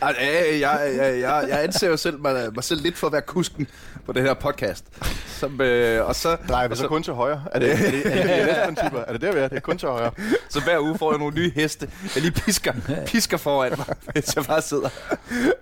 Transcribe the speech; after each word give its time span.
du, 0.00 0.60
jeg, 0.60 0.92
jeg, 0.96 1.20
jeg, 1.20 1.46
jeg, 1.48 1.62
anser 1.62 1.88
jo 1.88 1.96
selv 1.96 2.20
mig, 2.20 2.54
mig 2.54 2.64
selv 2.64 2.82
lidt 2.82 2.96
for 2.96 3.06
at 3.06 3.12
være 3.12 3.22
kusken 3.22 3.68
på 4.06 4.12
den 4.12 4.22
her 4.22 4.34
podcast. 4.34 4.84
Som, 5.26 5.60
øh, 5.60 6.06
og 6.06 6.14
så, 6.14 6.36
Drejer 6.48 6.68
vi 6.68 6.76
så 6.76 6.88
kun 6.88 7.02
til 7.02 7.12
højre? 7.12 7.44
Er 7.52 7.58
det, 7.58 7.72
er 7.72 7.76
det, 7.76 8.06
er 8.06 8.22
det, 8.22 8.30
er 8.40 8.46
det, 8.46 8.64
principper? 8.64 8.98
Er 8.98 9.12
det 9.12 9.20
der, 9.20 9.32
vi 9.32 9.38
er? 9.38 9.48
Det 9.48 9.56
er 9.56 9.60
kun 9.60 9.78
til 9.78 9.88
højre. 9.88 10.10
så 10.48 10.60
hver 10.60 10.78
uge 10.78 10.98
får 10.98 11.12
jeg 11.12 11.18
nogle 11.18 11.34
nye 11.34 11.52
heste. 11.54 11.88
Jeg 12.14 12.22
lige 12.22 12.32
pisker, 12.32 12.72
pisker 13.06 13.36
foran 13.36 13.72
mig, 13.76 13.86
mens 14.14 14.36
jeg 14.36 14.44
bare 14.44 14.62
sidder. 14.62 14.88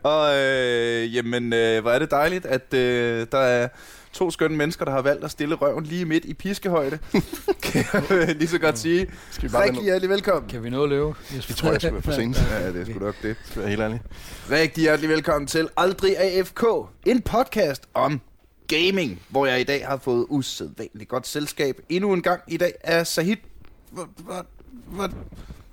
Og 0.03 0.37
øh, 0.37 1.15
jamen, 1.15 1.53
øh, 1.53 1.83
hvor 1.83 1.91
er 1.91 1.99
det 1.99 2.11
dejligt, 2.11 2.47
at 2.47 2.75
øh, 2.75 3.27
der 3.33 3.39
er 3.39 3.69
to 4.13 4.31
skønne 4.31 4.57
mennesker, 4.57 4.85
der 4.85 4.93
har 4.93 5.03
valgt 5.03 5.25
at 5.25 5.31
stille 5.31 5.55
røven 5.55 5.85
lige 5.85 6.05
midt 6.05 6.25
i 6.25 6.35
piskehøjde. 6.35 6.99
kan 7.63 7.85
jeg 8.11 8.37
lige 8.37 8.49
så 8.49 8.59
godt 8.59 8.79
sige. 8.79 9.07
Skal 9.31 9.49
vi 9.49 9.53
bare 9.53 9.65
Rigtig 9.65 9.83
hjertelig 9.83 10.11
velkommen. 10.11 10.51
Kan 10.51 10.63
vi 10.63 10.71
nå 10.71 10.83
at 10.83 10.89
løbe? 10.89 11.15
Jeg 11.35 11.43
tror, 11.57 11.71
jeg 11.71 11.81
skal 11.81 11.93
være 11.93 12.03
for 12.03 12.13
sent. 12.13 12.37
Ja, 12.51 12.73
det 12.73 12.81
er 12.81 12.85
sgu 12.85 12.99
nok 13.05 13.15
det. 13.23 13.37
Skal 13.45 13.61
være 13.61 13.69
helt 13.69 13.81
ærlig. 13.83 14.01
Rigtig 14.51 14.83
hjertelig 14.83 15.11
velkommen 15.11 15.47
til 15.47 15.69
Aldrig 15.77 16.19
AFK, 16.19 16.65
en 17.07 17.23
podcast 17.23 17.83
om 17.95 18.21
gaming, 18.69 19.23
hvor 19.29 19.47
jeg 19.47 19.61
i 19.61 19.65
dag 19.65 19.87
har 19.87 19.97
fået 19.97 20.27
usædvanligt 20.29 21.09
godt 21.11 21.27
selskab. 21.27 21.81
Endnu 21.89 22.13
en 22.13 22.23
gang 22.23 22.41
i 22.49 22.57
dag 22.57 22.73
er 22.81 23.05
Sahid... 23.05 23.37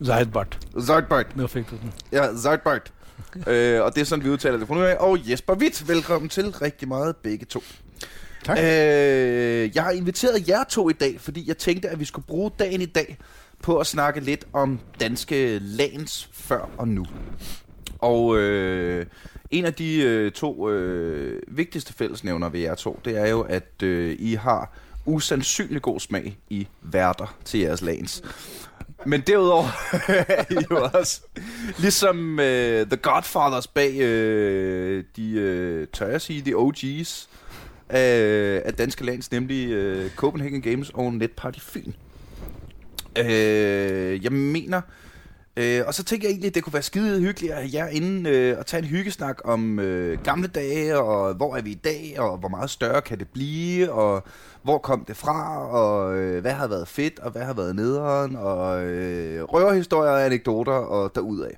Zeitbart. 0.05 0.59
Zartbart. 0.81 1.37
Nu 1.37 1.47
fik 1.47 1.69
du 1.71 1.75
den. 1.81 1.93
Ja, 2.11 2.35
Zartbart. 2.37 2.93
øh, 3.47 3.81
og 3.83 3.95
det 3.95 4.01
er 4.01 4.05
sådan, 4.05 4.25
vi 4.25 4.29
udtaler 4.29 4.57
det 4.57 4.67
fra 4.67 4.75
nu 4.75 4.81
af. 4.83 4.95
Og 4.99 5.29
Jesper 5.29 5.55
Witt, 5.55 5.87
velkommen 5.87 6.29
til 6.29 6.51
rigtig 6.51 6.87
meget 6.87 7.15
begge 7.15 7.45
to. 7.45 7.63
Tak. 8.45 8.57
Øh, 8.57 9.75
jeg 9.75 9.83
har 9.83 9.91
inviteret 9.91 10.49
jer 10.49 10.63
to 10.63 10.89
i 10.89 10.93
dag, 10.93 11.21
fordi 11.21 11.47
jeg 11.47 11.57
tænkte, 11.57 11.89
at 11.89 11.99
vi 11.99 12.05
skulle 12.05 12.25
bruge 12.25 12.51
dagen 12.59 12.81
i 12.81 12.85
dag 12.85 13.17
på 13.63 13.77
at 13.77 13.87
snakke 13.87 14.19
lidt 14.19 14.47
om 14.53 14.79
danske 14.99 15.59
lands 15.59 16.29
før 16.33 16.69
og 16.77 16.87
nu. 16.87 17.05
Og 17.99 18.37
øh, 18.37 19.05
en 19.51 19.65
af 19.65 19.73
de 19.73 20.01
øh, 20.01 20.31
to 20.31 20.69
øh, 20.69 21.41
vigtigste 21.47 21.93
fællesnævner 21.93 22.49
ved 22.49 22.59
jer 22.59 22.75
to, 22.75 22.99
det 23.05 23.17
er 23.17 23.27
jo, 23.27 23.41
at 23.41 23.83
øh, 23.83 24.15
I 24.19 24.33
har 24.33 24.73
usandsynlig 25.05 25.81
god 25.81 25.99
smag 25.99 26.37
i 26.49 26.67
værter 26.81 27.37
til 27.45 27.59
jeres 27.59 27.81
lands. 27.81 28.21
Men 29.05 29.21
derudover 29.21 29.65
er 30.27 30.45
I 30.49 30.57
jo 30.71 30.89
også, 30.93 31.21
ligesom 31.77 32.39
øh, 32.39 32.87
The 32.87 32.97
Godfathers 32.97 33.67
bag 33.67 33.99
øh, 33.99 35.03
de, 35.15 35.31
øh, 35.31 35.87
tør 35.93 36.07
jeg 36.07 36.21
sige, 36.21 36.41
de 36.41 36.53
OG's 36.53 37.27
af, 37.89 38.61
af 38.65 38.73
danske 38.73 39.05
lands, 39.05 39.31
nemlig 39.31 39.69
øh, 39.69 40.09
Copenhagen 40.11 40.61
Games 40.61 40.91
og 40.93 41.13
Netparty 41.13 41.59
Fyn. 41.59 41.91
Øh, 43.17 44.23
jeg 44.23 44.31
mener, 44.31 44.81
øh, 45.57 45.81
og 45.87 45.93
så 45.93 46.03
tænker 46.03 46.27
jeg 46.27 46.31
egentlig, 46.31 46.47
at 46.47 46.55
det 46.55 46.63
kunne 46.63 46.73
være 46.73 46.83
skide 46.83 47.19
hyggeligt 47.19 47.53
at 47.53 47.57
have 47.57 47.69
jer 47.73 47.87
inde 47.87 48.29
øh, 48.29 48.57
og 48.57 48.65
tage 48.65 48.83
en 48.83 48.87
hyggesnak 48.89 49.41
om 49.43 49.79
øh, 49.79 50.23
gamle 50.23 50.47
dage, 50.47 50.99
og 50.99 51.33
hvor 51.33 51.55
er 51.55 51.61
vi 51.61 51.71
i 51.71 51.81
dag, 51.83 52.15
og 52.17 52.37
hvor 52.37 52.49
meget 52.49 52.69
større 52.69 53.01
kan 53.01 53.19
det 53.19 53.27
blive, 53.27 53.91
og 53.91 54.23
hvor 54.63 54.77
kom 54.77 55.05
det 55.05 55.17
fra, 55.17 55.67
og 55.67 56.17
øh, 56.17 56.41
hvad 56.41 56.51
har 56.53 56.67
været 56.67 56.87
fedt, 56.87 57.19
og 57.19 57.31
hvad 57.31 57.41
har 57.41 57.53
været 57.53 57.75
nederen, 57.75 58.35
og 58.35 58.83
øh, 58.83 59.43
røverhistorier 59.43 60.11
og 60.11 60.25
anekdoter 60.25 60.73
og 60.73 61.15
derudaf. 61.15 61.57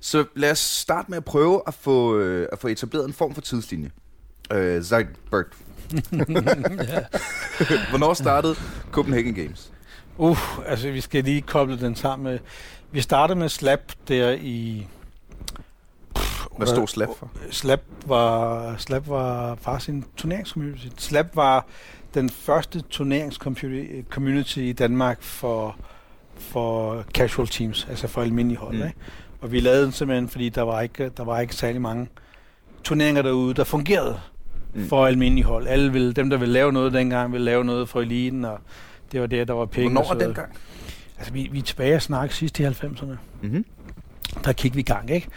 Så 0.00 0.24
lad 0.34 0.50
os 0.50 0.58
starte 0.58 1.10
med 1.10 1.16
at 1.16 1.24
prøve 1.24 1.62
at 1.66 1.74
få, 1.74 2.18
øh, 2.18 2.48
at 2.52 2.58
få 2.58 2.68
etableret 2.68 3.06
en 3.06 3.12
form 3.12 3.34
for 3.34 3.40
tidslinje. 3.40 3.90
Øh, 4.52 4.82
Zeitbert. 4.82 5.46
Hvornår 7.90 8.14
startede 8.14 8.54
Copenhagen 8.90 9.34
Games? 9.34 9.72
Uh, 10.18 10.38
altså 10.66 10.90
vi 10.90 11.00
skal 11.00 11.24
lige 11.24 11.42
koble 11.42 11.80
den 11.80 11.96
sammen 11.96 12.24
med... 12.24 12.38
Vi 12.90 13.00
startede 13.00 13.38
med 13.38 13.48
Slap 13.48 13.80
der 14.08 14.36
i... 14.40 14.86
Hvad 16.56 16.66
stod 16.66 16.86
Slap 16.86 17.08
for? 17.18 17.30
Slap 17.50 17.80
var, 18.06 18.74
Slap 18.78 19.08
var 19.08 19.54
faktisk 19.54 19.88
en 19.88 20.04
turneringscommunity. 20.16 20.86
Slap 20.98 21.36
var 21.36 21.66
den 22.14 22.30
første 22.30 22.80
turneringscommunity 22.80 24.58
i 24.58 24.72
Danmark 24.72 25.22
for, 25.22 25.76
for 26.38 27.04
casual 27.14 27.48
teams, 27.48 27.86
altså 27.90 28.08
for 28.08 28.22
almindelige 28.22 28.58
hold. 28.58 28.76
Mm. 28.76 28.86
Ikke? 28.86 28.98
Og 29.40 29.52
vi 29.52 29.60
lavede 29.60 29.84
den 29.84 29.92
simpelthen, 29.92 30.28
fordi 30.28 30.48
der 30.48 30.62
var 30.62 30.80
ikke, 30.80 31.08
der 31.08 31.24
var 31.24 31.40
ikke 31.40 31.54
særlig 31.54 31.80
mange 31.80 32.08
turneringer 32.84 33.22
derude, 33.22 33.54
der 33.54 33.64
fungerede 33.64 34.20
Mm. 34.74 34.80
mm. 34.80 34.88
for 34.88 35.06
almindelige 35.06 35.44
hold. 35.44 35.66
Alle 35.66 35.92
ville, 35.92 36.12
dem, 36.12 36.30
der 36.30 36.36
ville 36.36 36.52
lave 36.52 36.72
noget 36.72 36.92
dengang, 36.92 37.32
ville 37.32 37.44
lave 37.44 37.64
noget 37.64 37.88
for 37.88 38.00
eliten, 38.00 38.44
og 38.44 38.58
det 39.12 39.20
var 39.20 39.26
det, 39.26 39.48
der 39.48 39.54
var 39.54 39.66
penge. 39.66 39.88
Hvornår 39.88 40.00
og 40.00 40.06
så 40.06 40.12
er 40.12 40.16
videre. 40.16 40.28
den 40.28 40.34
gang? 40.34 40.52
Altså, 41.18 41.32
vi, 41.32 41.48
vi 41.52 41.58
er 41.58 41.62
tilbage 41.62 41.94
og 41.94 42.02
snakke 42.02 42.34
sidst 42.34 42.60
i 42.60 42.64
90'erne. 42.64 43.16
Mm-hmm. 43.42 43.64
Der 44.44 44.52
kiggede 44.52 44.74
vi 44.74 44.80
i 44.80 44.84
gang, 44.84 45.10
ikke? 45.10 45.28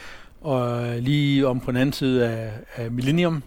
Og 0.42 0.86
lige 1.00 1.48
om 1.48 1.60
på 1.60 1.72
den 1.72 1.78
anden 1.78 1.94
side 1.94 2.28
af, 2.28 2.52
af 2.76 2.92
Millennium, 2.92 3.44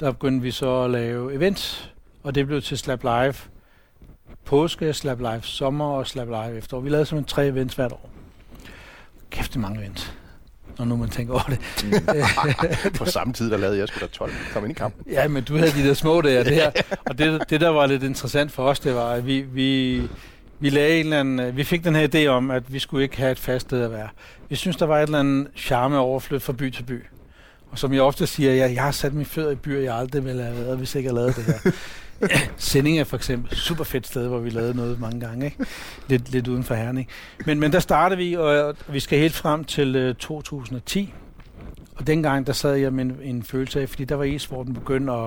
der 0.00 0.12
begyndte 0.12 0.42
vi 0.42 0.50
så 0.50 0.82
at 0.82 0.90
lave 0.90 1.34
events, 1.34 1.92
og 2.22 2.34
det 2.34 2.46
blev 2.46 2.62
til 2.62 2.78
Slap 2.78 3.02
Live 3.02 3.34
påske, 4.44 4.92
Slap 4.92 5.18
Live 5.18 5.42
sommer 5.42 5.84
og 5.84 6.06
Slap 6.06 6.28
Live 6.28 6.56
efterår. 6.56 6.80
Vi 6.80 6.90
lavede 6.90 7.06
simpelthen 7.06 7.28
tre 7.34 7.46
events 7.46 7.74
hvert 7.74 7.92
år. 7.92 8.10
Kæft, 9.30 9.52
det 9.52 9.60
mange 9.60 9.80
events, 9.80 10.14
når 10.78 10.84
nu 10.84 10.96
man 10.96 11.08
tænker 11.08 11.32
over 11.32 11.42
det. 11.48 11.58
På 12.98 13.04
samme 13.04 13.32
tid, 13.32 13.50
der 13.50 13.56
lavede 13.56 13.78
jeg 13.78 13.88
sgu 13.88 14.00
da 14.00 14.06
12. 14.06 14.32
Kom 14.52 14.64
ind 14.64 14.70
i 14.70 14.74
kampen. 14.74 15.12
Ja, 15.12 15.28
men 15.28 15.44
du 15.44 15.56
havde 15.56 15.70
de 15.70 15.88
der 15.88 15.94
små 15.94 16.20
der, 16.20 16.42
det 16.44 16.54
her. 16.54 16.70
Og 17.08 17.18
det, 17.18 17.50
det 17.50 17.60
der 17.60 17.68
var 17.68 17.86
lidt 17.86 18.02
interessant 18.02 18.52
for 18.52 18.64
os, 18.64 18.80
det 18.80 18.94
var, 18.94 19.10
at 19.10 19.26
vi, 19.26 19.40
vi, 19.40 20.02
vi, 20.60 20.70
lagde 20.70 21.00
en 21.00 21.06
eller 21.06 21.20
anden, 21.20 21.56
vi 21.56 21.64
fik 21.64 21.84
den 21.84 21.94
her 21.94 22.08
idé 22.14 22.26
om, 22.26 22.50
at 22.50 22.72
vi 22.72 22.78
skulle 22.78 23.02
ikke 23.02 23.16
have 23.16 23.32
et 23.32 23.38
fast 23.38 23.66
sted 23.66 23.82
at 23.82 23.92
være. 23.92 24.08
Vi 24.48 24.56
synes, 24.56 24.76
der 24.76 24.86
var 24.86 24.98
et 24.98 25.02
eller 25.02 25.20
andet 25.20 25.48
charme 25.56 25.98
overflyt 25.98 26.42
fra 26.42 26.52
by 26.52 26.70
til 26.70 26.82
by. 26.82 27.04
Og 27.70 27.78
som 27.78 27.92
jeg 27.92 28.02
ofte 28.02 28.26
siger, 28.26 28.52
jeg, 28.52 28.74
jeg 28.74 28.82
har 28.82 28.90
sat 28.90 29.12
mine 29.12 29.24
fødder 29.24 29.50
i 29.50 29.54
byer, 29.54 29.80
jeg 29.80 29.96
aldrig 29.96 30.24
ville 30.24 30.42
have 30.42 30.56
været, 30.56 30.78
hvis 30.78 30.94
jeg 30.94 31.00
ikke 31.00 31.10
havde 31.10 31.20
lavet 31.20 31.36
det 31.36 31.44
her. 31.44 31.70
Sending 32.56 32.98
er 32.98 33.04
for 33.04 33.16
eksempel 33.16 33.56
super 33.56 33.84
fedt 33.84 34.06
sted, 34.06 34.28
hvor 34.28 34.38
vi 34.38 34.50
lavede 34.50 34.76
noget 34.76 35.00
mange 35.00 35.20
gange. 35.20 35.44
Ikke? 35.44 35.56
Lidt, 36.08 36.30
lidt 36.30 36.48
uden 36.48 36.64
for 36.64 36.74
Herning. 36.74 37.08
Men, 37.46 37.60
men 37.60 37.72
der 37.72 37.80
startede 37.80 38.18
vi, 38.18 38.34
og 38.34 38.76
vi 38.88 39.00
skal 39.00 39.18
helt 39.18 39.34
frem 39.34 39.64
til 39.64 39.96
øh, 39.96 40.14
2010. 40.14 41.14
Og 41.96 42.06
dengang, 42.06 42.46
der 42.46 42.52
sad 42.52 42.74
jeg 42.74 42.92
med 42.92 43.04
en, 43.04 43.16
en 43.22 43.42
følelse 43.42 43.80
af, 43.80 43.88
fordi 43.88 44.04
der 44.04 44.14
var 44.14 44.24
e-sporten 44.24 44.74
begyndt 44.74 45.10
at, 45.10 45.26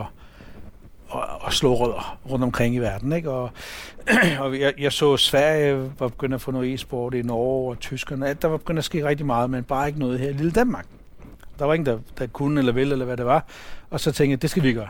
at, 1.14 1.20
at 1.48 1.54
slå 1.54 1.74
rødder 1.74 2.20
rundt 2.30 2.44
omkring 2.44 2.76
i 2.76 2.80
verden. 2.80 3.14
Ikke? 3.14 3.30
Og, 3.30 3.50
og 4.40 4.60
jeg, 4.60 4.74
jeg 4.80 4.92
så 4.92 5.18
Sverige 5.18 5.92
var 6.00 6.08
begyndt 6.08 6.36
at 6.36 6.42
få 6.42 6.52
noget 6.52 6.74
e-sport 6.74 7.14
i 7.14 7.22
Norge 7.22 7.72
og 7.72 7.80
Tyskerne. 7.80 8.34
Der 8.34 8.48
var 8.48 8.58
begyndt 8.58 8.78
at 8.78 8.86
ske 8.86 9.08
rigtig 9.08 9.26
meget, 9.26 9.50
men 9.50 9.64
bare 9.64 9.88
ikke 9.88 10.00
noget 10.00 10.20
her 10.20 10.30
i 10.30 10.34
lille 10.34 10.52
Danmark. 10.52 10.86
Der 11.60 11.66
var 11.66 11.74
ingen, 11.74 11.86
der, 11.86 12.00
der 12.18 12.28
kunne 12.28 12.60
eller 12.60 12.74
ville, 12.74 12.92
eller 12.92 13.06
hvad 13.06 13.18
det 13.18 13.26
var. 13.26 13.46
Og 13.90 14.00
så 14.00 14.12
tænkte 14.12 14.32
jeg, 14.32 14.42
det 14.42 14.50
skal 14.50 14.64
vi 14.64 14.74
gøre. 14.74 14.88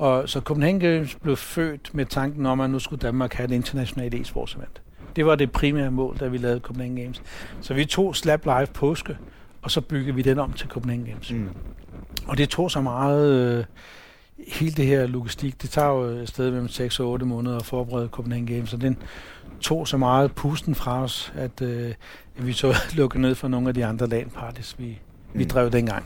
Og 0.00 0.28
så 0.28 0.40
Copenhagen 0.40 0.80
Games 0.80 1.16
blev 1.22 1.36
født 1.36 1.90
med 1.94 2.06
tanken 2.06 2.46
om, 2.46 2.60
at 2.60 2.70
nu 2.70 2.78
skulle 2.78 3.00
Danmark 3.00 3.34
have 3.34 3.44
et 3.44 3.54
internationalt 3.54 4.14
e-sports 4.14 4.56
event. 4.56 4.82
Det 5.16 5.26
var 5.26 5.34
det 5.34 5.52
primære 5.52 5.90
mål, 5.90 6.16
da 6.20 6.28
vi 6.28 6.38
lavede 6.38 6.60
Copenhagen 6.60 6.96
Games. 6.96 7.22
Så 7.60 7.74
vi 7.74 7.84
tog 7.84 8.16
Slap 8.16 8.44
Live 8.44 8.66
påske, 8.66 9.16
og 9.62 9.70
så 9.70 9.80
byggede 9.80 10.14
vi 10.14 10.22
den 10.22 10.38
om 10.38 10.52
til 10.52 10.68
Copenhagen 10.68 11.04
Games. 11.04 11.32
Mm. 11.32 11.48
Og 12.26 12.38
det 12.38 12.48
tog 12.48 12.70
så 12.70 12.80
meget, 12.80 13.58
øh, 13.58 13.64
hele 14.48 14.72
det 14.72 14.86
her 14.86 15.06
logistik, 15.06 15.62
det 15.62 15.70
tager 15.70 15.88
jo 15.88 16.02
et 16.02 16.28
sted 16.28 16.50
mellem 16.50 16.68
6 16.68 17.00
og 17.00 17.10
8 17.10 17.26
måneder 17.26 17.56
at 17.56 17.64
forberede 17.64 18.08
Copenhagen 18.08 18.46
Games, 18.46 18.74
og 18.74 18.80
den 18.80 18.98
tog 19.60 19.88
så 19.88 19.96
meget 19.96 20.32
pusten 20.32 20.74
fra 20.74 21.02
os, 21.02 21.32
at, 21.36 21.62
øh, 21.62 21.94
at 22.38 22.46
vi 22.46 22.52
så 22.52 22.74
lukkede 22.96 23.22
ned 23.22 23.34
for 23.34 23.48
nogle 23.48 23.68
af 23.68 23.74
de 23.74 23.84
andre 23.84 24.08
LAN-parties, 24.08 24.78
vi, 24.78 24.98
mm. 25.32 25.38
vi 25.38 25.44
drev 25.44 25.70
dengang. 25.70 26.04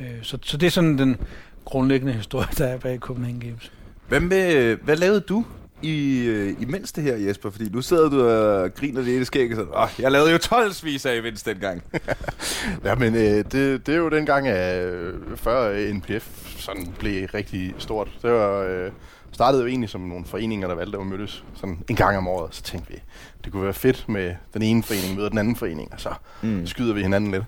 Øh, 0.00 0.22
så, 0.22 0.38
så 0.42 0.56
det 0.56 0.66
er 0.66 0.70
sådan 0.70 0.98
den 0.98 1.16
grundlæggende 1.64 2.12
historie, 2.12 2.48
der 2.58 2.66
er 2.66 2.78
bag 2.78 2.98
Copenhagen 2.98 3.40
Games. 3.40 3.72
Hvad, 4.08 4.20
med, 4.20 4.76
hvad 4.76 4.96
lavede 4.96 5.20
du 5.20 5.44
i, 5.82 6.24
øh, 6.26 6.54
imens 6.62 6.92
det 6.92 7.04
her, 7.04 7.16
Jesper? 7.16 7.50
Fordi 7.50 7.68
nu 7.68 7.82
sidder 7.82 8.08
du 8.10 8.24
og 8.28 8.74
griner 8.74 9.02
lidt 9.02 9.22
i 9.22 9.24
skægget 9.24 9.58
og 9.58 9.66
sådan, 9.66 9.82
Åh, 9.82 9.88
jeg 10.02 10.12
lavede 10.12 10.32
jo 10.32 10.38
12 10.38 10.72
vis 10.82 11.06
af 11.06 11.14
events 11.16 11.42
dengang. 11.42 11.82
Ja, 12.84 12.94
men 12.94 13.14
øh, 13.14 13.22
det, 13.22 13.86
det 13.86 13.88
er 13.88 13.96
jo 13.96 14.08
dengang, 14.08 14.48
at 14.48 14.86
øh, 14.86 15.14
før 15.36 15.92
NPF 15.94 16.56
sådan 16.60 16.86
blev 16.98 17.26
rigtig 17.34 17.74
stort. 17.78 18.08
Det 18.22 18.30
var, 18.30 18.58
øh, 18.62 18.90
startede 19.32 19.62
jo 19.62 19.68
egentlig 19.68 19.90
som 19.90 20.00
nogle 20.00 20.24
foreninger, 20.24 20.68
der 20.68 20.74
valgte 20.74 20.98
at 20.98 21.06
mødes 21.06 21.44
sådan 21.54 21.78
en 21.90 21.96
gang 21.96 22.16
om 22.18 22.28
året. 22.28 22.54
Så 22.54 22.62
tænkte 22.62 22.92
vi, 22.92 22.98
det 23.44 23.52
kunne 23.52 23.64
være 23.64 23.72
fedt 23.74 24.08
med 24.08 24.34
den 24.54 24.62
ene 24.62 24.82
forening 24.82 25.16
møder 25.16 25.28
den 25.28 25.38
anden 25.38 25.56
forening, 25.56 25.92
og 25.92 26.00
så 26.00 26.08
Mm. 26.42 26.66
skyder 26.66 26.94
vi 26.94 27.02
hinanden 27.02 27.30
lidt. 27.30 27.44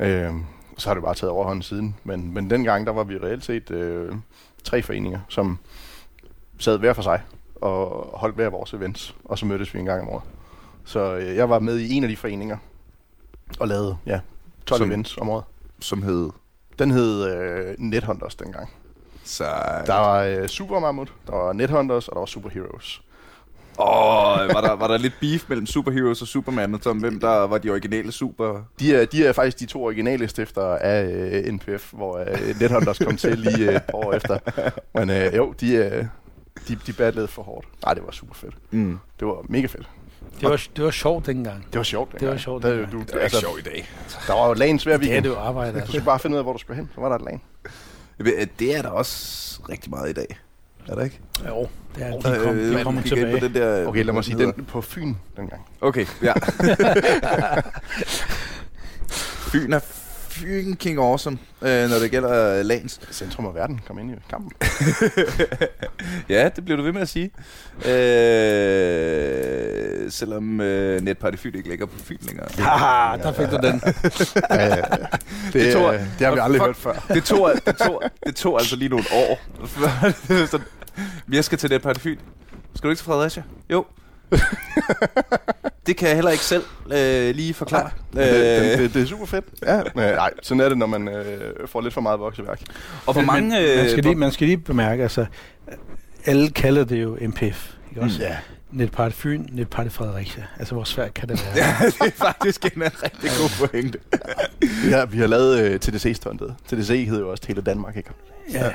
Øh, 0.00 0.30
så 0.78 0.88
har 0.88 0.94
det 0.94 1.02
bare 1.04 1.14
taget 1.14 1.30
overhånd 1.30 1.62
siden. 1.62 1.96
Men, 2.04 2.34
men 2.34 2.50
dengang, 2.50 2.86
der 2.86 2.92
var 2.92 3.04
vi 3.04 3.18
reelt 3.18 3.44
set 3.44 3.70
øh, 3.70 4.12
tre 4.64 4.82
foreninger, 4.82 5.20
som 5.28 5.58
sad 6.58 6.78
hver 6.78 6.92
for 6.92 7.02
sig 7.02 7.22
og 7.54 8.10
holdt 8.18 8.34
hver 8.34 8.48
vores 8.50 8.72
events, 8.72 9.14
og 9.24 9.38
så 9.38 9.46
mødtes 9.46 9.74
vi 9.74 9.78
en 9.78 9.84
gang 9.84 10.02
om 10.02 10.08
året. 10.08 10.22
Så 10.84 11.14
øh, 11.16 11.36
jeg 11.36 11.50
var 11.50 11.58
med 11.58 11.78
i 11.78 11.92
en 11.92 12.02
af 12.02 12.08
de 12.08 12.16
foreninger, 12.16 12.56
og 13.60 13.68
lavede 13.68 13.96
ja, 14.06 14.20
12 14.66 14.78
Som- 14.78 14.88
events 14.90 15.16
om 15.16 15.28
året. 15.28 15.44
Som 15.80 16.02
hed... 16.02 16.30
Den 16.78 16.90
hed 16.90 17.24
øh, 17.34 17.74
Nethunters 17.78 18.34
dengang. 18.34 18.70
Så, 19.24 19.44
Der 19.86 19.94
var 19.94 20.22
øh, 20.22 20.48
Super 20.48 20.78
Mammut, 20.80 21.12
der 21.26 21.32
var 21.36 21.52
Nethunters, 21.52 22.08
og 22.08 22.14
der 22.14 22.18
var 22.20 22.26
Super 22.26 22.48
Åh, 23.80 24.54
var 24.54 24.60
der, 24.60 24.72
var 24.76 24.88
der 24.88 24.98
lidt 24.98 25.14
beef 25.20 25.44
mellem 25.48 25.66
Superheroes 25.66 26.22
og 26.22 26.28
Superman, 26.28 26.74
og 26.74 26.80
om 26.86 26.98
hvem 26.98 27.20
der 27.20 27.28
var 27.46 27.58
de 27.58 27.70
originale 27.70 28.12
super... 28.12 28.62
De 28.80 28.94
er, 28.94 29.04
de 29.04 29.26
er 29.26 29.32
faktisk 29.32 29.60
de 29.60 29.66
to 29.66 29.84
originale 29.84 30.28
stiftere 30.28 30.82
af 30.82 31.04
øh, 31.06 31.52
NPF, 31.52 31.92
hvor 31.92 32.18
øh, 32.18 32.60
Nethunters 32.60 32.98
kom 32.98 33.16
til 33.16 33.38
lige 33.38 33.68
øh, 33.70 33.74
et 33.76 33.82
par 33.82 33.98
år 33.98 34.12
efter. 34.12 34.38
Men 34.94 35.10
øh, 35.10 35.36
jo, 35.36 35.54
de, 35.60 35.72
øh, 35.74 36.04
de, 36.68 36.78
de 36.86 36.92
battlede 36.92 37.28
for 37.28 37.42
hårdt. 37.42 37.66
Nej, 37.84 37.94
det 37.94 38.02
var 38.06 38.10
super 38.10 38.34
fedt. 38.34 38.54
Mm. 38.70 38.98
Det 39.20 39.28
var 39.28 39.44
mega 39.48 39.66
fedt. 39.66 39.88
Det 40.40 40.50
var, 40.50 40.62
det 40.76 40.84
var 40.84 40.90
sjovt 40.90 41.26
dengang. 41.26 41.66
Det 41.72 41.78
var 41.78 41.82
sjovt. 41.84 42.12
Det 42.12 42.14
var 42.14 42.26
dengang. 42.26 42.40
sjovt 42.40 42.62
Der, 42.62 42.70
dengang. 42.70 42.92
du, 42.92 42.98
Det 43.00 43.14
er 43.14 43.18
altså, 43.18 43.40
sjovt 43.40 43.58
i 43.60 43.62
dag. 43.62 43.88
der 44.26 44.32
var 44.34 44.48
jo 44.48 44.54
lagen 44.54 44.78
svær 44.78 44.96
Det 44.96 45.04
er 45.04 45.08
weekend. 45.08 45.24
det 45.24 45.30
jo 45.30 45.36
arbejde. 45.38 45.72
Du 45.72 45.76
Altså. 45.78 45.92
skulle 45.92 46.04
bare 46.04 46.18
finde 46.18 46.34
ud 46.34 46.38
af, 46.38 46.44
hvor 46.44 46.52
du 46.52 46.58
skulle 46.58 46.76
hen. 46.76 46.90
Så 46.94 47.00
var 47.00 47.08
der 47.08 47.16
et 47.16 47.22
lag. 47.22 47.40
Det 48.58 48.76
er 48.76 48.82
der 48.82 48.88
også 48.88 49.60
rigtig 49.68 49.90
meget 49.90 50.10
i 50.10 50.12
dag. 50.12 50.38
Er 50.88 50.94
der 50.94 51.04
ikke? 51.04 51.20
Jo, 51.48 51.68
det 51.98 52.26
er, 52.26 52.30
de, 52.38 52.44
kom, 52.44 52.56
de 52.56 52.72
man 52.72 52.82
kommer 52.84 53.02
tilbage. 53.02 53.40
På 53.40 53.46
den 53.46 53.54
der, 53.54 53.86
Okay, 53.86 54.04
lad 54.04 54.14
mig 54.14 54.24
sige, 54.24 54.38
den 54.38 54.52
på 54.68 54.80
Fyn 54.80 55.14
dengang. 55.36 55.62
Okay, 55.80 56.06
ja. 56.22 56.32
Fyn 59.52 59.72
er 59.72 59.80
Fyn 60.28 60.74
King 60.76 60.98
Awesome, 60.98 61.38
øh, 61.62 61.90
når 61.90 61.98
det 61.98 62.10
gælder 62.10 62.58
øh, 62.58 62.64
Lans. 62.64 63.00
Centrum 63.10 63.46
af 63.46 63.54
verden 63.54 63.80
kom 63.86 63.98
ind 63.98 64.10
i 64.10 64.14
kampen. 64.30 64.52
Ja, 66.28 66.48
det 66.56 66.64
bliver 66.64 66.76
du 66.76 66.82
ved 66.82 66.92
med 66.92 67.02
at 67.02 67.08
sige. 67.08 67.30
Øh, 67.88 67.94
selvom 70.10 70.60
øh, 70.60 71.00
Netparty 71.00 71.36
Fyn 71.36 71.54
ikke 71.54 71.68
ligger 71.68 71.86
på 71.86 71.98
Fyn 71.98 72.16
længere. 72.22 72.46
Haha, 72.58 73.16
der 73.16 73.32
fik 73.32 73.50
du 73.50 73.56
den. 73.62 73.82
Ja, 74.50 74.50
ja, 74.64 74.76
ja. 74.76 74.82
det, 75.46 75.52
Det 75.52 75.72
tror 75.72 75.88
øh, 75.88 75.94
jeg. 75.94 76.06
det 76.18 76.26
har 76.26 76.34
vi 76.34 76.40
aldrig 76.42 76.60
Fuck. 76.60 76.66
hørt 76.66 76.76
før. 76.76 77.06
Det 77.14 77.24
tog, 77.24 77.50
det, 77.66 77.76
tog, 77.76 78.02
det 78.26 78.36
tog 78.36 78.58
altså 78.60 78.76
lige 78.76 78.88
nogle 78.88 79.04
år. 79.12 79.40
Så, 80.46 80.58
jeg 81.32 81.44
skal 81.44 81.58
til 81.58 81.70
Netparty 81.70 82.00
Fyn. 82.00 82.18
Skal 82.74 82.88
du 82.88 82.90
ikke 82.90 82.98
til 82.98 83.04
Fredericia? 83.04 83.42
Jo. 83.70 83.84
det 85.86 85.96
kan 85.96 86.08
jeg 86.08 86.14
heller 86.14 86.30
ikke 86.30 86.44
selv 86.44 86.62
øh, 86.92 87.34
lige 87.34 87.54
forklare. 87.54 87.90
Det, 88.12 88.16
det, 88.16 88.72
Øh, 88.72 88.78
det, 88.78 88.94
det 88.94 89.02
er 89.02 89.06
super 89.06 89.26
fedt. 89.26 89.44
Ja. 89.66 89.82
Men, 89.94 90.04
nej, 90.04 90.30
sådan 90.42 90.60
er 90.60 90.68
det, 90.68 90.78
når 90.78 90.86
man 90.86 91.08
øh, 91.08 91.68
får 91.68 91.80
lidt 91.80 91.94
for 91.94 92.00
meget 92.00 92.20
vokseværk. 92.20 92.60
og 93.06 93.12
hvor 93.12 93.22
mange... 93.22 93.50
Men, 93.50 93.76
man, 93.76 93.88
skal 93.88 93.98
øh, 93.98 94.04
lige, 94.04 94.14
man 94.14 94.32
skal 94.32 94.46
lige 94.46 94.58
bemærke, 94.58 95.02
altså, 95.02 95.26
alle 96.24 96.50
kalder 96.50 96.84
det 96.84 97.02
jo 97.02 97.18
MPF. 97.20 97.72
Ikke 97.90 98.00
også? 98.00 98.22
Ja. 98.22 98.36
Netparty 98.70 99.16
Fyn, 99.16 99.46
Netparty 99.52 99.90
Fredericia. 99.90 100.44
Altså, 100.58 100.74
hvor 100.74 100.84
svært 100.84 101.14
kan 101.14 101.28
det 101.28 101.44
være? 101.44 101.56
Ja, 101.80 101.86
det 101.86 102.00
er 102.00 102.10
faktisk 102.16 102.64
en 102.64 102.82
rigtig 102.82 103.30
god 103.40 103.68
pointe. 103.68 103.98
Ja, 104.90 105.04
vi 105.04 105.18
har 105.18 105.26
lavet 105.26 105.60
øh, 105.60 105.80
TDC-stuntet. 105.80 106.54
TDC 106.66 107.06
hed 107.08 107.18
jo 107.18 107.30
også 107.30 107.42
Tele 107.42 107.62
Danmark, 107.62 107.96
ikke? 107.96 108.10
ja. 108.52 108.70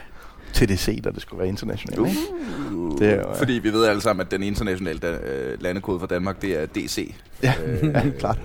TDC, 0.54 1.02
da 1.04 1.10
det 1.12 1.22
skulle 1.22 1.40
være 1.40 1.48
internationalt. 1.48 2.08
ikke? 2.10 2.76
Uh, 2.76 3.00
Det 3.00 3.08
er 3.10 3.16
jo, 3.16 3.22
ja. 3.30 3.34
Fordi 3.40 3.54
vi 3.54 3.74
ved 3.74 3.86
alle 3.86 4.02
sammen, 4.02 4.26
at 4.26 4.32
den 4.32 4.44
internationale 4.44 5.00
da, 5.00 5.08
øh, 5.12 5.62
landekode 5.62 6.00
for 6.00 6.08
Danmark, 6.08 6.42
det 6.42 6.62
er 6.62 6.66
DC. 6.66 7.16
Ja, 7.44 7.54
Øh, 7.66 7.84
ja 7.94 8.10
klart. 8.20 8.38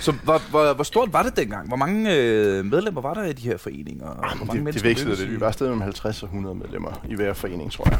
Så 0.00 0.12
hvor, 0.24 0.42
hvor, 0.50 0.74
hvor 0.74 0.84
stort 0.84 1.12
var 1.12 1.22
det 1.22 1.36
dengang? 1.36 1.68
Hvor 1.68 1.76
mange 1.76 2.16
øh, 2.16 2.64
medlemmer 2.64 3.00
var 3.00 3.14
der 3.14 3.24
i 3.24 3.32
de 3.32 3.42
her 3.48 3.56
foreninger? 3.56 4.06
Hvor 4.06 4.44
mange 4.46 4.52
De, 4.52 4.58
de 4.58 4.64
mennesker 4.64 4.88
vekslede 4.88 5.16
det. 5.16 5.30
Vi 5.30 5.40
var 5.40 5.46
afsted 5.46 5.66
mellem 5.66 5.80
50 5.80 6.22
og 6.22 6.26
100 6.26 6.54
medlemmer 6.54 6.90
i 7.08 7.14
hver 7.14 7.32
forening, 7.32 7.72
tror 7.72 7.88
jeg. 7.90 7.98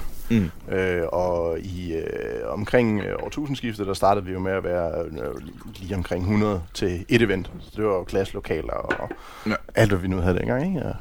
Mm. 0.70 0.74
Øh, 0.74 1.02
og 1.12 1.58
i 1.60 1.94
øh, 1.94 2.02
omkring 2.48 3.00
øh, 3.00 3.14
årtusindskiftet, 3.22 3.86
der 3.86 3.94
startede 3.94 4.26
vi 4.26 4.32
jo 4.32 4.38
med 4.38 4.52
at 4.52 4.64
være 4.64 4.90
øh, 5.04 5.34
lige 5.80 5.94
omkring 5.94 6.22
100 6.24 6.62
til 6.74 7.04
et 7.08 7.22
event. 7.22 7.50
Så 7.60 7.70
det 7.76 7.84
var 7.84 7.90
jo 7.94 8.04
klasselokaler 8.04 8.72
og 8.72 9.10
Ja. 9.46 9.50
ja. 9.50 9.56
alt, 9.74 9.90
hvad 9.90 9.98
vi 10.00 10.08
nu 10.08 10.16
havde 10.16 10.38
dengang. 10.38 10.66
Ikke? 10.76 10.86
Og 10.86 10.94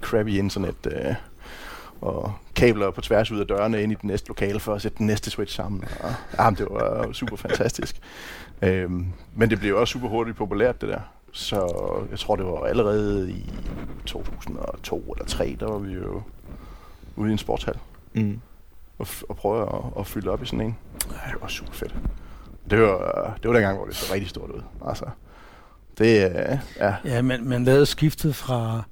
crappy 0.00 0.30
internet 0.30 0.74
øh, 0.86 1.14
og 2.00 2.32
kabler 2.54 2.90
på 2.90 3.00
tværs 3.00 3.30
ud 3.30 3.40
af 3.40 3.46
dørene 3.46 3.82
ind 3.82 3.92
i 3.92 3.94
det 3.94 4.04
næste 4.04 4.28
lokale 4.28 4.60
for 4.60 4.74
at 4.74 4.82
sætte 4.82 4.98
den 4.98 5.06
næste 5.06 5.30
switch 5.30 5.56
sammen. 5.56 5.84
Og, 6.00 6.14
jamen, 6.38 6.58
det 6.58 6.66
var 6.70 7.12
super 7.12 7.36
fantastisk. 7.36 7.96
Øhm, 8.62 9.06
men 9.34 9.50
det 9.50 9.58
blev 9.58 9.70
jo 9.70 9.80
også 9.80 9.92
super 9.92 10.08
hurtigt 10.08 10.36
populært, 10.36 10.80
det 10.80 10.88
der. 10.88 11.00
Så 11.32 11.58
jeg 12.10 12.18
tror, 12.18 12.36
det 12.36 12.44
var 12.46 12.64
allerede 12.64 13.30
i 13.32 13.52
2002 14.06 14.98
eller 14.98 15.16
2003, 15.16 15.56
der 15.60 15.66
var 15.70 15.78
vi 15.78 15.92
jo 15.92 16.22
ude 17.16 17.28
i 17.28 17.32
en 17.32 17.38
sportshal 17.38 17.74
Mm. 18.14 18.40
og, 18.98 19.06
f- 19.06 19.22
og 19.28 19.36
prøve 19.36 19.62
at, 19.62 19.82
at 20.00 20.06
fylde 20.06 20.30
op 20.30 20.42
i 20.42 20.46
sådan 20.46 20.60
en. 20.60 20.76
Ja, 21.10 21.32
det 21.32 21.40
var 21.42 21.48
super 21.48 21.72
fedt. 21.72 21.94
Det 22.70 22.82
var, 22.82 23.32
det 23.42 23.48
var 23.48 23.54
dengang, 23.54 23.76
hvor 23.76 23.86
det 23.86 23.96
så 23.96 24.14
rigtig 24.14 24.30
stort 24.30 24.50
ud. 24.50 24.60
Altså, 24.88 25.04
det 25.98 26.22
er, 26.36 26.58
ja, 26.80 26.94
Ja, 27.04 27.22
man, 27.22 27.44
man 27.44 27.64
lavede 27.64 27.86
skiftet 27.86 28.36
fra 28.36 28.82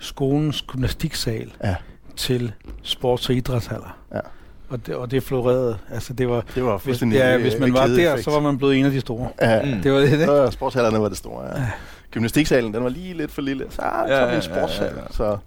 skolens 0.00 0.62
gymnastiksal 0.62 1.52
Ja. 1.64 1.74
til 2.16 2.52
sports- 2.82 3.28
og 3.28 3.30
idrætshaller. 3.34 3.98
Ja. 4.14 4.20
Og 4.68 4.86
det, 4.86 4.94
og 4.94 5.10
det 5.10 5.22
florerede. 5.22 5.78
Altså, 5.92 6.12
det 6.12 6.28
var, 6.28 6.44
det 6.54 6.64
var 6.64 6.78
hvis, 6.84 7.02
ja, 7.02 7.38
hvis 7.38 7.58
man 7.60 7.72
var 7.74 7.86
der, 7.86 8.16
så 8.22 8.30
var 8.30 8.40
man 8.40 8.58
blevet 8.58 8.76
en 8.78 8.84
af 8.84 8.90
de 8.90 9.00
store. 9.00 9.28
Ja, 9.42 9.62
Mm. 9.76 9.82
Det 9.82 9.92
var 9.92 9.98
det, 9.98 10.12
ikke? 10.12 10.24
så 10.24 10.50
sportshallerne 10.50 11.00
var 11.00 11.08
det 11.08 11.18
store, 11.18 11.46
ja. 11.58 11.66
Gymnastiksalen, 12.10 12.74
den 12.74 12.82
var 12.82 12.88
lige 12.90 13.14
lidt 13.14 13.30
for 13.30 13.42
lille. 13.42 13.64
Så, 13.70 13.82
ah, 13.82 14.08
så 14.08 14.14
Ja, 14.14 14.20
ja, 14.20 14.26
en 14.28 14.34
ja, 14.34 14.40
sportshal. 14.40 14.92
ja, 14.96 15.00
ja. 15.00 15.06
Så 15.10 15.38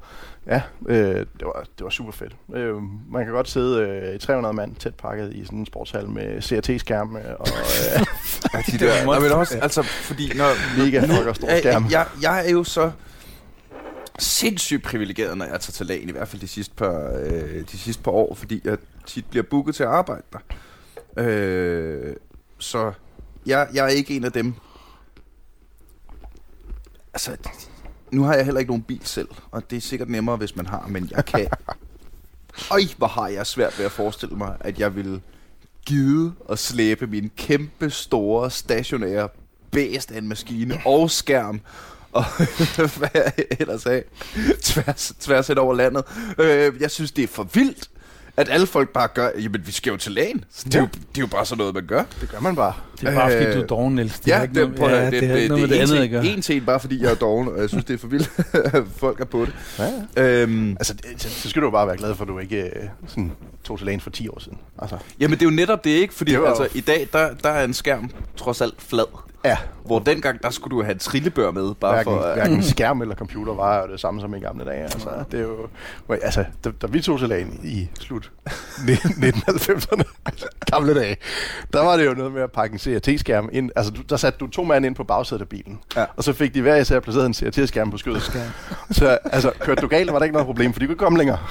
ja, 0.47 0.61
øh, 0.87 1.15
det, 1.15 1.25
var, 1.41 1.63
det 1.77 1.83
var 1.83 1.89
super 1.89 2.11
fedt. 2.11 2.33
Øh, 2.55 2.75
man 3.11 3.25
kan 3.25 3.33
godt 3.33 3.49
sidde 3.49 3.79
øh, 3.81 4.15
i 4.15 4.17
300 4.17 4.53
mand 4.55 4.75
tæt 4.75 4.95
pakket 4.95 5.33
i 5.33 5.45
sådan 5.45 5.59
en 5.59 5.65
sportshal 5.65 6.09
med 6.09 6.41
CRT-skærme 6.41 7.19
og 7.39 7.47
øh, 7.47 8.01
Ja, 8.53 8.59
de 8.71 8.77
Det 8.77 8.87
var 9.07 9.13
Nå, 9.15 9.19
men 9.21 9.31
også, 9.31 9.57
altså, 9.61 9.81
fordi 9.83 10.31
når, 10.35 10.77
mega 10.85 11.01
nu, 11.01 11.13
fucker 11.13 11.33
store 11.33 11.57
skærme. 11.59 11.87
jeg, 11.91 12.05
jeg 12.21 12.47
er 12.47 12.51
jo 12.51 12.63
så 12.63 12.91
sindssygt 14.21 14.83
privilegeret, 14.83 15.37
når 15.37 15.45
jeg 15.45 15.61
tager 15.61 15.71
til 15.71 15.85
lagen, 15.85 16.09
i 16.09 16.11
hvert 16.11 16.27
fald 16.27 16.41
de 16.41 16.47
sidste 16.47 16.75
par, 16.75 17.11
øh, 17.23 17.63
de 17.71 17.77
sidste 17.77 18.03
par 18.03 18.11
år, 18.11 18.35
fordi 18.35 18.61
jeg 18.63 18.77
tit 19.05 19.25
bliver 19.25 19.43
booket 19.43 19.75
til 19.75 19.83
at 19.83 19.89
arbejde 19.89 20.23
der. 20.33 20.39
Øh, 21.17 22.15
så 22.59 22.93
jeg, 23.45 23.67
jeg 23.73 23.85
er 23.85 23.89
ikke 23.89 24.15
en 24.15 24.23
af 24.23 24.31
dem. 24.31 24.53
Altså, 27.13 27.37
nu 28.11 28.23
har 28.23 28.33
jeg 28.33 28.45
heller 28.45 28.59
ikke 28.59 28.71
nogen 28.71 28.83
bil 28.83 29.01
selv, 29.03 29.29
og 29.51 29.69
det 29.69 29.77
er 29.77 29.81
sikkert 29.81 30.09
nemmere, 30.09 30.37
hvis 30.37 30.55
man 30.55 30.65
har, 30.65 30.87
men 30.87 31.07
jeg 31.11 31.25
kan... 31.25 31.47
Øj, 32.71 32.81
hvor 32.97 33.07
har 33.07 33.27
jeg 33.27 33.47
svært 33.47 33.77
ved 33.77 33.85
at 33.85 33.91
forestille 33.91 34.35
mig, 34.35 34.57
at 34.59 34.79
jeg 34.79 34.95
ville 34.95 35.21
gide 35.85 36.33
at 36.49 36.59
slæbe 36.59 37.07
min 37.07 37.31
kæmpe 37.37 37.89
store 37.89 38.51
stationære 38.51 39.29
bæst 39.71 40.11
af 40.11 40.17
en 40.17 40.27
maskine 40.27 40.81
og 40.85 41.11
skærm 41.11 41.61
og 42.11 42.23
hvad 42.97 43.09
jeg 43.13 43.31
ellers 43.59 43.85
af 43.85 44.03
tværs, 44.61 45.13
tværs 45.19 45.47
hen 45.47 45.57
over 45.57 45.73
landet. 45.73 46.03
Øh, 46.39 46.73
jeg 46.79 46.91
synes, 46.91 47.11
det 47.11 47.23
er 47.23 47.27
for 47.27 47.47
vildt, 47.53 47.87
at 48.37 48.49
alle 48.49 48.67
folk 48.67 48.89
bare 48.89 49.07
gør, 49.13 49.29
jamen 49.39 49.61
vi 49.65 49.71
skal 49.71 49.91
jo 49.91 49.97
til 49.97 50.11
lægen. 50.11 50.43
Så 50.51 50.63
det, 50.65 50.75
er 50.75 50.79
jo, 50.79 50.87
det 50.93 51.17
er 51.17 51.21
jo 51.21 51.27
bare 51.27 51.45
sådan 51.45 51.57
noget, 51.57 51.73
man 51.73 51.85
gør. 51.85 52.03
Det 52.21 52.29
gør 52.31 52.39
man 52.39 52.55
bare. 52.55 52.73
Det 53.01 53.07
er 53.09 53.15
bare, 53.15 53.31
fordi 53.31 53.45
Øh, 53.45 53.55
du 53.55 53.61
er 53.61 53.65
doven, 53.67 53.95
Niels. 53.95 54.19
Det 54.19 54.27
Ja, 54.27 54.41
ikke 54.41 54.53
det, 54.61 54.79
noget, 54.79 54.91
ja, 54.91 55.05
det, 55.05 55.11
det, 55.11 55.21
ikke 55.21 55.35
det, 55.41 55.49
noget 55.49 55.61
det, 55.61 55.69
det 55.69 55.75
andet 55.81 56.03
er 56.03 56.07
gøre. 56.07 56.25
en, 56.25 56.41
ting, 56.41 56.65
bare 56.65 56.79
fordi 56.79 57.03
jeg 57.03 57.11
er 57.11 57.15
doven, 57.15 57.47
og 57.47 57.59
jeg 57.61 57.69
synes, 57.69 57.85
det 57.85 57.93
er 57.93 57.97
for 57.97 58.07
vildt, 58.07 58.31
at 58.53 58.83
folk 58.97 59.19
er 59.19 59.25
på 59.25 59.45
det. 59.45 59.53
Ja, 59.79 59.89
ja. 60.17 60.23
Øhm, 60.23 60.71
Altså, 60.71 60.93
det, 60.93 61.05
så, 61.21 61.29
så 61.29 61.49
skal 61.49 61.61
du 61.61 61.67
jo 61.67 61.71
bare 61.71 61.87
være 61.87 61.97
glad 61.97 62.15
for, 62.15 62.23
at 62.23 62.27
du 62.27 62.39
ikke 62.39 62.61
øh, 62.61 62.69
sådan, 63.07 63.31
tog 63.63 63.77
til 63.77 63.85
lægen 63.85 63.99
for 64.01 64.09
10 64.09 64.27
år 64.29 64.39
siden. 64.39 64.57
Altså, 64.79 64.97
jamen 65.19 65.39
det 65.39 65.45
er 65.45 65.49
jo 65.49 65.55
netop 65.55 65.83
det, 65.83 65.89
ikke? 65.89 66.13
Fordi 66.13 66.31
Det 66.31 66.47
altså, 66.47 66.67
i 66.73 66.81
dag, 66.81 67.07
der, 67.13 67.33
der 67.43 67.49
er 67.49 67.63
en 67.65 67.73
skærm 67.73 68.11
trods 68.37 68.61
alt 68.61 68.75
flad. 68.81 69.05
Ja, 69.45 69.57
Hvor 69.85 69.99
dengang, 69.99 70.43
der 70.43 70.49
skulle 70.49 70.77
du 70.77 70.83
have 70.83 70.95
trillebør 70.97 71.51
med, 71.51 71.73
bare 71.75 71.93
hverken, 71.93 72.13
for... 72.13 72.21
at- 72.21 72.35
hverken 72.35 72.63
skærm 72.63 73.01
eller 73.01 73.15
computer 73.15 73.53
var 73.53 73.81
jo 73.81 73.91
det 73.91 73.99
samme 73.99 74.21
som 74.21 74.35
i 74.35 74.39
gamle 74.39 74.65
dage. 74.65 74.83
Altså, 74.83 75.09
det 75.31 75.39
er 75.39 75.43
jo, 75.43 75.67
altså, 76.09 76.45
da, 76.63 76.71
da 76.81 76.87
vi 76.87 77.01
tog 77.01 77.19
til 77.19 77.45
i 77.63 77.89
slut 77.99 78.31
1990'erne, 78.47 80.03
altså, 80.25 80.45
gamle 80.71 80.95
dage, 80.95 81.17
der 81.73 81.83
var 81.83 81.97
det 81.97 82.05
jo 82.05 82.13
noget 82.13 82.31
med 82.31 82.41
at 82.41 82.51
pakke 82.51 82.73
en 82.73 82.79
CRT-skærm 82.79 83.49
ind. 83.51 83.71
Altså, 83.75 83.91
du, 83.91 84.01
der 84.01 84.17
satte 84.17 84.39
du 84.39 84.47
to 84.47 84.63
mand 84.63 84.85
ind 84.85 84.95
på 84.95 85.03
bagsædet 85.03 85.41
af 85.41 85.49
bilen, 85.49 85.79
Ja. 85.95 86.05
og 86.17 86.23
så 86.23 86.33
fik 86.33 86.53
de 86.53 86.61
hver 86.61 86.75
især 86.75 86.99
placeret 86.99 87.25
en 87.25 87.33
CRT-skærm 87.33 87.91
på 87.91 87.97
skødet. 87.97 88.21
Så 88.91 89.17
altså, 89.23 89.51
kørte 89.59 89.81
du 89.81 89.87
galt, 89.87 90.11
var 90.11 90.17
der 90.19 90.23
ikke 90.23 90.33
noget 90.33 90.45
problem, 90.45 90.73
for 90.73 90.79
de 90.79 90.87
kunne 90.87 90.97
komme 90.97 91.17
længere. 91.17 91.37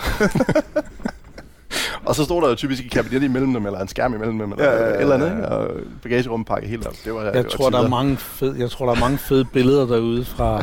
og 2.05 2.15
så 2.15 2.25
stod 2.25 2.43
der 2.43 2.49
jo 2.49 2.55
typisk 2.55 2.85
et 2.85 2.91
kabinet 2.91 3.23
imellem 3.23 3.53
dem, 3.55 3.67
eller 3.67 3.79
en 3.81 3.89
skærm 3.89 4.15
imellem 4.15 4.39
dem, 4.39 4.53
eller 4.53 4.65
Ja, 4.65 4.77
ja, 4.83 4.89
ja, 4.89 5.01
eller 5.01 5.15
andet, 5.15 5.31
ikke? 5.31 5.49
og 5.49 5.69
bagagerummet 6.03 6.47
pakket 6.47 6.71
helt 6.71 6.87
op. 6.87 6.95
Det 7.05 7.15
var, 7.15 7.21
det 7.25 7.35
Jeg 7.35 7.45
var 7.45 7.51
tror, 7.51 7.71
der 7.71 7.77
er 7.79 7.83
tider. 7.83 7.91
mange 7.91 8.17
fed, 8.17 8.55
jeg 8.57 8.71
tror, 8.71 8.87
der 8.87 8.93
er 8.95 9.01
mange 9.01 9.19
fede 9.19 9.45
billeder 9.45 9.87
derude 9.87 10.25
fra, 10.25 10.63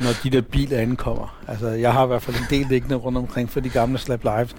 når 0.00 0.10
de 0.22 0.30
der 0.30 0.40
biler 0.40 0.78
ankommer. 0.78 1.36
Altså, 1.48 1.68
jeg 1.68 1.92
har 1.92 2.04
i 2.04 2.06
hvert 2.06 2.22
fald 2.22 2.36
en 2.36 2.46
del 2.50 2.66
liggende 2.70 2.94
rundt 2.96 3.18
omkring 3.18 3.50
for 3.50 3.60
de 3.60 3.68
gamle 3.68 3.98
Slap 3.98 4.22
Lives. 4.24 4.56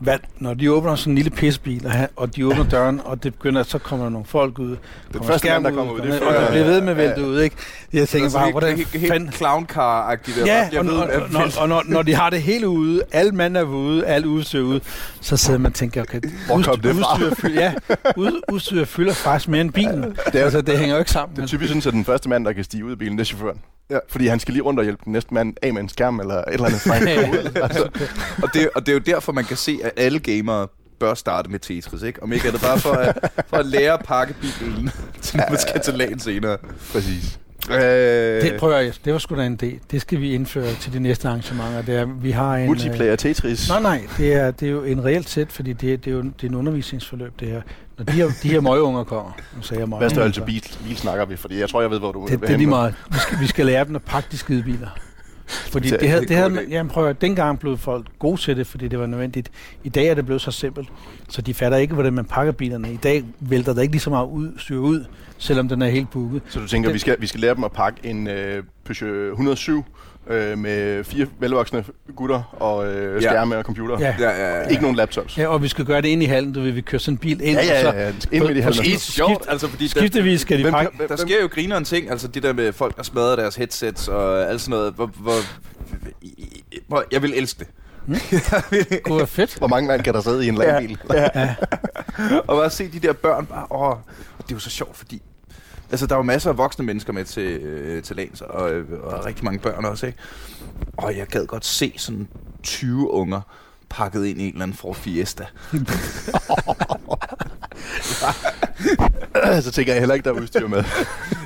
Hvad, 0.00 0.18
når 0.38 0.54
de 0.54 0.72
åbner 0.72 0.94
sådan 0.94 1.10
en 1.10 1.14
lille 1.14 1.30
pisbil, 1.30 1.86
og, 1.86 1.92
og 2.16 2.36
de 2.36 2.46
åbner 2.46 2.64
døren, 2.64 3.00
og 3.04 3.22
det 3.22 3.34
begynder, 3.34 3.62
så 3.62 3.78
kommer 3.78 4.04
der 4.04 4.10
nogle 4.10 4.26
folk 4.26 4.58
ud. 4.58 4.76
kommer 5.12 5.28
første 5.28 5.48
mand, 5.48 5.64
der 5.64 5.70
kommer 5.70 5.92
ud, 5.92 6.00
det 6.00 6.12
og 6.12 6.18
folk, 6.18 6.36
det 6.36 6.42
ja, 6.42 6.50
bliver 6.50 6.64
ved 6.64 6.80
med 6.80 6.92
at 6.92 6.98
ja, 6.98 7.02
vælte 7.02 7.24
ud, 7.26 7.40
ikke? 7.40 7.56
Jeg 7.92 8.08
tænker 8.08 8.24
Altså, 8.24 8.38
bare, 8.38 8.46
helt, 8.46 8.54
hvordan 8.54 8.76
helt, 8.76 8.88
helt 8.88 9.12
fanden... 9.12 9.28
clown-car-agtigt. 9.32 10.40
der. 10.40 10.46
Ja, 10.46 10.68
jeg 10.72 10.78
og, 10.80 10.86
ved, 10.86 10.92
og, 10.92 11.08
og, 11.22 11.30
når, 11.30 11.46
og 11.60 11.68
når, 11.68 11.82
når 11.86 12.02
de 12.02 12.14
har 12.14 12.30
det 12.30 12.42
hele 12.42 12.68
ude, 12.68 13.02
alle 13.12 13.32
mand 13.32 13.56
er 13.56 13.62
ude, 13.62 14.06
alt 14.06 14.26
udstyr 14.26 14.60
ude, 14.62 14.80
så 15.20 15.36
sidder 15.36 15.58
man 15.58 15.66
og 15.70 15.74
tænker, 15.74 16.02
okay, 16.02 16.20
Hvor 16.46 16.62
kom 16.62 16.80
det 16.80 16.96
fra? 16.96 17.16
udstyr, 17.16 17.34
fylder, 17.34 17.62
ja, 17.62 17.74
ud, 18.16 18.40
udstyr 18.52 18.84
fylder 18.84 19.12
faktisk 19.14 19.48
mere 19.48 19.60
end 19.60 19.72
bilen. 19.72 20.02
Det 20.02 20.34
er- 20.40 20.44
altså, 20.44 20.60
det 20.60 20.78
hænger 20.78 20.94
jo 20.94 20.98
ikke 20.98 21.10
sammen. 21.10 21.36
Det 21.36 21.42
er 21.42 21.46
typisk 21.46 21.68
sådan, 21.68 21.82
at 21.86 21.92
den 21.92 22.04
første 22.04 22.28
mand, 22.28 22.44
der 22.44 22.52
kan 22.52 22.64
stige 22.64 22.84
ud 22.84 22.90
af 22.90 22.98
bilen, 22.98 23.18
det 23.18 23.20
er 23.20 23.26
chaufføren. 23.26 23.58
Ja. 23.90 23.98
Fordi 24.08 24.26
han 24.26 24.40
skal 24.40 24.52
lige 24.54 24.62
rundt 24.62 24.80
og 24.80 24.84
hjælpe 24.84 25.02
den 25.04 25.12
næste 25.12 25.34
mand 25.34 25.54
af 25.62 25.72
med 25.72 25.82
en 25.82 25.88
skærm 25.88 26.20
eller 26.20 26.34
et 26.34 26.44
eller 26.48 26.66
andet. 26.66 26.86
Ud. 27.30 27.50
altså, 27.62 27.88
og, 28.42 28.48
det, 28.54 28.68
og 28.74 28.86
det 28.86 28.92
er 28.92 28.94
jo 28.94 28.98
derfor, 28.98 29.32
man 29.32 29.44
kan 29.44 29.56
se, 29.56 29.78
at 29.96 30.04
alle 30.04 30.18
gamere 30.18 30.68
bør 31.00 31.14
starte 31.14 31.50
med 31.50 31.58
Tetris, 31.58 32.02
ikke? 32.02 32.22
Om 32.22 32.32
ikke 32.32 32.48
er 32.48 32.52
det 32.52 32.60
bare 32.60 32.78
for 32.78 32.90
at, 32.92 33.30
for 33.48 33.56
at 33.56 33.66
lære 33.66 33.92
at 33.92 34.00
pakke 34.04 34.34
bilen, 34.40 34.90
til 35.22 35.40
man 35.50 35.58
skal 35.58 35.80
til 35.80 35.94
lagen 35.94 36.18
senere. 36.18 36.56
Præcis. 36.92 37.38
Øh, 37.70 37.76
Det 38.42 38.56
prøver 38.58 38.76
jeg. 38.78 38.92
Det 39.04 39.12
var 39.12 39.18
sgu 39.18 39.36
da 39.36 39.46
en 39.46 39.58
idé. 39.62 39.78
Det 39.90 40.00
skal 40.00 40.20
vi 40.20 40.32
indføre 40.34 40.74
til 40.74 40.92
de 40.92 41.00
næste 41.00 41.28
arrangementer. 41.28 41.82
Det 41.82 41.96
er, 41.96 42.04
vi 42.04 42.30
har 42.30 42.56
en, 42.56 42.66
Multiplayer 42.66 43.16
Tetris. 43.16 43.70
Øh, 43.70 43.82
nej, 43.82 43.98
nej. 43.98 44.08
Det 44.18 44.32
er, 44.34 44.50
det 44.50 44.68
er 44.68 44.72
jo 44.72 44.82
en 44.84 45.04
reelt 45.04 45.28
sæt, 45.28 45.52
fordi 45.52 45.72
det, 45.72 46.04
det 46.04 46.10
er 46.10 46.14
jo 46.14 46.22
det 46.22 46.42
er 46.42 46.48
en 46.48 46.54
undervisningsforløb, 46.54 47.32
det 47.40 47.48
her. 47.48 47.62
Når 47.98 48.04
de 48.04 48.12
her, 48.12 48.28
de 48.42 48.48
her 48.48 48.60
møgeunger 48.60 49.04
kommer, 49.04 49.32
nu 49.56 49.62
sagde 49.62 49.80
jeg 49.80 49.86
Hvad 49.86 49.96
møgeunger, 49.98 50.08
størrelse 50.08 50.40
så- 50.40 50.44
bil, 50.46 50.64
bil 50.88 50.96
snakker 50.96 51.24
vi? 51.24 51.36
Fordi 51.36 51.60
jeg 51.60 51.68
tror, 51.68 51.80
jeg 51.80 51.90
ved, 51.90 51.98
hvor 51.98 52.12
du 52.12 52.26
Det, 52.30 52.40
det 52.40 52.50
er 52.50 52.56
lige 52.56 52.66
meget. 52.66 52.94
Vi 53.10 53.18
skal, 53.18 53.40
vi 53.40 53.46
skal 53.46 53.66
lære 53.66 53.84
dem 53.84 53.96
at 53.96 54.02
pakke 54.02 54.28
de 54.32 54.38
skide 54.38 54.62
biler. 54.62 54.88
Fordi 55.50 55.90
Det 55.90 56.00
det, 56.00 56.08
havde, 56.08 56.26
det 56.26 56.36
havde, 56.36 56.66
jamen 56.68 56.90
prøv 56.90 57.06
at, 57.08 57.20
dengang 57.20 57.58
blev 57.58 57.78
folk 57.78 58.06
gode 58.18 58.40
til 58.40 58.56
det, 58.56 58.66
fordi 58.66 58.88
det 58.88 58.98
var 58.98 59.06
nødvendigt. 59.06 59.50
I 59.84 59.88
dag 59.88 60.06
er 60.06 60.14
det 60.14 60.24
blevet 60.24 60.42
så 60.42 60.50
simpelt, 60.50 60.88
så 61.28 61.42
de 61.42 61.54
fatter 61.54 61.78
ikke, 61.78 61.94
hvordan 61.94 62.12
man 62.12 62.24
pakker 62.24 62.52
bilerne. 62.52 62.92
I 62.92 62.96
dag 62.96 63.24
vælter 63.40 63.72
der 63.72 63.82
ikke 63.82 63.92
lige 63.92 64.00
så 64.02 64.10
meget 64.10 64.26
ud, 64.26 64.52
styr 64.58 64.78
ud, 64.78 65.04
selvom 65.38 65.68
den 65.68 65.82
er 65.82 65.88
helt 65.88 66.10
booket. 66.10 66.42
Så 66.48 66.60
du 66.60 66.66
tænker, 66.66 66.88
Den- 66.88 66.94
vi 66.94 66.98
skal, 66.98 67.16
vi 67.20 67.26
skal 67.26 67.40
lære 67.40 67.54
dem 67.54 67.64
at 67.64 67.72
pakke 67.72 68.00
en 68.04 68.26
øh, 68.28 68.62
Peugeot 68.84 69.30
107 69.32 69.84
øh, 70.30 70.58
med 70.58 71.04
fire 71.04 71.26
velvoksne 71.38 71.84
gutter 72.16 72.56
og 72.60 72.86
øh, 72.92 73.22
Ja. 73.22 73.28
skærme 73.30 73.56
og 73.56 73.64
computer? 73.64 73.96
Ja. 74.00 74.14
Ja, 74.20 74.30
ja, 74.30 74.60
ja. 74.60 74.66
Ikke 74.68 74.82
nogen 74.82 74.96
laptops? 74.96 75.38
Ja, 75.38 75.46
og 75.46 75.62
vi 75.62 75.68
skal 75.68 75.84
gøre 75.84 76.02
det 76.02 76.08
ind 76.08 76.22
i 76.22 76.26
hallen, 76.26 76.52
du 76.52 76.60
vil 76.60 76.76
vi 76.76 76.80
køre 76.80 76.98
sådan 77.00 77.14
en 77.14 77.18
bil 77.18 77.40
ind, 77.42 77.58
ja, 77.58 77.64
ja, 77.66 77.88
og 77.88 77.94
så 77.94 77.98
ja. 78.00 78.08
Ind 78.08 78.14
med 78.44 78.54
de 78.54 78.60
på- 78.60 78.64
halvdelen. 78.64 78.84
Det 78.84 78.94
er 78.94 78.98
sjovt, 78.98 79.44
altså 79.48 79.68
fordi 79.68 79.84
der, 79.84 79.90
skiftevis 80.00 80.40
skal 80.40 80.58
de 80.58 80.62
Hvem- 80.62 80.72
pakke. 80.74 81.08
der 81.08 81.16
sker 81.16 81.40
jo 81.42 81.48
grineren 81.52 81.84
ting, 81.84 82.10
altså 82.10 82.28
det 82.28 82.42
der 82.42 82.52
med 82.52 82.72
folk, 82.72 82.96
der 82.96 83.02
smadrer 83.02 83.36
deres 83.36 83.56
headsets 83.56 84.08
og 84.08 84.50
alt 84.50 84.60
sådan 84.60 84.70
noget. 84.70 84.92
Hvor, 84.92 85.06
hvor, 85.06 85.34
hvor, 86.88 87.04
jeg 87.12 87.22
vil 87.22 87.32
elske 87.36 87.58
det. 87.58 87.68
Det 88.70 89.02
kunne 89.04 89.18
være 89.18 89.26
fedt. 89.26 89.58
Hvor 89.58 89.66
mange 89.68 89.88
mand 89.88 90.02
kan 90.02 90.14
der 90.14 90.20
sidde 90.20 90.44
i 90.44 90.48
en 90.48 90.54
landbil? 90.54 90.98
Ja. 91.14 91.28
og 92.48 92.56
bare 92.56 92.70
se 92.70 92.88
de 92.88 92.98
der 93.00 93.12
børn 93.12 93.46
bare, 93.46 93.66
åh, 93.70 93.80
og 93.80 93.98
det 94.38 94.50
er 94.50 94.54
jo 94.56 94.58
så 94.58 94.70
sjovt, 94.70 94.96
fordi 94.96 95.22
altså, 95.90 96.06
der 96.06 96.14
er 96.14 96.18
jo 96.18 96.22
masser 96.22 96.50
af 96.50 96.58
voksne 96.58 96.84
mennesker 96.84 97.12
med 97.12 97.24
til, 97.24 97.42
øh, 97.42 98.02
til 98.02 98.16
lands, 98.16 98.40
og, 98.40 98.72
øh, 98.72 99.02
og 99.02 99.24
rigtig 99.24 99.44
mange 99.44 99.58
børn 99.58 99.84
også, 99.84 100.06
ikke? 100.06 100.18
Og 100.96 101.16
jeg 101.16 101.26
gad 101.26 101.46
godt 101.46 101.64
se 101.64 101.94
sådan 101.96 102.28
20 102.62 103.10
unger 103.10 103.40
pakket 103.88 104.26
ind 104.26 104.40
i 104.40 104.44
en 104.44 104.52
eller 104.52 104.62
anden 104.62 104.76
Ford 104.76 104.96
Fiesta. 104.96 105.46
Så 109.62 109.70
tænker 109.72 109.92
jeg 109.92 110.00
heller 110.00 110.14
ikke, 110.14 110.24
der 110.24 110.30
er 110.36 110.40
udstyr 110.40 110.68
med. 110.68 110.84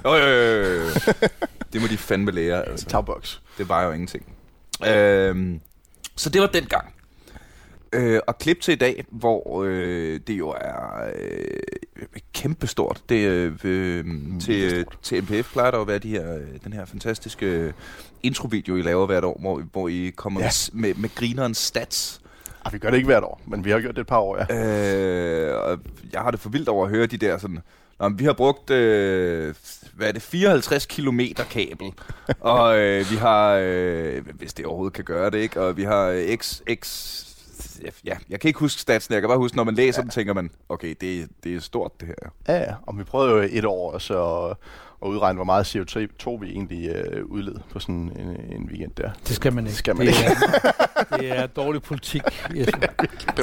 Øh, 0.06 0.14
øh, 0.14 0.86
øh. 0.86 0.96
det 1.72 1.80
må 1.80 1.86
de 1.86 1.96
fandme 1.96 2.30
lære, 2.30 2.64
altså. 2.68 2.86
Tagbox. 2.86 3.38
Det 3.58 3.68
var 3.68 3.82
jo 3.82 3.92
ingenting. 3.92 4.24
Øhm, 4.86 5.60
så 6.16 6.30
det 6.30 6.40
var 6.40 6.46
den 6.46 6.64
gang. 6.64 6.94
Øh, 7.92 8.20
og 8.26 8.38
klip 8.38 8.60
til 8.60 8.72
i 8.72 8.76
dag, 8.76 9.04
hvor 9.10 9.64
øh, 9.64 10.20
det 10.26 10.38
jo 10.38 10.48
er 10.48 11.10
øh, 11.14 11.58
kæmpestort. 12.34 13.02
Det, 13.08 13.16
øh, 13.28 13.52
øh, 13.64 14.04
til, 14.40 14.74
øh, 14.74 14.84
til 15.02 15.22
MPF 15.22 15.52
plejer 15.52 15.70
der 15.70 15.78
at 15.80 15.86
være 15.88 15.98
de 15.98 16.08
her, 16.08 16.34
øh, 16.34 16.40
den 16.64 16.72
her 16.72 16.84
fantastiske 16.84 17.46
øh, 17.46 17.72
introvideo, 18.22 18.76
I 18.76 18.82
laver 18.82 19.06
hvert 19.06 19.24
år, 19.24 19.38
hvor, 19.40 19.62
hvor 19.72 19.88
I 19.88 20.12
kommer 20.16 20.40
Ja. 20.40 20.50
med, 20.72 20.80
med, 20.80 20.94
med 20.94 21.14
grinerens 21.14 21.58
stats. 21.58 22.20
Ah, 22.64 22.72
vi 22.72 22.78
gør 22.78 22.90
det 22.90 22.96
ikke 22.96 23.06
hvert 23.06 23.22
år, 23.24 23.40
men 23.46 23.64
vi 23.64 23.70
har 23.70 23.80
gjort 23.80 23.94
det 23.94 24.00
et 24.00 24.06
par 24.06 24.18
år, 24.18 24.36
ja. 24.52 24.56
Øh, 25.52 25.62
og 25.64 25.78
jeg 26.12 26.20
har 26.20 26.30
det 26.30 26.40
for 26.40 26.48
vildt 26.48 26.68
over 26.68 26.84
at 26.84 26.90
høre 26.90 27.06
de 27.06 27.16
der 27.16 27.38
sådan... 27.38 27.58
Nå, 28.00 28.08
vi 28.08 28.24
har 28.24 28.32
brugt, 28.32 28.70
øh, 28.70 29.54
hvad 29.94 30.08
er 30.08 30.12
det, 30.12 30.22
54 30.22 30.86
kilometer 30.86 31.44
kabel, 31.44 31.86
og 32.40 32.78
øh, 32.78 33.10
vi 33.10 33.16
har, 33.16 33.58
øh, 33.62 34.22
hvis 34.34 34.54
det 34.54 34.66
overhovedet 34.66 34.94
kan 34.94 35.04
gøre 35.04 35.30
det, 35.30 35.38
ikke? 35.38 35.60
Og 35.60 35.76
vi 35.76 35.82
har 35.84 36.06
øh, 36.06 36.36
x, 36.36 36.60
x, 36.84 37.20
ja, 38.04 38.16
jeg 38.28 38.40
kan 38.40 38.49
ikke 38.49 38.61
huske 38.61 38.81
statsen, 38.81 39.14
jeg 39.14 39.23
kan 39.23 39.28
bare 39.28 39.38
huske, 39.38 39.57
når 39.57 39.64
man 39.64 39.75
læser 39.75 40.00
ja. 40.00 40.02
dem, 40.02 40.11
tænker 40.11 40.35
man, 40.35 40.50
okay, 40.69 40.95
det, 41.00 41.28
det 41.45 41.54
er 41.54 41.61
stort 41.61 42.00
det 42.00 42.09
her. 42.09 42.31
Ja, 42.49 42.61
ja. 42.61 42.75
Og 42.83 42.99
vi 42.99 43.04
prøvede 43.04 43.31
jo 43.31 43.49
et 43.52 43.64
år 43.64 43.93
også 43.93 44.25
at, 44.25 44.57
udregne, 45.09 45.37
hvor 45.37 45.45
meget 45.45 45.76
CO2 45.76 46.40
vi 46.40 46.50
egentlig 46.50 46.88
øh, 46.88 47.25
udled 47.25 47.57
på 47.73 47.78
sådan 47.78 47.95
en, 47.95 48.57
en 48.57 48.69
weekend 48.71 48.90
der. 48.97 49.11
Det 49.28 49.37
skal 49.37 49.52
man 49.52 49.66
ikke. 49.66 49.76
Skal 49.76 49.97
man 49.97 50.07
det, 50.07 50.14
Er, 50.14 51.16
det 51.16 51.38
er 51.38 51.47
dårlig 51.47 51.83
politik. 51.83 52.23
Jesper. 52.57 52.87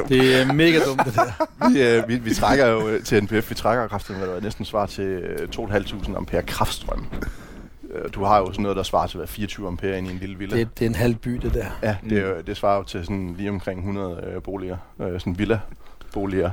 Det 0.08 0.40
er 0.40 0.52
mega 0.52 0.78
dumt, 0.86 1.04
det 1.04 1.14
der. 1.14 1.68
Vi, 1.68 1.82
øh, 1.82 2.08
vi, 2.08 2.16
vi 2.16 2.34
trækker 2.34 2.66
jo 2.66 2.88
øh, 2.88 3.04
til 3.04 3.22
NPF, 3.22 3.50
vi 3.50 3.54
trækker 3.54 3.88
kraften, 3.88 4.16
hvad 4.16 4.28
der 4.28 4.34
er, 4.36 4.40
næsten 4.40 4.64
svar 4.64 4.86
til 4.86 5.04
øh, 5.04 5.48
2.500 5.56 6.16
ampere 6.16 6.42
kraftstrøm. 6.42 7.06
Øh, 7.92 8.12
Du 8.14 8.24
har 8.24 8.38
jo 8.38 8.46
sådan 8.46 8.62
noget, 8.62 8.76
der 8.76 8.82
svarer 8.82 9.06
til 9.06 9.16
hvad, 9.16 9.26
24 9.26 9.66
ampere 9.66 9.98
ind 9.98 10.06
i 10.08 10.10
en 10.10 10.18
lille 10.18 10.36
villa. 10.38 10.56
Det, 10.56 10.78
det 10.78 10.84
er 10.84 10.88
en 10.88 10.94
halv 10.94 11.14
by, 11.14 11.30
det 11.30 11.54
der. 11.54 11.66
Ja, 11.82 11.96
det, 12.10 12.18
er, 12.18 12.28
jo- 12.28 12.40
det 12.46 12.56
svarer 12.56 12.76
jo 12.76 12.82
til 12.82 13.04
sådan 13.04 13.34
lige 13.38 13.50
omkring 13.50 13.78
100 13.78 14.24
øh, 14.36 14.42
boliger, 14.42 14.76
øh, 15.00 15.20
sådan 15.20 15.38
villa-boliger, 15.38 16.50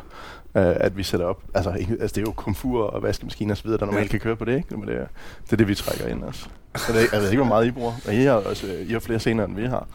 øh, 0.56 0.74
at 0.76 0.98
vi 0.98 1.04
sætter 1.04 1.26
op. 1.26 1.42
Altså, 1.54 1.74
ikke, 1.74 1.92
altså, 2.02 2.08
det 2.16 2.18
er 2.18 2.22
jo 2.22 2.32
komfur 2.32 2.84
og 2.84 3.04
vaskemaskiner 3.04 3.54
og 3.54 3.58
så 3.58 3.64
videre, 3.64 3.80
der 3.80 3.86
normalt 3.86 4.10
kan 4.12 4.20
køre 4.20 4.36
på 4.36 4.46
det, 4.46 4.56
ikke? 4.58 4.78
Men 4.78 4.88
det, 4.88 4.96
er, 4.96 5.06
det 5.46 5.52
er 5.54 5.58
det, 5.58 5.68
vi 5.68 5.76
trækker 5.76 6.08
ind 6.08 6.24
også. 6.24 6.46
Så 6.76 6.94
det, 6.94 7.14
jeg 7.14 7.22
ved 7.22 7.30
ikke, 7.30 7.42
hvor 7.44 7.48
meget 7.56 7.66
I 7.68 7.72
bruger. 7.72 7.94
Men 8.06 8.16
I 8.16 8.24
har, 8.24 8.34
også, 8.34 8.68
I 8.88 8.92
har 8.92 9.00
flere 9.00 9.20
scener, 9.20 9.46
end 9.46 9.56
vi 9.56 9.66
har. 9.66 9.88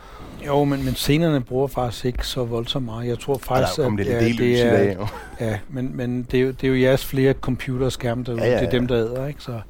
Jo, 0.46 0.64
men, 0.64 0.84
men 0.84 0.94
scenerne 0.94 1.40
bruger 1.40 1.66
faktisk 1.68 2.04
ikke 2.04 2.26
så 2.26 2.44
voldsomt 2.44 2.84
meget. 2.84 3.08
Jeg 3.08 3.18
tror 3.18 3.34
Og 3.34 3.40
der 3.40 3.44
faktisk, 3.46 3.78
er 3.78 3.82
kommet 3.82 4.06
at 4.06 4.22
lidt 4.22 4.38
ja, 4.40 4.44
det 4.44 4.62
er, 4.66 4.70
dag, 4.76 4.96
jo. 4.98 5.06
ja, 5.40 5.58
men, 5.68 5.96
men 5.96 6.22
det, 6.30 6.38
er 6.40 6.42
jo, 6.44 6.50
det 6.50 6.64
er 6.64 6.68
jo 6.68 6.74
jeres 6.80 7.04
flere 7.06 7.32
computerskærme 7.32 8.24
derude. 8.24 8.42
Ja, 8.42 8.50
ja, 8.50 8.58
Det 8.60 8.66
er 8.66 8.70
dem, 8.70 8.86
der 8.86 8.96
æder, 8.98 9.26
ikke? 9.26 9.42
Så, 9.42 9.60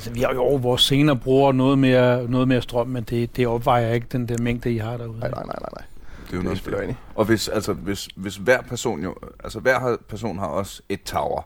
altså, 0.00 0.10
vi 0.12 0.20
har 0.20 0.34
jo 0.34 0.54
vores 0.54 0.82
scener 0.82 1.14
bruger 1.14 1.52
noget 1.52 1.78
mere, 1.78 2.28
noget 2.28 2.48
mere 2.48 2.62
strøm, 2.62 2.86
men 2.86 3.02
det, 3.02 3.36
det 3.36 3.46
opvejer 3.46 3.92
ikke 3.92 4.06
den 4.12 4.28
der 4.28 4.36
mængde, 4.42 4.72
I 4.72 4.78
har 4.78 4.96
derude. 4.96 5.18
Nej, 5.18 5.30
nej, 5.30 5.42
nej, 5.44 5.56
nej. 5.76 5.84
Det 6.30 6.32
er 6.38 6.42
jo 6.42 6.50
Det 6.50 6.66
er 6.66 6.70
noget 6.70 6.84
enig. 6.84 6.96
Og 7.14 7.24
hvis, 7.24 7.48
altså, 7.48 7.72
hvis, 7.72 8.08
hvis 8.16 8.36
hver 8.36 8.62
person 8.62 9.02
jo, 9.02 9.14
altså 9.44 9.60
hver 9.60 9.96
person 10.08 10.38
har 10.38 10.46
også 10.46 10.82
et 10.88 11.02
tower. 11.02 11.42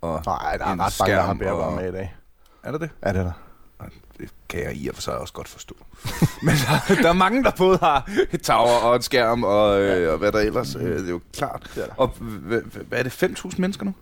Og 0.00 0.22
Nej, 0.26 0.56
der 0.56 0.64
er 0.64 0.72
en 0.72 0.80
ret 0.80 0.96
mange, 1.00 1.14
der 1.14 1.22
har 1.22 1.34
bærbare 1.34 1.66
og- 1.66 1.72
med 1.76 1.88
i 1.88 1.92
dag. 1.92 2.14
Er 2.62 2.70
der 2.70 2.78
det? 2.78 2.90
Ja, 3.06 3.08
det 3.12 3.16
er 3.18 3.22
der. 3.22 3.32
Det 4.18 4.28
kan 4.48 4.62
jeg 4.64 4.76
i 4.76 4.88
og 4.88 4.94
for 4.94 5.02
sig 5.02 5.18
også 5.18 5.32
godt 5.32 5.48
forstå. 5.48 5.74
Men 6.42 6.54
der, 6.88 7.02
der 7.02 7.08
er 7.08 7.12
mange, 7.12 7.44
der 7.44 7.50
både 7.58 7.78
har 7.82 8.10
et 8.32 8.42
tower 8.42 8.78
og 8.84 8.96
en 8.96 9.02
skærm, 9.02 9.44
og, 9.44 9.80
øh, 9.82 10.12
og 10.12 10.18
hvad 10.18 10.32
der 10.32 10.38
ellers. 10.38 10.74
Øh, 10.76 10.82
det 10.98 11.04
er 11.06 11.10
jo 11.10 11.20
klart. 11.32 11.70
Det 11.74 11.82
er 11.82 11.86
der. 11.86 11.94
Og 11.96 12.08
hvad 12.88 12.98
er 12.98 13.02
det, 13.02 13.22
5.000 13.22 13.50
mennesker 13.58 13.84
nu 13.84 13.94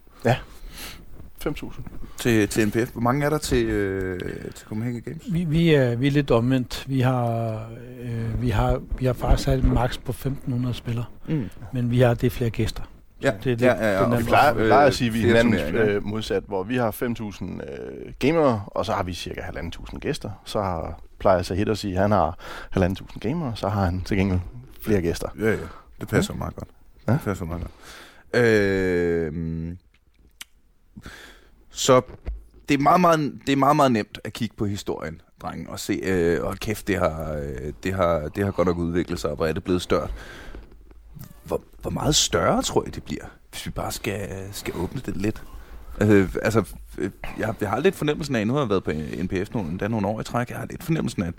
5.000. 1.46 1.80
til, 2.18 2.48
til 2.48 2.66
NPF? 2.68 2.92
Hvor 2.92 3.00
mange 3.00 3.26
er 3.26 3.30
der 3.30 3.38
til, 3.38 3.66
øh, 3.66 4.20
til 4.54 4.66
Copenhagen 4.66 5.02
Games? 5.02 5.22
Vi, 5.32 5.44
vi, 5.44 5.74
er, 5.74 5.96
vi 5.96 6.06
er 6.06 6.10
lidt 6.10 6.30
omvendt. 6.30 6.84
Vi 6.88 7.00
har, 7.00 7.54
øh, 8.00 8.42
vi 8.42 8.50
har, 8.50 8.80
vi 8.98 9.06
har 9.06 9.12
faktisk 9.12 9.44
sat 9.44 9.58
et 9.58 9.64
max 9.64 9.98
på 10.04 10.12
1.500 10.12 10.72
spillere, 10.72 11.04
Mm. 11.28 11.50
men 11.72 11.90
vi 11.90 12.00
har 12.00 12.14
det 12.14 12.26
er 12.26 12.30
flere 12.30 12.50
gæster. 12.50 12.82
Ja, 13.22 13.30
det 13.44 13.46
er 13.46 13.50
lidt 13.50 13.60
ja, 13.62 13.74
ja, 13.74 13.92
ja. 13.92 14.00
og 14.04 14.18
Vi 14.18 14.24
plejer, 14.24 14.52
vi 14.52 14.64
plejer 14.64 14.86
at 14.86 14.94
sige, 14.94 15.08
at 15.08 15.14
vi 15.14 15.20
er 15.22 15.26
hinandens 15.26 15.62
øh, 15.74 16.04
modsat, 16.06 16.42
hvor 16.46 16.62
vi 16.62 16.76
har 16.76 16.90
5.000 16.90 17.44
øh, 17.44 18.12
gamere, 18.18 18.62
og 18.66 18.86
så 18.86 18.92
har 18.92 19.02
vi 19.02 19.14
cirka 19.14 19.40
1.500 19.40 19.98
gæster. 19.98 20.30
Så 20.44 20.60
har, 20.62 21.00
plejer 21.18 21.42
Sahid 21.42 21.68
at 21.68 21.78
sige, 21.78 21.94
at 21.94 22.00
han 22.00 22.10
har 22.10 22.38
1.500 22.76 23.18
gamere, 23.18 23.56
så 23.56 23.68
har 23.68 23.84
han 23.84 24.00
til 24.02 24.16
gengæld 24.16 24.40
flere 24.82 25.02
gæster. 25.02 25.28
Ja, 25.40 25.50
ja. 25.50 25.56
Det 26.00 26.08
passer 26.08 26.34
ja. 26.34 26.38
meget 26.38 26.54
godt. 26.56 26.68
Ja. 27.08 27.12
Det 27.12 27.20
passer 27.24 27.44
meget 27.44 27.62
godt. 27.62 27.72
Øh, 28.44 29.74
så 31.70 32.00
det 32.68 32.74
er, 32.74 32.82
meget, 32.82 33.00
meget, 33.00 33.40
det 33.46 33.52
er 33.52 33.56
meget, 33.56 33.76
meget 33.76 33.92
nemt 33.92 34.18
at 34.24 34.32
kigge 34.32 34.56
på 34.56 34.66
historien, 34.66 35.20
drengen, 35.42 35.68
og 35.68 35.80
se, 35.80 35.92
øh, 35.92 36.44
og 36.44 36.56
kæft, 36.56 36.88
det 36.88 36.98
har, 36.98 37.32
øh, 37.32 37.72
det, 37.82 37.94
har, 37.94 38.28
det 38.28 38.44
har 38.44 38.50
godt 38.50 38.66
nok 38.66 38.78
udviklet 38.78 39.20
sig, 39.20 39.30
og 39.30 39.36
hvor 39.36 39.46
er 39.46 39.52
det 39.52 39.64
blevet 39.64 39.82
større. 39.82 40.08
Hvor, 41.44 41.62
hvor 41.82 41.90
meget 41.90 42.14
større 42.14 42.62
tror 42.62 42.84
jeg, 42.84 42.94
det 42.94 43.02
bliver, 43.02 43.24
hvis 43.50 43.66
vi 43.66 43.70
bare 43.70 43.92
skal, 43.92 44.48
skal 44.52 44.74
åbne 44.76 45.02
det 45.06 45.16
lidt? 45.16 45.42
Altså, 46.00 46.38
altså, 46.42 46.60
øh, 46.60 47.04
altså, 47.04 47.14
jeg, 47.38 47.54
jeg 47.60 47.70
har 47.70 47.80
lidt 47.80 47.94
fornemmelsen 47.94 48.36
af, 48.36 48.46
nu 48.46 48.52
har 48.52 48.60
jeg 48.60 48.68
været 48.68 48.84
på 48.84 48.90
NPF 49.22 49.54
nogle, 49.54 49.70
endda 49.70 49.88
nogle 49.88 50.06
år 50.06 50.20
i 50.20 50.24
træk, 50.24 50.50
jeg 50.50 50.58
har 50.58 50.66
lidt 50.66 50.82
fornemmelsen 50.82 51.22
af, 51.22 51.28
at 51.28 51.34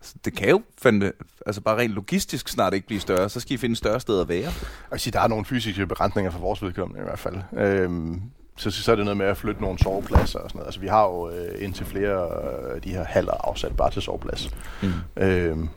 altså, 0.00 0.14
det 0.24 0.36
kan 0.36 0.48
jo 0.48 0.62
fandme, 0.82 1.12
altså 1.46 1.60
bare 1.60 1.78
rent 1.78 1.92
logistisk 1.92 2.48
snart 2.48 2.74
ikke 2.74 2.86
blive 2.86 3.00
større, 3.00 3.28
så 3.28 3.40
skal 3.40 3.54
I 3.54 3.56
finde 3.56 3.76
større 3.76 4.00
steder 4.00 4.20
at 4.20 4.28
være. 4.28 4.42
Jeg 4.42 4.52
vil 4.90 5.00
sige, 5.00 5.12
der 5.12 5.20
er 5.20 5.28
nogle 5.28 5.44
fysiske 5.44 5.86
begrænsninger 5.86 6.30
for 6.30 6.38
vores 6.38 6.62
vedkommende 6.62 7.00
i 7.00 7.04
hvert 7.04 7.18
fald. 7.18 7.36
Øhm, 7.56 8.22
så, 8.56 8.70
så 8.70 8.92
er 8.92 8.96
det 8.96 9.04
noget 9.04 9.16
med 9.16 9.26
at 9.26 9.36
flytte 9.36 9.60
nogle 9.62 9.78
sovepladser 9.78 10.38
og 10.38 10.50
sådan 10.50 10.58
noget. 10.58 10.66
Altså, 10.66 10.80
vi 10.80 10.86
har 10.86 11.02
jo 11.04 11.30
øh, 11.30 11.64
indtil 11.64 11.86
flere 11.86 12.28
af 12.74 12.82
de 12.82 12.90
her 12.90 13.04
haller 13.04 13.46
afsat 13.48 13.76
bare 13.76 13.90
til 13.90 14.02
soveplads. 14.02 14.50
Mm. 14.82 15.22
Øhm, 15.22 15.68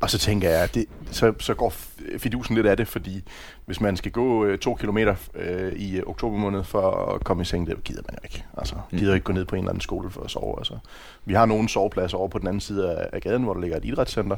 og 0.00 0.10
så 0.10 0.18
tænker 0.18 0.50
jeg, 0.50 0.74
det, 0.74 0.86
så, 1.10 1.34
så 1.38 1.54
går 1.54 1.72
fidusen 2.18 2.54
lidt 2.54 2.66
af 2.66 2.76
det, 2.76 2.88
fordi 2.88 3.22
hvis 3.66 3.80
man 3.80 3.96
skal 3.96 4.12
gå 4.12 4.44
øh, 4.44 4.58
to 4.58 4.74
kilometer 4.74 5.14
øh, 5.34 5.72
i 5.72 5.96
øh, 5.96 6.02
oktober 6.06 6.36
måned 6.38 6.64
for 6.64 6.90
at 7.14 7.24
komme 7.24 7.40
i 7.42 7.44
seng, 7.44 7.66
det 7.66 7.84
gider 7.84 8.02
man 8.08 8.18
jo 8.22 8.24
ikke. 8.24 8.44
Altså, 8.58 8.74
Mm. 8.90 8.98
gider 8.98 9.14
ikke 9.14 9.24
gå 9.24 9.32
ned 9.32 9.44
på 9.44 9.54
en 9.56 9.58
eller 9.58 9.70
anden 9.70 9.80
skole 9.80 10.10
for 10.10 10.22
at 10.22 10.30
sove. 10.30 10.54
Altså. 10.58 10.78
Vi 11.24 11.34
har 11.34 11.46
nogle 11.46 11.68
sovepladser 11.68 12.18
over 12.18 12.28
på 12.28 12.38
den 12.38 12.46
anden 12.46 12.60
side 12.60 12.90
af, 12.96 13.08
af 13.12 13.20
gaden, 13.22 13.42
hvor 13.42 13.54
der 13.54 13.60
ligger 13.60 13.76
et 13.76 13.84
idrætscenter. 13.84 14.36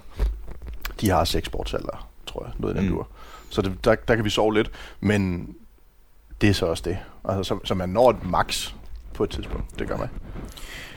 De 1.01 1.09
har 1.11 1.25
seks 1.25 1.47
sportshaller, 1.47 2.09
tror 2.27 2.45
jeg, 2.45 2.53
noget 2.59 2.75
i 2.75 2.79
den 2.79 2.87
mm. 2.89 2.95
dur. 2.95 3.09
Så 3.51 3.63
det, 3.63 3.85
der, 3.85 3.95
der 3.95 4.15
kan 4.17 4.25
vi 4.25 4.31
sove 4.31 4.55
lidt, 4.55 4.71
men 5.01 5.55
det 6.43 6.51
er 6.51 6.55
så 6.55 6.67
også 6.67 6.83
det. 6.87 6.99
Altså, 7.29 7.43
så, 7.55 7.59
så 7.65 7.75
man 7.75 7.89
når 7.89 8.11
et 8.11 8.25
max 8.25 8.73
på 9.15 9.25
et 9.25 9.31
tidspunkt. 9.31 9.79
Det 9.79 9.89
gør 9.89 9.97
man. 9.97 10.09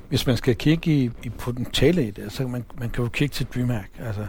Hvis 0.09 0.27
man 0.27 0.37
skal 0.37 0.55
kigge 0.55 0.91
i, 0.91 1.11
i 1.23 1.29
potentiale 1.29 2.07
i 2.07 2.11
det, 2.11 2.31
så 2.31 2.37
kan 2.43 2.51
man, 2.51 2.65
man 2.79 2.89
kan 2.89 3.03
jo 3.03 3.09
kigge 3.09 3.33
til 3.33 3.45
DreamHack. 3.55 3.89
Altså, 3.99 4.25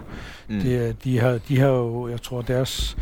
Mm. 0.49 0.61
det, 0.61 1.05
de, 1.05 1.19
har, 1.21 1.39
de 1.49 1.59
har 1.61 1.69
jo, 1.69 2.09
jeg 2.09 2.23
tror, 2.23 2.43
deres 2.43 2.97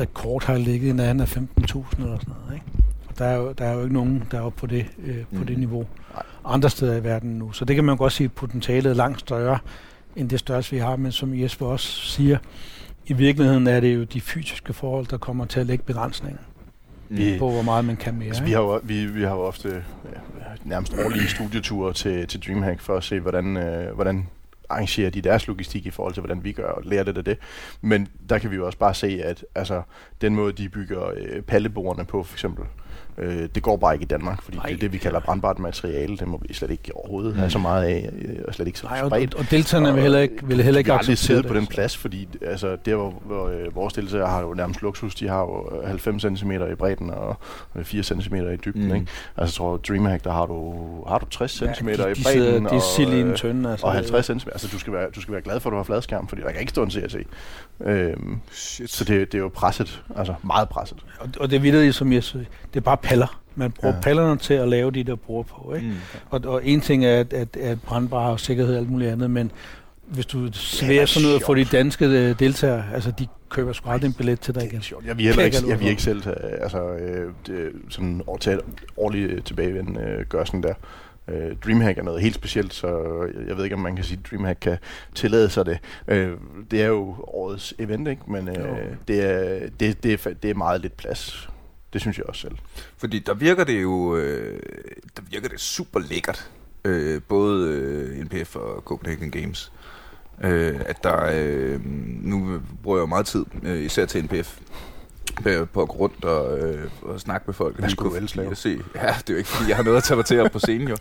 rekord 0.00 0.44
har 0.44 0.58
ligget 0.58 0.88
i 0.88 0.92
nærheden 0.92 1.20
af 1.20 1.36
15.000 1.36 1.42
eller 1.42 2.18
sådan 2.18 2.34
noget. 2.42 2.54
Ikke? 2.54 2.64
Og 3.08 3.18
der 3.18 3.24
er, 3.24 3.36
jo, 3.36 3.52
der 3.52 3.64
er 3.64 3.72
jo 3.74 3.82
ikke 3.82 3.94
nogen, 3.94 4.24
der 4.30 4.38
er 4.38 4.42
oppe 4.42 4.58
på 4.60 4.66
det, 4.66 4.86
øh, 5.04 5.16
på 5.16 5.24
Mm. 5.40 5.46
det 5.46 5.58
niveau 5.58 5.86
Nej. 6.14 6.22
andre 6.44 6.70
steder 6.70 6.96
i 6.96 7.04
verden 7.04 7.30
nu. 7.30 7.52
Så 7.52 7.64
det 7.64 7.76
kan 7.76 7.84
man 7.84 7.96
godt 7.96 8.12
sige, 8.12 8.24
at 8.24 8.32
potentialet 8.32 8.90
er 8.90 8.94
langt 8.94 9.20
større 9.20 9.58
end 10.16 10.30
det 10.30 10.38
største, 10.40 10.72
vi 10.72 10.78
har. 10.78 10.96
Men 10.96 11.12
som 11.12 11.40
Jesper 11.40 11.66
også 11.66 11.86
siger, 11.88 12.38
i 13.06 13.12
virkeligheden 13.12 13.66
er 13.66 13.80
det 13.80 13.94
jo 13.94 14.04
de 14.04 14.20
fysiske 14.20 14.72
forhold, 14.72 15.06
der 15.06 15.16
kommer 15.18 15.44
til 15.44 15.60
at 15.60 15.66
lægge 15.66 15.84
begrænsningen 15.84 16.40
Vi- 17.08 17.38
på, 17.38 17.50
hvor 17.50 17.62
meget 17.62 17.84
man 17.84 17.96
kan 17.96 18.14
mere. 18.14 18.28
Altså, 18.28 18.42
vi, 18.44 18.52
har 18.52 18.60
jo, 18.60 18.80
vi, 18.82 19.06
vi 19.06 19.22
har 19.22 19.30
jo 19.34 19.40
ofte 19.40 19.68
ja, 20.04 20.20
nærmest 20.64 20.94
årlige 21.04 21.28
studieture 21.28 21.92
til, 21.92 22.26
til 22.26 22.46
DreamHack 22.46 22.80
for 22.80 22.96
at 22.96 23.04
se, 23.04 23.20
hvordan, 23.20 23.56
øh, 23.56 23.94
hvordan 23.94 24.26
arrangerer 24.68 25.10
de 25.10 25.20
deres 25.20 25.46
logistik 25.46 25.86
i 25.86 25.90
forhold 25.90 26.14
til, 26.14 26.20
hvordan 26.20 26.44
vi 26.44 26.52
gør, 26.52 26.68
og 26.68 26.82
lærer 26.84 27.04
lidt 27.04 27.18
af 27.18 27.24
det. 27.24 27.38
Men 27.80 28.08
der 28.28 28.38
kan 28.38 28.50
vi 28.50 28.56
jo 28.56 28.66
også 28.66 28.78
bare 28.78 28.94
se, 28.94 29.20
at 29.24 29.44
altså, 29.54 29.82
den 30.20 30.34
måde, 30.34 30.52
de 30.52 30.68
bygger 30.68 31.10
øh, 31.16 31.42
pallebordene 31.42 32.04
på, 32.04 32.22
for 32.22 32.34
eksempel, 32.34 32.64
øh, 33.18 33.48
det 33.54 33.62
går 33.62 33.76
bare 33.76 33.94
ikke 33.94 34.02
i 34.02 34.06
Danmark, 34.06 34.42
fordi 34.42 34.56
Nej. 34.56 34.66
det 34.66 34.74
er 34.74 34.78
det, 34.78 34.92
vi 34.92 34.98
kalder 34.98 35.20
brandbart 35.20 35.58
materiale. 35.58 36.16
Det 36.16 36.28
må 36.28 36.40
vi 36.48 36.54
slet 36.54 36.70
ikke 36.70 36.90
overhovedet 36.96 37.32
Mm. 37.32 37.38
have 37.38 37.50
så 37.50 37.58
meget 37.58 37.84
af, 37.84 38.10
øh, 38.18 38.36
og 38.48 38.54
slet 38.54 38.66
ikke 38.66 38.78
så 38.78 38.86
Nej, 38.86 39.00
og, 39.02 39.08
spredt. 39.10 39.34
og 39.34 39.50
deltagerne 39.50 39.92
vil 39.94 40.02
heller 40.02 40.18
ikke, 40.18 40.34
vil 40.46 40.62
heller 40.62 40.78
ikke 40.78 40.88
vi 40.88 40.90
har 40.90 40.98
aldrig 40.98 41.12
acceptere 41.12 41.26
siddet 41.26 41.44
det. 41.44 41.52
på 41.52 41.58
den 41.58 41.66
plads, 41.66 41.96
fordi 41.96 42.28
altså, 42.42 42.76
der 42.84 42.94
hvor, 42.96 43.22
hvor 43.26 43.48
øh, 43.48 43.74
vores 43.76 43.94
deltagere 43.94 44.26
har 44.28 44.40
jo 44.42 44.54
nærmest 44.54 44.82
luksus, 44.82 45.14
de 45.14 45.28
har 45.28 45.40
jo 45.40 45.78
øh, 45.82 45.88
90 45.88 46.38
cm 46.40 46.50
i 46.52 46.74
bredden 46.74 47.10
og 47.10 47.36
øh, 47.76 47.84
4 47.84 48.02
cm 48.02 48.34
i 48.34 48.56
dybden. 48.56 48.82
Mm. 48.82 48.88
Mm. 48.88 48.94
Ikke? 48.94 49.06
Altså 49.36 49.42
jeg 49.42 49.48
tror, 49.52 49.76
Dreamhack, 49.76 50.24
der 50.24 50.32
har 50.32 50.46
du, 50.46 50.74
har 51.08 51.18
du 51.18 51.26
60 51.26 51.52
cm 51.52 51.62
Ja, 51.64 51.72
i 51.72 51.76
de, 51.76 51.92
de, 51.92 51.96
bredden 51.96 52.14
sidder, 52.24 52.68
de 52.68 52.74
er 52.76 52.80
sild 52.96 53.12
i 53.12 53.20
en 53.20 53.30
og, 53.30 53.36
tønde. 53.36 53.70
Altså, 53.70 53.86
og 53.86 53.92
50 53.92 54.26
cm. 54.26 54.48
Altså 54.52 54.68
du 54.72 54.78
skal, 54.78 54.92
være, 54.92 55.06
du 55.14 55.20
skal 55.20 55.32
være 55.32 55.42
glad 55.42 55.60
for, 55.60 55.70
at 55.70 55.72
du 55.72 55.76
har 55.76 55.84
fladskærm, 55.84 56.28
fordi 56.28 56.42
der 56.42 56.50
kan 56.50 56.60
ikke 56.60 56.70
stå 56.70 56.82
en 56.82 56.90
CRC. 56.90 57.26
Øhm, 57.84 58.38
Shit. 58.52 58.90
så 58.90 59.04
det, 59.04 59.32
det 59.32 59.38
er 59.38 59.42
jo 59.42 59.50
presset, 59.54 60.02
altså 60.16 60.34
meget 60.44 60.68
presset. 60.68 60.98
Og, 61.20 61.28
og 61.40 61.50
det 61.50 61.56
er 61.56 61.60
vildt, 61.60 61.94
som 61.94 62.12
jeg 62.12 62.24
siger, 62.24 62.44
det 62.74 62.80
er 62.80 62.84
bare 62.84 62.96
paller. 63.08 63.40
Man 63.54 63.70
bruger 63.70 63.94
ja. 63.94 64.00
Pallerne 64.00 64.36
til 64.38 64.54
at 64.54 64.68
lave 64.68 64.90
de 64.90 65.04
der 65.04 65.14
bruger 65.14 65.42
på. 65.42 65.74
Ikke? 65.74 65.86
Mm. 65.86 65.94
Og, 66.30 66.40
og 66.44 66.66
en 66.66 66.80
ting 66.80 67.04
er, 67.04 67.20
at, 67.20 67.32
at, 67.32 67.56
at 67.56 67.82
brandbar 67.82 68.30
og 68.30 68.40
sikkerhed 68.40 68.74
og 68.74 68.80
alt 68.80 68.90
muligt 68.90 69.10
andet, 69.10 69.30
men 69.30 69.50
hvis 70.06 70.26
du 70.26 70.52
serverer 70.52 70.94
det 70.94 71.02
er 71.02 71.06
sådan 71.06 71.28
noget 71.28 71.42
for 71.42 71.54
de 71.54 71.64
danske 71.64 72.04
øh, 72.06 72.38
deltagere, 72.38 72.84
altså 72.94 73.10
de 73.10 73.26
køber 73.48 73.72
sgu 73.72 73.90
aldrig 73.90 74.08
en 74.08 74.14
billet 74.14 74.40
til 74.40 74.54
dig 74.54 74.64
igen. 74.64 74.82
Jeg 75.06 75.16
vil 75.16 75.26
heller 75.26 75.44
ikke, 75.44 75.56
jeg 75.68 75.80
vil 75.80 75.88
ikke 75.88 76.02
selv 76.02 76.22
altså, 76.60 76.92
øh, 76.92 77.32
det, 77.46 77.72
sådan 77.88 78.22
år, 78.26 78.36
tage 78.36 78.56
et 78.56 78.62
årligt 78.96 79.44
tilbagevend 79.44 80.00
øh, 80.00 80.26
gør 80.26 80.44
sådan 80.44 80.62
der. 80.62 80.74
Øh, 81.28 81.56
Dreamhack 81.64 81.98
er 81.98 82.02
noget 82.02 82.22
helt 82.22 82.34
specielt, 82.34 82.74
så 82.74 82.88
jeg, 83.48 83.56
ved 83.56 83.64
ikke, 83.64 83.76
om 83.76 83.82
man 83.82 83.96
kan 83.96 84.04
sige, 84.04 84.20
at 84.24 84.30
Dreamhack 84.30 84.60
kan 84.60 84.78
tillade 85.14 85.50
sig 85.50 85.66
det. 85.66 85.78
Øh, 86.08 86.30
det 86.70 86.82
er 86.82 86.86
jo 86.86 87.14
årets 87.26 87.74
event, 87.78 88.08
ikke? 88.08 88.22
men 88.26 88.48
øh, 88.48 88.78
det, 89.08 89.24
er, 89.24 89.68
det, 89.80 90.02
det, 90.02 90.26
er, 90.26 90.30
det 90.42 90.50
er 90.50 90.54
meget 90.54 90.80
lidt 90.80 90.96
plads. 90.96 91.48
Det 91.92 92.00
synes 92.00 92.18
jeg 92.18 92.26
også 92.26 92.40
selv. 92.40 92.56
Fordi 92.96 93.18
der 93.18 93.34
virker 93.34 93.64
det 93.64 93.82
jo 93.82 94.16
øh, 94.16 94.60
der 95.16 95.22
virker 95.30 95.48
det 95.48 95.60
super 95.60 96.00
lækkert. 96.00 96.50
Øh, 96.84 97.22
både 97.28 97.68
øh, 97.68 98.24
NPF 98.24 98.56
og 98.56 98.82
Copenhagen 98.84 99.30
Games. 99.30 99.72
Øh, 100.44 100.80
at 100.86 101.04
der 101.04 101.30
øh, 101.34 101.80
nu 102.22 102.60
bruger 102.82 102.98
jeg 102.98 103.00
jo 103.02 103.06
meget 103.06 103.26
tid, 103.26 103.44
øh, 103.62 103.84
især 103.84 104.04
til 104.06 104.24
NPF, 104.24 104.58
på- 105.42 105.64
på 105.72 105.82
at 105.82 105.88
gå 105.88 105.94
rundt 105.96 106.24
og, 106.24 106.58
øh, 106.58 106.90
og 107.02 107.20
snakke 107.20 107.44
med 107.46 107.54
folk. 107.54 107.78
Hvad 107.78 107.90
skulle 107.90 108.10
du 108.10 108.16
ellers 108.16 108.36
lave? 108.36 108.54
Se. 108.54 108.78
Ja, 108.94 109.06
det 109.18 109.30
er 109.30 109.34
jo 109.34 109.36
ikke, 109.36 109.48
fordi 109.48 109.68
jeg 109.68 109.76
har 109.76 109.82
noget 109.82 109.96
at 109.96 110.04
tage 110.04 110.16
mig 110.16 110.24
til 110.24 110.40
op 110.40 110.50
på 110.50 110.58
scenen, 110.58 110.88
jo. 110.88 110.96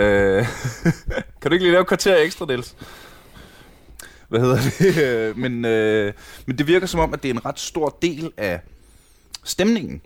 Øh, 0.00 0.46
kan 1.42 1.50
du 1.50 1.52
ikke 1.52 1.64
lige 1.64 1.72
lave 1.72 1.80
et 1.80 1.86
kvarter 1.88 2.16
ekstra, 2.16 2.46
Niels? 2.46 2.76
Hvad 4.28 4.40
hedder 4.40 4.56
det? 4.78 5.02
Øh, 5.04 5.38
men, 5.38 5.64
øh, 5.64 6.12
men 6.46 6.58
det 6.58 6.66
virker 6.66 6.86
som 6.86 7.00
om, 7.00 7.14
at 7.14 7.22
det 7.22 7.28
er 7.30 7.34
en 7.34 7.44
ret 7.44 7.60
stor 7.60 7.98
del 8.02 8.32
af 8.36 8.60
stemningen, 9.44 10.00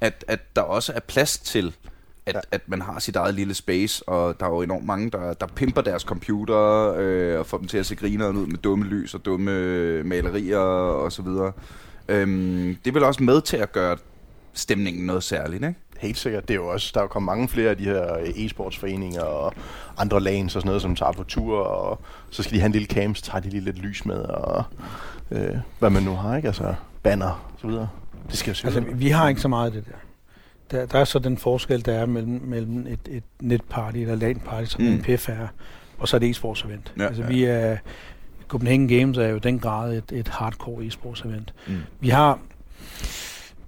at, 0.00 0.24
at 0.28 0.40
der 0.56 0.62
også 0.62 0.92
er 0.92 1.00
plads 1.00 1.38
til, 1.38 1.74
at, 2.26 2.34
ja. 2.34 2.40
at 2.52 2.60
man 2.66 2.82
har 2.82 2.98
sit 2.98 3.16
eget 3.16 3.34
lille 3.34 3.54
space, 3.54 4.08
og 4.08 4.40
der 4.40 4.46
er 4.46 4.50
jo 4.50 4.62
enormt 4.62 4.86
mange, 4.86 5.10
der, 5.10 5.32
der 5.32 5.46
pimper 5.46 5.80
deres 5.80 6.02
computer 6.02 6.94
øh, 6.98 7.38
og 7.38 7.46
får 7.46 7.58
dem 7.58 7.66
til 7.66 7.78
at 7.78 7.86
se 7.86 7.94
grineren 7.94 8.36
ud 8.36 8.46
med 8.46 8.58
dumme 8.58 8.84
lys 8.84 9.14
og 9.14 9.24
dumme 9.24 10.02
malerier 10.02 10.58
og 10.58 11.12
så 11.12 11.22
videre. 11.22 11.52
Øhm, 12.08 12.76
det 12.84 12.94
vel 12.94 13.04
også 13.04 13.22
med 13.22 13.40
til 13.40 13.56
at 13.56 13.72
gøre 13.72 13.96
stemningen 14.52 15.06
noget 15.06 15.22
særligt, 15.22 15.64
ikke? 15.64 15.78
Helt 15.98 16.18
sikkert. 16.18 16.48
Det 16.48 16.54
er 16.54 16.58
jo 16.58 16.68
også, 16.68 16.90
der 16.94 17.00
er 17.00 17.04
jo 17.04 17.08
kommet 17.08 17.26
mange 17.26 17.48
flere 17.48 17.70
af 17.70 17.76
de 17.76 17.84
her 17.84 18.04
e-sportsforeninger 18.36 19.22
og 19.22 19.54
andre 19.98 20.20
lanes 20.20 20.56
og 20.56 20.62
sådan 20.62 20.68
noget, 20.68 20.82
som 20.82 20.96
tager 20.96 21.12
på 21.12 21.22
tur, 21.22 21.58
og 21.58 22.00
så 22.30 22.42
skal 22.42 22.54
de 22.54 22.60
have 22.60 22.66
en 22.66 22.72
lille 22.72 22.88
camp, 22.88 23.16
så 23.16 23.22
tager 23.22 23.40
de 23.40 23.50
lige 23.50 23.64
lidt 23.64 23.78
lys 23.78 24.06
med, 24.06 24.18
og 24.18 24.64
øh, 25.30 25.56
hvad 25.78 25.90
man 25.90 26.02
nu 26.02 26.14
har, 26.14 26.36
ikke? 26.36 26.48
Altså 26.48 26.74
banner 27.02 27.50
og 27.54 27.60
så 27.60 27.66
videre. 27.66 27.88
Det 28.30 28.38
skal 28.38 28.54
se 28.56 28.64
Altså, 28.64 28.80
vi 28.80 29.08
har 29.08 29.28
ikke 29.28 29.40
så 29.40 29.48
meget 29.48 29.66
af 29.66 29.72
det 29.72 29.84
der. 29.86 29.96
Der, 30.70 30.86
der 30.86 30.98
er 30.98 31.04
så 31.04 31.18
den 31.18 31.38
forskel, 31.38 31.84
der 31.86 31.92
er 31.94 32.06
mellem, 32.06 32.40
mellem 32.44 32.86
et, 32.86 32.98
et 33.08 33.22
netparty 33.40 33.96
eller 33.98 34.16
LAN-party, 34.16 34.64
som 34.64 34.82
Mm. 34.82 34.90
NPF 34.90 35.28
er, 35.28 35.46
og 35.98 36.08
så 36.08 36.16
et 36.16 36.22
e-sports 36.36 36.66
event. 36.66 36.92
Ja, 36.98 37.06
altså, 37.06 37.22
ja. 37.22 37.28
vi 37.28 37.44
er, 37.44 37.76
Copenhagen 38.48 38.88
Games 38.88 39.18
er 39.18 39.28
jo 39.28 39.36
i 39.36 39.40
den 39.40 39.58
grad 39.58 39.92
et, 39.94 40.12
et 40.12 40.28
hardcore 40.28 40.84
e-sports 40.86 41.28
event. 41.28 41.54
Mm. 41.68 41.74
Vi 42.00 42.08
har, 42.08 42.38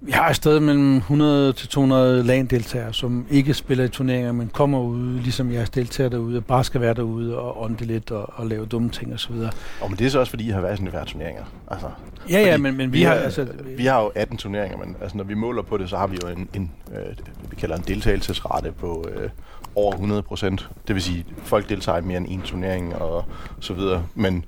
vi 0.05 0.11
har 0.11 0.29
et 0.29 0.35
sted 0.35 0.59
mellem 0.59 0.95
100 0.97 1.53
til 1.53 1.67
200 1.67 2.23
LAN-deltagere, 2.23 2.93
som 2.93 3.25
ikke 3.29 3.53
spiller 3.53 3.83
i 3.83 3.89
turneringer, 3.89 4.31
men 4.31 4.47
kommer 4.47 4.79
ud, 4.79 5.19
ligesom 5.19 5.51
jeres 5.51 5.69
deltagere 5.69 6.11
derude, 6.11 6.37
og 6.37 6.45
bare 6.45 6.63
skal 6.63 6.81
være 6.81 6.93
derude 6.93 7.37
og 7.39 7.63
ånde 7.63 7.85
lidt 7.85 8.11
og, 8.11 8.33
og 8.35 8.47
lave 8.47 8.65
dumme 8.65 8.89
ting 8.89 9.13
osv. 9.13 9.35
Og 9.81 9.89
men 9.89 9.99
det 9.99 10.05
er 10.05 10.09
så 10.09 10.19
også, 10.19 10.29
fordi 10.29 10.47
I 10.47 10.49
har 10.49 10.61
været 10.61 10.79
i 10.79 10.85
sådan 10.85 11.05
turneringer. 11.05 11.43
Altså, 11.67 11.87
Ja, 12.29 12.39
ja, 12.39 12.57
men, 12.57 12.77
men 12.77 12.93
vi, 12.93 13.03
har... 13.03 13.13
har, 13.13 13.21
Altså, 13.21 13.47
vi 13.77 13.85
har 13.85 14.01
jo 14.01 14.11
18 14.15 14.37
turneringer, 14.37 14.77
men 14.77 14.95
altså, 15.01 15.17
når 15.17 15.23
vi 15.23 15.33
måler 15.33 15.61
på 15.61 15.77
det, 15.77 15.89
så 15.89 15.97
har 15.97 16.07
vi 16.07 16.17
jo 16.23 16.29
en, 16.29 16.49
en 16.53 16.71
øh, 16.91 17.15
vi 17.49 17.55
kalder 17.55 17.75
en 17.75 17.83
deltagelsesrate 17.87 18.71
på 18.71 19.05
øh, 19.15 19.29
over 19.75 19.91
100 19.91 20.21
procent. 20.21 20.69
Det 20.87 20.95
vil 20.95 21.03
sige, 21.03 21.25
folk 21.43 21.69
deltager 21.69 21.97
i 21.97 22.01
mere 22.01 22.17
end 22.17 22.27
en 22.29 22.41
turnering 22.41 22.95
og 22.95 23.25
så 23.59 23.73
videre. 23.73 24.03
Men 24.15 24.45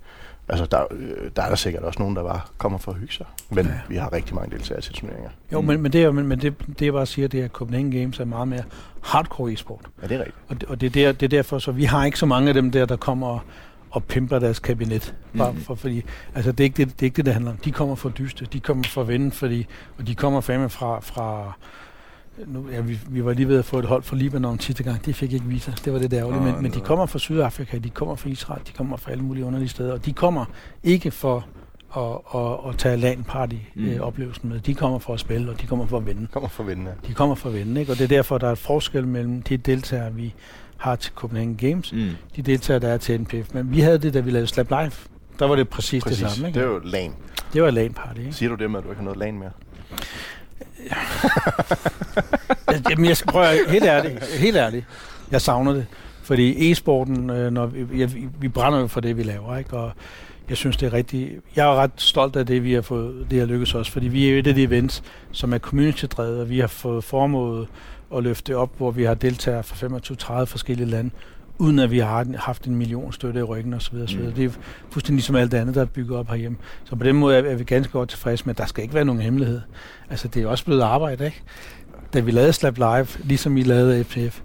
altså, 0.49 0.65
der, 0.65 0.83
øh, 0.91 1.29
der 1.35 1.41
er 1.41 1.49
der 1.49 1.55
sikkert 1.55 1.83
også 1.83 1.99
nogen, 1.99 2.15
der 2.15 2.23
bare 2.23 2.39
kommer 2.57 2.77
for 2.77 2.91
at 2.91 2.97
hygge 2.97 3.13
sig. 3.13 3.25
Men 3.49 3.65
Ja. 3.65 3.71
vi 3.89 3.95
har 3.95 4.13
rigtig 4.13 4.35
mange 4.35 4.51
deltagere 4.55 4.81
til 4.81 4.93
turneringer. 4.93 5.29
Jo, 5.53 5.61
men, 5.61 5.81
men, 5.81 5.93
det, 5.93 6.03
er, 6.03 6.11
men, 6.11 6.27
men 6.27 6.41
det, 6.41 6.53
det 6.79 6.85
jeg 6.85 6.93
bare 6.93 7.05
siger, 7.05 7.27
det 7.27 7.39
er, 7.39 7.45
at 7.45 7.51
Copenhagen 7.51 7.91
Games 7.91 8.19
er 8.19 8.25
meget 8.25 8.47
mere 8.47 8.63
hardcore 9.03 9.51
e-sport. 9.53 9.81
Ja, 10.01 10.07
det 10.07 10.15
er 10.15 10.19
rigtigt. 10.19 10.37
Og, 10.49 10.61
det, 10.61 10.69
og 10.69 10.81
det, 10.81 10.87
er 10.87 10.91
der, 10.91 11.11
det 11.11 11.23
er 11.23 11.29
derfor, 11.29 11.59
så 11.59 11.71
vi 11.71 11.83
har 11.83 12.05
ikke 12.05 12.19
så 12.19 12.25
mange 12.25 12.47
af 12.47 12.53
dem 12.53 12.71
der, 12.71 12.85
der 12.85 12.95
kommer 12.95 13.27
og, 13.27 13.39
og 13.91 14.03
pimper 14.03 14.39
deres 14.39 14.59
kabinet. 14.59 15.15
Bare 15.37 15.51
Mhm. 15.51 15.61
for, 15.61 15.75
fordi, 15.75 16.03
altså 16.35 16.51
det 16.51 16.59
er, 16.59 16.63
ikke 16.63 16.77
det, 16.77 16.87
det 16.93 17.01
er 17.01 17.05
ikke 17.05 17.15
det, 17.17 17.25
det 17.25 17.33
handler 17.33 17.51
om. 17.51 17.57
De 17.57 17.71
kommer 17.71 17.95
fra 17.95 18.09
dyste, 18.09 18.45
de 18.45 18.59
kommer 18.59 18.83
fra 18.83 19.03
vinde, 19.03 19.31
fordi, 19.31 19.67
og 19.97 20.07
de 20.07 20.15
kommer 20.15 20.41
fandme 20.41 20.69
fra, 20.69 20.99
fra 20.99 21.53
nu, 22.47 22.69
ja, 22.71 22.81
vi, 22.81 22.99
vi 23.09 23.25
var 23.25 23.33
lige 23.33 23.47
ved 23.47 23.59
at 23.59 23.65
få 23.65 23.79
et 23.79 23.85
hold 23.85 24.03
fra 24.03 24.15
Libanon 24.15 24.59
sidste 24.59 24.83
gang. 24.83 25.05
De 25.05 25.13
fik 25.13 25.33
ikke 25.33 25.45
visa. 25.45 25.71
Det 25.85 25.93
var 25.93 25.99
det 25.99 26.11
der 26.11 26.19
ærgerligt. 26.19 26.43
Nå, 26.45 26.51
Men, 26.51 26.61
men 26.63 26.71
de 26.71 26.79
kommer 26.79 27.05
fra 27.05 27.19
Sydafrika, 27.19 27.77
de 27.77 27.89
kommer 27.89 28.15
fra 28.15 28.29
Israel, 28.29 28.61
de 28.67 28.71
kommer 28.71 28.97
fra 28.97 29.11
alle 29.11 29.23
mulige 29.23 29.45
underlige 29.45 29.69
steder. 29.69 29.93
Og 29.93 30.05
de 30.05 30.13
kommer 30.13 30.45
ikke 30.83 31.11
for 31.11 31.47
at, 31.97 32.39
at, 32.41 32.69
at 32.69 32.77
tage 32.77 32.97
LAN-party-oplevelsen 32.97 34.49
med. 34.49 34.59
De 34.59 34.73
kommer 34.73 34.99
for 34.99 35.13
at 35.13 35.19
spille, 35.19 35.51
og 35.51 35.61
de 35.61 35.67
kommer 35.67 35.85
for 35.87 35.97
at 35.97 36.05
vinde. 36.05 36.27
Kommer 36.31 36.49
for 36.49 36.63
vindende. 36.63 36.91
De 37.07 37.13
kommer 37.13 37.35
fra 37.35 37.49
vinde, 37.49 37.79
ikke? 37.81 37.91
og 37.91 37.97
det 37.97 38.03
er 38.03 38.07
derfor, 38.07 38.37
der 38.37 38.47
er 38.47 38.51
et 38.51 38.57
forskel 38.57 39.07
mellem 39.07 39.41
de 39.41 39.57
deltagere, 39.57 40.13
vi 40.13 40.33
har 40.77 40.95
til 40.95 41.11
Copenhagen 41.15 41.55
Games, 41.57 41.93
Mm. 41.93 42.09
de 42.35 42.41
deltagere, 42.41 42.79
der 42.81 42.87
er 42.87 42.97
til 42.97 43.21
NPF. 43.21 43.53
Men 43.53 43.71
vi 43.71 43.79
havde 43.79 43.97
det, 43.97 44.13
da 44.13 44.19
vi 44.19 44.31
lavede 44.31 44.47
Slap 44.47 44.69
Live. 44.69 44.91
Der 45.39 45.45
var 45.47 45.55
det 45.55 45.69
præcis, 45.69 46.03
Præcis. 46.03 46.19
det 46.23 46.31
samme. 46.31 46.47
Ikke? 46.47 46.59
Det 46.59 46.65
er 46.65 46.69
jo 46.71 46.79
LAN. 46.83 47.13
det 47.53 47.63
var 47.63 47.71
LAN 47.71 47.93
party. 47.93 48.19
Ikke? 48.19 48.33
Siger 48.33 48.49
du 48.49 48.55
det 48.55 48.71
med, 48.71 48.79
at 48.79 48.83
du 48.85 48.89
ikke 48.89 48.99
har 48.99 49.03
noget 49.03 49.19
LAN 49.19 49.37
mere? 49.39 49.51
Altså, 52.67 52.83
Jamen, 52.89 53.05
jeg 53.05 53.17
skal 53.17 53.31
prøve 53.31 53.69
helt 53.69 53.85
ærligt, 53.85 54.23
helt 54.23 54.57
ærligt. 54.57 54.85
Jeg 55.31 55.41
savner 55.41 55.73
det. 55.73 55.85
Fordi 56.23 56.71
e-sporten, 56.71 57.29
øh, 57.29 57.51
når 57.51 57.65
vi, 57.65 58.01
jeg, 58.01 58.09
vi 58.39 58.47
brænder 58.47 58.79
jo 58.79 58.87
for 58.87 58.99
det, 58.99 59.17
vi 59.17 59.23
laver. 59.23 59.57
Ikke? 59.57 59.77
Og 59.77 59.91
jeg 60.49 60.57
synes, 60.57 60.77
det 60.77 60.85
er 60.85 60.93
rigtig... 60.93 61.31
Jeg 61.55 61.65
er 61.65 61.75
ret 61.75 61.91
stolt 61.95 62.35
af 62.35 62.45
det, 62.45 62.63
vi 62.63 62.73
har 62.73 62.81
fået, 62.81 63.27
det 63.31 63.39
har 63.39 63.45
lykkes 63.45 63.75
os. 63.75 63.89
Fordi 63.89 64.07
vi 64.07 64.27
er 64.27 64.31
jo 64.31 64.39
et 64.39 64.47
af 64.47 64.55
de 64.55 64.63
events, 64.63 65.03
som 65.31 65.53
er 65.53 65.57
community-drevet, 65.57 66.39
og 66.41 66.49
vi 66.49 66.59
har 66.59 66.67
fået 66.67 67.03
formået 67.03 67.67
at 68.15 68.23
løfte 68.23 68.57
op, 68.57 68.77
hvor 68.77 68.91
vi 68.91 69.03
har 69.03 69.13
deltagere 69.13 69.63
fra 69.63 70.41
25-30 70.41 70.45
forskellige 70.45 70.89
lande, 70.89 71.11
uden 71.57 71.79
at 71.79 71.91
vi 71.91 71.99
har 71.99 72.25
haft 72.37 72.65
en 72.65 72.75
million 72.75 73.13
støtte 73.13 73.39
i 73.39 73.43
ryggen 73.43 73.73
osv. 73.73 73.95
osv. 74.03 74.19
Mm. 74.19 74.31
Det 74.31 74.45
er 74.45 74.49
fuldstændig 74.89 75.15
ligesom 75.15 75.35
alt 75.35 75.51
det 75.51 75.57
andet, 75.57 75.75
der 75.75 75.81
er 75.81 75.85
bygget 75.85 76.17
op 76.19 76.27
herhjemme. 76.29 76.57
Så 76.83 76.95
på 76.95 77.03
den 77.03 77.15
måde 77.15 77.37
er, 77.37 77.55
vi 77.55 77.63
ganske 77.63 77.91
godt 77.93 78.09
tilfredse 78.09 78.45
med, 78.45 78.53
at 78.53 78.57
der 78.57 78.65
skal 78.65 78.81
ikke 78.83 78.93
være 78.95 79.05
nogen 79.05 79.21
hemmelighed. 79.21 79.61
Altså, 80.09 80.27
det 80.27 80.43
er 80.43 80.47
også 80.47 80.65
blevet 80.65 80.81
arbejde, 80.81 81.25
ikke? 81.25 81.41
Da 82.13 82.19
vi 82.19 82.31
lavede 82.31 82.53
Slap 82.53 82.77
Live, 82.77 83.07
ligesom 83.23 83.57
I 83.57 83.63
lavede 83.63 84.03
FPF, 84.03 84.39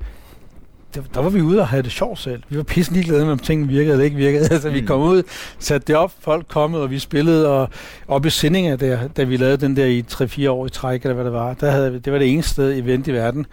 der, 0.94 1.00
der 1.14 1.20
var 1.20 1.30
vi 1.30 1.40
ude 1.40 1.60
og 1.60 1.68
havde 1.68 1.82
det 1.82 1.92
sjovt 1.92 2.18
selv. 2.18 2.42
Vi 2.48 2.56
var 2.56 2.62
pisse 2.62 2.92
ligeglade 2.92 3.24
med, 3.24 3.32
om 3.32 3.38
tingene 3.38 3.68
virkede 3.68 3.92
eller 3.92 4.04
ikke 4.04 4.16
virkede. 4.16 4.48
Altså, 4.52 4.70
vi 4.70 4.80
Mm. 4.80 4.86
kom 4.86 5.00
ud, 5.00 5.22
satte 5.58 5.86
det 5.86 5.96
op, 5.96 6.12
folk 6.20 6.46
kom, 6.48 6.74
og 6.74 6.90
vi 6.90 6.98
spillede, 6.98 7.48
og 7.48 7.68
op 8.08 8.26
i 8.26 8.30
Sindinge, 8.30 8.76
der, 8.76 9.08
da 9.08 9.24
vi 9.24 9.36
lavede 9.36 9.56
den 9.56 9.76
der 9.76 9.86
i 9.86 10.04
3-4 10.12 10.48
år 10.50 10.66
i 10.66 10.70
træk, 10.70 11.02
eller 11.02 11.14
hvad 11.14 11.24
det 11.24 11.32
var, 11.32 11.54
der 11.54 11.70
havde, 11.70 11.92
vi- 11.92 11.98
det 11.98 12.12
var 12.12 12.18
det 12.18 12.32
eneste 12.32 12.52
sted 12.52 12.78
event 12.78 13.08
i 13.08 13.12
verden, 13.12 13.46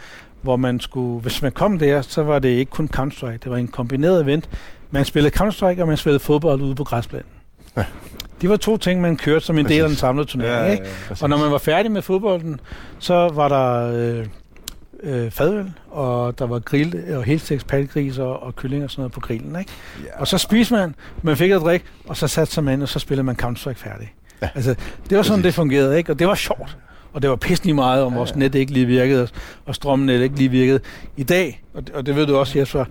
hvor 0.47 0.55
man 0.55 0.79
skulle, 0.79 1.21
hvis 1.21 1.41
man 1.41 1.51
kom 1.51 1.79
der, 1.79 2.01
så 2.01 2.23
var 2.23 2.39
det 2.39 2.49
ikke 2.49 2.69
kun 2.69 2.89
Counter-Strike, 2.95 3.37
det 3.37 3.49
var 3.49 3.57
en 3.57 3.67
kombineret 3.67 4.21
event. 4.21 4.49
Man 4.91 5.05
spillede 5.05 5.35
Counter-Strike, 5.39 5.81
og 5.81 5.87
man 5.87 5.97
spillede 5.97 6.19
fodbold 6.19 6.61
ude 6.61 6.75
på 6.75 6.83
græsplænen. 6.83 7.27
Ja. 7.77 7.83
Det 8.41 8.49
var 8.49 8.57
to 8.57 8.77
ting, 8.77 9.01
man 9.01 9.17
kørte 9.17 9.45
som 9.45 9.57
en 9.57 9.65
del 9.65 9.81
af 9.81 9.87
den 9.87 9.97
samlede 9.97 10.27
turnering. 10.27 10.53
Ja, 10.53 10.65
ja, 10.65 10.71
ikke? 10.71 10.83
ja, 11.09 11.15
Og 11.21 11.29
når 11.29 11.37
man 11.37 11.51
var 11.51 11.57
færdig 11.57 11.91
med 11.91 12.01
fodbolden, 12.01 12.59
så 12.99 13.29
var 13.33 13.47
der 13.47 13.93
øh, 13.93 14.25
øh, 15.03 15.31
fadøl, 15.31 15.71
og 15.91 16.39
der 16.39 16.45
var 16.45 16.59
grill 16.59 17.15
og 17.15 17.23
helsteks 17.23 17.63
pattegris 17.63 18.17
og, 18.17 18.43
og 18.43 18.55
kylling 18.55 18.83
og 18.83 18.91
sådan 18.91 19.01
noget 19.01 19.11
på 19.11 19.19
grillen. 19.19 19.59
Ikke? 19.59 19.71
Ja. 20.03 20.19
Og 20.19 20.27
så 20.27 20.37
spiste 20.37 20.73
man, 20.73 20.95
man 21.21 21.37
fik 21.37 21.51
et 21.51 21.61
drik, 21.61 21.83
og 22.07 22.17
så 22.17 22.27
satte 22.27 22.53
sig 22.53 22.63
man 22.63 22.73
ind, 22.73 22.83
og 22.83 22.89
så 22.89 22.99
spillede 22.99 23.23
man 23.23 23.35
Counter-Strike 23.41 23.73
færdig. 23.73 24.13
Ja. 24.41 24.49
Altså, 24.55 24.75
det 25.09 25.17
var 25.17 25.23
sådan, 25.23 25.43
det 25.43 25.53
fungerede, 25.53 25.97
ikke? 25.97 26.11
Og 26.11 26.19
det 26.19 26.27
var 26.27 26.35
sjovt. 26.35 26.77
Og 27.13 27.21
det 27.21 27.29
var 27.29 27.35
pisselig 27.35 27.75
meget, 27.75 28.03
om 28.03 28.15
vores 28.15 28.35
net 28.35 28.55
ikke 28.55 28.71
lige 28.71 28.85
virkede, 28.85 29.27
og- 29.65 29.75
strømmen 29.75 30.09
ikke 30.09 30.35
lige 30.35 30.49
virkede. 30.49 30.79
I 31.17 31.23
dag, 31.23 31.63
og 31.73 31.87
det, 31.87 31.95
og 31.95 32.05
det 32.05 32.15
ved 32.15 32.25
du 32.27 32.35
også, 32.37 32.59
Jesper, 32.59 32.85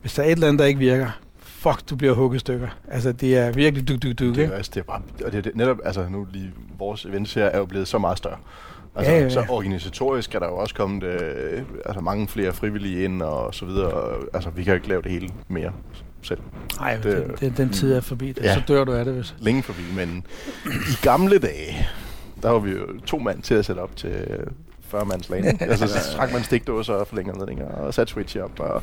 hvis 0.00 0.14
der 0.14 0.22
er 0.22 0.26
et 0.26 0.32
eller 0.32 0.46
andet, 0.48 0.58
der 0.60 0.64
ikke 0.66 0.78
virker, 0.80 1.08
fuck, 1.42 1.90
du 1.90 1.96
bliver 1.96 2.14
hugget 2.14 2.40
stykker. 2.40 2.68
Altså, 2.90 3.12
det 3.12 3.36
er 3.38 3.52
virkelig 3.52 3.88
duk, 3.88 4.02
duk, 4.02 4.18
duk, 4.18 4.36
Det 4.36 4.44
er, 4.44 4.58
også, 4.58 4.70
det 4.74 4.80
er 4.80 4.84
bare, 4.84 5.02
og 5.24 5.32
det 5.32 5.38
er 5.38 5.42
det, 5.42 5.56
netop, 5.56 5.76
altså 5.84 6.06
nu 6.10 6.26
lige, 6.32 6.50
vores 6.78 7.04
events 7.04 7.34
her 7.34 7.44
er 7.44 7.58
jo 7.58 7.64
blevet 7.64 7.88
så 7.88 7.98
meget 7.98 8.18
større. 8.18 8.36
Altså, 8.96 9.12
Ja, 9.12 9.18
ja, 9.18 9.22
ja. 9.24 9.30
Så 9.30 9.44
organisatorisk 9.48 10.34
er 10.34 10.38
der 10.38 10.46
jo 10.46 10.56
også 10.56 10.74
kommet 10.74 11.04
øh, 11.04 11.62
altså 11.86 12.00
mange 12.00 12.28
flere 12.28 12.52
frivillige 12.52 13.04
ind 13.04 13.22
og 13.22 13.54
så 13.54 13.64
videre. 13.66 13.90
Og, 13.90 14.16
altså, 14.34 14.50
vi 14.50 14.64
kan 14.64 14.70
jo 14.70 14.74
ikke 14.74 14.88
lave 14.88 15.02
det 15.02 15.10
hele 15.10 15.28
mere 15.48 15.72
selv. 16.22 16.38
Nej, 16.80 16.96
det- 16.96 17.04
det, 17.04 17.40
det, 17.40 17.56
den 17.56 17.68
tid 17.70 17.92
er 17.92 18.00
forbi. 18.00 18.28
Det, 18.32 18.42
Ja. 18.44 18.54
Så 18.54 18.60
dør 18.68 18.84
du 18.84 18.92
af 18.92 19.04
det, 19.04 19.14
hvis. 19.14 19.34
Længe 19.38 19.62
forbi, 19.62 19.82
men 19.96 20.24
i 20.66 20.94
gamle 21.02 21.38
dage, 21.38 21.88
der 22.42 22.50
var 22.50 22.58
vi 22.58 22.70
jo 22.70 23.00
to 23.06 23.18
mand 23.18 23.42
til 23.42 23.54
at 23.54 23.64
sætte 23.64 23.80
op 23.80 23.96
til 23.96 24.26
40 24.80 25.06
mands 25.06 25.28
lane. 25.28 25.52
ikke? 25.52 25.64
altså, 25.70 25.86
så 25.86 26.16
trak 26.16 26.32
man 26.32 26.44
stikdåser 26.44 26.94
og 26.94 27.06
forlænger 27.06 27.38
ledninger 27.38 27.68
og 27.68 27.94
satte 27.94 28.12
switch 28.12 28.38
op. 28.38 28.60
Og, 28.60 28.82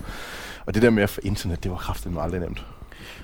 og 0.65 0.73
det 0.73 0.81
der 0.81 0.89
med 0.89 1.03
at 1.03 1.09
få 1.09 1.21
internet, 1.23 1.63
det 1.63 1.71
var 1.71 1.77
kraftigt 1.77 2.15
aldrig 2.19 2.39
nemt. 2.41 2.65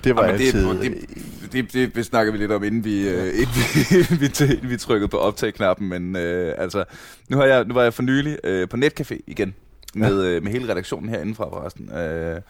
Det 0.04 0.16
var 0.16 0.24
Ja, 0.24 0.32
men 0.32 0.40
det, 0.40 0.46
altid... 0.46 0.68
det, 0.80 1.52
det, 1.52 1.72
det, 1.72 1.94
det 1.94 2.04
snakker 2.06 2.32
vi 2.32 2.38
lidt 2.38 2.52
om, 2.52 2.64
inden 2.64 2.84
vi, 2.84 3.08
øh, 3.08 3.26
inden 3.26 4.20
vi, 4.20 4.44
inden 4.54 4.70
vi, 4.70 4.76
trykkede 4.76 5.08
på 5.08 5.18
optag-knappen. 5.18 5.88
Men 5.88 6.16
øh, 6.16 6.54
altså, 6.58 6.84
nu, 7.28 7.36
har 7.36 7.44
jeg, 7.44 7.64
nu 7.64 7.74
var 7.74 7.82
jeg 7.82 7.94
for 7.94 8.02
nylig 8.02 8.38
øh, 8.44 8.68
på 8.68 8.76
Netcafé 8.76 9.18
igen, 9.26 9.54
med, 9.94 10.24
øh, 10.24 10.42
med 10.42 10.52
hele 10.52 10.70
redaktionen 10.70 11.08
herindefra 11.08 11.44
forresten. 11.44 11.92
Øh, 11.92 12.40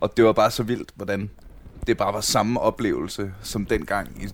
og 0.00 0.16
det 0.16 0.24
var 0.24 0.32
bare 0.32 0.50
så 0.50 0.62
vildt, 0.62 0.90
hvordan 0.94 1.30
det 1.86 1.96
bare 1.96 2.14
var 2.14 2.20
samme 2.20 2.60
oplevelse 2.60 3.32
som 3.42 3.66
dengang 3.66 4.22
i 4.22 4.28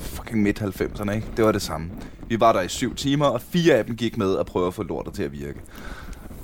fucking 0.00 0.42
midt-90'erne. 0.42 1.12
Ikke? 1.12 1.26
Det 1.36 1.44
var 1.44 1.52
det 1.52 1.62
samme. 1.62 1.90
Vi 2.28 2.40
var 2.40 2.52
der 2.52 2.60
i 2.60 2.68
syv 2.68 2.94
timer, 2.94 3.26
og 3.26 3.40
fire 3.40 3.74
af 3.74 3.84
dem 3.84 3.96
gik 3.96 4.16
med 4.16 4.38
at 4.38 4.46
prøve 4.46 4.66
at 4.66 4.74
få 4.74 4.82
lortet 4.82 5.14
til 5.14 5.22
at 5.22 5.32
virke. 5.32 5.60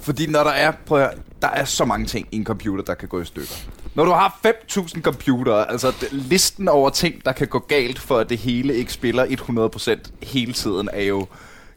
Fordi 0.00 0.26
når 0.26 0.44
der 0.44 0.50
er, 0.50 0.72
prøv 0.86 0.98
at, 0.98 1.04
høre, 1.04 1.18
der 1.42 1.48
er 1.48 1.64
så 1.64 1.84
mange 1.84 2.06
ting 2.06 2.28
i 2.30 2.36
en 2.36 2.44
computer, 2.44 2.84
der 2.84 2.94
kan 2.94 3.08
gå 3.08 3.20
i 3.20 3.24
stykker. 3.24 3.54
Når 3.94 4.04
du 4.04 4.10
har 4.10 4.40
5.000 4.46 5.02
computere, 5.02 5.70
altså 5.70 6.06
listen 6.10 6.68
over 6.68 6.90
ting, 6.90 7.24
der 7.24 7.32
kan 7.32 7.48
gå 7.48 7.58
galt, 7.58 7.98
for 7.98 8.18
at 8.18 8.30
det 8.30 8.38
hele 8.38 8.74
ikke 8.74 8.92
spiller 8.92 9.24
100% 9.24 10.26
hele 10.26 10.52
tiden, 10.52 10.88
er 10.92 11.02
jo 11.02 11.26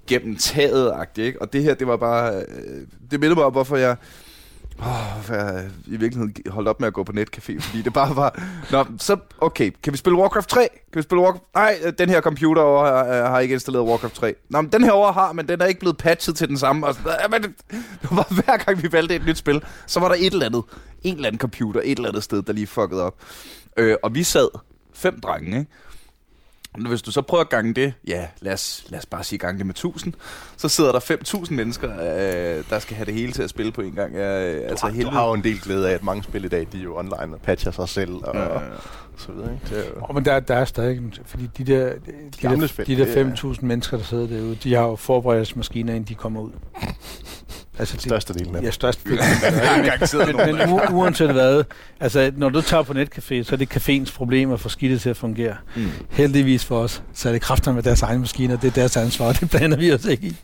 gennem 0.07 0.35
taget 0.35 0.93
ikke? 1.17 1.41
Og 1.41 1.53
det 1.53 1.63
her, 1.63 1.73
det 1.73 1.87
var 1.87 1.97
bare... 1.97 2.35
Øh, 2.35 2.81
det 3.11 3.19
mindede 3.19 3.35
mig 3.35 3.45
om, 3.45 3.51
hvorfor 3.51 3.77
jeg... 3.77 3.95
Oh, 4.79 5.23
jeg 5.29 5.69
i 5.85 5.97
virkeligheden 5.97 6.35
holdt 6.49 6.69
op 6.69 6.79
med 6.79 6.87
at 6.87 6.93
gå 6.93 7.03
på 7.03 7.11
netcafé, 7.11 7.59
fordi 7.61 7.81
det 7.81 7.93
bare 7.93 8.15
var... 8.15 8.43
Nå, 8.71 8.85
så 8.97 9.17
okay, 9.37 9.71
kan 9.83 9.93
vi 9.93 9.97
spille 9.97 10.19
Warcraft 10.19 10.49
3? 10.49 10.67
Kan 10.71 10.99
vi 10.99 11.01
spille 11.01 11.21
Warcraft... 11.21 11.43
Nej, 11.55 11.75
den 11.97 12.09
her 12.09 12.21
computer 12.21 12.61
over 12.61 12.85
har, 12.85 13.05
øh, 13.05 13.31
har 13.31 13.39
ikke 13.39 13.53
installeret 13.53 13.87
Warcraft 13.87 14.15
3. 14.15 14.35
Nå, 14.49 14.61
men 14.61 14.71
den 14.71 14.83
her 14.83 14.91
over 14.91 15.11
har, 15.11 15.33
men 15.33 15.47
den 15.47 15.61
er 15.61 15.65
ikke 15.65 15.79
blevet 15.79 15.97
patchet 15.97 16.35
til 16.35 16.47
den 16.47 16.57
samme. 16.57 16.87
Og 16.87 16.95
sådan, 16.95 17.31
men 17.31 17.43
det, 17.43 17.51
det 18.01 18.09
var 18.11 18.33
hver 18.43 18.57
gang 18.57 18.83
vi 18.83 18.91
valgte 18.91 19.15
et 19.15 19.25
nyt 19.25 19.37
spil, 19.37 19.63
så 19.87 19.99
var 19.99 20.07
der 20.07 20.15
et 20.15 20.33
eller 20.33 20.45
andet, 20.45 20.63
en 21.03 21.15
eller 21.15 21.27
anden 21.27 21.39
computer, 21.39 21.81
et 21.83 21.97
eller 21.97 22.09
andet 22.09 22.23
sted, 22.23 22.41
der 22.41 22.53
lige 22.53 22.67
fuckede 22.67 23.03
op. 23.03 23.15
Øh, 23.77 23.95
og 24.03 24.15
vi 24.15 24.23
sad 24.23 24.47
fem 24.93 25.21
drenge, 25.21 25.59
ikke? 25.59 25.71
Hvis 26.77 27.01
du 27.01 27.11
så 27.11 27.21
prøver 27.21 27.41
at 27.43 27.49
gange 27.49 27.73
det, 27.73 27.93
ja, 28.07 28.27
lad 28.41 28.53
os, 28.53 28.85
lad 28.89 28.99
os 28.99 29.05
bare 29.05 29.23
sige 29.23 29.39
gange 29.39 29.57
det 29.57 29.65
med 29.65 29.73
1000, 29.73 30.13
så 30.57 30.69
sidder 30.69 30.91
der 30.91 30.99
5.000 30.99 31.53
mennesker, 31.53 31.91
øh, 31.91 32.63
der 32.69 32.79
skal 32.79 32.95
have 32.95 33.05
det 33.05 33.13
hele 33.13 33.31
til 33.31 33.43
at 33.43 33.49
spille 33.49 33.71
på 33.71 33.81
en 33.81 33.91
gang. 33.91 34.13
Ja, 34.15 34.51
øh, 34.51 34.61
Du, 34.63 34.67
altså, 34.67 34.85
har, 34.85 34.91
du 34.91 34.95
helvede. 34.95 35.15
har 35.15 35.27
jo 35.27 35.33
en 35.33 35.43
del 35.43 35.59
glæde 35.59 35.89
af, 35.89 35.93
at 35.93 36.03
mange 36.03 36.23
spil 36.23 36.45
i 36.45 36.47
dag, 36.47 36.67
de 36.71 36.79
er 36.79 36.83
jo 36.83 36.97
online 36.97 37.15
og 37.35 37.41
patcher 37.43 37.71
sig 37.71 37.89
selv 37.89 38.13
og, 38.13 38.35
Ja, 38.35 38.41
ja, 38.41 38.47
og 38.47 38.61
ja. 38.61 38.67
så 39.17 39.31
videre. 39.31 39.53
Ikke? 39.53 39.75
Det 39.75 39.85
er 39.85 39.89
jo, 39.89 40.05
Oh, 40.09 40.15
men 40.15 40.25
der, 40.25 40.39
der 40.39 40.55
er 40.55 40.65
stadig, 40.65 41.01
fordi 41.25 41.49
de 41.57 41.63
der, 41.63 41.93
de, 41.93 42.01
gamle 42.41 42.67
der, 42.67 42.83
de 42.83 42.97
der 42.97 43.05
det 43.05 43.17
er- 43.17 43.53
5.000 43.53 43.65
mennesker, 43.65 43.97
der 43.97 44.03
sidder 44.03 44.27
derude, 44.27 44.55
de 44.55 44.73
har 44.73 44.83
jo 44.83 44.95
forberedelsesmaskiner, 44.95 45.93
inden 45.93 46.07
de 46.09 46.15
kommer 46.15 46.41
ud. 46.41 46.51
Altså, 47.79 47.93
det, 47.95 48.03
størstedelen 48.03 48.55
af 48.55 48.59
Ja, 48.59 48.65
dem. 48.65 48.71
størst. 48.71 49.03
Der 49.07 49.17
er 49.21 49.83
garanteret 49.85 50.35
men, 50.35 50.55
u- 50.61 50.91
uanset 50.91 51.31
hvad, 51.31 51.63
altså 51.99 52.31
når 52.37 52.49
du 52.49 52.61
tager 52.61 52.83
på 52.83 52.93
netcafé, 52.93 53.43
så 53.43 53.49
er 53.51 53.55
det 53.57 53.77
caféens 53.77 54.15
problem 54.15 54.51
at 54.51 54.59
få 54.59 54.69
skidtet 54.69 55.01
til 55.01 55.09
at 55.09 55.17
fungere. 55.17 55.55
Mm. 55.75 55.87
Heldigvis 56.09 56.65
for 56.65 56.79
os, 56.79 57.03
så 57.13 57.29
er 57.29 57.33
det 57.33 57.41
kræfterne 57.41 57.75
med 57.75 57.83
deres 57.83 58.01
egne 58.01 58.19
maskiner, 58.19 58.57
det 58.57 58.67
er 58.67 58.71
deres 58.71 58.97
ansvar, 58.97 59.31
det 59.33 59.49
blander 59.49 59.77
vi 59.77 59.93
os 59.93 60.05
ikke 60.05 60.27
i. 60.27 60.35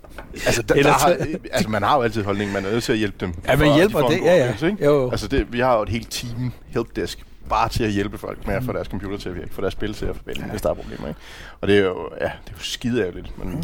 Altså, 0.45 0.61
der, 0.61 0.75
der 0.75 0.91
har, 0.91 0.99
så- 0.99 1.37
altså, 1.51 1.69
man 1.69 1.83
har 1.83 1.95
jo 1.97 2.01
altid 2.01 2.23
holdning, 2.23 2.51
man 2.51 2.65
er 2.65 2.71
nødt 2.71 2.83
til 2.83 2.91
at 2.91 2.97
hjælpe 2.97 3.17
dem. 3.19 3.33
Ja, 3.47 3.55
man 3.55 3.67
de 3.67 3.73
hjælper 3.75 3.99
en 3.99 4.11
det, 4.11 4.19
ja, 4.25 4.35
ja. 4.61 4.65
ikke? 4.67 4.85
Jo, 4.85 4.91
jo. 5.01 5.11
Altså, 5.11 5.27
det, 5.27 5.53
vi 5.53 5.59
har 5.59 5.75
jo 5.75 5.81
et 5.83 5.89
helt 5.89 6.11
team, 6.11 6.51
helpdesk, 6.69 7.19
bare 7.49 7.69
til 7.69 7.83
at 7.83 7.91
hjælpe 7.91 8.17
folk 8.17 8.47
med 8.47 8.55
at 8.55 8.63
få 8.63 8.73
deres 8.73 8.87
computer 8.87 9.17
til 9.17 9.29
at 9.29 9.35
virke, 9.35 9.53
få 9.53 9.61
deres 9.61 9.73
spil 9.73 9.93
til 9.93 10.05
at 10.05 10.15
forvælge, 10.15 10.41
ja. 10.45 10.49
hvis 10.51 10.61
der 10.61 10.69
er 10.69 10.73
problemer. 10.73 11.07
Ikke? 11.07 11.19
Og 11.61 11.67
det 11.67 11.77
er 11.77 11.81
jo, 11.83 12.09
ja, 12.21 12.25
det 12.25 12.31
er 12.47 12.51
jo 12.51 12.57
skide 12.59 13.01
ærgerligt, 13.01 13.43
men 13.43 13.51
mm. 13.55 13.63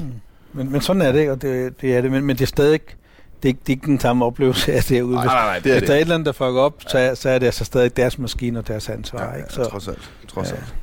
Men, 0.53 0.71
men 0.71 0.81
sådan 0.81 1.01
er 1.01 1.11
det, 1.11 1.29
og 1.31 1.41
det, 1.41 1.81
det 1.81 1.95
er 1.97 2.01
det, 2.01 2.11
men, 2.11 2.23
men 2.25 2.35
det 2.35 2.41
er 2.41 2.47
stadig 2.47 2.73
ikke, 2.73 2.95
det 3.43 3.49
er, 3.49 3.53
ikke- 3.53 3.59
det 3.59 3.69
er 3.69 3.75
ikke 3.75 3.85
den 3.85 3.99
samme 3.99 4.25
oplevelse 4.25 4.73
af 4.73 4.83
det 4.83 5.01
ude. 5.01 5.15
nej, 5.15 5.25
nej, 5.25 5.33
nej, 5.45 5.59
det 5.59 5.65
er 5.69 5.73
Hvis 5.73 5.79
det. 5.81 5.87
der 5.87 5.93
er 5.93 5.97
et 5.97 6.01
eller 6.01 6.15
andet, 6.15 6.25
der 6.25 6.31
fucker 6.31 6.61
op, 6.61 6.83
så, 6.87 6.97
er- 6.97 7.13
så 7.13 7.29
er 7.29 7.39
det 7.39 7.45
altså 7.45 7.65
stadig 7.65 7.97
deres 7.97 8.17
maskine 8.19 8.59
og 8.59 8.67
deres 8.67 8.89
ansvar. 8.89 9.23
Ja, 9.23 9.29
ja, 9.31 9.35
ikke? 9.37 9.49
Så, 9.53 9.63
trods 9.69 9.87
alt. 9.87 10.11
Trods 10.27 10.51
Ja. 10.51 10.55
alt. 10.55 10.75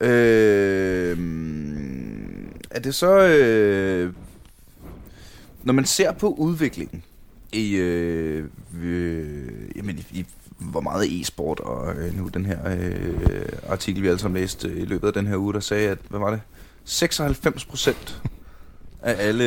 Øh, 0.00 1.18
er 2.70 2.80
det 2.80 2.94
så... 2.94 3.18
Øh, 3.26 4.12
når 5.62 5.72
man 5.72 5.84
ser 5.84 6.12
på 6.12 6.28
udviklingen 6.28 7.02
i, 7.52 7.74
øh, 7.76 8.44
øh, 8.82 9.36
jamen, 9.76 9.98
i, 9.98 10.06
i 10.18 10.26
hvor 10.58 10.80
meget 10.80 11.20
e-sport, 11.20 11.60
og 11.60 11.94
øh, 11.96 12.18
nu 12.18 12.28
den 12.28 12.46
her 12.46 12.58
øh, 12.78 13.48
artikel, 13.68 14.02
vi 14.02 14.08
alle 14.08 14.18
sammen 14.18 14.40
læste 14.40 14.68
øh, 14.68 14.76
i 14.82 14.84
løbet 14.84 15.06
af 15.06 15.12
den 15.12 15.26
her 15.26 15.36
uge, 15.36 15.52
der 15.54 15.60
sagde, 15.60 15.88
at, 15.88 15.98
hvad 16.08 16.20
var 16.20 16.30
det? 16.30 16.40
96 16.84 17.64
procent 17.64 18.22
af 19.04 19.16
alle, 19.28 19.44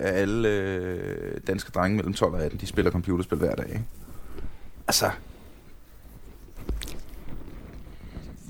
af 0.00 0.20
alle 0.20 0.48
øh, 0.48 1.40
danske 1.46 1.70
drenge 1.74 1.96
mellem 1.96 2.14
12 2.14 2.34
og 2.34 2.42
18, 2.42 2.60
de 2.60 2.66
spiller 2.66 2.90
computerspil 2.90 3.38
hver 3.38 3.54
dag. 3.54 3.66
Ikke? 3.68 3.82
Altså, 4.88 5.10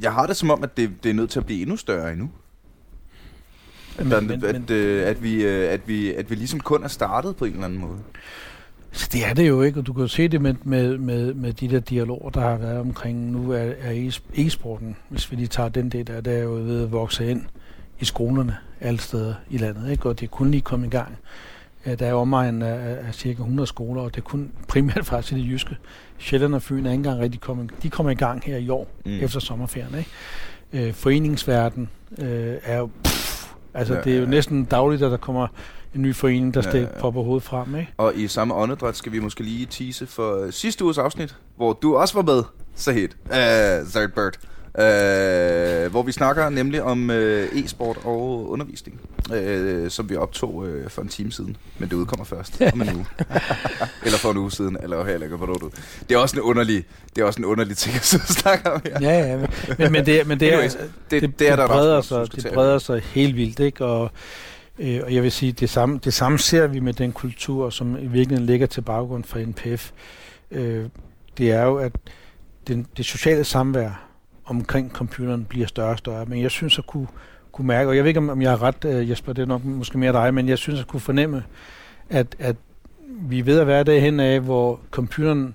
jeg 0.02 0.12
har 0.12 0.26
det 0.26 0.36
som 0.36 0.50
om, 0.50 0.62
at 0.62 0.76
det, 0.76 0.90
det 1.02 1.10
er 1.10 1.14
nødt 1.14 1.30
til 1.30 1.38
at 1.40 1.46
blive 1.46 1.62
endnu 1.62 1.76
større 1.76 2.12
endnu. 2.12 2.30
At, 3.98 4.06
Men- 4.06 4.12
der, 4.12 4.20
men- 4.20 4.44
at, 4.44 4.54
men- 4.54 4.64
øh, 4.76 5.08
at, 5.08 5.22
vi, 5.22 5.44
øh, 5.44 5.72
at, 5.72 5.80
vi, 5.88 6.12
at 6.14 6.30
vi 6.30 6.34
ligesom 6.34 6.60
kun 6.60 6.84
er 6.84 6.88
startet 6.88 7.36
på 7.36 7.44
en 7.44 7.52
eller 7.52 7.64
anden 7.64 7.78
måde. 7.78 7.98
Så 8.92 9.08
det 9.12 9.26
er 9.26 9.34
det 9.34 9.48
jo 9.48 9.62
ikke, 9.62 9.80
og 9.80 9.86
du 9.86 9.92
kan 9.92 10.02
jo 10.02 10.08
se 10.08 10.28
det 10.28 10.42
med, 10.42 10.54
med, 10.64 10.98
med, 10.98 11.34
med 11.34 11.52
de 11.52 11.68
der 11.68 11.80
dialoger, 11.80 12.30
der 12.30 12.40
har 12.40 12.56
været 12.56 12.78
omkring, 12.80 13.30
nu 13.30 13.50
er, 13.52 13.58
er 13.58 14.10
e- 14.10 14.40
e-sporten, 14.46 14.96
hvis 15.08 15.30
vi 15.30 15.36
lige 15.36 15.46
tager 15.48 15.68
den 15.68 15.88
del 15.90 16.06
der, 16.06 16.20
der 16.20 16.32
er 16.32 16.42
jo 16.42 16.50
ved 16.52 16.82
at 16.82 16.92
vokse 16.92 17.30
ind 17.30 17.42
i 18.02 18.04
skolerne 18.04 18.56
alle 18.80 19.00
steder 19.00 19.34
i 19.50 19.56
landet, 19.58 19.90
ikke? 19.90 20.08
og 20.08 20.20
det 20.20 20.26
er 20.26 20.30
kun 20.30 20.50
lige 20.50 20.60
kommet 20.60 20.86
i 20.86 20.90
gang. 20.90 21.18
Der 21.98 22.06
er 22.06 22.14
omegn 22.14 22.62
af, 22.62 22.96
af 23.06 23.14
cirka 23.14 23.38
100 23.40 23.66
skoler, 23.66 24.02
og 24.02 24.14
det 24.14 24.20
er 24.20 24.24
kun 24.24 24.50
primært 24.68 25.06
faktisk 25.06 25.32
i 25.32 25.36
det 25.42 25.50
jyske. 25.50 25.76
Sjælland 26.18 26.54
og 26.54 26.62
Fyn 26.62 26.86
er 26.86 26.90
ikke 26.90 26.94
engang 26.94 27.20
rigtig 27.20 27.40
kommet, 27.40 27.70
de 27.82 27.90
kommer 27.90 28.10
i 28.12 28.14
gang 28.14 28.42
her 28.44 28.56
i 28.56 28.68
år, 28.68 28.88
Mm. 29.04 29.12
efter 29.12 29.40
sommerferien. 29.40 29.94
Ikke? 29.98 30.88
Øh, 30.88 30.94
foreningsverden 30.94 31.88
øh, 32.18 32.54
er 32.64 32.78
jo, 32.78 32.90
pff, 33.04 33.46
altså 33.74 33.94
Ja, 33.94 34.00
det 34.00 34.12
er 34.12 34.16
jo 34.16 34.22
ja. 34.24 34.28
næsten 34.30 34.64
dagligt, 34.64 35.02
at 35.02 35.10
der 35.10 35.16
kommer 35.16 35.46
en 35.94 36.02
ny 36.02 36.14
forening, 36.14 36.54
der 36.54 36.62
Ja, 36.74 36.78
ja, 36.80 36.86
popper 37.00 37.22
hovedet 37.22 37.42
frem. 37.42 37.74
Ikke? 37.76 37.92
Og 37.96 38.12
i 38.16 38.28
samme 38.28 38.54
åndedræt 38.54 38.96
skal 38.96 39.12
vi 39.12 39.18
måske 39.20 39.42
lige 39.42 39.66
tease 39.66 40.06
for 40.06 40.44
øh, 40.44 40.52
sidste 40.52 40.84
uges 40.84 40.98
afsnit, 40.98 41.36
hvor 41.56 41.72
du 41.72 41.96
også 41.96 42.14
var 42.14 42.34
med, 42.34 42.42
Sahid. 42.74 43.08
Uh, 43.24 43.88
Zard 43.88 44.10
Bird. 44.14 44.38
Uh, 44.78 45.90
hvor 45.90 46.02
vi 46.02 46.12
snakker 46.12 46.48
nemlig 46.48 46.82
om 46.82 47.10
uh, 47.10 47.16
e-sport 47.16 47.98
og 48.04 48.50
undervisning, 48.50 49.00
uh, 49.30 49.88
som 49.88 50.10
vi 50.10 50.16
optog 50.16 50.54
uh, 50.54 50.88
for 50.88 51.02
en 51.02 51.08
time 51.08 51.32
siden. 51.32 51.56
Men 51.78 51.88
det 51.88 51.94
udkommer 51.96 52.24
først 52.24 52.62
om 52.72 52.80
en 52.82 52.94
uge. 52.94 53.06
eller 54.04 54.18
for 54.18 54.30
en 54.30 54.36
uge 54.36 54.50
siden, 54.52 54.76
eller 54.82 55.04
heller 55.04 55.24
ikke, 55.24 55.36
hvornår 55.36 55.54
du... 55.54 55.70
Det 56.08 56.14
er 56.14 56.18
også 56.18 56.36
en 56.36 56.42
underlig, 56.42 56.84
det 57.16 57.22
er 57.22 57.26
også 57.26 57.38
en 57.38 57.44
underlig 57.44 57.76
ting 57.76 57.96
at 57.96 58.04
sidde 58.04 58.22
og 58.22 58.28
snakke 58.28 58.72
om 58.72 58.80
her. 58.84 58.98
Ja, 59.00 59.18
ja, 59.26 59.36
men, 59.36 59.48
men, 59.78 59.92
men 59.92 60.06
det, 60.06 60.26
men 60.26 60.40
det, 60.40 60.54
er, 60.54 60.60
det, 60.60 60.78
det- 61.10 61.22
det, 61.22 61.38
det 61.38 61.48
er 61.48 61.56
der 61.56 61.66
breder 61.66 61.96
du 62.00 62.06
sig, 62.06 62.26
det 62.36 62.50
breder 62.54 62.78
sig 62.78 63.00
helt 63.02 63.36
vildt, 63.36 63.60
ikke? 63.60 63.84
Og, 63.84 64.10
øh, 64.78 65.00
og 65.04 65.14
jeg 65.14 65.22
vil 65.22 65.32
sige, 65.32 65.52
det 65.52 65.70
samme, 65.70 66.00
det 66.04 66.14
samme 66.14 66.38
ser 66.38 66.66
vi 66.66 66.80
med 66.80 66.92
den 66.92 67.12
kultur, 67.12 67.70
som 67.70 67.96
i 67.98 68.06
virkeligheden 68.06 68.46
ligger 68.46 68.66
til 68.66 68.80
baggrund 68.80 69.24
for 69.24 69.38
NPF. 69.38 69.90
Øh, 70.50 70.84
det 71.38 71.50
er 71.50 71.62
jo, 71.62 71.76
at 71.76 71.92
den, 72.68 72.86
det 72.96 73.04
sociale 73.04 73.44
samvær 73.44 74.08
omkring 74.56 74.90
computeren 74.92 75.44
bliver 75.44 75.66
større 75.66 75.90
og 75.90 75.98
større, 75.98 76.26
men 76.26 76.42
jeg 76.42 76.50
synes 76.50 76.78
at 76.78 76.86
kunne, 76.86 77.06
kunne 77.52 77.66
mærke, 77.66 77.90
og 77.90 77.96
jeg 77.96 78.04
ved 78.04 78.08
ikke, 78.08 78.18
om, 78.18 78.42
jeg 78.42 78.50
har 78.50 78.62
ret, 78.62 78.84
øh, 78.84 79.10
Jesper, 79.10 79.32
det 79.32 79.42
er 79.42 79.46
nok 79.46 79.64
måske 79.64 79.98
mere 79.98 80.12
dig, 80.12 80.34
men 80.34 80.48
jeg 80.48 80.58
synes 80.58 80.80
at 80.80 80.86
kunne 80.86 81.00
fornemme, 81.00 81.44
at, 82.10 82.36
at 82.38 82.56
vi 83.08 83.38
er 83.38 83.44
ved 83.44 83.60
at 83.60 83.66
være 83.66 83.84
derhen 83.84 84.20
af, 84.20 84.40
hvor 84.40 84.80
computeren 84.90 85.54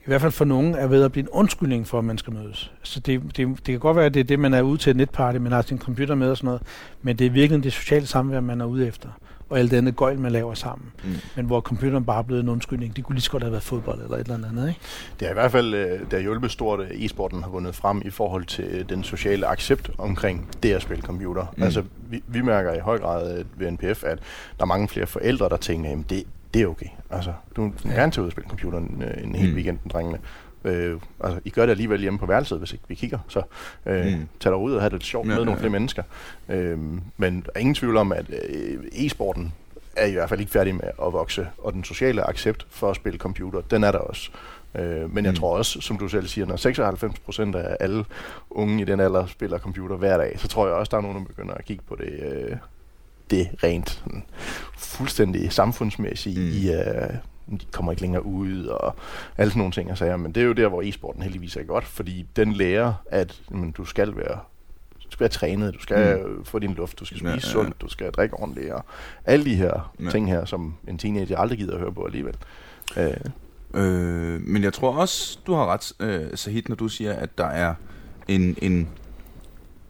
i 0.00 0.10
hvert 0.10 0.20
fald 0.20 0.32
for 0.32 0.44
nogen, 0.44 0.74
er 0.74 0.86
ved 0.86 1.02
at 1.02 1.12
blive 1.12 1.22
en 1.22 1.28
undskyldning 1.28 1.86
for, 1.86 1.98
at 1.98 2.04
man 2.04 2.18
skal 2.18 2.32
mødes. 2.32 2.72
Så 2.82 3.00
det, 3.00 3.22
det, 3.36 3.48
det 3.48 3.64
kan 3.64 3.78
godt 3.78 3.96
være, 3.96 4.06
at 4.06 4.14
det 4.14 4.20
er 4.20 4.24
det, 4.24 4.38
man 4.38 4.54
er 4.54 4.62
ude 4.62 4.78
til 4.78 4.90
et 4.90 4.96
netparty, 4.96 5.38
man 5.38 5.52
har 5.52 5.62
sin 5.62 5.78
computer 5.78 6.14
med 6.14 6.30
og 6.30 6.36
sådan 6.36 6.46
noget, 6.46 6.62
men 7.02 7.16
det 7.16 7.26
er 7.26 7.30
virkelig 7.30 7.64
det 7.64 7.72
sociale 7.72 8.06
samvær, 8.06 8.40
man 8.40 8.60
er 8.60 8.64
ude 8.64 8.86
efter 8.86 9.08
og 9.50 9.58
alt 9.58 9.70
det 9.70 9.76
andet 9.76 9.96
gøjl, 9.96 10.18
man 10.18 10.32
laver 10.32 10.54
sammen. 10.54 10.92
Mm. 11.04 11.10
Men 11.36 11.46
hvor 11.46 11.60
computeren 11.60 12.04
bare 12.04 12.18
er 12.18 12.22
blevet 12.22 12.42
en 12.42 12.48
undskyldning. 12.48 12.96
Det 12.96 13.04
kunne 13.04 13.14
lige 13.14 13.22
så 13.22 13.30
godt 13.30 13.42
have 13.42 13.52
været 13.52 13.62
fodbold 13.62 14.02
eller 14.02 14.16
et 14.16 14.28
eller 14.28 14.48
andet, 14.48 14.68
ikke? 14.68 14.80
Det 15.20 15.26
er 15.26 15.30
i 15.30 15.34
hvert 15.34 15.52
fald, 15.52 15.74
øh, 15.74 16.00
der 16.10 16.18
hjulpet 16.18 16.50
stort, 16.50 16.80
at 16.80 16.90
e-sporten 16.90 17.42
har 17.42 17.50
vundet 17.50 17.74
frem 17.74 18.02
i 18.04 18.10
forhold 18.10 18.44
til 18.44 18.88
den 18.88 19.04
sociale 19.04 19.46
accept 19.46 19.90
omkring 19.98 20.48
det 20.62 20.72
at 20.72 20.82
spille 20.82 21.02
computer. 21.02 21.46
Mm. 21.56 21.62
Altså, 21.62 21.82
vi, 22.10 22.22
vi 22.26 22.40
mærker 22.40 22.74
i 22.74 22.78
høj 22.78 22.98
grad 22.98 23.44
ved 23.56 23.70
NPF, 23.70 24.04
at 24.04 24.18
der 24.58 24.62
er 24.62 24.66
mange 24.66 24.88
flere 24.88 25.06
forældre, 25.06 25.48
der 25.48 25.56
tænker, 25.56 25.90
at 25.90 25.98
det, 26.10 26.24
det 26.54 26.62
er 26.62 26.66
okay. 26.66 26.86
Altså, 27.10 27.32
du 27.56 27.60
må 27.60 27.72
ja. 27.84 27.90
gerne 27.90 28.12
tage 28.12 28.22
ud 28.22 28.26
og 28.26 28.32
spille 28.32 28.48
computer 28.48 28.78
en, 28.78 29.02
øh, 29.02 29.34
hel 29.34 29.50
mm. 29.50 29.54
weekend, 29.54 29.78
drengene. 29.92 30.18
Øh, 30.64 31.00
altså, 31.24 31.40
I 31.44 31.50
gør 31.50 31.62
det 31.62 31.70
alligevel 31.70 32.00
hjemme 32.00 32.18
på 32.18 32.26
værelset, 32.26 32.58
hvis 32.58 32.72
ikke 32.72 32.84
vi 32.88 32.94
kigger. 32.94 33.18
Så 33.28 33.42
øh, 33.86 34.06
mm. 34.06 34.28
tag 34.40 34.52
dig 34.52 34.58
ud 34.58 34.72
og 34.72 34.80
have 34.80 34.90
det 34.90 35.04
sjovt 35.04 35.26
ja, 35.26 35.28
med 35.28 35.38
ja, 35.38 35.44
nogle 35.44 35.58
flere 35.58 35.72
mennesker. 35.72 36.02
Øh, 36.48 36.78
men 37.16 37.40
der 37.40 37.50
er 37.54 37.60
ingen 37.60 37.74
tvivl 37.74 37.96
om, 37.96 38.12
at 38.12 38.26
øh, 38.48 38.84
e-sporten 38.92 39.52
er 39.96 40.06
i 40.06 40.12
hvert 40.12 40.28
fald 40.28 40.40
ikke 40.40 40.52
færdig 40.52 40.74
med 40.74 40.84
at 41.06 41.12
vokse, 41.12 41.48
og 41.58 41.72
den 41.72 41.84
sociale 41.84 42.28
accept 42.28 42.66
for 42.70 42.90
at 42.90 42.96
spille 42.96 43.18
computer, 43.18 43.60
den 43.60 43.84
er 43.84 43.92
der 43.92 43.98
også. 43.98 44.30
Øh, 44.74 45.14
men 45.14 45.24
jeg 45.24 45.32
mm. 45.32 45.36
tror 45.36 45.56
også, 45.56 45.80
som 45.80 45.98
du 45.98 46.08
selv 46.08 46.26
siger, 46.26 46.46
når 46.46 46.56
96 46.56 47.18
procent 47.18 47.56
af 47.56 47.76
alle 47.80 48.04
unge 48.50 48.82
i 48.82 48.84
den 48.84 49.00
alder 49.00 49.26
spiller 49.26 49.58
computer 49.58 49.96
hver 49.96 50.16
dag, 50.16 50.38
så 50.38 50.48
tror 50.48 50.66
jeg 50.66 50.74
også, 50.74 50.90
der 50.90 50.96
er 50.96 51.00
nogen, 51.00 51.18
der 51.18 51.24
begynder 51.24 51.54
at 51.54 51.64
kigge 51.64 51.84
på 51.88 51.96
det, 51.96 52.12
øh, 52.22 52.56
det 53.30 53.48
rent 53.62 53.90
sådan, 53.90 54.24
fuldstændig 54.78 55.52
samfundsmæssigt 55.52 56.38
mm. 56.38 56.48
i, 56.48 56.72
øh, 56.72 57.14
de 57.50 57.66
kommer 57.72 57.92
ikke 57.92 58.02
længere 58.02 58.26
ud, 58.26 58.64
og 58.64 58.94
alle 59.38 59.50
sådan 59.50 59.58
nogle 59.58 59.72
ting 59.72 59.90
og 59.90 59.98
sager. 59.98 60.16
Men 60.16 60.32
det 60.32 60.40
er 60.40 60.46
jo 60.46 60.52
der, 60.52 60.68
hvor 60.68 60.82
e-sporten 60.82 61.22
heldigvis 61.22 61.56
er 61.56 61.62
godt, 61.62 61.84
fordi 61.84 62.26
den 62.36 62.52
lærer, 62.52 62.92
at 63.10 63.40
jamen, 63.50 63.70
du 63.70 63.84
skal 63.84 64.16
være 64.16 64.38
du 65.04 65.12
skal 65.12 65.20
være 65.20 65.28
trænet, 65.28 65.74
du 65.74 65.80
skal 65.80 66.22
mm. 66.26 66.44
få 66.44 66.58
din 66.58 66.74
luft, 66.74 67.00
du 67.00 67.04
skal 67.04 67.18
spise 67.18 67.28
ja, 67.28 67.30
ja, 67.30 67.34
ja. 67.34 67.52
sundt, 67.52 67.80
du 67.80 67.88
skal 67.88 68.10
drikke 68.10 68.34
ordentligt, 68.34 68.72
og 68.72 68.84
alle 69.24 69.44
de 69.44 69.54
her 69.54 69.92
ja. 70.00 70.10
ting 70.10 70.28
her, 70.28 70.44
som 70.44 70.74
en 70.88 70.98
teenager 70.98 71.38
aldrig 71.38 71.58
gider 71.58 71.74
at 71.74 71.80
høre 71.80 71.92
på 71.92 72.04
alligevel. 72.04 72.34
Øh. 72.96 73.16
Øh, 73.74 74.40
men 74.40 74.62
jeg 74.62 74.72
tror 74.72 74.96
også, 74.96 75.38
du 75.46 75.54
har 75.54 75.66
ret, 75.66 75.92
øh, 76.00 76.36
Sahid, 76.36 76.62
når 76.68 76.76
du 76.76 76.88
siger, 76.88 77.12
at 77.12 77.38
der 77.38 77.46
er 77.46 77.74
en, 78.28 78.56
en, 78.62 78.88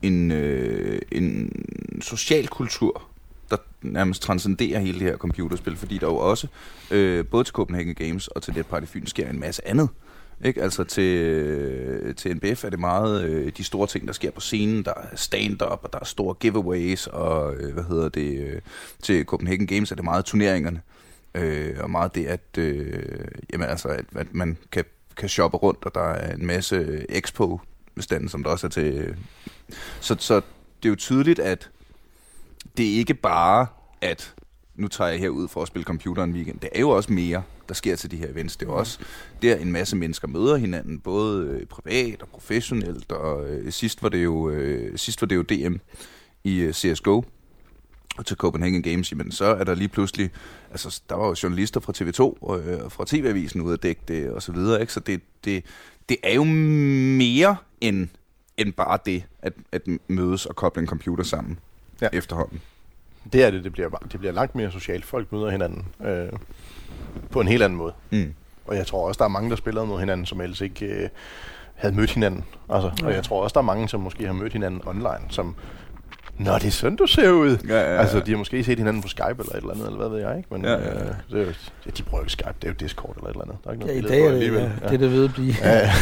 en, 0.02 0.32
øh, 0.32 1.00
en 1.12 1.52
social 2.00 2.48
kultur, 2.48 3.07
nærmest 3.82 4.22
transcenderer 4.22 4.78
hele 4.78 4.98
det 4.98 5.06
her 5.06 5.16
computerspil, 5.16 5.76
fordi 5.76 5.98
der 5.98 6.06
jo 6.06 6.16
også, 6.16 6.46
øh, 6.90 7.26
både 7.26 7.44
til 7.44 7.52
Copenhagen 7.52 7.94
Games 7.94 8.28
og 8.28 8.42
til 8.42 8.54
Netparty 8.54 8.86
Fyn, 8.86 9.06
sker 9.06 9.30
en 9.30 9.40
masse 9.40 9.68
andet. 9.68 9.88
Ikke? 10.44 10.62
Altså 10.62 10.84
til, 10.84 11.16
øh, 11.16 12.14
til 12.14 12.36
NBF 12.36 12.64
er 12.64 12.70
det 12.70 12.78
meget 12.78 13.24
øh, 13.24 13.52
de 13.56 13.64
store 13.64 13.86
ting, 13.86 14.06
der 14.06 14.12
sker 14.12 14.30
på 14.30 14.40
scenen. 14.40 14.84
Der 14.84 14.94
er 14.94 15.16
stand-up, 15.16 15.80
og 15.82 15.92
der 15.92 15.98
er 15.98 16.04
store 16.04 16.34
giveaways, 16.34 17.06
og 17.06 17.54
øh, 17.54 17.72
hvad 17.72 17.84
hedder 17.84 18.08
det, 18.08 18.38
øh, 18.38 18.60
til 19.02 19.24
Copenhagen 19.24 19.66
Games 19.66 19.90
er 19.90 19.94
det 19.94 20.04
meget 20.04 20.24
turneringerne. 20.24 20.80
Øh, 21.34 21.76
og 21.80 21.90
meget 21.90 22.14
det, 22.14 22.26
at, 22.26 22.58
øh, 22.58 23.02
jamen, 23.52 23.68
altså, 23.68 23.88
at, 23.88 24.04
at 24.14 24.34
man 24.34 24.56
kan, 24.72 24.84
kan 25.16 25.28
shoppe 25.28 25.56
rundt, 25.56 25.84
og 25.84 25.94
der 25.94 26.00
er 26.00 26.34
en 26.34 26.46
masse 26.46 27.06
expo-standen, 27.08 28.28
som 28.28 28.42
der 28.42 28.50
også 28.50 28.66
er 28.66 28.70
til... 28.70 29.16
Så, 30.00 30.16
så 30.18 30.34
det 30.82 30.84
er 30.84 30.88
jo 30.88 30.96
tydeligt, 30.96 31.38
at 31.38 31.70
det 32.78 32.94
er 32.94 32.98
ikke 32.98 33.14
bare, 33.14 33.66
at 34.00 34.34
nu 34.74 34.88
tager 34.88 35.10
jeg 35.10 35.20
herud 35.20 35.48
for 35.48 35.62
at 35.62 35.68
spille 35.68 35.84
computer 35.84 36.24
en 36.24 36.32
weekend. 36.32 36.60
Det 36.60 36.70
er 36.72 36.80
jo 36.80 36.90
også 36.90 37.12
mere, 37.12 37.42
der 37.68 37.74
sker 37.74 37.96
til 37.96 38.10
de 38.10 38.16
her 38.16 38.28
events. 38.28 38.56
Det 38.56 38.66
er 38.66 38.70
jo 38.70 38.78
også 38.78 38.98
der, 39.42 39.56
en 39.56 39.72
masse 39.72 39.96
mennesker 39.96 40.28
møder 40.28 40.56
hinanden, 40.56 40.98
både 40.98 41.46
øh, 41.46 41.66
privat 41.66 42.22
og 42.22 42.28
professionelt. 42.28 43.12
Og 43.12 43.48
øh, 43.48 43.72
sidst, 43.72 44.02
var 44.02 44.08
det 44.08 44.24
jo, 44.24 44.50
øh, 44.50 44.98
sidst 44.98 45.22
var 45.22 45.26
det 45.26 45.36
jo 45.36 45.42
DM 45.42 45.76
i 46.44 46.58
øh, 46.60 46.72
CSGO 46.72 47.22
og 48.18 48.26
til 48.26 48.36
Copenhagen 48.36 48.82
Games, 48.82 49.14
men 49.14 49.32
så 49.32 49.44
er 49.44 49.64
der 49.64 49.74
lige 49.74 49.88
pludselig, 49.88 50.30
altså 50.70 51.02
der 51.08 51.14
var 51.14 51.26
jo 51.26 51.34
journalister 51.42 51.80
fra 51.80 51.92
TV2 51.96 52.22
øh, 52.22 52.32
og 52.40 52.60
øh, 52.60 52.90
fra 52.90 53.04
TV-avisen 53.06 53.60
ude 53.60 53.74
at 53.74 53.82
dække 53.82 54.02
det 54.08 54.30
og 54.30 54.42
så 54.42 54.52
videre, 54.52 54.80
ikke? 54.80 54.92
Så 54.92 55.00
det, 55.00 55.20
det, 55.44 55.64
det 56.08 56.16
er 56.22 56.34
jo 56.34 56.44
mere 56.44 57.56
end, 57.80 58.08
end 58.56 58.72
bare 58.72 58.98
det, 59.06 59.24
at, 59.42 59.52
at 59.72 59.82
mødes 60.08 60.46
og 60.46 60.56
koble 60.56 60.80
en 60.82 60.88
computer 60.88 61.24
sammen 61.24 61.58
ja. 62.00 62.08
efterhånden. 62.12 62.60
Det 63.32 63.44
er 63.44 63.50
det, 63.50 63.64
det 63.64 63.72
bliver, 63.72 63.88
det 63.88 64.20
bliver 64.20 64.32
langt 64.32 64.54
mere 64.54 64.70
socialt. 64.70 65.04
Folk 65.04 65.32
møder 65.32 65.50
hinanden 65.50 65.86
øh, 66.04 66.32
på 67.30 67.40
en 67.40 67.48
helt 67.48 67.62
anden 67.62 67.76
måde. 67.76 67.92
Mm. 68.10 68.34
Og 68.66 68.76
jeg 68.76 68.86
tror 68.86 69.08
også, 69.08 69.18
der 69.18 69.24
er 69.24 69.28
mange, 69.28 69.50
der 69.50 69.56
spiller 69.56 69.84
mod 69.84 70.00
hinanden, 70.00 70.26
som 70.26 70.40
ellers 70.40 70.60
ikke 70.60 70.86
øh, 70.86 71.08
havde 71.74 71.94
mødt 71.94 72.10
hinanden. 72.10 72.44
Altså, 72.68 72.90
ja. 73.00 73.06
Og 73.06 73.12
jeg 73.12 73.24
tror 73.24 73.42
også, 73.42 73.54
der 73.54 73.60
er 73.60 73.64
mange, 73.64 73.88
som 73.88 74.00
måske 74.00 74.26
har 74.26 74.32
mødt 74.32 74.52
hinanden 74.52 74.82
online, 74.86 75.24
som 75.28 75.54
Nå, 76.38 76.54
det 76.54 76.64
er 76.64 76.70
sådan, 76.70 76.96
du 76.96 77.06
ser 77.06 77.30
ud. 77.30 77.56
Ja, 77.68 77.80
ja, 77.80 77.94
ja. 77.94 78.00
Altså, 78.00 78.20
de 78.20 78.30
har 78.30 78.38
måske 78.38 78.64
set 78.64 78.78
hinanden 78.78 79.02
på 79.02 79.08
Skype 79.08 79.24
eller 79.38 79.52
et 79.52 79.56
eller 79.56 79.70
andet, 79.70 79.86
eller 79.86 79.98
hvad 79.98 80.08
ved 80.08 80.18
jeg, 80.18 80.36
ikke? 80.36 80.48
Men 80.52 80.64
ja, 80.64 80.72
ja, 80.72 80.78
ja. 80.78 80.94
Øh, 80.94 81.14
det 81.30 81.40
er 81.40 81.44
jo, 81.44 81.52
ja, 81.86 81.90
de 81.98 82.02
bruger 82.02 82.22
ikke 82.22 82.32
Skype, 82.32 82.54
det 82.62 82.64
er 82.64 82.68
jo 82.68 82.74
Discord 82.80 83.16
eller 83.16 83.28
et 83.28 83.32
eller 83.32 83.44
andet. 83.44 83.56
Der 83.64 83.70
er 83.70 83.74
ikke 83.74 83.86
noget 83.86 84.02
ja, 84.02 84.06
i 84.06 84.10
dag 84.10 84.26
er 84.26 84.30
det, 84.30 84.52
ja, 84.54 84.62
ja. 84.62 84.68
det 84.68 84.94
er 84.94 84.98
det 84.98 85.12
ved 85.12 85.24
at 85.24 85.32
blive. 85.34 85.54
Ja, 85.62 85.78
ja. 85.78 85.92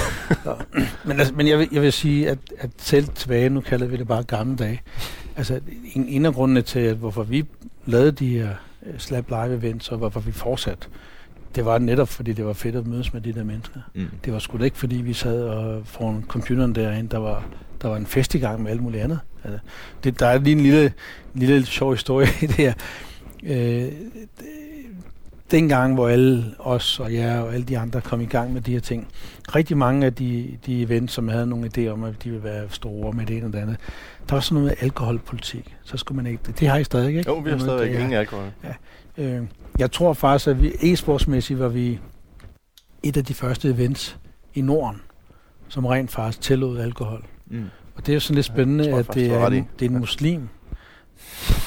men 1.05 1.18
altså, 1.18 1.35
men 1.35 1.49
jeg, 1.49 1.59
vil, 1.59 1.68
jeg 1.72 1.83
vil 1.83 1.92
sige, 1.92 2.31
at, 2.31 2.38
at 2.59 2.70
selv 2.79 3.09
tilbage, 3.09 3.49
nu 3.49 3.61
kalder 3.61 3.87
vi 3.87 3.96
det 3.96 4.09
bare 4.09 4.22
gamle 4.22 4.57
dage, 4.57 4.83
altså 5.37 5.61
en, 5.94 6.09
en 6.09 6.27
af 6.27 6.35
grundene 6.35 6.62
til, 6.62 6.81
at 6.81 6.96
hvorfor 6.96 7.22
vi 7.22 7.44
lavede 7.87 8.12
de 8.12 8.29
her 8.29 8.49
uh, 8.83 8.88
Slap 8.99 9.29
Live 9.29 9.55
events, 9.55 9.88
og 9.88 9.99
hvorfor 9.99 10.20
vi 10.20 10.33
fortsatte, 10.33 10.87
det 11.55 11.64
var 11.64 11.79
netop, 11.79 12.09
fordi 12.09 12.33
det 12.33 12.46
var 12.46 12.53
fedt 12.53 12.77
at 12.77 12.87
mødes 12.87 13.12
med 13.12 13.20
de 13.20 13.33
der 13.33 13.44
mennesker. 13.44 13.81
Mm. 13.94 14.07
Det 14.25 14.33
var 14.33 14.38
sgu 14.38 14.59
da 14.59 14.64
ikke, 14.64 14.79
fordi 14.79 14.96
vi 14.96 15.12
sad 15.12 15.42
og 15.42 15.83
foran 15.85 16.25
computeren 16.29 16.75
derinde, 16.75 17.11
der 17.11 17.18
var, 17.18 17.44
der 17.83 17.88
var 17.88 17.96
en 17.96 18.07
fest 18.07 18.35
i 18.35 18.38
gang 18.38 18.62
med 18.62 18.70
alt 18.70 18.83
muligt 18.83 19.03
andet. 19.03 19.18
Altså, 19.46 19.59
det, 20.04 20.20
der 20.20 20.26
er 20.26 20.38
lige 20.38 20.56
en 20.56 20.61
lille, 20.61 20.92
lille 21.35 21.66
sjov 21.66 21.92
historie 21.92 22.28
i 22.42 22.46
det 22.46 22.54
her. 22.54 22.72
Øh, 23.42 23.92
dengang, 25.50 25.94
hvor 25.94 26.09
alle 26.09 26.44
os 26.59 27.00
og 27.00 27.14
jer 27.14 27.40
og 27.40 27.54
alle 27.54 27.66
de 27.66 27.78
andre 27.78 28.00
kom 28.00 28.20
i 28.20 28.26
gang 28.26 28.52
med 28.52 28.61
de 28.61 28.72
her 28.72 28.80
ting, 28.80 29.09
rigtig 29.54 29.76
mange 29.76 30.06
af 30.06 30.14
de, 30.14 30.59
de 30.66 30.82
events, 30.82 31.14
som 31.14 31.28
havde 31.28 31.46
nogle 31.46 31.70
idéer 31.76 31.88
om, 31.88 32.04
at 32.04 32.24
de 32.24 32.30
ville 32.30 32.44
være 32.44 32.66
store 32.70 33.12
med 33.12 33.26
det 33.26 33.37
ene 33.37 33.46
og 33.46 33.52
det 33.52 33.59
andet, 33.59 33.76
der 34.28 34.35
var 34.35 34.40
sådan 34.40 34.54
noget 34.54 34.66
med 34.66 34.85
alkoholpolitik. 34.85 35.76
Så 35.85 35.96
skulle 35.96 36.16
man 36.16 36.26
ikke... 36.26 36.42
Det, 36.46 36.61
det 36.61 36.68
har 36.68 36.78
I 36.78 36.85
stadig, 36.85 37.09
ikke? 37.09 37.30
Jo, 37.30 37.38
vi 37.38 37.50
har 37.50 37.59
stadig 37.59 37.94
ingen 37.94 38.12
alkohol. 38.12 38.52
Ja. 38.64 38.74
Øh, 39.24 39.42
jeg 39.78 39.92
tror 39.92 40.12
faktisk, 40.12 40.48
at 40.48 40.62
vi 40.62 40.70
e-sportsmæssigt 40.70 41.59
var 41.59 41.68
vi 41.68 41.98
et 43.02 43.16
af 43.16 43.24
de 43.24 43.35
første 43.35 43.68
events 43.68 44.18
i 44.54 44.61
Norden, 44.61 45.00
som 45.68 45.87
rent 45.87 46.11
faktisk 46.11 46.40
tillod 46.40 46.78
alkohol. 46.78 47.24
Mm. 47.46 47.64
Og 47.96 48.06
det 48.06 48.09
er 48.09 48.14
jo 48.14 48.20
sådan 48.20 48.35
lidt 48.35 48.46
spændende, 48.46 48.85
ja, 48.85 48.98
at 48.98 49.14
det 49.14 49.32
er, 49.32 49.46
en, 49.46 49.68
det 49.78 49.87
er 49.87 49.90
en 49.90 49.98
muslim, 49.98 50.48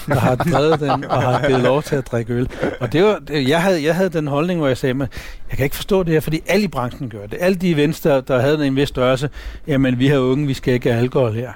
der 0.08 0.20
har 0.20 0.36
drevet 0.36 0.80
den 0.80 1.06
og 1.06 1.22
har 1.22 1.42
givet 1.48 1.62
lov 1.62 1.84
til 1.84 1.96
at 1.96 2.08
drikke 2.12 2.34
øl. 2.34 2.50
Og 2.80 2.94
det 2.94 3.04
var, 3.04 3.20
det, 3.28 3.50
jeg, 3.50 3.64
havde, 3.64 3.84
jeg 3.84 3.96
havde 3.96 4.10
den 4.10 4.28
holdning, 4.28 4.60
hvor 4.60 4.68
jeg 4.68 4.78
sagde, 4.78 5.04
at 5.04 5.12
jeg 5.50 5.58
kan 5.58 5.64
ikke 5.64 5.76
forstå 5.76 6.04
det 6.04 6.14
her, 6.14 6.20
fordi 6.20 6.42
alle 6.48 6.64
i 6.64 6.68
branchen 6.68 7.10
gør 7.10 7.26
det. 7.26 7.38
Alle 7.42 7.56
de 7.56 7.72
events, 7.72 8.02
der, 8.02 8.22
der 8.22 8.40
havde 8.40 8.68
en 8.68 8.76
vis 8.76 8.88
størrelse, 8.88 9.30
jamen 9.68 10.00
vi 10.00 10.08
har 10.08 10.18
unge, 10.18 10.48
vi 10.48 10.54
skal 10.54 10.74
ikke 10.74 10.92
have 10.92 11.02
alkohol 11.02 11.34
her. 11.34 11.52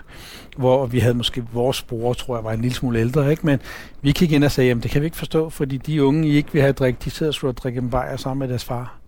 Hvor 0.57 0.85
vi 0.85 0.99
havde 0.99 1.13
måske 1.13 1.43
vores 1.53 1.81
bror, 1.81 2.13
tror 2.13 2.37
jeg, 2.37 2.43
var 2.43 2.51
en 2.51 2.61
lille 2.61 2.75
smule 2.75 2.99
ældre, 2.99 3.31
ikke? 3.31 3.45
men 3.45 3.59
vi 4.01 4.11
kiggede 4.11 4.35
ind 4.35 4.43
og 4.43 4.51
sagde, 4.51 4.67
jamen 4.67 4.83
det 4.83 4.91
kan 4.91 5.01
vi 5.01 5.05
ikke 5.05 5.17
forstå, 5.17 5.49
fordi 5.49 5.77
de 5.77 6.03
unge, 6.03 6.27
I 6.27 6.35
ikke 6.35 6.49
vil 6.53 6.61
have 6.61 6.73
drik, 6.73 7.03
de 7.03 7.09
sidder 7.09 7.39
og 7.43 7.57
drikke 7.57 7.77
en 7.77 7.89
bajer 7.89 8.17
sammen 8.17 8.39
med 8.39 8.47
deres 8.47 8.63
far 8.65 9.03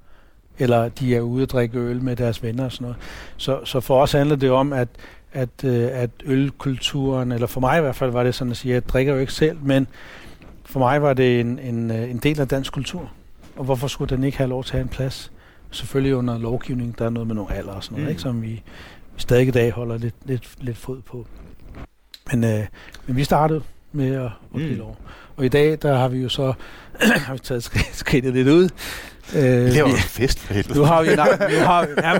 eller 0.60 0.89
de 0.89 1.15
er 1.15 1.21
ude 1.21 1.43
at 1.43 1.51
drikke 1.51 1.80
øl 1.80 2.04
med 2.04 2.15
deres 2.15 2.43
venner 2.43 2.65
og 2.65 2.71
sådan 2.71 2.86
noget. 2.86 2.97
Så, 3.38 3.60
så 3.65 3.80
for 3.80 4.01
os 4.01 4.12
handler 4.12 4.36
det 4.36 4.51
om, 4.51 4.73
at 4.73 4.88
at, 5.36 5.63
øh, 5.63 5.89
at 5.91 6.10
ølkulturen, 6.26 7.32
eller 7.32 7.48
for 7.48 7.62
mig 7.62 7.78
i 7.78 7.82
hvert 7.82 7.95
fald 7.95 8.12
var 8.12 8.24
det 8.24 8.36
sådan 8.36 8.52
at 8.52 8.58
sige, 8.58 8.71
at 8.71 8.74
jeg 8.74 8.89
drikker 8.89 9.13
jo 9.13 9.19
ikke 9.19 9.34
selv, 9.34 9.58
men 9.62 9.88
for 10.65 10.80
mig 10.80 11.02
var 11.02 11.13
det 11.13 11.39
en, 11.39 11.60
en, 11.60 11.91
øh, 11.91 12.10
en 12.10 12.17
del 12.17 12.41
af 12.41 12.48
dansk 12.48 12.74
kultur. 12.74 13.12
Og 13.56 13.65
hvorfor 13.65 13.88
skulle 13.88 14.15
den 14.15 14.24
ikke 14.24 14.38
have 14.38 14.50
lov 14.50 14.63
til 14.63 14.71
at 14.71 14.76
have 14.76 14.84
en 14.84 14.89
plads? 14.89 15.32
Selvfølgelig 15.71 16.15
under 16.15 16.38
lovgivning, 16.38 17.00
der 17.00 17.06
er 17.06 17.10
noget 17.10 17.28
med 17.28 17.36
nogle 17.36 17.54
alder 17.54 17.71
og 17.71 17.84
sådan 17.84 17.95
noget, 17.95 18.06
mm. 18.06 18.10
ikke, 18.10 18.21
som 18.21 18.41
vi 18.41 18.63
stadig 19.17 19.48
i 19.48 19.52
dag 19.52 19.71
holder 19.71 19.98
lidt, 19.98 20.15
lidt, 20.26 20.56
lidt 20.60 20.78
fod 20.78 21.02
på. 21.02 21.28
Men, 22.32 22.43
øh, 22.43 22.65
men 23.08 23.15
vi 23.15 23.24
startede 23.24 23.62
med 23.91 24.15
at, 24.15 24.26
at 24.26 24.32
give 24.56 24.71
mm. 24.71 24.78
lov. 24.78 24.98
Og 25.36 25.45
i 25.45 25.50
dag, 25.50 25.78
der 25.82 25.98
har 25.98 26.08
vi 26.08 26.17
jo 26.17 26.30
så 26.30 26.54
har 27.28 27.34
vi 27.34 27.39
taget 27.39 27.63
skridtet 27.91 28.34
lidt 28.34 28.48
ud, 28.48 28.69
Øh, 29.36 29.42
det 29.42 29.84
var 29.84 29.90
en 29.90 29.98
fest 29.98 30.40
for 30.40 30.54
helvede. 30.54 30.80
Nu 30.80 30.86
har 30.86 31.04
vi 31.04 31.10
en, 31.10 31.18
nu 31.60 31.66
har, 31.66 31.88
ja, 32.04 32.18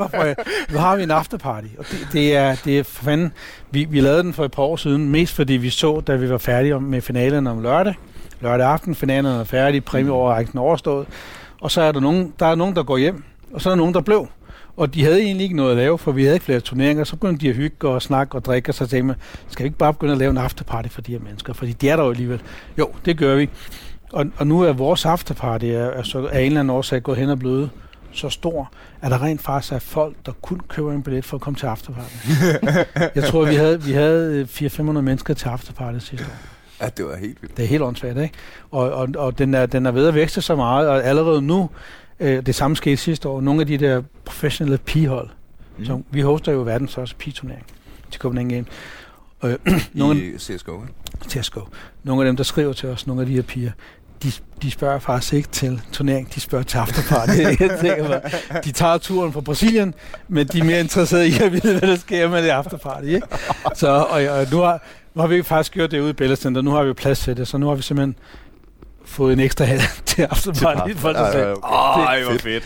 nu 0.72 0.80
har 0.80 0.96
vi 0.96 1.04
en 1.04 1.12
afterparty, 1.12 1.68
og 1.78 1.86
det, 1.92 2.08
det 2.14 2.36
er, 2.36 2.56
det 2.66 2.80
er 2.80 2.84
for 2.84 3.04
fanden, 3.04 3.34
vi, 3.72 3.88
vi 3.90 4.00
lavede 4.02 4.24
den 4.24 4.34
for 4.34 4.46
et 4.46 4.52
par 4.52 4.64
år 4.64 4.76
siden, 4.76 5.10
mest 5.10 5.34
fordi 5.34 5.54
vi 5.54 5.70
så, 5.70 6.00
da 6.00 6.16
vi 6.16 6.30
var 6.30 6.38
færdige 6.38 6.80
med 6.80 7.02
finalen 7.02 7.48
om 7.48 7.62
lørdag, 7.62 7.94
lørdag 8.42 8.68
aften, 8.68 8.96
finalen 8.96 9.32
er 9.32 9.44
færdig, 9.44 9.86
præmieoverrækkelsen 9.86 10.60
overstået, 10.60 11.08
og 11.62 11.72
så 11.72 11.82
er 11.82 11.92
der 11.92 12.00
nogen, 12.00 12.34
der 12.40 12.46
er 12.46 12.56
nogen, 12.56 12.76
der 12.76 12.84
går 12.84 12.98
hjem, 12.98 13.24
og 13.54 13.62
så 13.62 13.70
er 13.70 13.72
der 13.72 13.78
nogen, 13.78 13.94
der 13.94 14.02
blev. 14.02 14.28
Og 14.78 14.94
de 14.94 15.04
havde 15.04 15.22
egentlig 15.22 15.44
ikke 15.44 15.56
noget 15.56 15.72
at 15.72 15.78
lave, 15.78 15.98
for 15.98 16.12
vi 16.12 16.24
havde 16.24 16.36
ikke 16.36 16.46
flere 16.46 16.60
turneringer. 16.60 17.04
Så 17.04 17.16
begyndte 17.16 17.46
de 17.46 17.50
at 17.50 17.56
hygge 17.56 17.88
og 17.90 18.02
snakke 18.02 18.36
og 18.36 18.46
drikke, 18.46 18.70
og 18.70 18.74
så 18.74 18.88
tænkte 18.88 19.04
man, 19.04 19.16
skal 19.48 19.64
vi 19.64 19.68
ikke 19.68 19.78
bare 19.78 19.94
begynde 19.94 20.12
at 20.12 20.18
lave 20.18 20.32
en 20.32 20.38
afterparty 20.38 20.90
for 20.90 21.02
de 21.02 21.12
her 21.12 21.20
mennesker? 21.20 21.54
Fordi 21.54 21.72
de 21.72 21.90
er 21.90 21.96
der 21.96 22.04
jo 22.04 22.10
alligevel. 22.10 22.42
Jo, 22.78 22.90
det 23.06 23.18
gør 23.18 23.36
vi. 23.36 23.50
Og, 24.14 24.26
og 24.38 24.48
nu 24.48 24.62
er 24.62 24.74
vores 24.74 25.06
afterparty 25.06 25.66
er, 25.66 25.86
er 25.86 26.04
så 26.04 26.26
af 26.28 26.40
en 26.40 26.46
eller 26.46 26.60
anden 26.60 26.76
årsag 26.76 27.04
gået 27.04 27.18
hen 27.18 27.30
og 27.30 27.40
blevet 27.40 27.70
så 28.12 28.30
stor, 28.30 28.72
at 29.02 29.12
der 29.12 29.24
rent 29.24 29.42
faktisk 29.42 29.74
er 29.74 29.80
folk, 29.80 30.16
der 30.26 30.32
kun 30.42 30.62
køber 30.68 30.94
en 30.94 31.04
billet 31.04 31.26
for 31.26 31.38
at 31.38 31.42
komme 31.42 31.58
til 31.58 31.66
afterparty. 31.66 32.16
jeg 33.16 33.24
tror, 33.24 33.46
vi 33.46 33.56
havde, 33.56 33.84
vi 33.84 33.92
havde 33.92 34.44
400-500 34.44 34.82
mennesker 34.82 35.34
til 35.34 35.50
afterparty 35.50 36.00
sidste 36.00 36.26
år. 36.26 36.56
Ja, 36.82 36.90
det 36.98 37.06
var 37.06 37.16
helt 37.16 37.42
vildt. 37.42 37.58
Det 37.58 37.64
er 37.64 37.70
helt 37.70 37.84
åndssvagt, 37.84 38.18
ikke? 38.18 38.34
Og, 38.72 38.92
og, 38.92 39.10
og 39.18 39.38
den, 39.38 39.54
er, 39.54 39.66
den 39.66 39.86
er 39.86 39.92
ved 39.92 40.08
at 40.08 40.16
vækste 40.16 40.42
så 40.42 40.56
meget, 40.56 40.90
og 40.90 41.04
allerede 41.04 41.42
nu, 41.42 41.70
øh, 42.20 42.46
det 42.46 42.56
samme 42.56 42.76
skete 42.76 42.98
sidste 42.98 43.30
år, 43.30 43.42
nogle 43.42 43.62
af 43.62 43.68
de 43.68 43.78
der 43.78 44.02
professionelle 44.26 44.78
pigehold, 44.78 45.30
mm. 45.78 45.86
som 45.86 46.06
vi 46.12 46.22
hoster 46.22 46.52
jo 46.52 46.62
verdens 46.62 46.92
største 46.92 47.16
pigeturnering 47.16 47.66
til 48.12 48.22
Copenhagen 48.22 48.50
Game. 48.50 48.66
Øh, 49.46 49.82
nogle 49.94 50.26
I 50.26 50.38
CSGO, 50.38 50.82
ikke? 50.82 51.42
CSGO. 51.42 51.62
Nogle 52.04 52.22
af 52.22 52.26
dem, 52.26 52.36
der 52.36 52.44
skriver 52.44 52.74
til 52.74 52.90
os, 52.90 53.08
nogle 53.08 53.22
af 53.22 53.28
de 53.28 53.34
her 53.34 53.42
piger, 53.42 53.72
de, 54.24 54.32
de 54.62 54.72
spørger 54.72 55.00
faktisk 55.00 55.34
ikke 55.34 55.50
til 55.50 55.82
turnering, 55.92 56.36
de 56.36 56.40
spørger 56.40 56.64
til 56.64 56.78
afterparty. 56.78 57.32
jeg 57.64 57.78
tænker 57.82 58.20
de 58.64 58.72
tager 58.72 58.98
turen 58.98 59.34
fra 59.34 59.42
Brasilien, 59.42 59.94
men 60.28 60.48
de 60.48 60.60
er 60.60 60.64
mere 60.64 60.80
interesserede 60.80 61.28
i 61.28 61.34
at 61.34 61.54
vide, 61.54 61.80
hvad 61.80 61.90
der 61.90 61.96
sker 61.96 62.30
med 62.30 62.44
det 62.44 62.50
afterparty. 62.50 63.08
Ikke? 63.08 63.28
Så, 63.76 63.88
og, 63.88 64.22
og 64.40 64.48
nu, 64.52 64.58
har, 64.58 64.84
nu 65.14 65.22
har 65.22 65.28
vi 65.28 65.44
faktisk 65.44 65.74
gjort 65.74 65.92
det 65.92 66.00
ude 66.00 66.10
i 66.10 66.14
Bella 66.14 66.36
Center, 66.36 66.62
nu 66.62 66.72
har 66.72 66.84
vi 66.84 66.94
plads 66.94 67.20
til 67.20 67.38
det, 67.38 67.48
så 67.48 67.58
nu 67.58 67.68
har 67.68 67.76
vi 67.76 67.82
simpelthen 67.82 68.16
fået 69.06 69.34
en 69.34 69.40
ekstra 69.40 69.66
hal 69.66 69.82
til 70.06 70.22
aftenparty 70.22 70.94
for 70.94 71.14
sig 71.14 71.30
selv. 71.32 71.48
Åh, 71.48 72.24
hvor 72.24 72.38
fedt. 72.38 72.64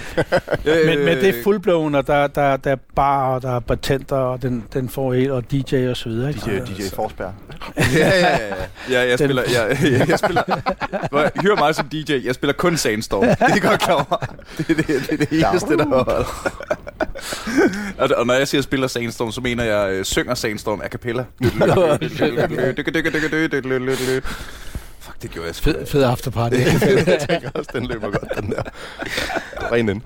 men, 0.86 1.06
men 1.06 1.18
det 1.18 1.30
er 1.30 1.44
fuldblåen, 1.44 1.96
og 1.96 2.08
der, 2.08 2.28
der, 2.28 2.58
der 2.58 2.72
er 2.72 2.76
bar, 2.96 3.34
og 3.34 3.42
der 3.42 3.56
er 3.56 3.60
patenter, 3.60 4.16
og 4.16 4.42
den, 4.42 4.64
den 4.74 4.90
får 4.90 5.14
helt, 5.14 5.32
og 5.32 5.52
DJ 5.52 5.88
og 5.90 5.98
så 5.98 6.10
videre. 6.10 6.32
DJ, 6.32 6.50
DJ 6.50 6.96
Forsberg. 6.96 7.34
ja, 7.78 7.84
ja, 7.98 8.38
ja. 8.38 8.56
ja 8.90 9.10
jeg, 9.10 9.20
spiller, 9.20 9.44
jeg, 9.44 9.78
jeg, 9.84 10.10
jeg 10.10 10.20
spiller, 10.20 10.44
hør 11.42 11.56
mig 11.60 11.76
som 11.76 11.88
DJ, 11.90 12.26
jeg 12.26 12.36
spiller 12.36 12.54
kun 12.54 12.78
Sandstorm. 12.78 13.22
Det 13.28 13.38
er 13.40 13.70
godt 13.70 13.82
klar 13.82 13.94
over. 13.94 14.26
Det 14.58 14.70
er 14.70 14.74
det, 14.74 14.88
det, 14.88 15.12
er 15.12 15.18
det 15.18 15.30
eneste, 15.32 15.78
der 15.78 15.86
holder. 15.86 16.26
og, 17.98 18.10
og 18.18 18.28
når 18.28 18.34
jeg 18.34 18.48
siger 18.48 18.62
spiller 18.62 18.88
Sandstorm, 18.88 19.32
så 19.32 19.42
mener 19.42 19.64
jeg 19.64 20.00
uh, 20.00 20.04
synger 20.04 20.34
Sandstorm 20.34 20.82
a 20.82 20.88
cappella. 20.88 21.26
Det 25.22 25.32
gjorde 25.32 25.48
jeg 25.48 25.56
Fed, 25.56 25.86
fed 25.86 26.04
afterparty. 26.04 26.56
jeg 27.08 27.26
tænker 27.30 27.50
også, 27.54 27.70
den 27.74 27.88
løber 27.88 28.10
godt, 28.10 28.42
den 28.42 28.52
der. 28.52 28.62
Ren 29.72 29.90
ind. 29.90 30.02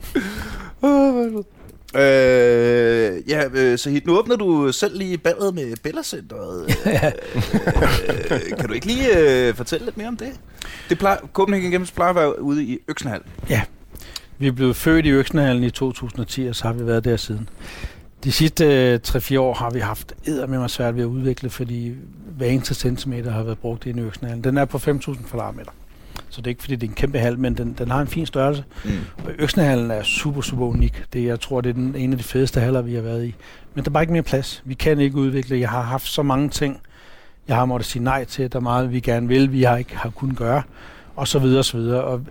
Øh, 1.95 3.30
ja, 3.30 3.43
øh, 3.54 3.78
så 3.78 3.89
hit, 3.89 4.06
nu 4.06 4.17
åbner 4.17 4.36
du 4.36 4.71
selv 4.71 4.97
lige 4.97 5.17
ballet 5.17 5.54
med 5.56 5.76
Bella 5.84 6.04
Centeret. 6.04 6.65
øh, 8.32 8.58
kan 8.58 8.67
du 8.67 8.73
ikke 8.73 8.86
lige 8.86 9.17
øh, 9.17 9.56
fortælle 9.56 9.86
lidt 9.86 9.97
mere 9.97 10.08
om 10.08 10.17
det? 10.17 10.39
det 10.89 10.97
plejer, 10.97 11.17
Copenhagen 11.34 11.71
Games 11.71 11.91
plejer 11.91 12.10
at 12.10 12.15
være 12.15 12.41
ude 12.41 12.63
i 12.63 12.80
Øksenhal. 12.88 13.21
Ja, 13.49 13.62
vi 14.38 14.52
blev 14.52 14.73
født 14.73 15.06
i 15.06 15.10
Øksenhallen 15.10 15.63
i 15.63 15.69
2010, 15.69 16.47
og 16.47 16.56
så 16.56 16.63
har 16.63 16.73
vi 16.73 16.86
været 16.88 17.06
der 17.06 17.17
siden. 17.17 17.49
De 18.23 18.31
sidste 18.31 18.95
3-4 19.07 19.38
år 19.38 19.53
har 19.53 19.69
vi 19.69 19.79
haft 19.79 20.13
æder 20.27 20.47
med 20.47 20.59
mig 20.59 20.69
svært 20.69 20.95
ved 20.95 21.03
at 21.03 21.07
udvikle, 21.07 21.49
fordi 21.49 21.93
hver 22.38 22.47
eneste 22.47 22.73
centimeter 22.73 23.31
har 23.31 23.43
været 23.43 23.57
brugt 23.57 23.86
i 23.86 23.89
en. 23.89 24.12
Den 24.43 24.57
er 24.57 24.65
på 24.65 24.77
5.000 24.77 25.29
kvadratmeter. 25.29 25.71
Så 26.29 26.41
det 26.41 26.47
er 26.47 26.49
ikke 26.49 26.62
fordi, 26.62 26.75
det 26.75 26.88
er 26.88 26.91
en 26.91 26.95
kæmpe 26.95 27.19
hal, 27.19 27.39
men 27.39 27.57
den, 27.57 27.75
den 27.77 27.91
har 27.91 28.01
en 28.01 28.07
fin 28.07 28.25
størrelse. 28.25 28.63
Mm. 28.86 28.91
Og 29.25 29.31
Øksnehallen 29.39 29.91
er 29.91 30.03
super, 30.03 30.41
super 30.41 30.65
unik. 30.65 31.03
Det, 31.13 31.25
jeg 31.25 31.39
tror, 31.39 31.62
det 31.62 31.69
er 31.69 31.73
den, 31.73 31.95
en 31.95 32.12
af 32.12 32.17
de 32.17 32.23
fedeste 32.23 32.59
haller, 32.59 32.81
vi 32.81 32.95
har 32.95 33.01
været 33.01 33.25
i. 33.25 33.36
Men 33.73 33.83
der 33.83 33.89
er 33.89 33.93
bare 33.93 34.03
ikke 34.03 34.13
mere 34.13 34.23
plads. 34.23 34.62
Vi 34.65 34.73
kan 34.73 34.99
ikke 34.99 35.17
udvikle. 35.17 35.59
Jeg 35.59 35.69
har 35.69 35.81
haft 35.81 36.07
så 36.07 36.23
mange 36.23 36.49
ting, 36.49 36.79
jeg 37.47 37.55
har 37.55 37.65
måttet 37.65 37.89
sige 37.89 38.03
nej 38.03 38.25
til. 38.25 38.51
Der 38.51 38.57
er 38.57 38.63
meget, 38.63 38.91
vi 38.91 38.99
gerne 38.99 39.27
vil, 39.27 39.51
vi 39.51 39.63
har 39.63 39.77
ikke 39.77 39.97
har 39.97 40.09
kunnet 40.09 40.38
gøre. 40.38 40.62
Og 41.15 41.27
så 41.27 41.39
videre, 41.39 41.59
og 41.59 41.65
så 41.65 41.77
videre. 41.77 42.03
Og 42.03 42.21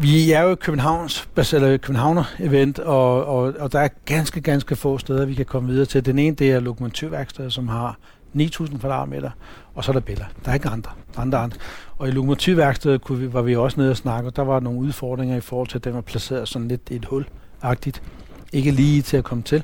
vi 0.00 0.32
er 0.32 0.42
jo 0.42 0.54
Københavns, 0.54 1.28
eller 1.36 1.76
Københavner-event, 1.76 2.78
og, 2.78 3.24
og, 3.24 3.54
og 3.58 3.72
der 3.72 3.80
er 3.80 3.88
ganske, 4.04 4.40
ganske 4.40 4.76
få 4.76 4.98
steder, 4.98 5.24
vi 5.24 5.34
kan 5.34 5.44
komme 5.44 5.68
videre 5.68 5.86
til. 5.86 6.06
Den 6.06 6.18
ene, 6.18 6.36
det 6.36 6.52
er 6.52 6.60
Lokomotivværkstedet, 6.60 7.52
som 7.52 7.68
har 7.68 7.98
9.000 8.36 8.78
kvadratmeter, 8.78 9.30
og 9.74 9.84
så 9.84 9.90
er 9.90 9.92
der 9.92 10.00
Bella. 10.00 10.26
Der 10.44 10.50
er 10.50 10.54
ikke 10.54 10.68
andre. 10.68 10.90
andre, 11.16 11.38
andre. 11.38 11.56
Og 11.98 12.08
i 12.08 12.10
lokomotivværkstedet 12.10 13.00
kunne 13.00 13.18
vi, 13.18 13.32
var 13.32 13.42
vi 13.42 13.56
også 13.56 13.80
nede 13.80 13.90
og 13.90 13.96
snakke, 13.96 14.28
og 14.28 14.36
der 14.36 14.42
var 14.42 14.60
nogle 14.60 14.78
udfordringer 14.78 15.36
i 15.36 15.40
forhold 15.40 15.68
til, 15.68 15.78
at 15.78 15.84
den 15.84 15.94
var 15.94 16.00
placeret 16.00 16.48
sådan 16.48 16.68
lidt 16.68 16.90
i 16.90 16.94
et 16.94 17.04
hul-agtigt. 17.04 18.02
Ikke 18.52 18.70
lige 18.70 19.02
til 19.02 19.16
at 19.16 19.24
komme 19.24 19.42
til. 19.42 19.62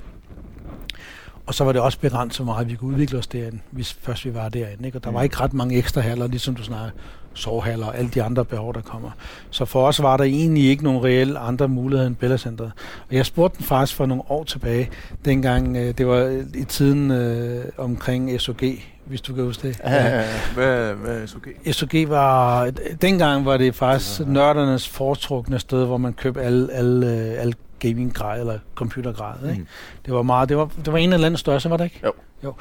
Og 1.46 1.55
så 1.55 1.64
var 1.64 1.72
det 1.72 1.81
også 1.81 2.01
begrænset, 2.01 2.44
hvor 2.44 2.55
meget 2.55 2.70
vi 2.70 2.75
kunne 2.75 2.90
udvikle 2.90 3.18
os 3.18 3.27
derinde, 3.27 3.59
hvis 3.70 3.92
først 3.92 4.25
vi 4.25 4.35
var 4.35 4.49
derinde. 4.49 4.87
Ikke? 4.87 4.99
Og 4.99 5.05
der 5.05 5.11
var 5.11 5.20
mm. 5.20 5.25
ikke 5.25 5.40
ret 5.40 5.53
mange 5.53 5.77
ekstra 5.77 6.01
haller, 6.01 6.27
ligesom 6.27 6.55
du 6.55 6.62
snakker, 6.62 6.90
sovehaller 7.37 7.87
og 7.87 7.99
alle 7.99 8.11
de 8.11 8.22
andre 8.22 8.44
behov, 8.44 8.75
der 8.75 8.81
kommer. 8.81 9.11
Så 9.51 9.64
for 9.64 9.87
os 9.87 10.03
var 10.03 10.16
der 10.16 10.25
egentlig 10.25 10.64
ikke 10.64 10.85
nogen 10.85 11.05
reelle 11.05 11.38
andre 11.38 11.68
muligheder 11.68 12.07
end 12.07 12.16
Bella 12.16 12.37
Center. 12.37 12.64
Og 13.09 13.14
jeg 13.14 13.27
spurgte 13.27 13.59
den 13.59 13.66
faktisk 13.66 13.96
for 13.96 14.07
nogle 14.07 14.22
år 14.29 14.44
tilbage, 14.44 14.90
dengang 15.25 15.77
øh, 15.77 15.99
det 15.99 16.07
var 16.07 16.44
i 16.55 16.64
tiden 16.64 17.11
øh, 17.11 17.64
omkring 17.79 18.40
SOG, 18.40 18.61
hvis 19.05 19.20
du 19.20 19.35
kan 19.35 19.44
huske 19.44 19.68
det. 19.68 19.81
Ja, 19.85 19.94
ja, 19.94 20.20
ja. 20.20 20.27
Hvad, 20.55 20.94
hvad 20.94 21.22
er 21.22 21.27
SOG? 21.27 21.42
SOG 21.72 22.09
var, 22.09 22.70
dengang 23.03 23.46
var 23.46 23.57
det 23.57 23.75
faktisk 23.75 24.20
nørdernes 24.27 24.88
foretrukne 24.88 25.59
sted, 25.59 25.85
hvor 25.85 25.96
man 25.96 26.12
købte 26.12 26.40
alle, 26.40 26.72
alle, 26.72 27.07
alle 27.16 27.53
gaming-grej 27.79 28.38
eller 28.38 28.59
computergrej. 28.75 29.35
Ikke? 29.51 29.61
Mm. 29.61 29.66
Det 30.07 30.14
var 30.14 30.22
meget, 30.22 30.49
det 30.49 30.57
var, 30.57 30.70
det 30.85 30.92
var 30.92 30.99
en 30.99 31.12
eller 31.12 31.27
anden 31.27 31.38
størrelse, 31.38 31.70
var 31.70 31.77
det 31.77 31.85
ikke? 31.85 32.01
Jo. 32.05 32.12
jo. 32.44 32.55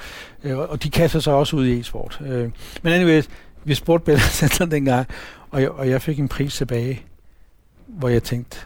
Øh, 0.44 0.58
og 0.58 0.84
de 0.84 0.90
kaster 0.90 1.20
sig 1.20 1.34
også 1.34 1.56
ud 1.56 1.66
i 1.66 1.80
e-sport. 1.80 2.22
Øh, 2.26 2.52
men 2.82 2.94
anyways, 2.94 3.30
vi 3.65 3.73
spurgte 3.73 4.06
Bellacenter 4.06 4.65
dengang, 4.75 5.08
og 5.51 5.62
jeg, 5.62 5.69
og 5.69 5.89
jeg 5.89 6.01
fik 6.01 6.19
en 6.19 6.28
pris 6.28 6.56
tilbage, 6.56 7.01
hvor 7.88 8.10
jeg 8.10 8.23
tænkte, 8.23 8.58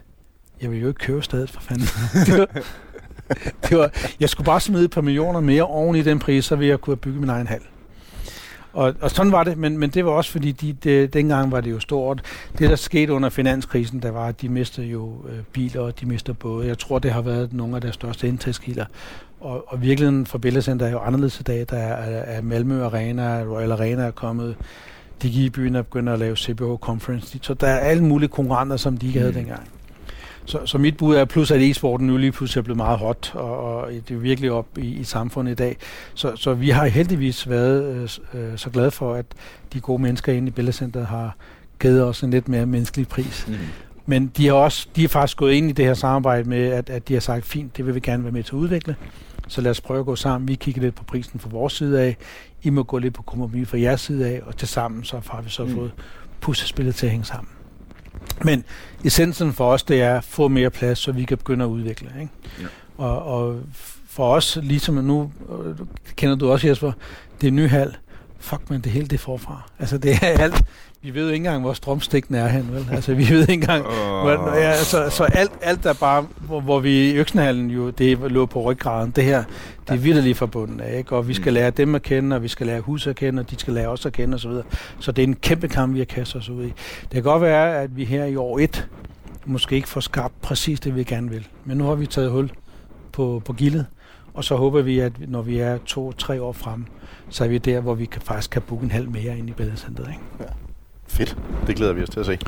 jeg 0.62 0.72
vil 0.72 0.82
jo 0.82 0.88
ikke 0.88 1.00
købe 1.00 1.22
stedet 1.22 1.50
for 1.50 1.62
fanden. 1.62 1.88
det, 2.28 2.40
var, 2.40 2.48
det 3.70 3.78
var, 3.78 3.92
jeg 4.20 4.30
skulle 4.30 4.46
bare 4.46 4.60
smide 4.60 4.86
et 4.86 4.92
par 4.92 5.02
millioner 5.02 5.40
mere 5.40 5.64
oven 5.64 5.96
i 5.96 6.02
den 6.02 6.20
pris, 6.20 6.46
så 6.46 6.56
ville 6.56 6.70
jeg 6.70 6.82
kunne 6.82 6.96
bygge 6.96 7.20
min 7.20 7.30
egen 7.30 7.48
hal. 7.48 7.62
Og, 8.74 8.96
og 9.02 9.12
sådan 9.12 9.32
var 9.32 9.44
det, 9.44 9.58
men, 9.58 9.78
men 9.78 9.90
det 9.90 10.06
var 10.06 10.12
også 10.12 10.32
fordi, 10.32 10.52
de, 10.52 10.74
de, 10.74 11.08
dengang 11.08 11.52
var 11.52 11.62
det 11.62 11.72
jo 11.72 11.80
stort. 11.80 12.22
Det, 12.58 12.70
der 12.70 12.76
skete 12.76 13.14
under 13.14 13.30
finanskrisen, 13.30 14.02
der 14.02 14.12
var, 14.12 14.28
at 14.28 14.42
de 14.42 14.50
mistede 14.50 14.88
jo 14.88 15.26
øh, 15.30 15.40
biler, 15.54 15.82
og 15.82 16.00
de 16.00 16.06
mistede 16.06 16.34
både. 16.38 16.68
Jeg 16.68 16.78
tror, 16.78 17.00
det 17.00 17.12
har 17.12 17.22
været 17.22 17.54
nogle 17.54 17.76
af 17.76 17.82
deres 17.82 17.96
største 17.96 18.28
indtægtskilder. 18.28 18.86
Og, 19.42 19.64
og 19.68 19.82
virkeligheden 19.82 20.26
for 20.26 20.38
Billedcenter 20.38 20.86
er 20.86 20.92
jo 20.92 21.00
anderledes 21.00 21.40
i 21.40 21.44
dag. 21.44 21.66
Der 21.70 21.78
er, 21.78 22.22
er 22.38 22.42
Malmø 22.42 22.84
Arena, 22.84 23.44
Royal 23.44 23.72
Arena 23.72 24.04
er 24.04 24.12
kommet. 24.12 24.56
De 25.22 25.30
i 25.30 25.50
byen 25.50 25.76
er 25.76 25.82
begyndt 25.82 26.10
at 26.10 26.20
lave 26.20 26.36
CBH 26.38 26.78
Conference. 26.82 27.40
Så 27.42 27.54
der 27.54 27.68
er 27.68 27.80
alle 27.80 28.04
mulige 28.04 28.30
konkurrenter, 28.30 28.78
som 28.78 28.98
de 28.98 29.08
ikke 29.08 29.20
havde 29.20 29.32
mm. 29.32 29.38
dengang. 29.38 29.70
Så, 30.46 30.66
så 30.66 30.78
mit 30.78 30.98
bud 30.98 31.16
er, 31.16 31.26
plus 31.26 31.52
at 31.52 31.62
e-sporten 31.62 32.08
nu 32.08 32.18
lige 32.18 32.32
pludselig 32.32 32.62
er 32.62 32.64
blevet 32.64 32.78
meget 32.78 33.00
hot, 33.00 33.32
og, 33.36 33.76
og 33.76 33.92
det 33.92 34.12
er 34.12 34.20
virkelig 34.20 34.52
op 34.52 34.78
i, 34.78 34.88
i 34.88 35.04
samfundet 35.04 35.52
i 35.52 35.56
dag. 35.56 35.78
Så, 36.14 36.36
så 36.36 36.54
vi 36.54 36.70
har 36.70 36.86
heldigvis 36.86 37.50
været 37.50 38.10
øh, 38.34 38.58
så 38.58 38.70
glade 38.70 38.92
for, 38.92 39.14
at 39.14 39.26
de 39.74 39.80
gode 39.80 40.02
mennesker 40.02 40.34
inde 40.34 40.48
i 40.48 40.52
Billedcenteret 40.52 41.06
har 41.06 41.36
givet 41.80 42.04
os 42.04 42.22
en 42.22 42.32
lidt 42.32 42.48
mere 42.48 42.66
menneskelig 42.66 43.08
pris. 43.08 43.46
Mm. 43.48 43.56
Men 44.06 44.32
de 44.38 44.48
har 44.48 44.54
også, 44.54 44.88
de 44.96 45.02
har 45.02 45.08
faktisk 45.08 45.38
gået 45.38 45.54
ind 45.54 45.70
i 45.70 45.72
det 45.72 45.86
her 45.86 45.94
samarbejde 45.94 46.50
med, 46.50 46.68
at, 46.68 46.90
at 46.90 47.08
de 47.08 47.14
har 47.14 47.22
sagt, 47.22 47.46
fint, 47.46 47.78
det 47.78 47.86
vil 47.86 47.96
vi 47.96 48.00
gerne 48.00 48.24
være 48.24 48.32
med 48.32 48.44
til 48.44 48.52
at 48.52 48.58
udvikle. 48.58 48.96
Så 49.50 49.62
lad 49.62 49.72
os 49.72 49.82
prøve 49.82 50.00
at 50.00 50.06
gå 50.06 50.16
sammen. 50.16 50.48
Vi 50.48 50.56
kigger 50.56 50.82
lidt 50.82 50.96
på 50.96 51.04
prisen 51.04 51.40
fra 51.40 51.50
vores 51.50 51.74
side 51.74 52.02
af. 52.02 52.18
I 52.64 52.70
må 52.70 52.84
gå 52.84 52.98
lidt 52.98 53.14
på 53.14 53.22
kompromis 53.22 53.70
fra 53.70 53.80
jeres 53.80 54.02
side 54.02 54.28
af, 54.28 54.42
og 54.46 54.58
til 54.58 54.68
sammen 54.68 55.04
så 55.04 55.22
har 55.30 55.42
vi 55.42 55.50
så 55.50 55.66
mm. 55.66 55.74
fået 55.74 55.92
puslespillet 56.42 56.96
til 56.96 57.06
at 57.06 57.12
hænge 57.12 57.26
sammen. 57.26 57.50
Men 58.44 58.64
essensen 59.06 59.54
for 59.54 59.72
os, 59.72 59.84
det 59.84 60.02
er 60.02 60.18
at 60.18 60.24
få 60.24 60.48
mere 60.48 60.70
plads, 60.70 61.00
så 61.00 61.12
vi 61.12 61.24
kan 61.24 61.38
begynde 61.38 61.66
at 61.66 61.70
udvikle. 61.70 62.10
Ikke? 62.20 62.32
Ja. 62.62 62.66
Og, 62.98 63.24
og 63.24 63.60
for 64.08 64.34
os, 64.34 64.60
ligesom 64.62 64.96
nu, 64.96 65.32
øh, 65.66 65.76
kender 66.16 66.36
du 66.36 66.52
også 66.52 66.68
Jesper, 66.68 66.92
det 67.42 67.48
er 67.48 67.52
ny 67.52 67.70
hal. 67.70 67.96
Fuck 68.40 68.70
man, 68.70 68.82
det 68.82 68.92
hele 68.92 69.08
det 69.08 69.20
forfra. 69.20 69.70
Altså 69.80 69.98
det 69.98 70.12
er 70.12 70.28
alt, 70.28 70.64
vi 71.02 71.14
ved 71.14 71.22
jo 71.22 71.28
ikke 71.28 71.36
engang, 71.36 71.62
hvor 71.62 71.74
strømstikken 71.74 72.36
er 72.36 72.48
hen, 72.48 72.68
vel? 72.72 72.88
Altså, 72.92 73.14
vi 73.14 73.30
ved 73.30 73.42
ikke 73.42 73.54
engang... 73.54 73.84
Hvor, 73.84 74.56
ja, 74.56 74.84
så, 74.84 75.10
så 75.10 75.24
alt, 75.24 75.52
alt 75.62 75.84
der 75.84 75.94
bare... 75.94 76.28
Hvor, 76.38 76.62
hvor 76.62 76.80
vi 76.80 77.10
i 77.10 77.14
Øksenhallen 77.14 77.70
jo, 77.70 77.90
det 77.90 78.32
lå 78.32 78.46
på 78.46 78.62
ryggraden. 78.62 79.12
Det 79.12 79.24
her, 79.24 79.44
det 79.88 79.94
er 79.94 79.98
vidderligt 79.98 80.38
forbundet 80.38 80.82
af, 80.82 80.98
ikke? 80.98 81.16
Og 81.16 81.28
vi 81.28 81.34
skal 81.34 81.52
mm. 81.52 81.54
lære 81.54 81.70
dem 81.70 81.96
at 81.96 82.02
kende, 82.02 82.36
og 82.36 82.44
vi 82.44 82.48
skal 82.48 82.68
lære 82.68 82.80
huset 82.80 83.10
at 83.10 83.16
kende, 83.16 83.40
og 83.40 83.52
de 83.52 83.60
skal 83.60 83.74
lære 83.74 83.88
os 83.88 84.06
at 84.06 84.14
kende, 84.14 84.36
osv. 84.36 84.52
Så, 84.52 84.64
så 85.00 85.12
det 85.12 85.24
er 85.24 85.28
en 85.28 85.36
kæmpe 85.36 85.68
kamp, 85.68 85.94
vi 85.94 86.00
har 86.00 86.06
kastet 86.06 86.42
os 86.42 86.50
ud 86.50 86.64
i. 86.64 86.74
Det 87.02 87.12
kan 87.12 87.24
godt 87.24 87.42
være, 87.42 87.82
at 87.82 87.98
vi 87.98 88.06
her 88.06 88.26
i 88.26 88.36
år 88.36 88.60
et 88.60 88.88
måske 89.46 89.76
ikke 89.76 89.90
får 89.90 90.02
skabt 90.02 90.42
præcis 90.42 90.80
det, 90.80 90.96
vi 90.96 91.04
gerne 91.04 91.30
vil. 91.30 91.48
Men 91.66 91.78
nu 91.78 91.84
har 91.84 91.96
vi 91.96 92.06
taget 92.06 92.32
hul 92.32 92.52
på, 93.12 93.42
på 93.46 93.54
gildet, 93.54 93.86
og 94.34 94.44
så 94.44 94.56
håber 94.56 94.82
vi, 94.82 95.00
at 95.00 95.14
når 95.28 95.42
vi 95.42 95.60
er 95.60 95.78
to-tre 95.86 96.42
år 96.42 96.52
frem, 96.52 96.86
så 97.30 97.44
er 97.44 97.48
vi 97.48 97.58
der, 97.58 97.80
hvor 97.80 97.94
vi 97.94 98.06
kan, 98.06 98.22
faktisk 98.22 98.50
kan 98.52 98.62
booke 98.62 98.84
en 98.84 98.92
halv 98.92 99.10
mere 99.10 99.38
ind 99.38 99.50
i 99.50 99.54
badecentret. 99.54 100.08
Ikke? 100.08 100.22
Ja. 100.40 100.46
Fedt. 101.08 101.38
Det 101.68 101.76
glæder 101.76 101.94
vi 101.94 102.04
os 102.04 102.10
til 102.10 102.20
at 102.20 102.26
se. 102.26 102.40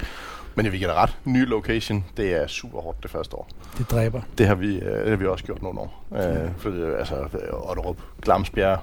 Men 0.56 0.72
vi 0.72 0.78
giver 0.78 0.94
ret. 0.94 1.18
Ny 1.26 1.48
location, 1.48 2.06
det 2.18 2.42
er 2.42 2.48
super 2.48 2.82
hårdt 2.82 3.04
det 3.04 3.12
første 3.12 3.36
år. 3.36 3.50
Det 3.78 3.92
dræber. 3.92 4.22
Det 4.38 4.48
har 4.48 4.56
vi, 4.56 4.80
øh, 4.80 5.00
det 5.02 5.10
har 5.10 5.16
vi 5.16 5.26
også 5.26 5.46
gjort 5.46 5.62
nogle 5.62 5.80
år. 5.80 6.06
Øh, 6.14 6.50
for 6.58 6.70
det, 6.70 6.96
altså, 7.00 7.16
Otterup, 7.52 7.98
Glamsbjerg, 8.22 8.80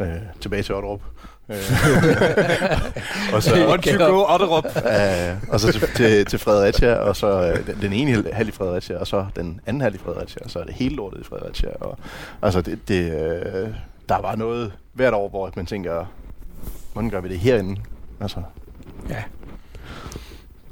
øh, 0.00 0.08
tilbage 0.40 0.62
til 0.62 0.74
Otterup. 0.74 1.00
Øh, 1.48 1.56
og 3.34 3.42
så, 3.42 3.66
Once 3.68 3.90
you 3.90 4.04
go, 4.06 4.24
Otterup. 4.28 4.64
øh, 4.76 5.36
og 5.48 5.60
så 5.60 5.72
til, 5.72 5.80
til, 5.96 6.24
til 6.24 6.38
Fredericia, 6.38 6.94
og 6.94 7.16
så 7.16 7.52
øh, 7.52 7.66
den, 7.66 7.78
den 7.82 7.92
ene 7.92 8.10
hal- 8.10 8.32
halv 8.32 8.48
i 8.48 8.52
Fredericia, 8.52 8.96
og 8.98 9.06
så 9.06 9.26
den 9.36 9.60
anden 9.66 9.80
halv 9.80 9.94
i 9.94 9.98
Fredericia, 9.98 10.44
og 10.44 10.50
så 10.50 10.58
er 10.58 10.64
det 10.64 10.74
hele 10.74 10.96
lortet 10.96 11.20
i 11.20 11.24
Fredericia. 11.24 11.70
Og, 11.80 11.98
altså, 12.42 12.60
det, 12.60 12.88
det, 12.88 13.12
øh, 13.12 13.68
der 14.08 14.20
var 14.20 14.36
noget 14.36 14.72
hvert 14.92 15.14
år, 15.14 15.28
hvor 15.28 15.50
man 15.56 15.66
tænker, 15.66 16.04
hvordan 16.92 17.10
gør 17.10 17.20
vi 17.20 17.28
det 17.28 17.38
herinde? 17.38 17.80
Altså, 18.20 18.42
Ja. 19.08 19.22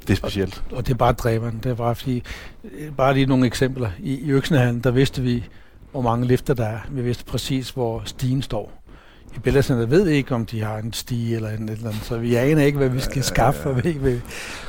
det 0.01 0.09
er 0.09 0.15
specielt. 0.15 0.63
Og 0.71 0.87
det 0.87 0.93
er 0.93 0.97
bare 0.97 1.13
dræberen. 1.13 1.59
Det 1.63 1.69
er 1.71 1.75
bare 1.75 1.95
fordi, 1.95 2.23
øh, 2.63 2.91
bare 2.95 3.13
lige 3.13 3.25
nogle 3.25 3.45
eksempler. 3.45 3.89
I, 3.99 4.13
i 4.19 4.29
Øksenhallen, 4.31 4.79
der 4.79 4.91
vidste 4.91 5.21
vi, 5.21 5.45
hvor 5.91 6.01
mange 6.01 6.27
lifter 6.27 6.53
der 6.53 6.65
er. 6.65 6.79
Vi 6.89 7.01
vidste 7.01 7.25
præcis, 7.25 7.69
hvor 7.69 8.01
stigen 8.05 8.41
står. 8.41 8.71
I 9.35 9.39
Bella 9.39 9.61
Center 9.61 9.85
ved 9.85 10.07
ikke, 10.07 10.35
om 10.35 10.45
de 10.45 10.61
har 10.61 10.77
en 10.77 10.93
stige 10.93 11.35
eller 11.35 11.49
en 11.49 11.69
eller 11.69 11.89
andet, 11.89 12.03
så 12.03 12.17
vi 12.17 12.35
aner 12.35 12.63
ikke, 12.63 12.77
hvad 12.77 12.89
vi 12.89 12.99
skal 12.99 13.23
skaffe. 13.23 13.69
Og 13.69 13.83
vi, 13.83 13.91
vi. 13.91 14.19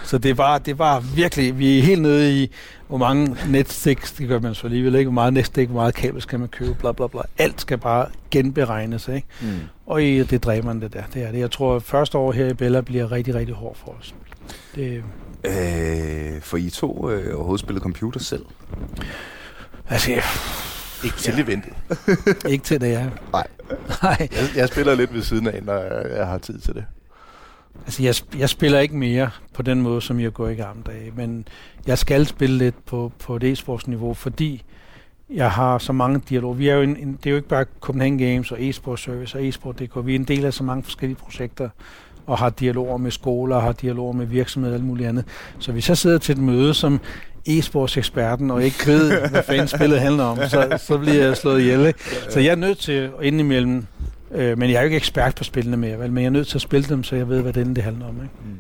Så 0.04 0.18
det 0.18 0.36
bare, 0.36 0.58
det 0.58 0.76
bare 0.76 1.02
virkelig, 1.04 1.58
vi 1.58 1.78
er 1.78 1.82
helt 1.82 2.02
nede 2.02 2.42
i, 2.42 2.50
hvor 2.88 2.98
mange 2.98 3.36
netsticks, 3.48 4.12
det 4.12 4.28
gør 4.28 4.40
man 4.40 4.54
så 4.54 4.66
alligevel 4.66 4.94
ikke, 4.94 5.08
hvor 5.08 5.14
meget 5.14 5.32
netstik, 5.32 5.68
hvor 5.68 5.80
meget 5.80 5.94
kabel 5.94 6.22
skal 6.22 6.38
man 6.38 6.48
købe, 6.48 6.74
bla 6.74 6.92
bla 6.92 7.06
bla. 7.06 7.20
Alt 7.38 7.60
skal 7.60 7.78
bare 7.78 8.06
genberegnes, 8.30 9.08
ikke? 9.08 9.26
Mm. 9.40 9.48
Og 9.86 10.02
i, 10.02 10.22
det 10.22 10.44
dræber 10.44 10.66
man 10.66 10.80
det 10.80 10.92
der. 10.92 11.02
Det 11.14 11.22
er 11.22 11.30
det. 11.32 11.38
Jeg 11.38 11.50
tror, 11.50 11.76
at 11.76 11.82
første 11.82 12.18
år 12.18 12.32
her 12.32 12.46
i 12.46 12.54
Bella 12.54 12.80
bliver 12.80 13.12
rigtig, 13.12 13.34
rigtig 13.34 13.54
hårdt 13.54 13.78
for 13.78 13.94
os. 14.00 14.14
Det, 14.74 15.02
Øh, 15.44 16.40
for 16.42 16.56
I 16.56 16.70
to 16.70 17.10
øh, 17.10 17.34
overhovedet 17.36 17.60
spillet 17.60 17.82
computer 17.82 18.20
selv? 18.20 18.44
altså, 19.88 20.10
Ikke 21.04 21.16
til 21.16 21.40
eventet. 21.40 21.72
ikke 22.52 22.64
til 22.64 22.80
det, 22.80 22.90
jeg. 22.90 23.10
Nej. 23.32 23.46
Nej. 24.02 24.28
Jeg, 24.32 24.56
jeg 24.56 24.68
spiller 24.68 24.94
lidt 24.94 25.14
ved 25.14 25.22
siden 25.22 25.46
af, 25.46 25.62
når 25.62 25.78
jeg, 26.16 26.26
har 26.26 26.38
tid 26.38 26.58
til 26.58 26.74
det. 26.74 26.84
Altså, 27.84 28.02
jeg, 28.02 28.14
jeg 28.38 28.48
spiller 28.48 28.78
ikke 28.78 28.96
mere 28.96 29.30
på 29.54 29.62
den 29.62 29.82
måde, 29.82 30.00
som 30.00 30.20
jeg 30.20 30.32
går 30.32 30.48
i 30.48 30.54
gamle 30.54 30.82
dage, 30.86 31.12
men 31.16 31.48
jeg 31.86 31.98
skal 31.98 32.26
spille 32.26 32.58
lidt 32.58 32.86
på, 32.86 33.12
på 33.18 33.36
et 33.36 33.44
e-sportsniveau, 33.44 34.12
fordi 34.14 34.64
jeg 35.30 35.50
har 35.50 35.78
så 35.78 35.92
mange 35.92 36.20
dialoger. 36.28 36.54
Vi 36.54 36.68
er 36.68 36.74
jo 36.74 36.82
en, 36.82 36.96
en, 36.96 37.12
det 37.12 37.26
er 37.26 37.30
jo 37.30 37.36
ikke 37.36 37.48
bare 37.48 37.64
Copenhagen 37.80 38.18
Games 38.18 38.52
og 38.52 38.58
e-sport 38.60 39.00
service 39.00 39.38
og 39.38 39.48
e-sport.dk. 39.48 40.06
Vi 40.06 40.12
er 40.12 40.18
en 40.18 40.24
del 40.24 40.44
af 40.44 40.54
så 40.54 40.64
mange 40.64 40.82
forskellige 40.82 41.18
projekter 41.18 41.68
og 42.26 42.38
har 42.38 42.50
dialoger 42.50 42.96
med 42.96 43.10
skoler, 43.10 43.58
har 43.58 43.72
dialoger 43.72 44.12
med 44.12 44.26
virksomheder 44.26 44.74
og 44.74 44.78
alt 44.78 44.86
muligt 44.86 45.08
andet. 45.08 45.24
Så 45.58 45.72
hvis 45.72 45.88
jeg 45.88 45.98
sidder 45.98 46.18
til 46.18 46.32
et 46.32 46.38
møde 46.38 46.74
som 46.74 47.00
e-sportseksperten 47.48 48.50
og 48.50 48.64
ikke 48.64 48.86
ved, 48.86 49.28
hvad 49.30 49.42
fanden 49.42 49.68
spillet 49.68 50.00
handler 50.00 50.24
om, 50.24 50.38
så, 50.48 50.78
så 50.78 50.98
bliver 50.98 51.24
jeg 51.24 51.36
slået 51.36 51.60
ihjel. 51.60 51.86
Ikke? 51.86 51.98
Så 52.28 52.40
jeg 52.40 52.50
er 52.50 52.56
nødt 52.56 52.78
til 52.78 52.92
at 52.92 53.10
indimellem, 53.22 53.86
øh, 54.30 54.58
men 54.58 54.70
jeg 54.70 54.76
er 54.76 54.80
jo 54.80 54.84
ikke 54.84 54.96
ekspert 54.96 55.34
på 55.34 55.44
spillene 55.44 55.76
mere, 55.76 55.98
vel? 55.98 56.12
men 56.12 56.22
jeg 56.22 56.26
er 56.26 56.32
nødt 56.32 56.48
til 56.48 56.58
at 56.58 56.62
spille 56.62 56.88
dem, 56.88 57.04
så 57.04 57.16
jeg 57.16 57.28
ved, 57.28 57.42
hvad 57.42 57.52
det, 57.52 57.76
det 57.76 57.84
handler 57.84 58.08
om. 58.08 58.16
Ikke? 58.16 58.34
Mm. 58.44 58.58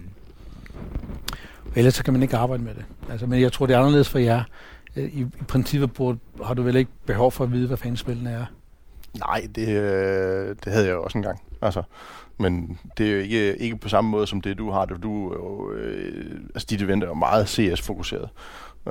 Ellers 1.76 1.94
så 1.94 2.04
kan 2.04 2.12
man 2.12 2.22
ikke 2.22 2.36
arbejde 2.36 2.62
med 2.62 2.74
det. 2.74 2.84
Altså, 3.10 3.26
men 3.26 3.40
jeg 3.40 3.52
tror, 3.52 3.66
det 3.66 3.74
er 3.74 3.78
anderledes 3.78 4.08
for 4.08 4.18
jer. 4.18 4.42
Øh, 4.96 5.04
I, 5.04 5.20
i 5.20 5.44
princippet 5.48 5.92
burde, 5.92 6.18
har 6.44 6.54
du 6.54 6.62
vel 6.62 6.76
ikke 6.76 6.90
behov 7.06 7.32
for 7.32 7.44
at 7.44 7.52
vide, 7.52 7.66
hvad 7.66 7.76
fanden 7.76 7.96
spillene 7.96 8.30
er? 8.30 8.44
Nej, 9.18 9.46
det, 9.54 9.68
øh, 9.68 10.56
det 10.64 10.72
havde 10.72 10.86
jeg 10.86 10.92
jo 10.92 11.02
også 11.02 11.18
engang. 11.18 11.40
Altså, 11.62 11.82
men 12.38 12.78
det 12.98 13.06
er 13.06 13.12
jo 13.12 13.18
ikke, 13.18 13.56
ikke 13.56 13.76
på 13.76 13.88
samme 13.88 14.10
måde 14.10 14.26
som 14.26 14.40
det, 14.40 14.58
du 14.58 14.70
har. 14.70 14.84
Det. 14.84 15.02
Du, 15.02 15.34
øh, 15.72 16.40
altså, 16.54 16.66
dit 16.70 16.82
event 16.82 17.02
er 17.02 17.06
jo 17.06 17.14
meget 17.14 17.48
CS-fokuseret. 17.48 18.28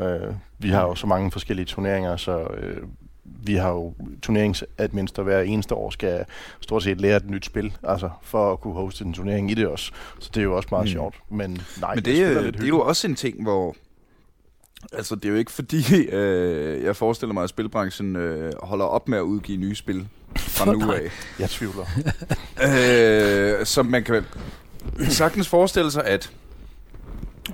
Øh, 0.01 0.33
vi 0.59 0.69
har 0.69 0.81
jo 0.81 0.95
så 0.95 1.07
mange 1.07 1.31
forskellige 1.31 1.65
turneringer, 1.65 2.17
så 2.17 2.39
øh, 2.57 2.77
vi 3.23 3.55
har 3.55 3.69
jo 3.69 3.93
turneringsadminister 4.21 5.23
hver 5.23 5.41
eneste 5.41 5.75
år 5.75 5.89
skal 5.89 6.25
stort 6.61 6.83
set 6.83 7.01
lære 7.01 7.17
et 7.17 7.29
nyt 7.29 7.45
spil, 7.45 7.77
altså 7.83 8.09
for 8.21 8.53
at 8.53 8.61
kunne 8.61 8.73
hoste 8.73 9.05
en 9.05 9.13
turnering 9.13 9.51
i 9.51 9.53
det 9.53 9.67
også. 9.67 9.91
Så 10.19 10.29
det 10.33 10.39
er 10.39 10.43
jo 10.43 10.55
også 10.55 10.67
meget 10.71 10.85
Mm. 10.85 10.91
sjovt. 10.91 11.15
Men 11.29 11.61
nej, 11.81 11.95
Men 11.95 12.05
det, 12.05 12.21
er, 12.23 12.41
det 12.51 12.63
er 12.63 12.67
jo 12.67 12.81
også 12.81 13.07
en 13.07 13.15
ting, 13.15 13.43
hvor... 13.43 13.75
Altså, 14.93 15.15
det 15.15 15.25
er 15.25 15.29
jo 15.29 15.35
ikke 15.35 15.51
fordi, 15.51 15.83
øh, 16.11 16.83
jeg 16.83 16.95
forestiller 16.95 17.33
mig, 17.33 17.43
at 17.43 17.49
spilbranchen 17.49 18.15
øh, 18.15 18.53
holder 18.63 18.85
op 18.85 19.07
med 19.07 19.17
at 19.17 19.21
udgive 19.21 19.57
nye 19.57 19.75
spil 19.75 20.07
fra 20.37 20.71
nu 20.73 20.91
af. 20.91 21.01
Jeg 21.39 21.49
tvivler. 21.49 21.85
øh, 23.59 23.65
så 23.65 23.83
man 23.83 24.03
kan 24.03 24.23
sagtens 25.09 25.47
forestille 25.49 25.91
sig, 25.91 26.05
at 26.05 26.31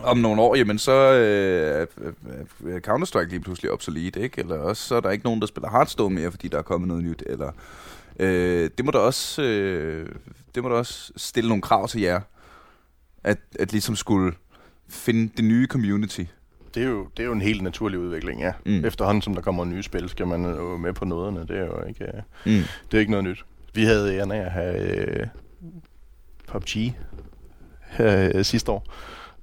om 0.04 0.18
nogle 0.18 0.42
år, 0.42 0.56
jamen 0.56 0.78
så 0.78 0.92
øh, 0.92 1.88
er- 1.98 2.70
er 2.76 2.80
Counter-Strike 2.88 3.30
lige 3.30 3.40
pludselig 3.40 3.72
obsolet, 3.72 4.16
ikke? 4.16 4.40
Eller 4.42 4.58
også 4.58 4.88
så 4.88 4.96
er 4.96 5.00
der 5.02 5.10
ikke 5.12 5.26
nogen, 5.26 5.40
der 5.42 5.48
spiller 5.48 5.70
Hearthstone 5.70 6.16
mere, 6.16 6.32
fordi 6.32 6.48
der 6.48 6.58
er 6.58 6.62
kommet 6.62 6.88
noget 6.88 7.04
nyt, 7.04 7.24
eller... 7.26 7.52
Øh, 8.20 8.70
det 8.78 8.86
må 8.86 8.92
da 8.92 8.98
også, 8.98 9.42
øh, 9.44 10.10
det 10.56 10.64
må 10.64 10.70
da 10.70 10.76
også 10.76 11.12
stille 11.18 11.48
nogle 11.48 11.62
krav 11.62 11.88
til 11.88 12.02
jer, 12.02 12.22
at, 13.24 13.38
at 13.60 13.72
ligesom 13.72 13.96
skulle 13.96 14.34
finde 14.90 15.32
det 15.38 15.46
nye 15.46 15.68
community. 15.68 16.24
Det 16.76 16.84
er, 16.84 16.88
jo, 16.88 17.08
det 17.18 17.24
er 17.24 17.28
jo 17.28 17.34
en 17.34 17.42
helt 17.42 17.62
naturlig 17.62 18.00
udvikling, 18.00 18.42
ja. 18.42 18.54
Mm. 18.66 18.86
Efterhånden 18.86 19.22
som 19.22 19.36
der 19.36 19.42
kommer 19.42 19.66
nye 19.66 19.84
spil, 19.84 20.10
skal 20.10 20.28
man 20.28 20.46
jo 20.46 20.78
med 20.78 20.94
på 20.94 21.06
noderne. 21.06 21.40
Det 21.40 21.58
er 21.58 21.66
jo 21.66 21.84
ikke, 21.90 22.04
øh, 22.06 22.14
Mm. 22.46 22.64
det 22.92 22.98
er 22.98 23.00
ikke 23.00 23.12
noget 23.12 23.24
nyt. 23.24 23.46
Vi 23.74 23.84
havde 23.84 24.16
æren 24.18 24.32
af 24.32 24.40
at 24.46 24.52
have 24.52 24.96
øh, 25.22 25.28
PUBG 26.48 26.94
øh, 28.00 28.46
sidste 28.46 28.72
år. 28.72 28.94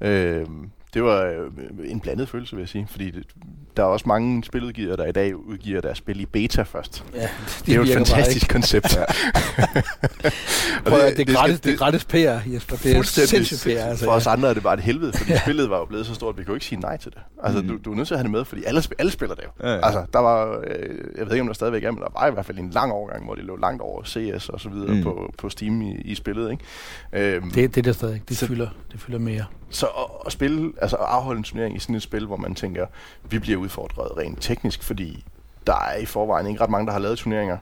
Øh, 0.01 0.47
det 0.95 1.03
var 1.03 1.23
øh, 1.25 1.91
en 1.91 2.01
blandet 2.01 2.29
følelse, 2.29 2.57
vil 2.57 2.63
jeg 2.63 2.69
sige. 2.69 2.87
Fordi 2.91 3.11
det, 3.11 3.25
der 3.77 3.83
er 3.83 3.87
også 3.87 4.05
mange 4.09 4.45
spiludgivere, 4.45 4.97
der 4.97 5.07
i 5.07 5.13
dag 5.13 5.37
udgiver 5.37 5.81
deres 5.81 5.99
spil 5.99 6.21
i 6.21 6.27
beta 6.27 6.63
først. 6.63 7.05
Ja, 7.15 7.29
Det 7.67 7.73
er 7.73 7.77
jo 7.77 7.83
et 7.83 7.93
fantastisk 7.95 8.49
koncept. 8.51 8.97
Ja. 8.97 9.05
Prøv, 10.87 10.99
det, 10.99 11.17
det, 11.17 11.29
er 11.29 11.35
gratis, 11.35 11.57
skal- 11.57 11.71
det 11.73 11.75
er 11.75 11.77
gratis 11.85 12.05
PR, 12.05 12.51
Jesper. 12.55 12.77
Det 12.77 12.97
er 12.97 13.03
sindssygt 13.03 13.63
PR. 13.65 13.81
Altså, 13.81 14.05
For 14.05 14.13
os 14.13 14.27
andre 14.27 14.49
er 14.49 14.55
det 14.55 14.63
bare 14.63 14.75
et 14.75 14.81
helvede, 14.81 15.13
fordi 15.13 15.31
ja. 15.33 15.41
spillet 15.41 15.71
var 15.71 15.79
jo 15.79 15.85
blevet 15.85 16.07
så 16.07 16.15
stort, 16.15 16.35
at 16.35 16.39
vi 16.39 16.45
kunne 16.45 16.57
ikke 16.57 16.67
sige 16.67 16.81
nej 16.81 16.97
til 16.97 17.13
det. 17.13 17.21
Altså, 17.43 17.63
Mm. 17.63 17.69
du, 17.69 17.79
du 17.85 17.93
er 17.93 17.97
nødt 17.97 18.07
til 18.09 18.15
at 18.15 18.19
have 18.19 18.23
det 18.25 18.31
med, 18.31 18.45
fordi 18.45 18.65
alle, 18.65 18.81
sp- 18.81 18.91
alle 18.99 19.13
spiller 19.13 19.35
det 19.35 19.45
jo. 19.45 19.69
Ja, 19.69 19.75
ja. 19.75 19.87
Altså, 19.87 20.05
der 20.13 20.19
var, 20.19 20.59
øh, 20.67 20.97
jeg 21.19 21.27
ved 21.27 21.33
ikke, 21.33 21.41
om 21.41 21.47
der 21.47 21.55
stadigvæk 21.55 21.85
er, 21.85 21.91
men 21.91 22.01
der 22.01 22.09
var 22.21 22.27
i 22.27 22.31
hvert 22.31 22.47
fald 22.47 22.59
en 22.59 22.71
lang 22.71 22.93
overgang, 22.93 23.25
hvor 23.25 23.35
det 23.35 23.45
lå 23.45 23.57
langt 23.57 23.83
over 23.83 24.03
CS 24.05 24.49
og 24.49 24.61
så 24.61 24.69
videre 24.69 24.89
Mm. 24.89 24.97
mm. 24.97 25.03
på, 25.03 25.33
på 25.39 25.49
Steam 25.49 25.83
i, 25.83 25.95
i 26.05 26.15
spillet, 26.15 26.51
ikke? 26.51 27.35
Øhm, 27.37 27.51
Det, 27.51 27.75
det 27.75 27.79
er 27.81 27.83
der 27.83 27.93
stadig. 27.93 28.23
Det 28.29 28.37
Så- 28.37 28.47
fylder, 28.47 28.69
det 28.93 29.01
fylder 29.01 29.19
mere. 29.19 29.45
Så 29.71 29.87
at, 29.87 30.05
at 30.27 30.33
spille, 30.33 30.73
altså 30.89 30.97
at 30.97 31.07
afholde 31.09 31.39
en 31.39 31.45
turnering 31.45 31.77
i 31.77 31.79
sådan 31.79 31.95
et 31.95 32.03
spil, 32.03 32.27
hvor 32.27 32.37
man 32.37 32.55
tænker, 32.55 32.87
vi 33.31 33.39
bliver 33.39 33.59
udfordret 33.59 34.17
rent 34.19 34.43
teknisk, 34.43 34.83
fordi 34.83 35.25
der 35.67 35.75
er 35.93 35.97
i 35.97 36.05
forvejen 36.07 36.47
ikke 36.47 36.61
ret 36.63 36.71
mange, 36.71 36.87
der 36.87 36.93
har 36.93 36.99
lavet 37.01 37.19
turneringer, 37.19 37.57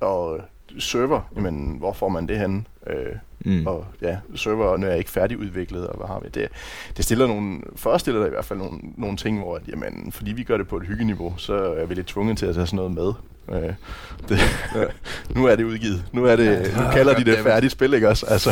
og 0.00 0.40
server, 0.78 1.20
jamen, 1.36 1.76
hvor 1.78 1.92
får 1.92 2.08
man 2.08 2.28
det 2.28 2.38
henne? 2.38 2.64
Øh, 2.86 3.12
Mm. 3.44 3.66
og 3.66 3.84
ja, 4.02 4.16
serverne 4.34 4.86
er 4.86 4.94
ikke 4.94 5.10
færdigudviklet, 5.10 5.86
og 5.86 5.96
hvad 5.96 6.06
har 6.06 6.20
vi? 6.20 6.28
Det, 6.28 6.48
det 6.96 7.04
stiller 7.04 7.26
nogle, 7.26 7.60
for 7.76 7.90
os 7.90 8.00
stiller 8.00 8.20
det 8.20 8.26
i 8.26 8.30
hvert 8.30 8.44
fald 8.44 8.58
nogle, 8.58 8.78
nogle 8.96 9.16
ting, 9.16 9.38
hvor 9.38 9.56
at, 9.56 9.62
jamen, 9.68 10.12
fordi 10.12 10.32
vi 10.32 10.42
gør 10.42 10.56
det 10.56 10.68
på 10.68 10.76
et 10.76 10.86
hyggeniveau, 10.86 11.34
så 11.36 11.54
er 11.54 11.86
vi 11.86 11.94
lidt 11.94 12.06
tvunget 12.06 12.38
til 12.38 12.46
at 12.46 12.54
tage 12.54 12.66
sådan 12.66 12.76
noget 12.76 12.92
med. 12.94 13.12
Øh, 13.62 13.72
det, 14.28 14.38
Ja. 14.74 14.84
nu 15.40 15.46
er 15.46 15.56
det 15.56 15.64
udgivet. 15.64 16.04
Nu, 16.12 16.24
er 16.24 16.36
det, 16.36 16.72
nu 16.76 16.82
kalder 16.92 17.14
de 17.14 17.24
det 17.24 17.38
færdigt 17.38 17.72
spil, 17.72 17.94
ikke 17.94 18.08
også? 18.08 18.26
Altså, 18.26 18.50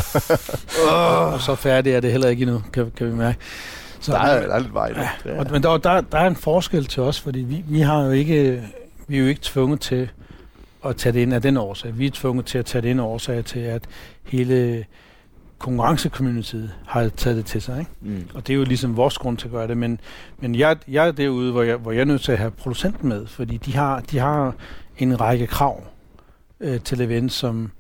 Og 0.91 1.41
så 1.47 1.55
færdig 1.55 1.93
er 1.93 2.01
det 2.01 2.11
heller 2.11 2.29
ikke 2.29 2.43
endnu, 2.43 2.63
kan, 2.73 2.93
kan 2.97 3.07
vi 3.07 3.15
mærke. 3.15 3.39
Så, 4.01 4.13
der, 4.13 4.19
er, 4.19 4.47
der 4.47 4.55
er 4.55 4.59
lidt 4.59 4.75
vej. 4.75 4.95
Ja, 5.25 5.39
Og, 5.39 5.47
men 5.51 5.63
der, 5.63 5.77
der, 5.77 6.01
der 6.01 6.19
er 6.19 6.27
en 6.27 6.37
forskel 6.37 6.85
til 6.85 7.03
os, 7.03 7.21
fordi 7.21 7.41
vi, 7.41 7.65
vi, 7.69 7.81
har 7.81 8.05
jo 8.05 8.11
ikke, 8.11 8.63
vi 9.09 9.17
er 9.17 9.21
jo 9.21 9.27
ikke 9.27 9.41
tvunget 9.45 9.81
til 9.81 10.09
at 10.85 10.97
tage 10.97 11.13
det 11.13 11.21
ind 11.21 11.35
af 11.35 11.43
den 11.43 11.57
årsag. 11.57 11.99
Vi 11.99 12.07
er 12.07 12.11
tvunget 12.11 12.47
til 12.47 12.59
at 12.59 12.67
tage 12.67 12.83
det 12.83 12.89
ind 12.89 13.01
af 13.01 13.05
årsag 13.05 13.45
til, 13.45 13.61
at 13.61 13.83
hele 14.25 14.85
konkurrencecommunityet 15.59 16.71
har 16.87 17.09
taget 17.09 17.37
det 17.37 17.47
til 17.47 17.63
sig. 17.63 17.79
Ikke? 17.79 17.91
Mm. 18.01 18.29
Og 18.35 18.47
det 18.47 18.53
er 18.53 18.57
jo 18.57 18.65
ligesom 18.65 18.97
vores 18.97 19.19
grund 19.19 19.37
til 19.37 19.47
at 19.47 19.53
gøre 19.53 19.69
det. 19.69 19.77
Men, 19.77 20.01
men 20.39 20.55
jeg, 20.55 20.77
jeg 20.89 21.09
er 21.09 21.13
derude, 21.13 21.53
hvor 21.53 21.63
jeg, 21.63 21.77
hvor 21.77 21.93
jeg 21.93 22.01
er 22.01 22.05
nødt 22.05 22.23
til 22.23 22.33
at 22.33 22.39
have 22.39 22.51
producenten 22.51 23.09
med, 23.09 23.27
fordi 23.27 23.57
de 23.57 23.75
har, 23.75 24.01
de 24.01 24.19
har 24.19 24.55
en 24.99 25.21
række 25.21 25.47
krav 25.47 25.85
øh, 26.61 26.81
til 26.81 27.01
event, 27.01 27.33
som 27.33 27.71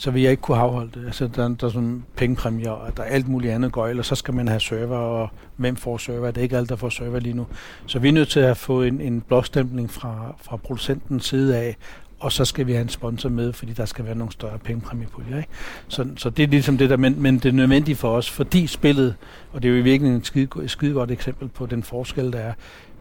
så 0.00 0.10
vil 0.10 0.22
jeg 0.22 0.30
ikke 0.30 0.40
kunne 0.40 0.56
afholde 0.56 0.90
det. 0.94 1.06
Altså, 1.06 1.26
der, 1.26 1.48
der 1.48 1.66
er 1.66 1.70
sådan 1.70 2.04
pengepræmier, 2.16 2.70
og 2.70 2.96
der 2.96 3.02
er 3.02 3.06
alt 3.06 3.28
muligt 3.28 3.52
andet 3.52 3.72
gøjl, 3.72 3.98
og 3.98 4.04
så 4.04 4.14
skal 4.14 4.34
man 4.34 4.48
have 4.48 4.60
server, 4.60 4.96
og 4.96 5.28
hvem 5.56 5.76
får 5.76 5.98
server? 5.98 6.26
Det 6.26 6.38
er 6.38 6.42
ikke 6.42 6.56
alt, 6.56 6.68
der 6.68 6.76
får 6.76 6.88
server 6.88 7.20
lige 7.20 7.32
nu. 7.32 7.46
Så 7.86 7.98
vi 7.98 8.08
er 8.08 8.12
nødt 8.12 8.28
til 8.28 8.40
at 8.40 8.56
få 8.56 8.82
en, 8.82 9.00
en 9.00 9.20
blåstempling 9.20 9.90
fra, 9.90 10.34
fra 10.42 10.56
producentens 10.56 11.24
side 11.24 11.56
af, 11.56 11.76
og 12.20 12.32
så 12.32 12.44
skal 12.44 12.66
vi 12.66 12.72
have 12.72 12.82
en 12.82 12.88
sponsor 12.88 13.28
med, 13.28 13.52
fordi 13.52 13.72
der 13.72 13.84
skal 13.84 14.04
være 14.04 14.14
nogle 14.14 14.32
større 14.32 14.58
pengepræmiepuljer. 14.58 15.36
Ikke? 15.36 15.48
Så, 15.88 16.06
så 16.16 16.30
det 16.30 16.42
er 16.42 16.46
ligesom 16.46 16.78
det 16.78 16.90
der, 16.90 16.96
men, 16.96 17.22
men 17.22 17.34
det 17.34 17.46
er 17.46 17.52
nødvendigt 17.52 17.98
for 17.98 18.16
os, 18.16 18.30
fordi 18.30 18.66
spillet, 18.66 19.14
og 19.52 19.62
det 19.62 19.68
er 19.68 19.72
jo 19.72 19.78
i 19.78 19.82
virkeligheden 19.82 20.20
et 20.20 20.26
skide, 20.26 20.48
et 20.62 20.70
skide 20.70 20.92
godt 20.92 21.10
eksempel 21.10 21.48
på 21.48 21.66
den 21.66 21.82
forskel, 21.82 22.32
der 22.32 22.38
er. 22.38 22.52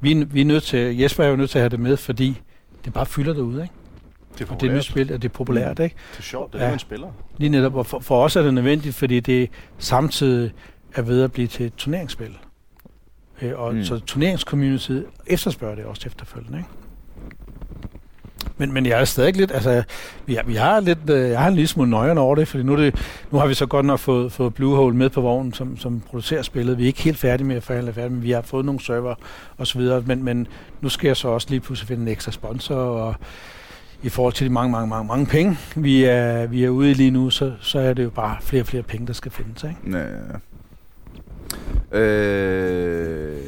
Vi, 0.01 0.13
vi 0.13 0.41
er 0.41 0.45
nødt 0.45 0.63
til, 0.63 0.97
Jesper 0.97 1.23
er 1.23 1.27
jo 1.27 1.35
nødt 1.35 1.49
til 1.49 1.57
at 1.57 1.61
have 1.61 1.69
det 1.69 1.79
med, 1.79 1.97
fordi 1.97 2.41
det 2.85 2.93
bare 2.93 3.05
fylder 3.05 3.33
derude, 3.33 3.61
ikke? 3.61 3.73
Det 4.39 4.49
er 4.49 4.55
Og 4.55 4.61
det 4.61 4.69
er 4.69 4.75
nyt 4.75 4.83
spil, 4.83 5.13
og 5.13 5.21
det 5.21 5.29
er 5.29 5.33
populært, 5.33 5.79
ikke? 5.79 5.95
Det 6.11 6.19
er 6.19 6.23
sjovt, 6.23 6.53
det 6.53 6.61
er 6.61 6.65
Ja. 6.65 6.69
man 6.69 6.79
spiller. 6.79 7.07
Lige 7.37 7.49
netop, 7.49 7.75
og 7.75 7.85
for, 7.85 7.99
for 7.99 8.23
os 8.23 8.35
er 8.35 8.41
det 8.41 8.53
nødvendigt, 8.53 8.95
fordi 8.95 9.19
det 9.19 9.49
samtidig 9.77 10.51
er 10.95 11.01
ved 11.01 11.23
at 11.23 11.31
blive 11.31 11.47
til 11.47 11.65
et 11.65 11.73
turneringsspil. 11.77 12.37
Øh, 13.41 13.59
og 13.59 13.71
Mm. 13.73 13.77
mm. 13.77 13.83
så 13.85 13.99
turneringscommunity 13.99 14.91
efterspørger 15.27 15.75
det 15.75 15.85
også 15.85 16.03
efterfølgende, 16.05 16.57
ikke? 16.57 16.69
Men, 18.57 18.73
men 18.73 18.85
jeg 18.85 19.01
er 19.01 19.05
stadig 19.05 19.35
lidt, 19.37 19.51
altså, 19.51 19.83
vi 20.25 20.33
har, 20.35 20.43
vi 20.43 20.55
har 20.55 20.79
lidt, 20.79 21.09
øh, 21.09 21.29
jeg 21.29 21.39
har 21.39 21.47
en 21.47 21.53
lille 21.55 21.67
smule 21.67 21.89
nøjeren 21.89 22.17
over 22.17 22.35
det, 22.35 22.47
fordi 22.47 22.63
nu, 22.63 22.77
det, 22.77 22.95
nu 23.31 23.37
har 23.37 23.47
vi 23.47 23.53
så 23.53 23.65
godt 23.65 23.85
nok 23.85 23.99
fået, 23.99 24.31
fået 24.31 24.53
Bluehole 24.53 24.95
med 24.95 25.09
på 25.09 25.21
vognen, 25.21 25.53
som, 25.53 25.77
som 25.77 26.01
producerer 26.09 26.41
spillet. 26.41 26.77
Vi 26.77 26.83
er 26.83 26.87
ikke 26.87 27.01
helt 27.03 27.17
færdige 27.17 27.47
med 27.47 27.55
at 27.55 27.63
forhandle 27.63 27.93
færdigt, 27.93 28.13
men 28.13 28.23
vi 28.23 28.31
har 28.31 28.41
fået 28.41 28.65
nogle 28.65 28.79
server 28.81 29.15
og 29.57 29.67
så 29.67 29.77
videre. 29.79 30.03
Men, 30.05 30.23
men 30.23 30.47
nu 30.81 30.89
skal 30.89 31.07
jeg 31.07 31.17
så 31.17 31.27
også 31.27 31.47
lige 31.49 31.59
pludselig 31.59 31.87
finde 31.87 32.01
en 32.01 32.07
ekstra 32.07 32.31
sponsor, 32.31 32.75
og 32.75 33.15
i 34.03 34.09
forhold 34.09 34.33
til 34.33 34.47
de 34.47 34.53
mange, 34.53 34.71
mange, 34.71 34.87
mange, 34.87 35.07
mange 35.07 35.25
penge, 35.25 35.57
vi 35.75 36.03
er, 36.03 36.47
vi 36.47 36.63
er 36.63 36.69
ude 36.69 36.91
i 36.91 36.93
lige 36.93 37.11
nu, 37.11 37.29
så, 37.29 37.53
så 37.61 37.79
er 37.79 37.93
det 37.93 38.03
jo 38.03 38.09
bare 38.09 38.37
flere 38.41 38.63
og 38.63 38.67
flere 38.67 38.83
penge, 38.83 39.07
der 39.07 39.13
skal 39.13 39.31
findes, 39.31 39.63
ikke? 39.63 39.97
Ja, 39.97 40.05
ja. 40.07 40.39
Øh, 41.91 43.43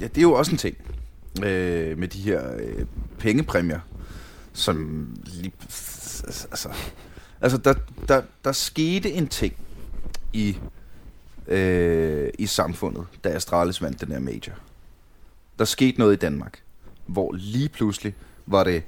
ja, 0.00 0.06
det 0.06 0.18
er 0.18 0.22
jo 0.22 0.32
også 0.32 0.52
en 0.52 0.58
ting 0.58 0.76
øh, 1.44 1.98
med 1.98 2.08
de 2.08 2.18
her 2.18 2.56
øh, 2.56 2.86
pengepræmier, 3.18 3.80
som 4.52 5.08
lige, 5.24 5.52
altså, 6.50 6.68
altså 7.40 7.58
der, 7.58 7.74
der, 8.08 8.22
der 8.44 8.52
skete 8.52 9.12
en 9.12 9.28
ting 9.28 9.54
i, 10.32 10.56
øh, 11.48 12.30
i 12.38 12.46
samfundet, 12.46 13.04
da 13.24 13.28
Astralis 13.28 13.82
vandt 13.82 14.00
den 14.00 14.12
her 14.12 14.18
major. 14.18 14.54
Der 15.58 15.64
skete 15.64 15.98
noget 15.98 16.12
i 16.12 16.16
Danmark, 16.16 16.62
hvor 17.06 17.32
lige 17.32 17.68
pludselig 17.68 18.14
var 18.50 18.64
det, 18.64 18.82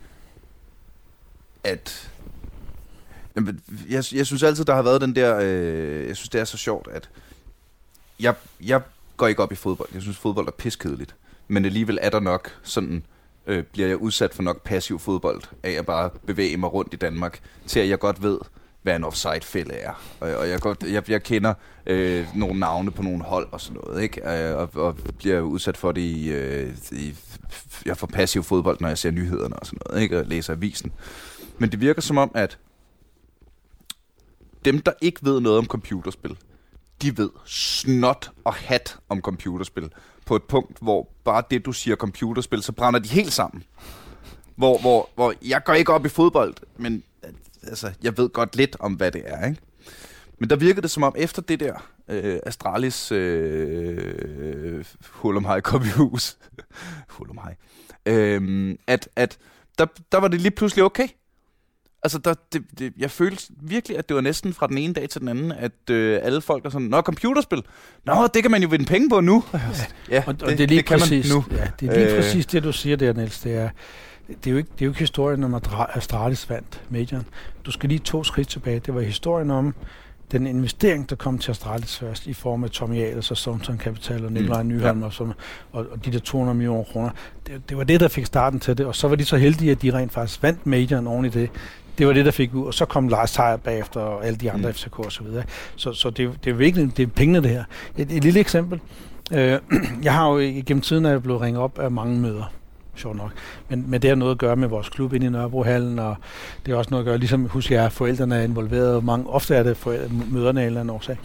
at 1.65 2.13
jeg, 3.89 4.05
jeg 4.13 4.27
synes 4.27 4.43
altid, 4.43 4.65
der 4.65 4.75
har 4.75 4.83
været 4.83 5.01
den 5.01 5.17
der... 5.17 5.39
Øh, 5.43 6.09
jeg 6.09 6.17
synes, 6.17 6.29
det 6.29 6.41
er 6.41 6.45
så 6.45 6.57
sjovt, 6.57 6.89
at... 6.91 7.11
Jeg, 8.21 8.35
jeg 8.61 8.81
går 9.17 9.27
ikke 9.27 9.43
op 9.43 9.53
i 9.53 9.55
fodbold. 9.55 9.89
Jeg 9.95 10.03
synes, 10.03 10.19
fodbold 10.19 10.49
er 10.49 10.53
piskedeligt. 10.53 11.15
Men 11.49 11.65
alligevel 11.65 11.99
er 12.03 12.11
der 12.11 12.21
nok 12.21 12.59
sådan... 12.63 13.05
Øh, 13.47 13.65
bliver 13.65 13.89
jeg 13.89 13.97
udsat 13.97 14.35
for 14.35 14.43
nok 14.43 14.63
passiv 14.63 14.99
fodbold, 14.99 15.43
af 15.63 15.71
at 15.71 15.87
bare 15.87 16.11
bevæge 16.27 16.57
mig 16.57 16.73
rundt 16.73 16.95
i 16.95 16.97
Danmark, 16.97 17.41
til 17.67 17.81
at 17.81 17.89
jeg 17.89 17.99
godt 17.99 18.23
ved, 18.23 18.39
hvad 18.83 18.97
en 18.97 19.05
offside-fælde 19.05 19.75
er. 19.75 20.03
Og, 20.21 20.35
og 20.35 20.49
jeg, 20.49 20.61
godt, 20.61 20.83
jeg, 20.83 21.11
jeg 21.11 21.23
kender 21.23 21.55
øh, 21.87 22.27
nogle 22.35 22.61
navne 22.61 22.91
på 22.91 23.03
nogle 23.03 23.23
hold 23.23 23.49
og 23.53 23.61
sådan 23.61 23.81
noget, 23.85 24.03
ikke? 24.03 24.31
Øh, 24.31 24.57
og, 24.57 24.71
og 24.75 24.97
bliver 25.19 25.41
udsat 25.41 25.77
for 25.77 25.93
det 25.93 26.01
i, 26.01 26.29
øh, 26.29 26.75
i... 26.93 27.15
Jeg 27.87 27.97
får 27.97 28.07
passiv 28.07 28.43
fodbold, 28.43 28.81
når 28.81 28.89
jeg 28.89 28.99
ser 28.99 29.11
nyhederne 29.11 29.57
og 29.57 29.67
sådan 29.67 29.79
noget, 29.87 30.03
ikke? 30.03 30.19
Og 30.19 30.27
læser 30.27 30.53
avisen. 30.53 30.93
Men 31.59 31.73
det 31.73 31.81
virker 31.81 32.03
som 32.03 32.19
om, 32.19 32.31
at 32.35 32.59
dem, 34.65 34.81
der 34.81 34.93
ikke 35.01 35.21
ved 35.23 35.41
noget 35.41 35.59
om 35.59 35.67
computerspil, 35.67 36.37
de 37.03 37.19
ved 37.19 37.31
snot 37.47 38.31
og 38.45 38.55
hat 38.55 38.97
om 39.09 39.21
computerspil. 39.21 39.91
På 40.27 40.37
et 40.37 40.43
punkt, 40.43 40.79
hvor 40.81 41.09
bare 41.25 41.43
det, 41.51 41.65
du 41.67 41.73
siger 41.73 41.97
computerspil, 41.97 42.63
så 42.63 42.73
brænder 42.73 43.01
de 43.01 43.09
helt 43.09 43.33
sammen. 43.33 43.65
Hvor, 44.57 44.79
hvor, 44.79 45.11
hvor 45.15 45.35
jeg 45.43 45.65
går 45.65 45.73
ikke 45.73 45.93
op 45.93 46.07
i 46.07 46.09
fodbold, 46.09 46.55
men 46.77 47.03
altså, 47.63 47.93
jeg 48.03 48.19
ved 48.19 48.29
godt 48.29 48.57
lidt 48.57 48.77
om, 48.81 48.93
hvad 48.93 49.13
det 49.13 49.23
er. 49.25 49.49
Ikke? 49.49 49.61
Men 50.39 50.51
der 50.51 50.57
virkede 50.57 50.83
det 50.83 50.91
som 50.91 51.03
om, 51.03 51.15
efter 51.19 51.43
det 51.43 51.61
der 51.61 51.75
øh, 52.09 52.39
Astralis 52.47 53.13
øh, 53.13 54.85
Hulum 55.11 55.45
High 55.45 55.61
kom 55.61 55.83
i 55.83 55.91
hus, 55.97 56.37
Hulum 57.19 57.39
High, 57.45 57.57
øh, 58.07 58.75
at, 58.87 59.09
at 59.17 59.39
der, 59.79 59.87
der 60.13 60.19
var 60.19 60.29
det 60.29 60.41
lige 60.41 60.51
pludselig 60.51 60.85
okay. 60.85 61.09
Altså, 62.05 62.19
der, 62.19 62.35
det, 62.53 62.63
det, 62.79 62.93
jeg 62.99 63.11
følte 63.11 63.47
virkelig, 63.61 63.99
at 63.99 64.09
det 64.09 64.15
var 64.15 64.21
næsten 64.21 64.55
fra 64.55 64.67
den 64.67 64.79
ene 64.79 64.95
dag 64.95 65.09
til 65.09 65.21
den 65.21 65.29
anden, 65.29 65.53
at 65.53 65.91
øh, 65.91 66.21
alle 66.23 66.41
folk 66.41 66.65
er 66.65 66.71
sådan, 66.71 66.89
Nå, 66.89 67.01
computerspil. 67.01 67.63
Nå, 68.05 68.27
det 68.35 68.43
kan 68.43 68.51
man 68.51 68.63
jo 68.63 68.69
vinde 68.69 68.85
penge 68.85 69.09
på 69.09 69.21
nu. 69.21 69.45
Ja, 70.11 70.23
Og, 70.27 70.35
og 70.43 70.49
det, 70.49 70.59
det 70.59 70.65
er 70.65 70.67
lige 70.69 70.77
det 70.77 70.87
kan 70.87 70.99
præcis, 70.99 71.29
man 71.29 71.37
nu. 71.37 71.45
Ja, 71.57 71.69
det 71.81 71.89
er 71.89 71.95
lige 71.95 72.09
Øh. 72.11 72.17
præcis 72.17 72.47
det, 72.47 72.63
du 72.63 72.73
siger 72.73 72.97
der, 72.97 73.13
Niels. 73.13 73.41
Det 73.41 73.55
er, 73.57 73.71
det 74.29 74.47
er, 74.47 74.51
jo 74.51 74.57
ikke, 74.57 74.71
det 74.75 74.83
er 74.83 74.87
jo 74.87 74.91
ikke 74.91 75.01
historien 75.01 75.45
om, 75.45 75.55
at 75.55 75.69
Astralis 75.95 76.51
vandt 76.51 76.83
majoren. 76.91 77.27
Du 77.65 77.71
skal 77.71 77.89
lige 77.89 77.99
to 77.99 78.25
skridt 78.25 78.49
tilbage. 78.49 78.81
Det 78.81 78.95
var 78.95 79.01
historien 79.01 79.51
om 79.51 79.75
den 80.33 80.47
investering, 80.47 81.11
der 81.11 81.17
kom 81.17 81.39
til 81.39 81.51
Astralis 81.51 81.99
først, 81.99 82.27
i 82.27 82.33
form 82.33 82.65
af 82.65 82.71
Tommy 82.71 82.97
Ahlers 83.03 83.31
og 83.31 83.37
Stoneton 83.37 83.79
Capital 83.79 84.25
og 84.25 84.33
Nikolaj 84.33 84.63
Mm, 84.63 84.69
mm, 84.69 84.75
Nyholm 84.75 85.03
og, 85.03 85.13
sådan, 85.13 85.33
og, 85.73 85.87
og 85.93 86.05
de 86.05 86.13
der 86.13 86.19
200 86.19 86.57
millioner 86.57 86.85
kroner. 86.85 87.11
Det, 87.47 87.69
det 87.69 87.77
var 87.77 87.85
det, 87.85 88.01
der 88.01 88.09
fik 88.09 88.27
starten 88.27 88.61
til 88.61 88.79
det, 88.79 88.87
og 88.87 88.97
så 88.97 89.09
var 89.09 89.17
de 89.17 89.25
så 89.25 89.37
heldige, 89.37 89.71
at 89.71 89.83
de 89.83 89.91
rent 89.95 90.13
faktisk 90.13 90.43
vandt 90.43 90.67
majoren 90.67 91.07
oven 91.07 91.25
i 91.25 91.29
det. 91.29 91.51
Det 91.99 92.07
var 92.07 92.13
det, 92.13 92.25
der 92.25 92.31
fik 92.31 92.55
ud, 92.55 92.67
og 92.67 92.75
så 92.75 92.85
kom 92.85 93.09
Lars 93.09 93.31
Seier 93.31 93.57
bagefter, 93.57 94.01
og 94.01 94.27
alle 94.27 94.37
de 94.37 94.51
andre 94.51 94.63
Mm. 94.63 94.67
mm. 94.69 94.75
FCK 94.75 94.99
og 94.99 95.13
så 95.13 95.23
videre. 95.23 95.45
Så, 95.77 95.93
så 95.93 96.11
det, 96.11 96.31
det 96.45 96.51
er 96.51 96.55
virkelig 96.55 96.97
det 96.97 97.03
er 97.03 97.07
pengene, 97.07 97.43
det 97.43 97.51
her. 97.51 97.65
Et, 97.99 98.13
et 98.13 98.25
lille 98.25 98.41
eksempel. 98.41 98.81
Øh, 99.33 99.59
jeg 100.03 100.15
har 100.15 100.29
jo 100.31 100.39
igennem 100.39 100.81
tiden 100.81 101.05
er 101.05 101.11
jeg 101.11 101.23
blevet 101.23 101.41
ringet 101.41 101.63
op 101.63 101.79
af 101.79 101.91
mange 101.91 102.19
møder, 102.19 102.53
sjovt 102.97 103.17
nok. 103.17 103.31
Men, 103.69 103.85
men 103.91 104.03
det 104.03 104.11
har 104.11 104.15
noget 104.15 104.33
at 104.33 104.39
gøre 104.39 104.57
med 104.57 104.69
vores 104.69 104.89
klub 104.89 105.13
inde 105.13 105.27
i 105.27 105.31
Nørrebrohallen, 105.31 105.99
og 105.99 106.17
det 106.67 106.73
har 106.73 106.79
også 106.79 106.91
noget 106.91 107.03
at 107.03 107.07
gøre, 107.07 107.19
ligesom 107.19 107.45
husk 107.45 107.71
jeg, 107.71 107.93
forældrene 107.93 108.37
er 108.37 108.43
involveret, 108.43 108.95
og 108.97 109.05
mange, 109.05 109.31
ofte 109.31 109.55
er 109.55 109.63
det 109.63 109.77
forældre, 109.77 110.09
møderne 110.31 110.61
af 110.61 110.65
en 110.65 110.67
eller 110.67 110.81
anden 110.81 110.95
årsag. 110.95 111.19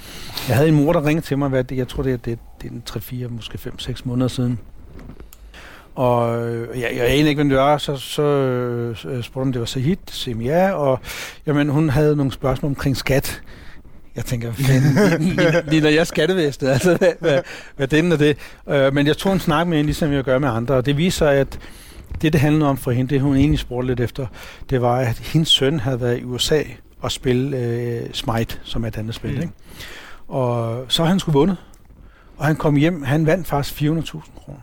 Jeg 0.47 0.55
havde 0.55 0.69
en 0.69 0.75
mor, 0.75 0.93
der 0.93 1.05
ringede 1.05 1.25
til 1.25 1.37
mig, 1.37 1.49
hvad 1.49 1.63
det, 1.63 1.77
jeg 1.77 1.87
tror 1.87 2.03
det 2.03 2.13
er, 2.13 2.17
det, 2.17 2.39
det 2.61 2.71
er 2.71 2.99
3-4, 3.27 3.33
måske 3.33 3.59
5-6 3.79 4.01
måneder 4.03 4.27
siden. 4.27 4.59
Og 5.95 6.49
ja, 6.75 6.81
jeg, 6.81 6.97
jeg 6.97 7.15
ikke, 7.15 7.35
hvem 7.35 7.49
det 7.49 7.57
var, 7.57 7.77
så, 7.77 7.95
så 7.95 8.21
øh, 8.21 9.23
spurgte 9.23 9.45
om 9.45 9.51
det 9.51 9.59
var 9.59 9.65
Sahid, 9.65 9.97
sagde 10.07 10.39
ja, 10.39 10.71
og 10.71 10.99
jamen, 11.45 11.69
hun 11.69 11.89
havde 11.89 12.15
nogle 12.15 12.31
spørgsmål 12.31 12.69
omkring 12.69 12.97
skat. 12.97 13.41
Jeg 14.17 14.25
tænker, 14.25 14.53
fanden, 14.53 15.35
når 15.83 15.89
jeg 15.89 16.07
skattevæsenet, 16.07 16.71
altså, 16.71 16.97
hvad, 16.97 17.11
hvad, 17.19 17.41
hvad 17.75 17.87
den 17.87 18.11
er 18.11 18.17
det. 18.17 18.37
Øh, 18.69 18.93
men 18.93 19.07
jeg 19.07 19.17
tog 19.17 19.33
en 19.33 19.39
snak 19.39 19.67
med 19.67 19.77
hende, 19.77 19.87
ligesom 19.87 20.13
jeg 20.13 20.23
gør 20.23 20.39
med 20.39 20.49
andre, 20.49 20.75
og 20.75 20.85
det 20.85 20.97
viser, 20.97 21.27
at 21.27 21.59
det, 22.21 22.33
det 22.33 22.41
handlede 22.41 22.69
om 22.69 22.77
for 22.77 22.91
hende, 22.91 23.13
det 23.13 23.21
hun 23.21 23.35
egentlig 23.35 23.59
spurgte 23.59 23.87
lidt 23.87 23.99
efter, 23.99 24.27
det 24.69 24.81
var, 24.81 24.95
at 24.97 25.17
hendes 25.19 25.49
søn 25.49 25.79
havde 25.79 26.01
været 26.01 26.19
i 26.19 26.23
USA 26.23 26.61
og 27.01 27.11
spille 27.11 27.57
øh, 27.57 28.01
Smite, 28.13 28.57
som 28.63 28.83
er 28.83 28.87
et 28.87 28.97
andet 28.97 29.15
spil, 29.15 29.31
Mm. 29.31 29.41
ikke? 29.41 29.53
Og 30.27 30.85
så 30.87 31.03
han 31.05 31.19
skulle 31.19 31.33
vundet. 31.33 31.57
Og 32.37 32.45
han 32.45 32.55
kom 32.55 32.75
hjem, 32.75 33.03
han 33.03 33.25
vandt 33.25 33.47
faktisk 33.47 33.81
400.000 33.81 34.19
kroner. 34.45 34.59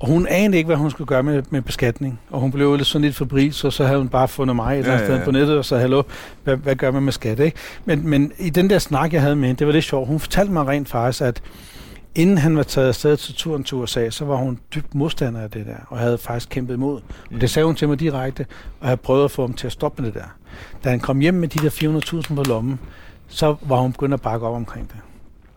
Og 0.00 0.08
hun 0.08 0.26
anede 0.30 0.56
ikke, 0.58 0.66
hvad 0.66 0.76
hun 0.76 0.90
skulle 0.90 1.08
gøre 1.08 1.22
med, 1.22 1.42
med 1.50 1.62
beskatning. 1.62 2.20
Og 2.30 2.40
hun 2.40 2.50
blev 2.50 2.76
lidt 2.76 2.86
sådan 2.86 3.04
lidt 3.04 3.16
febrilsk, 3.16 3.60
så, 3.60 3.70
så 3.70 3.84
havde 3.84 3.98
hun 3.98 4.08
bare 4.08 4.28
fundet 4.28 4.56
mig 4.56 4.72
et 4.72 4.78
eller 4.78 4.92
andet 4.92 5.04
Ja, 5.06 5.12
ja, 5.12 5.16
sted 5.16 5.18
ja. 5.18 5.24
på 5.24 5.30
nettet 5.30 5.58
og 5.58 5.64
så, 5.64 5.76
hallo, 5.78 6.02
hvad, 6.44 6.56
hvad 6.56 6.76
gør 6.76 6.90
man 6.90 7.02
med 7.02 7.12
skat, 7.12 7.40
ikke? 7.40 7.56
Men, 7.84 8.08
men 8.08 8.32
i 8.38 8.50
den 8.50 8.70
der 8.70 8.78
snak, 8.78 9.12
jeg 9.12 9.22
havde 9.22 9.36
med 9.36 9.46
hende, 9.48 9.58
det 9.58 9.66
var 9.66 9.72
lidt 9.72 9.84
sjovt. 9.84 10.08
Hun 10.08 10.20
fortalte 10.20 10.52
mig 10.52 10.66
rent 10.66 10.88
faktisk, 10.88 11.22
at 11.22 11.42
inden 12.14 12.38
han 12.38 12.56
var 12.56 12.62
taget 12.62 12.88
afsted 12.88 13.16
til 13.16 13.34
turen 13.34 13.64
til 13.64 13.76
USA, 13.76 14.10
så 14.10 14.24
var 14.24 14.36
hun 14.36 14.58
dybt 14.74 14.94
modstander 14.94 15.40
af 15.40 15.50
det 15.50 15.66
der, 15.66 15.76
og 15.88 15.98
havde 15.98 16.18
faktisk 16.18 16.48
kæmpet 16.48 16.74
imod. 16.74 17.00
Mm. 17.30 17.34
Og 17.34 17.40
det 17.40 17.50
sagde 17.50 17.66
hun 17.66 17.74
til 17.74 17.88
mig 17.88 18.00
direkte, 18.00 18.46
og 18.80 18.86
havde 18.86 18.96
prøvet 18.96 19.24
at 19.24 19.30
få 19.30 19.42
ham 19.42 19.52
til 19.52 19.66
at 19.66 19.72
stoppe 19.72 20.02
med 20.02 20.12
det 20.12 20.20
der. 20.20 20.28
Da 20.84 20.90
han 20.90 21.00
kom 21.00 21.20
hjem 21.20 21.34
med 21.34 21.48
de 21.48 21.58
der 21.58 22.20
400.000 22.28 22.34
på 22.34 22.42
lommen, 22.42 22.80
så 23.28 23.56
var 23.62 23.80
hun 23.80 23.92
begyndt 23.92 24.14
at 24.14 24.20
bakke 24.20 24.46
op 24.46 24.54
omkring 24.54 24.88
det. 24.88 24.96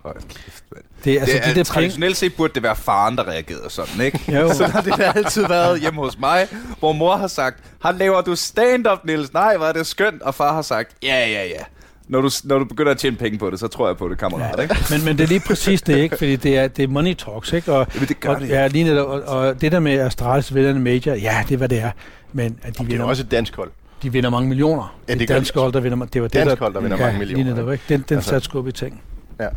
Hold 0.03 0.15
kæft, 0.15 0.63
mand. 0.71 0.83
Det, 1.03 1.19
altså, 1.19 1.35
det 1.35 1.45
er, 1.45 1.49
de 1.49 1.55
der 1.55 1.63
traditionelt 1.63 2.17
set 2.17 2.33
burde 2.35 2.53
det 2.53 2.63
være 2.63 2.75
faren, 2.75 3.15
der 3.15 3.27
reagerede 3.27 3.69
sådan, 3.69 4.01
ikke? 4.01 4.19
Jo. 4.39 4.53
Så 4.53 4.65
har 4.67 4.81
det 4.81 4.93
da 4.97 5.11
altid 5.15 5.47
været 5.47 5.79
hjemme 5.81 6.01
hos 6.01 6.19
mig, 6.19 6.47
hvor 6.79 6.91
mor 6.93 7.15
har 7.17 7.27
sagt, 7.27 7.57
har 7.81 7.91
laver 7.91 8.21
du 8.21 8.35
stand-up, 8.35 9.05
Niels? 9.05 9.33
Nej, 9.33 9.53
er 9.53 9.71
det 9.71 9.87
skønt. 9.87 10.21
Og 10.21 10.35
far 10.35 10.53
har 10.53 10.61
sagt, 10.61 10.91
ja, 11.03 11.27
ja, 11.29 11.43
ja. 11.45 11.63
Når 12.07 12.21
du, 12.21 12.29
når 12.43 12.59
du 12.59 12.65
begynder 12.65 12.91
at 12.91 12.97
tjene 12.97 13.15
penge 13.17 13.37
på 13.37 13.49
det, 13.49 13.59
så 13.59 13.67
tror 13.67 13.87
jeg 13.87 13.97
på 13.97 14.09
det, 14.09 14.17
kammerat, 14.17 14.59
ikke? 14.61 14.75
men, 14.89 15.05
men 15.05 15.17
det 15.17 15.23
er 15.23 15.27
lige 15.27 15.39
præcis 15.47 15.81
det, 15.81 15.97
ikke? 15.97 16.17
Fordi 16.17 16.35
det 16.35 16.57
er, 16.57 16.67
det 16.67 16.83
er 16.83 16.87
money 16.87 17.13
talks, 17.13 17.53
ikke? 17.53 17.73
Og, 17.73 17.87
Jamen, 17.95 18.07
det 18.07 18.19
gør 18.19 18.29
og, 18.29 18.41
det. 18.41 18.49
Ja, 18.49 18.67
lige 18.67 18.83
netop, 18.83 19.07
og, 19.07 19.21
og 19.21 19.61
det 19.61 19.71
der 19.71 19.79
med 19.79 19.99
Astralis 19.99 20.55
vinderne 20.55 20.79
major, 20.79 21.13
ja, 21.13 21.43
det 21.47 21.53
er, 21.53 21.57
hvad 21.57 21.69
det 21.69 21.79
er. 21.79 21.91
Men 22.33 22.45
at 22.63 22.67
de 22.67 22.71
Det 22.73 22.79
er 22.79 22.83
vinder, 22.83 23.03
jo 23.05 23.09
også 23.09 23.23
et 23.23 23.31
dansk 23.31 23.55
hold. 23.55 23.71
de 24.03 24.11
vinder 24.11 24.29
mange 24.29 24.49
millioner. 24.49 24.95
Ja, 25.09 25.13
det 25.13 25.19
det 25.29 25.29
er 25.35 25.39
også. 25.39 25.59
hold, 25.59 25.73
der 25.73 25.79
vinder, 25.79 26.05
det 26.05 26.21
var 26.21 26.27
det, 26.27 26.33
Dansk 26.33 26.49
der, 26.59 26.63
hold, 26.65 26.73
der 26.73 26.81
vinder 26.81 26.97
ja, 26.97 27.03
mange 27.03 27.19
millioner, 27.19 27.43
Lige 27.43 27.55
netop, 27.55 27.71
ikke? 27.71 27.83
Den, 27.89 28.05
den 28.09 28.15
Altså- 28.17 28.29
satte 28.29 28.45
skub 28.45 28.67
i 28.67 28.71
ting. 28.71 29.01
Ja, 29.39 29.47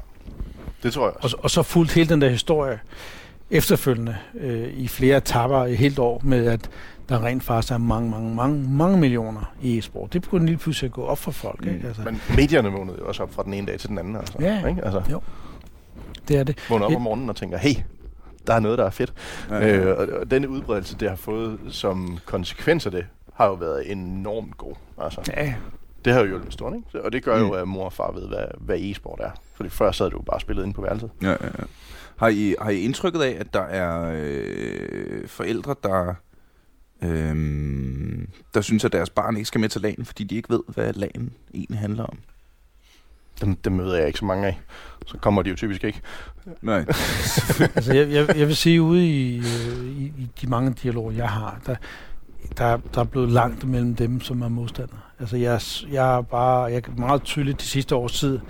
det 0.85 0.93
tror 0.93 1.07
jeg 1.07 1.14
Og, 1.16 1.24
også. 1.24 1.37
og 1.43 1.51
så 1.51 1.62
fuldt 1.62 1.93
hele 1.93 2.09
den 2.09 2.20
der 2.20 2.28
historie 2.28 2.80
efterfølgende 3.51 4.16
øh, 4.35 4.68
i 4.76 4.89
flere 4.89 5.16
etapper 5.16 5.64
i 5.64 5.74
helt 5.74 5.99
år 5.99 6.20
med, 6.24 6.47
at 6.47 6.70
der 7.09 7.24
rent 7.24 7.43
faktisk 7.43 7.72
er 7.72 7.78
mange, 7.78 8.11
mange, 8.11 8.35
mange, 8.35 8.68
mange 8.68 8.99
millioner 8.99 9.55
i 9.62 9.78
e-sport. 9.78 10.12
Det 10.12 10.22
begyndte 10.22 10.47
lige 10.47 10.57
pludselig 10.57 10.89
at 10.89 10.93
gå 10.93 11.03
op 11.05 11.18
for 11.18 11.30
folk. 11.30 11.64
Mm. 11.64 11.74
Ikke? 11.74 11.87
Altså, 11.89 12.03
Men 12.03 12.20
medierne 12.37 12.68
vågnede 12.72 12.97
jo 13.01 13.07
også 13.09 13.22
op 13.22 13.32
fra 13.35 13.43
den 13.43 13.55
ene 13.55 13.66
dag 13.66 13.78
til 13.80 13.89
den 13.89 13.99
anden. 13.99 14.16
Altså, 14.16 14.35
Ja. 14.41 14.66
Ikke? 14.68 14.85
Altså, 14.85 15.03
Jo. 15.11 15.20
det 16.28 16.37
er 16.39 16.45
det. 16.45 16.59
vågner 16.70 16.85
op 16.87 16.93
Et- 16.93 16.97
om 16.97 17.03
morgenen 17.03 17.28
og 17.28 17.37
tænker, 17.37 17.59
hey, 17.59 17.74
der 18.47 18.55
er 18.55 18.61
noget, 18.61 18.78
der 18.78 18.85
er 18.85 18.91
fedt. 18.91 19.12
Ja, 19.51 19.68
Øh, 19.76 19.99
og, 19.99 20.07
og 20.20 20.30
denne 20.30 20.49
udbredelse, 20.49 20.97
det 20.99 21.09
har 21.09 21.16
fået 21.16 21.59
som 21.70 22.18
konsekvens 22.24 22.87
af 22.87 22.93
det, 22.93 23.07
har 23.35 23.47
jo 23.47 23.55
været 23.55 23.93
enormt 23.93 24.57
god. 24.59 24.74
Altså, 25.03 25.20
Ja, 25.37 25.55
det 26.05 26.12
har 26.12 26.20
jo 26.20 26.26
hjulpet 26.26 26.53
stort, 26.53 26.72
ikke? 26.74 27.05
Og 27.05 27.12
det 27.12 27.24
gør 27.24 27.39
jo, 27.39 27.47
Mm. 27.47 27.53
at 27.53 27.68
mor 27.68 27.85
og 27.85 27.93
far 27.93 28.12
ved, 28.12 28.28
hvad, 28.28 28.45
hvad 28.59 28.76
e-sport 28.80 29.20
er. 29.22 29.30
Fordi 29.55 29.70
før 29.70 29.92
sad 29.92 30.11
du 30.11 30.16
jo 30.16 30.22
bare 30.22 30.40
spillet 30.40 30.62
inde 30.62 30.74
på 30.74 30.82
værelset. 30.82 31.11
Ja, 31.22 31.30
ja, 31.30 31.44
ja. 31.44 31.64
Har 32.16 32.28
I, 32.28 32.55
har 32.61 32.70
I 32.70 32.80
indtrykket 32.80 33.22
af, 33.22 33.36
at 33.40 33.55
der 33.55 33.62
er 33.62 34.12
øh, 34.14 35.28
forældre, 35.28 35.74
der, 35.82 36.14
øh, 37.02 37.36
der 38.55 38.61
synes, 38.61 38.84
at 38.84 38.92
deres 38.92 39.11
barn 39.11 39.36
ikke 39.36 39.46
skal 39.46 39.61
med 39.61 39.68
til 39.68 39.80
lagen, 39.80 40.05
fordi 40.05 40.24
de 40.24 40.36
ikke 40.36 40.50
ved, 40.50 40.61
hvad 40.68 40.92
lagen 40.92 41.32
egentlig 41.55 41.78
handler 41.78 42.05
om? 42.05 42.18
dem, 43.40 43.57
dem 43.57 43.72
møder 43.72 43.96
jeg 43.96 44.07
ikke 44.07 44.18
så 44.18 44.24
mange 44.24 44.46
af. 44.46 44.61
Så 45.07 45.18
kommer 45.18 45.42
de 45.42 45.50
jo 45.50 45.57
typisk 45.57 45.84
ikke. 45.84 46.00
Nej. 46.62 46.78
altså, 47.76 47.94
jeg, 47.94 48.11
jeg, 48.11 48.36
jeg 48.36 48.46
vil 48.46 48.57
sige, 48.57 48.82
ude 48.82 49.07
i, 49.09 49.38
øh, 49.38 49.86
i, 49.86 50.05
i 50.05 50.28
de 50.40 50.46
mange 50.46 50.74
dialoger, 50.82 51.12
jeg 51.12 51.28
har, 51.28 51.61
der, 51.66 51.76
der, 52.59 52.76
der 52.94 53.00
er 53.00 53.05
blevet 53.05 53.30
langt 53.30 53.68
mellem 53.68 53.94
dem, 53.94 54.20
som 54.20 54.42
er 54.42 54.48
modstandere. 54.48 55.00
Altså, 55.20 55.36
jeg, 55.36 55.61
jeg 55.92 56.16
er 56.16 56.22
bare, 56.22 56.62
jeg 56.62 56.76
er 56.76 57.00
meget 57.00 57.22
tydeligt 57.22 57.61
de 57.61 57.66
sidste 57.66 57.94
års 57.94 58.12
tid, 58.12 58.40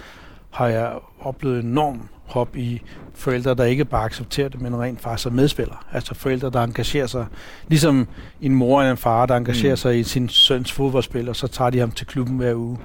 har 0.55 0.67
jeg 0.67 0.93
oplevet 1.21 1.65
enorm 1.65 2.09
hop 2.27 2.57
i 2.57 2.83
forældre, 3.15 3.55
der 3.55 3.65
ikke 3.65 3.85
bare 3.85 4.05
accepterer 4.05 4.49
det, 4.49 4.61
men 4.61 4.81
rent 4.81 5.01
faktisk 5.01 5.27
er 5.27 5.31
medspiller. 5.31 5.85
Altså 5.93 6.15
forældre, 6.15 6.51
der 6.51 6.63
engagerer 6.63 7.07
sig, 7.07 7.27
ligesom 7.69 8.09
en 8.41 8.55
mor 8.55 8.81
eller 8.81 8.91
en 8.91 8.97
far, 8.97 9.27
der 9.27 9.37
engagerer 9.37 9.73
mm. 9.73 9.77
sig 9.77 9.99
i 9.99 10.03
sin 10.03 10.29
søns 10.29 10.73
fodboldspil, 10.73 11.29
og 11.29 11.37
så 11.37 11.47
tager 11.47 11.71
de 11.71 11.79
ham 11.79 11.91
til 11.91 12.07
klubben 12.07 12.37
hver 12.37 12.55
uge. 12.55 12.79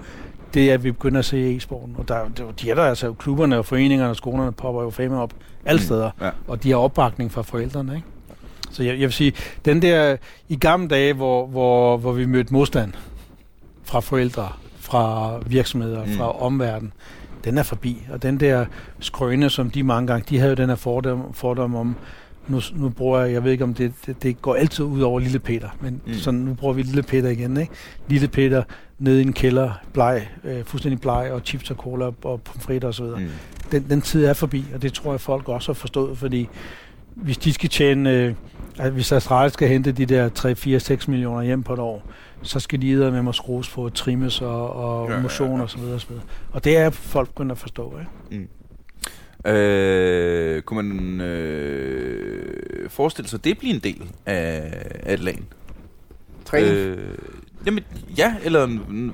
Det 0.53 0.70
er, 0.70 0.74
at 0.74 0.84
vi 0.84 0.91
begynder 0.91 1.20
at 1.20 1.26
se 1.26 1.53
i 1.53 1.59
sporten. 1.59 1.95
Og 1.97 2.07
der, 2.07 2.20
de 2.61 2.70
er 2.70 2.76
der 2.76 2.84
altså, 2.84 3.13
klubberne 3.13 3.57
og 3.57 3.65
foreningerne 3.65 4.09
og 4.09 4.15
skolerne 4.15 4.51
popper 4.51 4.82
jo 4.82 4.89
fame 4.89 5.22
op 5.22 5.34
alle 5.65 5.80
mm. 5.80 5.86
steder. 5.86 6.11
Ja. 6.22 6.30
Og 6.47 6.63
de 6.63 6.70
har 6.70 6.78
opbakning 6.78 7.32
fra 7.32 7.41
forældrene, 7.41 7.95
ikke? 7.95 8.07
Så 8.72 8.84
jeg, 8.84 8.91
jeg 8.91 9.01
vil 9.01 9.13
sige, 9.13 9.34
den 9.65 9.82
der 9.82 10.17
i 10.49 10.55
gamle 10.55 10.88
dage, 10.88 11.13
hvor, 11.13 11.47
hvor, 11.47 11.97
hvor 11.97 12.11
vi 12.11 12.26
mødte 12.26 12.53
modstand 12.53 12.93
fra 13.84 13.99
forældre, 13.99 14.49
fra 14.80 15.34
virksomheder, 15.45 16.05
mm. 16.05 16.11
fra 16.11 16.41
omverdenen, 16.41 16.93
den 17.43 17.57
er 17.57 17.63
forbi. 17.63 18.07
Og 18.11 18.23
den 18.23 18.39
der 18.39 18.65
skrøne, 18.99 19.49
som 19.49 19.69
de 19.69 19.83
mange 19.83 20.07
gange, 20.07 20.25
de 20.29 20.37
havde 20.37 20.49
jo 20.49 20.55
den 20.55 20.69
her 20.69 20.75
fordom, 20.75 21.33
fordom 21.33 21.75
om, 21.75 21.95
nu, 22.47 22.61
nu 22.75 22.89
bruger 22.89 23.19
jeg, 23.19 23.33
jeg 23.33 23.43
ved 23.43 23.51
ikke 23.51 23.63
om 23.63 23.73
det, 23.73 23.93
det, 24.05 24.23
det 24.23 24.41
går 24.41 24.55
altid 24.55 24.83
ud 24.83 25.01
over 25.01 25.19
Lille 25.19 25.39
Peter, 25.39 25.69
men 25.81 26.01
mm. 26.05 26.13
sådan, 26.13 26.39
nu 26.39 26.53
bruger 26.53 26.73
vi 26.73 26.81
Lille 26.81 27.03
Peter 27.03 27.29
igen, 27.29 27.57
ikke? 27.57 27.73
Lille 28.07 28.27
Peter 28.27 28.63
nede 28.99 29.19
i 29.19 29.25
en 29.25 29.33
kælder, 29.33 29.71
bleg, 29.93 30.29
øh, 30.43 30.63
fuldstændig 30.63 31.01
bleg, 31.01 31.29
og 31.31 31.41
chips 31.45 31.71
og 31.71 31.77
cola 31.77 32.05
og 32.05 32.41
og 32.83 32.93
så 32.93 33.03
videre. 33.03 33.19
Mm. 33.19 33.27
Den, 33.71 33.85
den 33.89 34.01
tid 34.01 34.25
er 34.25 34.33
forbi, 34.33 34.65
og 34.73 34.81
det 34.81 34.93
tror 34.93 35.11
jeg 35.11 35.21
folk 35.21 35.49
også 35.49 35.71
har 35.71 35.75
forstået, 35.75 36.17
fordi 36.17 36.49
hvis 37.15 37.37
de 37.37 37.53
skal 37.53 37.69
tjene, 37.69 38.11
øh, 38.11 38.33
at 38.77 38.91
hvis 38.91 39.11
Astralis 39.11 39.53
skal 39.53 39.67
hente 39.67 39.91
de 39.91 40.05
der 40.05 40.29
3, 40.29 40.55
4, 40.55 40.79
6 40.79 41.07
millioner 41.07 41.41
hjem 41.41 41.63
på 41.63 41.73
et 41.73 41.79
år, 41.79 42.03
så 42.41 42.59
skal 42.59 42.81
de 42.81 43.11
med 43.11 43.21
mig 43.21 43.35
skrues 43.35 43.69
på 43.69 43.89
trimmes 43.89 44.41
og, 44.41 44.73
og 44.73 45.09
ja, 45.09 45.19
motion 45.19 45.49
ja, 45.49 45.55
ja. 45.55 45.61
og 45.61 45.69
så 45.69 45.77
videre, 45.77 45.95
og 45.95 46.01
så 46.01 46.07
videre. 46.07 46.23
Og 46.51 46.63
det 46.63 46.77
er 46.77 46.89
folk 46.89 47.29
begyndt 47.29 47.51
at 47.51 47.57
forstå, 47.57 47.99
ikke? 47.99 48.41
Mm. 48.41 48.47
Øh, 49.45 50.61
kunne 50.61 50.83
man 50.83 51.21
øh, 51.21 52.89
forestille 52.89 53.29
sig, 53.29 53.37
at 53.37 53.43
det 53.43 53.57
bliver 53.57 53.73
en 53.73 53.79
del 53.79 54.11
af, 54.25 54.71
af 55.03 55.13
et 55.13 55.19
lag? 55.19 55.39
Træning? 56.45 56.71
Øh, 56.71 57.17
Jamen, 57.66 57.84
ja, 58.18 58.34
eller 58.43 58.68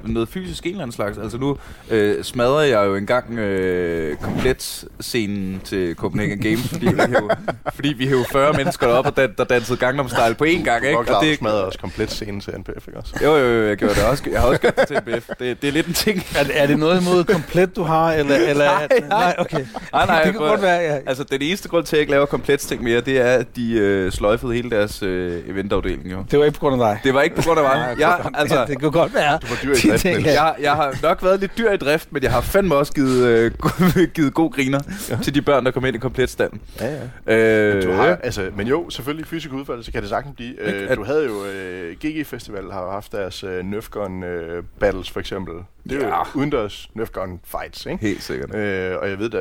noget 0.03 0.29
fysisk 0.29 0.65
en 0.65 0.69
eller 0.69 0.81
anden 0.81 0.95
slags. 0.95 1.17
Altså 1.17 1.37
nu 1.37 1.57
øh, 1.89 2.23
smadrede 2.23 2.69
jeg 2.79 2.85
jo 2.85 2.95
engang 2.95 3.39
øh, 3.39 4.17
komplet 4.17 4.85
scenen 4.99 5.61
til 5.63 5.95
Copenhagen 5.95 6.39
Games, 6.39 6.69
fordi 6.69 6.85
vi 6.85 7.01
hævde, 7.07 7.35
fordi 7.75 7.93
vi 7.93 8.07
hævde 8.07 8.25
40 8.31 8.53
mennesker 8.53 8.87
op, 8.87 9.05
og 9.05 9.17
dan, 9.17 9.33
der 9.37 9.43
dansede 9.43 9.77
Gangnam 9.77 10.09
Style 10.09 10.35
på 10.35 10.43
én 10.43 10.63
gang, 10.63 10.85
ikke? 10.85 10.97
Og 10.97 11.23
det 11.23 11.37
smadrede 11.37 11.65
også 11.65 11.79
komplet 11.79 12.11
scenen 12.11 12.41
til 12.41 12.53
NPF, 12.57 12.87
ikke 12.87 12.99
også? 12.99 13.19
Jo, 13.23 13.35
jo, 13.35 13.45
jo, 13.45 13.67
jeg 13.67 13.77
gjorde 13.77 13.95
det 13.95 14.03
også. 14.03 14.23
Jeg 14.31 14.41
har 14.41 14.47
også 14.47 14.61
gjort 14.61 14.75
det 14.75 14.87
til 14.87 14.97
NPF. 14.97 15.29
Det, 15.39 15.61
det 15.61 15.67
er 15.67 15.71
lidt 15.71 15.87
en 15.87 15.93
ting. 15.93 16.23
Er, 16.35 16.43
er 16.53 16.67
det 16.67 16.79
noget 16.79 17.01
imod 17.01 17.23
komplet, 17.23 17.75
du 17.75 17.83
har, 17.83 18.13
eller... 18.13 18.35
eller 18.51 18.65
nej, 18.65 18.87
nej. 18.89 19.07
nej, 19.09 19.35
okay. 19.37 19.65
Nej, 19.93 20.05
nej, 20.05 20.17
det, 20.17 20.25
det 20.25 20.33
kan 20.33 20.49
godt 20.49 20.61
være, 20.61 20.81
ja. 20.81 20.99
Altså, 21.05 21.23
den 21.23 21.41
eneste 21.41 21.69
grund 21.69 21.85
til, 21.85 21.95
at 21.95 21.97
jeg 21.97 22.01
ikke 22.01 22.11
laver 22.11 22.25
komplet 22.25 22.59
ting 22.59 22.83
mere, 22.83 23.01
det 23.01 23.19
er, 23.19 23.33
at 23.33 23.55
de 23.55 23.73
øh, 23.73 24.11
sløjfede 24.11 24.53
hele 24.53 24.69
deres 24.69 25.03
øh, 25.03 25.49
eventafdeling, 25.49 26.11
jo. 26.11 26.25
Det 26.31 26.39
var 26.39 26.45
ikke 26.45 26.59
på 26.59 26.69
grund 26.69 26.83
af 26.83 26.89
dig. 26.89 26.99
Det 27.03 27.13
var 27.13 27.21
ikke 27.21 27.35
på 27.35 27.41
grund 27.41 27.59
af 27.59 27.65
mig. 27.65 27.95
Jeg, 27.99 28.19
altså, 28.41 28.65
det 28.67 28.79
kunne 28.79 28.91
godt 28.91 29.13
være. 29.13 29.39
Du 29.41 29.47
var 29.47 29.57
dyr 29.63 29.73
i 29.73 29.97
drift, 29.97 30.05
jeg, 30.25 30.55
jeg 30.59 30.71
har 30.71 30.95
nok 31.01 31.23
været 31.23 31.39
lidt 31.39 31.57
dyr 31.57 31.71
i 31.71 31.77
drift, 31.77 32.13
men 32.13 32.23
jeg 32.23 32.31
har 32.31 32.41
fandme 32.41 32.75
også 32.75 32.93
givet, 32.93 33.25
øh, 33.25 33.51
givet 34.15 34.33
god 34.33 34.51
griner 34.51 34.79
ja. 35.09 35.17
til 35.23 35.35
de 35.35 35.41
børn, 35.41 35.65
der 35.65 35.71
kom 35.71 35.85
ind 35.85 35.95
i 35.95 35.99
kompletstanden. 35.99 36.61
Ja, 36.79 36.99
ja. 37.27 37.35
Øh, 37.35 37.75
men, 37.75 37.85
du 37.85 37.91
har, 37.91 38.17
altså, 38.23 38.49
men 38.55 38.67
jo, 38.67 38.89
selvfølgelig 38.89 39.27
fysisk 39.27 39.53
udfaldelse 39.53 39.91
kan 39.91 40.01
det 40.01 40.09
sagtens 40.09 40.35
blive. 40.35 40.61
Øh, 40.61 40.95
du 40.95 41.03
havde 41.03 41.25
jo, 41.25 41.45
øh, 41.45 41.95
GG 41.95 42.27
Festival 42.27 42.71
har 42.71 42.91
haft 42.91 43.11
deres 43.11 43.43
øh, 43.43 43.65
Nerf 43.65 43.89
Gun 43.89 44.23
øh, 44.23 44.63
battles 44.79 45.09
for 45.09 45.19
eksempel. 45.19 45.53
Det 45.89 46.03
er 46.03 46.07
ja. 46.07 46.17
jo 46.17 46.25
udendørs 46.35 46.89
Nerf 46.93 47.09
Gun 47.09 47.39
fights, 47.43 47.85
ikke? 47.85 48.01
Helt 48.01 48.23
sikkert. 48.23 48.55
Øh, 48.55 48.97
og 49.01 49.09
jeg 49.09 49.19
ved 49.19 49.29
da, 49.29 49.39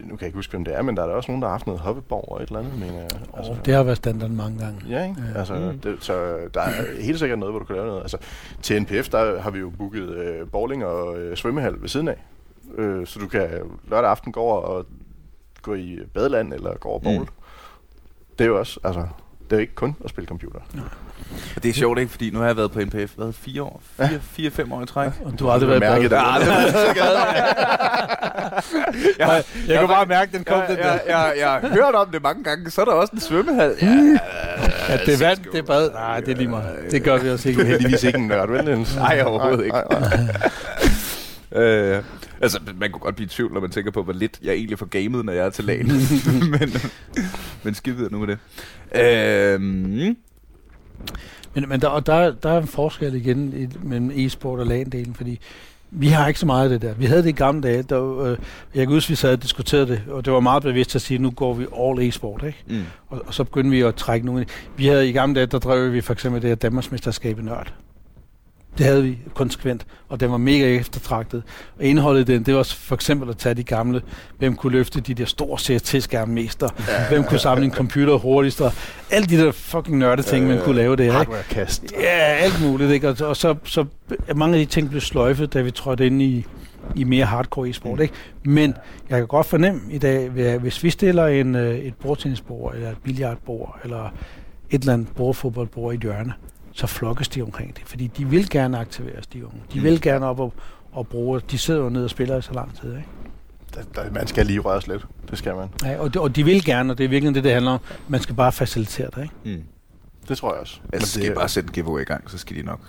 nu 0.00 0.08
kan 0.08 0.18
jeg 0.20 0.26
ikke 0.26 0.36
huske, 0.36 0.50
hvem 0.50 0.64
det 0.64 0.74
er, 0.74 0.82
men 0.82 0.96
der 0.96 1.02
er 1.02 1.06
der 1.06 1.14
også 1.14 1.30
nogen, 1.30 1.42
der 1.42 1.48
har 1.48 1.54
haft 1.54 1.66
noget 1.66 1.80
hoppeborg 1.80 2.28
og 2.28 2.42
et 2.42 2.46
eller 2.46 2.58
andet. 2.58 2.78
Men, 2.78 2.88
øh, 2.88 3.02
altså, 3.36 3.52
oh, 3.52 3.58
det 3.64 3.74
har 3.74 3.82
været 3.82 3.96
standard 3.96 4.30
mange 4.30 4.58
gange. 4.58 4.80
Ja, 4.88 5.02
ikke? 5.02 5.16
Ja. 5.34 5.38
Altså, 5.38 5.54
mm. 5.54 5.78
det, 5.78 5.96
så 6.00 6.38
der 6.54 6.60
er 6.60 7.02
helt 7.02 7.18
sikkert 7.18 7.38
noget, 7.38 7.52
hvor 7.52 7.58
du 7.58 7.64
kan 7.64 7.76
lave 7.76 7.86
noget. 7.86 8.02
Altså, 8.02 8.18
til 8.62 8.82
NPF, 8.82 9.08
der 9.08 9.40
har 9.40 9.50
vi 9.50 9.58
jo 9.58 9.70
booket 9.70 10.08
øh, 10.08 10.50
bowling 10.50 10.84
og 10.84 11.18
øh, 11.18 11.36
svømmehal 11.36 11.74
ved 11.80 11.88
siden 11.88 12.08
af. 12.08 12.18
Øh, 12.78 13.06
så 13.06 13.18
du 13.18 13.28
kan 13.28 13.48
lørdag 13.90 14.10
aften 14.10 14.32
gå 14.32 14.40
over 14.40 14.56
og 14.56 14.86
gå 15.62 15.74
i 15.74 15.98
badeland 16.14 16.52
eller 16.52 16.76
gå 16.76 16.88
over 16.88 16.98
bowl. 16.98 17.18
Mm. 17.18 17.26
Det 18.38 18.44
er 18.44 18.48
jo 18.48 18.58
også, 18.58 18.80
altså, 18.84 19.06
det 19.50 19.52
er 19.52 19.56
jo 19.56 19.60
ikke 19.60 19.74
kun 19.74 19.96
at 20.04 20.10
spille 20.10 20.28
computer. 20.28 20.60
Ja. 20.74 20.80
Og 21.56 21.62
det 21.62 21.68
er 21.68 21.72
sjovt, 21.72 21.98
ikke? 21.98 22.10
Fordi 22.10 22.30
nu 22.30 22.38
har 22.38 22.46
jeg 22.46 22.56
været 22.56 22.72
på 22.72 22.80
NPF, 22.80 23.12
hvad, 23.16 23.32
fire 23.32 23.62
år? 23.62 23.82
Fire, 23.96 24.08
ja. 24.12 24.18
fire 24.22 24.50
fem 24.50 24.72
år 24.72 24.82
i 24.82 24.86
træk. 24.86 25.10
Ja. 25.20 25.26
Og 25.26 25.38
du 25.38 25.46
har 25.46 25.52
aldrig 25.52 25.68
været 25.68 25.80
mærket 25.80 26.10
det. 26.10 26.16
Jeg, 26.16 26.26
aldrig 26.26 26.48
jeg, 29.18 29.44
jeg 29.68 29.78
kunne 29.78 29.88
bare 29.88 30.06
mærke, 30.06 30.36
den 30.36 30.44
kom. 30.44 30.58
Jeg, 30.58 30.68
den 30.68 30.78
jeg, 30.78 31.02
jeg, 31.08 31.34
jeg, 31.38 31.48
har 31.48 31.68
hørt 31.68 31.94
om 31.94 32.10
det 32.12 32.22
mange 32.22 32.44
gange, 32.44 32.70
så 32.70 32.80
er 32.80 32.84
der 32.84 32.92
også 32.92 33.12
en 33.12 33.20
svømmehal. 33.20 33.74
Ja, 33.82 33.86
ja 34.88 34.96
det 35.06 35.14
er 35.14 35.18
vand, 35.18 35.38
det 35.52 35.58
er 35.58 35.62
bad. 35.62 35.90
Nej, 35.90 36.20
det 36.20 36.28
er 36.28 36.36
lige 36.36 36.48
meget. 36.48 36.76
Det 36.90 37.02
gør 37.02 37.18
vi 37.18 37.30
også 37.30 37.48
ikke. 37.48 37.64
Heldigvis 37.64 38.04
ikke 38.04 38.18
en 38.18 38.28
nørd, 38.28 38.48
vel? 38.48 38.86
Nej, 38.96 39.22
overhovedet 39.26 39.64
ikke. 39.64 39.78
øh, 41.62 42.02
altså, 42.40 42.60
man 42.76 42.90
kunne 42.92 43.00
godt 43.00 43.16
blive 43.16 43.26
i 43.26 43.28
tvivl, 43.28 43.52
når 43.52 43.60
man 43.60 43.70
tænker 43.70 43.90
på, 43.90 44.02
hvor 44.02 44.12
lidt 44.12 44.38
jeg 44.42 44.54
egentlig 44.54 44.78
får 44.78 44.86
gamet, 44.86 45.24
når 45.24 45.32
jeg 45.32 45.46
er 45.46 45.50
til 45.50 45.64
lagen. 45.64 45.86
men, 46.60 46.72
men 47.62 47.74
skidt 47.74 48.12
nu 48.12 48.18
med 48.18 48.26
det. 48.26 48.38
Øh, 48.94 49.60
men, 51.54 51.68
men 51.68 51.80
der, 51.80 52.00
der, 52.00 52.30
der 52.30 52.50
er 52.50 52.60
en 52.60 52.66
forskel 52.66 53.14
igen 53.14 53.52
i, 53.56 53.68
mellem 53.82 54.10
e-sport 54.14 54.60
og 54.60 54.66
LAN-delen, 54.66 55.14
fordi 55.14 55.40
vi 55.90 56.08
har 56.08 56.28
ikke 56.28 56.40
så 56.40 56.46
meget 56.46 56.64
af 56.64 56.80
det 56.80 56.88
der. 56.88 56.94
Vi 56.94 57.04
havde 57.04 57.22
det 57.22 57.28
i 57.28 57.32
gamle 57.32 57.62
dage. 57.62 57.82
Der, 57.82 58.20
øh, 58.20 58.38
jeg 58.74 58.86
kan 58.86 58.94
huske, 58.94 59.08
vi 59.10 59.14
sad 59.14 59.32
og 59.32 59.42
diskuterede 59.42 59.86
det, 59.86 60.02
og 60.08 60.24
det 60.24 60.32
var 60.32 60.40
meget 60.40 60.62
bevidst 60.62 60.94
at 60.94 61.02
sige, 61.02 61.14
at 61.14 61.20
nu 61.20 61.30
går 61.30 61.54
vi 61.54 61.66
all 61.78 62.08
e-sport. 62.08 62.44
Ikke? 62.46 62.64
Mm. 62.66 62.84
Og, 63.08 63.22
og, 63.26 63.34
så 63.34 63.44
begyndte 63.44 63.70
vi 63.70 63.80
at 63.80 63.94
trække 63.94 64.26
nogle... 64.26 64.46
Vi 64.76 64.86
havde 64.86 65.08
i 65.08 65.12
gamle 65.12 65.34
dage, 65.34 65.46
der 65.46 65.58
drev 65.58 65.92
vi 65.92 66.00
for 66.00 66.12
eksempel 66.12 66.42
det 66.42 66.48
her 66.48 66.54
Danmarksmesterskab 66.54 67.38
i 67.38 67.42
Nørd. 67.42 67.72
Det 68.78 68.86
havde 68.86 69.02
vi 69.02 69.18
konsekvent, 69.34 69.86
og 70.08 70.20
den 70.20 70.30
var 70.30 70.36
mega 70.36 70.76
eftertragtet. 70.76 71.42
Og 71.78 71.84
indholdet 71.84 72.28
i 72.28 72.32
den, 72.32 72.42
det 72.42 72.54
var 72.54 72.62
for 72.62 72.94
eksempel 72.94 73.30
at 73.30 73.36
tage 73.36 73.54
de 73.54 73.62
gamle, 73.62 74.02
hvem 74.38 74.56
kunne 74.56 74.72
løfte 74.72 75.00
de 75.00 75.14
der 75.14 75.24
store 75.24 75.58
CRT-skærme 75.58 76.32
mest, 76.32 76.62
og 76.62 76.70
ja, 76.78 77.08
hvem 77.08 77.24
kunne 77.24 77.38
samle 77.38 77.64
en 77.64 77.72
computer 77.72 78.14
hurtigst, 78.14 78.60
og 78.60 78.72
alle 79.10 79.26
de 79.26 79.44
der 79.44 79.52
fucking 79.52 79.98
nørde 79.98 80.22
ting, 80.22 80.46
man 80.46 80.60
kunne 80.64 80.76
lave 80.76 80.96
der. 80.96 81.12
Hardware-kast. 81.12 81.84
Ja, 82.00 82.06
alt 82.16 82.62
muligt. 82.62 82.90
Ikke? 82.90 83.08
Og, 83.08 83.16
og 83.20 83.36
så, 83.36 83.54
så 83.64 83.84
mange 84.36 84.58
af 84.58 84.66
de 84.66 84.72
ting 84.72 84.90
blev 84.90 85.00
sløjfet, 85.00 85.54
da 85.54 85.60
vi 85.60 85.70
trådte 85.70 86.06
ind 86.06 86.22
i, 86.22 86.46
i 86.96 87.04
mere 87.04 87.24
hardcore 87.24 87.68
e-sport. 87.68 87.96
Mm. 87.96 88.02
Ikke? 88.02 88.14
Men 88.44 88.74
jeg 89.10 89.18
kan 89.18 89.26
godt 89.26 89.46
fornemme 89.46 89.80
i 89.90 89.98
dag, 89.98 90.28
hvis 90.58 90.84
vi 90.84 90.90
stiller 90.90 91.26
en, 91.26 91.54
øh, 91.54 91.78
et 91.78 91.94
bordtennisbord, 91.94 92.74
eller 92.74 92.90
et 92.90 92.96
billiardbord, 93.04 93.78
eller 93.84 94.12
et 94.70 94.80
eller 94.80 94.92
andet 94.92 95.08
bordfodboldbord 95.16 95.92
i 95.92 95.96
et 95.96 96.02
hjørne, 96.02 96.32
så 96.78 96.86
flokkes 96.86 97.28
de 97.28 97.42
omkring 97.42 97.76
det, 97.76 97.82
fordi 97.86 98.06
de 98.06 98.28
vil 98.28 98.50
gerne 98.50 98.78
aktiveres, 98.78 99.26
de 99.26 99.46
unge. 99.46 99.62
De 99.72 99.78
mm. 99.78 99.84
vil 99.84 100.00
gerne 100.00 100.26
op 100.26 100.40
og, 100.40 100.52
og 100.92 101.08
bruge, 101.08 101.40
de 101.50 101.58
sidder 101.58 101.80
jo 101.80 101.88
nede 101.88 102.04
og 102.04 102.10
spiller 102.10 102.38
i 102.38 102.42
så 102.42 102.52
lang 102.52 102.80
tid, 102.80 102.96
ikke? 102.96 103.08
Der, 103.74 103.82
der, 103.94 104.10
man 104.12 104.26
skal 104.26 104.46
lige 104.46 104.58
røres 104.58 104.86
lidt, 104.86 105.06
det 105.30 105.38
skal 105.38 105.54
man. 105.54 105.68
Ja, 105.84 105.98
og 105.98 106.14
de, 106.14 106.20
og 106.20 106.36
de 106.36 106.44
vil 106.44 106.64
gerne, 106.64 106.92
og 106.92 106.98
det 106.98 107.04
er 107.04 107.08
virkelig 107.08 107.34
det, 107.34 107.44
det 107.44 107.52
handler 107.52 107.70
om. 107.70 107.80
Man 108.08 108.20
skal 108.20 108.34
bare 108.34 108.52
facilitere 108.52 109.08
det, 109.14 109.22
ikke? 109.22 109.34
Mm. 109.44 109.64
Det 110.28 110.38
tror 110.38 110.52
jeg 110.52 110.60
også. 110.60 110.80
Jeg 110.92 111.02
skal 111.02 111.22
det, 111.22 111.34
bare 111.34 111.48
sætte 111.48 111.68
en 111.68 111.72
giveaway 111.72 112.00
i 112.00 112.04
gang, 112.04 112.30
så 112.30 112.38
skal 112.38 112.56
de 112.56 112.62
nok. 112.62 112.80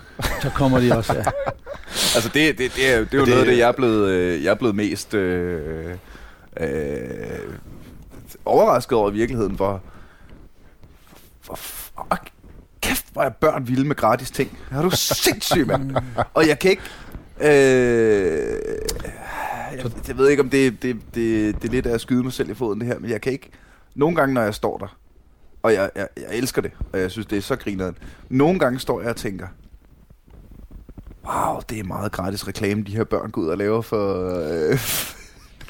så 0.42 0.50
kommer 0.54 0.80
de 0.80 0.96
også, 0.96 1.14
ja. 1.14 1.24
altså 2.16 2.30
det, 2.34 2.58
det, 2.58 2.72
det, 2.76 2.94
er, 2.94 2.98
det 2.98 3.14
er 3.14 3.18
jo 3.18 3.24
det, 3.24 3.28
noget 3.28 3.40
af 3.40 3.46
det, 3.46 3.58
jeg 3.58 3.68
er 3.68 3.72
blevet, 3.72 4.08
øh, 4.10 4.44
jeg 4.44 4.50
er 4.50 4.54
blevet 4.54 4.76
mest 4.76 5.14
øh, 5.14 5.94
øh, 6.60 6.68
overrasket 8.44 8.98
over 8.98 9.10
i 9.10 9.12
virkeligheden, 9.12 9.54
hvor, 9.54 9.82
hvor 11.46 11.54
fuck, 11.54 12.32
hvor 13.12 13.22
er 13.22 13.28
børn 13.28 13.68
vilde 13.68 13.84
med 13.84 13.96
gratis 13.96 14.30
ting. 14.30 14.58
Er 14.70 14.82
du 14.82 14.90
sindssyg, 14.90 15.66
mand? 15.66 15.96
Og 16.34 16.48
jeg 16.48 16.58
kan 16.58 16.70
ikke... 16.70 16.82
Øh, 17.40 18.58
jeg, 19.76 19.90
jeg 20.08 20.16
ved 20.16 20.28
ikke, 20.28 20.42
om 20.42 20.50
det, 20.50 20.82
det, 20.82 20.96
det, 21.14 21.62
det 21.62 21.68
er 21.68 21.72
lidt 21.72 21.86
af 21.86 21.94
at 21.94 22.00
skyde 22.00 22.22
mig 22.22 22.32
selv 22.32 22.50
i 22.50 22.54
foden, 22.54 22.80
det 22.80 22.88
her, 22.88 22.98
men 22.98 23.10
jeg 23.10 23.20
kan 23.20 23.32
ikke... 23.32 23.50
Nogle 23.94 24.16
gange, 24.16 24.34
når 24.34 24.42
jeg 24.42 24.54
står 24.54 24.78
der, 24.78 24.96
og 25.62 25.72
jeg, 25.72 25.90
jeg, 25.96 26.08
jeg 26.16 26.38
elsker 26.38 26.62
det, 26.62 26.70
og 26.92 27.00
jeg 27.00 27.10
synes, 27.10 27.26
det 27.26 27.38
er 27.38 27.42
så 27.42 27.56
grineren. 27.56 27.98
Nogle 28.28 28.58
gange 28.58 28.78
står 28.78 29.00
jeg 29.00 29.10
og 29.10 29.16
tænker, 29.16 29.46
wow, 31.26 31.60
det 31.68 31.78
er 31.78 31.84
meget 31.84 32.12
gratis 32.12 32.48
reklame, 32.48 32.82
de 32.82 32.96
her 32.96 33.04
børn 33.04 33.30
går 33.30 33.42
ud 33.42 33.46
og 33.46 33.58
laver 33.58 33.82
for, 33.82 34.34
øh, 34.70 34.78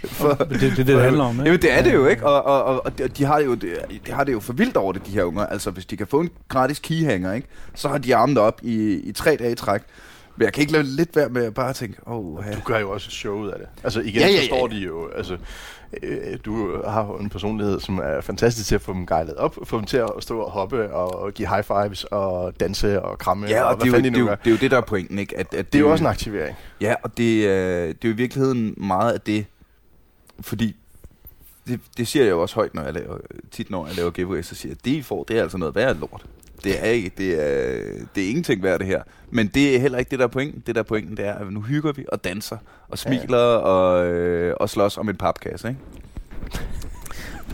for, 0.05 0.29
det 0.29 0.41
er 0.41 0.59
det, 0.59 0.77
det, 0.77 0.87
det 0.87 1.01
handler 1.01 1.25
om, 1.25 1.35
ikke? 1.35 1.45
Jamen, 1.45 1.63
det 1.63 1.73
er 1.73 1.83
det 1.83 1.95
jo, 1.95 2.07
ikke? 2.07 2.27
Og, 2.27 2.43
og, 2.43 2.65
og, 2.65 2.83
og 2.85 3.17
de, 3.19 3.25
har 3.25 3.39
jo, 3.41 3.55
de, 3.55 3.69
de 4.07 4.13
har 4.13 4.25
det 4.25 4.33
jo 4.33 4.41
for 4.41 4.53
vildt 4.53 4.77
over 4.77 4.93
det, 4.93 5.07
de 5.07 5.11
her 5.11 5.25
unger. 5.25 5.47
Altså, 5.47 5.71
hvis 5.71 5.87
de 5.87 5.97
kan 5.97 6.07
få 6.07 6.21
en 6.21 6.31
gratis 6.49 6.79
keyhanger, 6.79 7.33
ikke? 7.33 7.49
Så 7.75 7.89
har 7.89 7.99
de 7.99 8.17
armet 8.17 8.39
op 8.39 8.61
i, 8.63 8.93
i 8.93 9.13
tre 9.13 9.37
dage 9.37 9.53
i 9.53 9.55
træk. 9.55 9.81
Men 10.37 10.45
jeg 10.45 10.53
kan 10.53 10.61
ikke 10.61 10.73
lade 10.73 10.85
lidt 10.85 11.17
være 11.17 11.29
med 11.29 11.45
at 11.45 11.55
bare 11.55 11.73
tænke, 11.73 11.99
oh, 12.07 12.45
Du 12.55 12.61
gør 12.65 12.79
jo 12.79 12.91
også 12.91 13.09
et 13.09 13.13
show 13.13 13.35
ud 13.35 13.49
af 13.49 13.59
det. 13.59 13.69
Altså 13.85 14.01
igen, 14.01 14.15
Ja, 14.15 14.21
ja, 14.21 14.27
ja, 14.27 14.33
ja, 14.33 14.35
ja, 14.35 14.41
så 14.41 14.47
står 14.47 14.69
ja. 14.69 14.77
de 14.77 14.81
jo, 14.81 15.09
altså, 15.17 15.37
øh, 16.03 16.39
du 16.45 16.83
har 16.87 17.07
jo 17.07 17.17
en 17.17 17.29
personlighed, 17.29 17.81
som 17.81 17.99
er 17.99 18.21
fantastisk 18.21 18.69
til 18.69 18.75
at 18.75 18.81
få 18.81 18.93
dem 18.93 19.07
gejlet 19.07 19.35
op, 19.35 19.57
få 19.65 19.77
dem 19.77 19.85
til 19.85 19.97
at 19.97 20.11
stå 20.19 20.41
og 20.41 20.51
hoppe 20.51 20.93
og 20.93 21.33
give 21.33 21.49
high 21.49 21.65
fives 21.65 22.05
og 22.05 22.61
danse 22.61 23.03
og 23.03 23.19
kramme. 23.19 23.47
Ja, 23.49 23.63
og, 23.63 23.77
hvad 23.77 23.87
det, 23.87 23.95
er 23.95 23.99
jo, 23.99 24.05
det, 24.05 24.15
de 24.15 24.37
det 24.45 24.47
er 24.47 24.51
jo 24.51 24.57
det, 24.57 24.71
der 24.71 24.77
er 24.77 24.81
pointen, 24.81 25.19
ikke? 25.19 25.39
At, 25.39 25.55
at 25.55 25.73
Det 25.73 25.79
er 25.79 25.83
jo 25.83 25.91
også 25.91 26.05
en 26.05 26.11
aktivering. 26.11 26.57
Ja, 26.81 26.95
og 27.03 27.17
det, 27.17 27.49
er, 27.49 27.87
det 27.87 28.05
er 28.05 28.09
jo 28.09 28.11
i 28.11 28.17
virkeligheden 28.17 28.75
meget 28.77 29.13
af 29.13 29.21
det, 29.21 29.47
fordi 30.41 30.77
det, 31.67 31.81
det 31.97 32.09
siger 32.09 32.25
jeg 32.25 32.31
jo 32.31 32.43
også 32.43 32.55
højt, 32.55 32.75
når 32.75 32.83
jeg 32.83 32.93
laver, 32.95 33.19
tit 33.51 33.71
når 33.71 33.87
jeg 33.87 33.97
laver 33.97 34.11
giveaways, 34.11 34.47
så 34.47 34.55
siger 34.55 34.71
jeg, 34.71 34.85
det 34.85 34.91
I 34.91 35.03
får, 35.03 35.25
det 35.25 35.39
er 35.39 35.43
altså 35.43 35.59
noget 35.59 35.75
værd 35.75 35.97
lort. 35.97 36.23
Det 36.65 36.81
er 36.87 36.91
ikke, 36.91 37.11
det 37.19 37.35
er, 37.35 37.83
det 38.15 38.25
er 38.25 38.29
ingenting 38.29 38.63
værd 38.63 38.79
det 38.79 38.87
her. 38.87 39.03
Men 39.31 39.47
det 39.47 39.77
er 39.77 39.81
heller 39.81 39.99
ikke 39.99 40.11
det, 40.11 40.19
der 40.19 40.25
er 40.25 40.29
pointen. 40.29 40.63
Det 40.67 40.75
der 40.75 40.81
er 40.81 40.85
pointen, 40.85 41.17
det 41.17 41.27
er, 41.27 41.35
at 41.35 41.53
nu 41.53 41.61
hygger 41.63 41.93
vi 41.93 42.05
og 42.13 42.25
danser 42.25 42.57
og 42.89 42.99
smiler 42.99 43.39
ja. 43.39 43.57
og, 43.57 44.07
øh, 44.07 44.55
og 44.61 44.71
slås 44.71 44.99
om 44.99 45.09
en 45.09 45.17
papkasse, 45.17 45.69
ikke? 45.69 45.81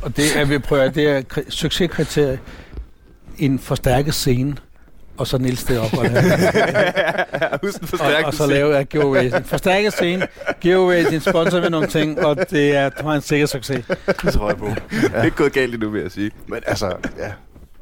Og 0.02 0.16
det 0.16 0.24
er, 0.36 0.44
vi 0.44 0.58
prøver, 0.58 0.90
det 0.90 1.08
er 1.08 1.22
kri- 1.22 1.50
succeskriterie. 1.50 2.40
En 3.38 3.58
forstærket 3.58 4.14
scene, 4.14 4.56
og 5.18 5.26
så 5.26 5.38
Niels 5.38 5.64
det 5.64 5.78
op. 5.78 5.92
Og, 5.92 5.98
og, 7.52 8.24
og 8.24 8.34
så 8.34 8.46
lave 8.46 8.76
af 8.76 8.88
giveaways. 8.88 9.34
En 9.34 9.44
forstærket 9.44 9.92
scene, 9.92 10.26
giveaways, 10.60 11.06
en 11.06 11.20
sponsor 11.20 11.60
med 11.60 11.70
nogle 11.70 11.86
ting, 11.86 12.24
og 12.24 12.50
det 12.50 12.76
er, 12.76 12.88
det 12.88 13.04
var 13.04 13.14
en 13.14 13.20
sikker 13.20 13.46
succes. 13.46 13.84
Det 14.22 14.32
tror 14.32 14.48
jeg 14.48 14.56
på. 14.56 14.66
Det 14.90 15.10
er 15.14 15.22
ikke 15.22 15.36
gået 15.36 15.52
galt 15.52 15.74
endnu, 15.74 15.90
vil 15.90 16.02
jeg 16.02 16.10
sige. 16.10 16.30
Men 16.46 16.60
altså, 16.66 16.96
ja. 17.18 17.32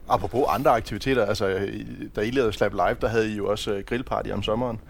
Apropos 0.08 0.44
andre 0.48 0.70
aktiviteter, 0.70 1.26
altså, 1.26 1.68
da 2.16 2.20
I 2.20 2.30
lavede 2.30 2.52
Slap 2.52 2.72
Live, 2.72 2.96
der 3.00 3.08
havde 3.08 3.30
I 3.30 3.36
jo 3.36 3.46
også 3.46 3.72
øh, 3.72 3.84
grillparty 3.84 4.30
om 4.30 4.42
sommeren. 4.42 4.80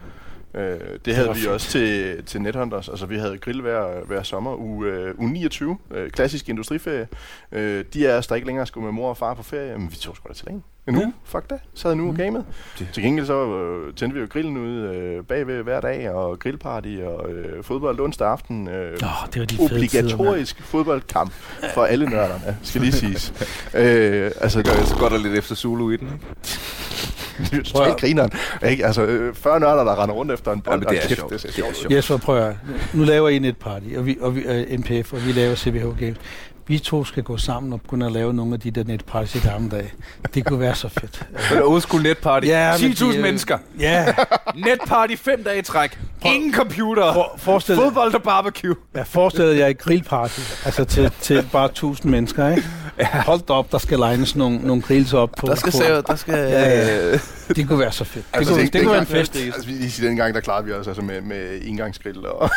Øh, 0.54 0.80
det 1.04 1.14
havde 1.14 1.28
var 1.28 1.34
vi 1.34 1.40
fedt. 1.40 1.52
også 1.52 1.70
til, 1.70 2.24
til 2.24 2.42
Nethunters. 2.42 2.88
Altså, 2.88 3.06
vi 3.06 3.18
havde 3.18 3.38
grill 3.38 3.60
hver, 3.60 4.04
hver 4.06 4.22
sommer. 4.22 4.56
Uge, 4.56 4.86
øh, 4.86 5.14
uge 5.18 5.32
29, 5.32 5.78
øh, 5.90 6.10
klassisk 6.10 6.48
industriferie. 6.48 7.08
Øh, 7.52 7.84
de 7.94 8.08
af 8.08 8.16
os, 8.16 8.26
der 8.26 8.34
ikke 8.34 8.46
længere 8.46 8.66
skulle 8.66 8.84
med 8.84 8.92
mor 8.92 9.08
og 9.08 9.16
far 9.16 9.34
på 9.34 9.42
ferie, 9.42 9.78
men 9.78 9.90
vi 9.90 9.96
tog 9.96 10.16
sgu 10.16 10.28
da 10.28 10.34
til 10.34 10.46
længe. 10.46 10.62
En 10.88 10.96
uge, 10.96 11.12
fuck 11.24 11.50
det. 11.50 11.58
Sad 11.74 11.94
nu 11.94 12.08
og 12.08 12.14
gamede. 12.14 12.44
Det- 12.78 12.88
Til 12.92 13.02
gengæld 13.02 13.26
så 13.26 13.46
øh, 13.46 13.94
tændte 13.94 14.14
vi 14.14 14.20
jo 14.20 14.26
grillen 14.30 14.56
ude 14.56 14.94
øh, 14.94 15.24
bagved 15.24 15.62
hver 15.62 15.80
dag, 15.80 16.10
og 16.10 16.38
grillparty 16.38 16.96
og 17.04 17.30
øh, 17.30 17.64
fodbold 17.64 18.00
onsdag 18.00 18.28
aften. 18.28 18.68
Øh, 18.68 18.74
Åh, 18.74 19.08
det 19.34 19.40
var 19.40 19.46
de 19.46 19.56
fede 19.56 19.68
tider, 19.68 19.74
obligatorisk 19.76 20.62
fodboldkamp 20.62 21.32
for 21.74 21.84
alle 21.84 22.06
nørderne, 22.06 22.56
skal 22.62 22.80
lige 22.80 22.92
siges. 22.92 23.32
øh, 23.74 24.30
altså, 24.40 24.58
Det 24.58 24.66
gør 24.66 24.84
så 24.84 24.96
godt 24.96 25.12
og 25.12 25.18
lidt 25.20 25.34
efter 25.38 25.54
Zulu 25.54 25.90
i 25.90 25.96
den, 25.96 26.08
ikke? 26.08 26.26
det 27.50 27.58
er 27.58 27.62
totalt 27.62 28.00
grineren. 28.00 28.30
Ikke? 28.70 28.86
Altså, 28.86 29.02
øh, 29.02 29.34
40 29.34 29.60
nørder, 29.60 29.84
der 29.84 30.02
render 30.02 30.14
rundt 30.14 30.32
efter 30.32 30.52
en 30.52 30.60
bold. 30.60 30.78
men 30.80 30.88
det 30.88 30.96
er 31.04 31.08
kæft, 31.08 31.18
sjovt. 31.18 31.32
Det, 31.32 31.44
er 31.44 31.52
sjovt. 31.74 31.92
Jesper, 31.94 32.16
prøv 32.16 32.36
at. 32.48 32.56
Nu 32.94 33.02
laver 33.04 33.28
I 33.28 33.36
et 33.48 33.56
party, 33.56 33.86
og 33.96 34.06
vi, 34.06 34.16
og 34.20 34.36
vi 34.36 34.44
uh, 34.46 34.78
NPF, 34.80 35.12
og 35.12 35.26
vi 35.26 35.32
laver 35.32 35.54
CBH 35.54 35.98
Games. 36.00 36.16
Vi 36.66 36.78
to 36.78 37.04
skal 37.04 37.22
gå 37.22 37.36
sammen 37.36 37.72
og 37.72 37.80
begynde 37.80 38.06
at 38.06 38.12
lave 38.12 38.34
nogle 38.34 38.54
af 38.54 38.60
de 38.60 38.70
der 38.70 38.84
netparties 38.84 39.34
i 39.34 39.48
gamle 39.48 39.70
dage. 39.70 39.92
Det 40.34 40.44
kunne 40.46 40.60
være 40.60 40.74
så 40.74 40.88
fedt. 40.88 41.26
Men 41.52 41.62
old 41.62 41.80
school 41.80 42.02
netparty. 42.02 42.46
Ja, 42.46 42.72
men 42.80 42.90
10.000 42.90 43.16
de, 43.16 43.22
mennesker. 43.22 43.58
Ja, 43.78 44.14
Netparty 44.54 45.14
fem 45.16 45.44
dage 45.44 45.58
i 45.58 45.62
træk. 45.62 45.98
Ingen 46.24 46.54
computer. 46.54 47.12
for, 47.12 47.34
forestil, 47.38 47.74
Fodbold 47.76 48.14
og 48.14 48.22
barbecue. 48.22 48.74
jeg 48.94 49.06
forestillede 49.06 49.58
jer 49.58 49.66
et 49.66 49.78
grillparty, 49.78 50.40
altså 50.64 50.84
til, 50.84 51.12
til 51.20 51.48
bare 51.52 51.66
1000 51.66 52.10
mennesker, 52.10 52.48
ikke? 52.48 52.64
Hold 53.02 53.40
da 53.48 53.52
op, 53.52 53.72
der 53.72 53.78
skal 53.78 53.98
legnes 53.98 54.36
nogle, 54.36 54.58
nogle 54.58 54.82
grills 54.82 55.12
op 55.12 55.30
på. 55.38 55.46
Der 55.46 55.54
skal 55.54 55.72
se, 55.72 55.82
der 55.84 56.14
skal... 56.16 56.34
Ja, 56.34 56.68
ja. 57.10 57.12
Det 57.48 57.68
kunne 57.68 57.78
være 57.78 57.92
så 57.92 58.04
fedt. 58.04 58.26
Det, 58.32 58.38
Altså, 58.38 58.52
kunne, 58.54 58.64
det- 58.64 58.72
det, 58.72 58.80
kunne 58.82 58.92
være 58.92 59.00
en 59.00 59.06
fest. 59.06 59.36
Altså, 59.36 59.66
vi 59.66 59.72
lige 59.72 59.90
sige, 59.90 60.08
dengang, 60.08 60.34
der 60.34 60.40
klarede 60.40 60.66
vi 60.66 60.72
os 60.72 60.86
altså 60.86 61.02
med, 61.02 61.20
med 61.20 61.58
engangsgrill. 61.64 62.26
Og 62.26 62.50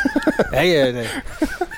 Ja, 0.53 0.63
ja, 0.63 0.85
ja. 0.91 1.03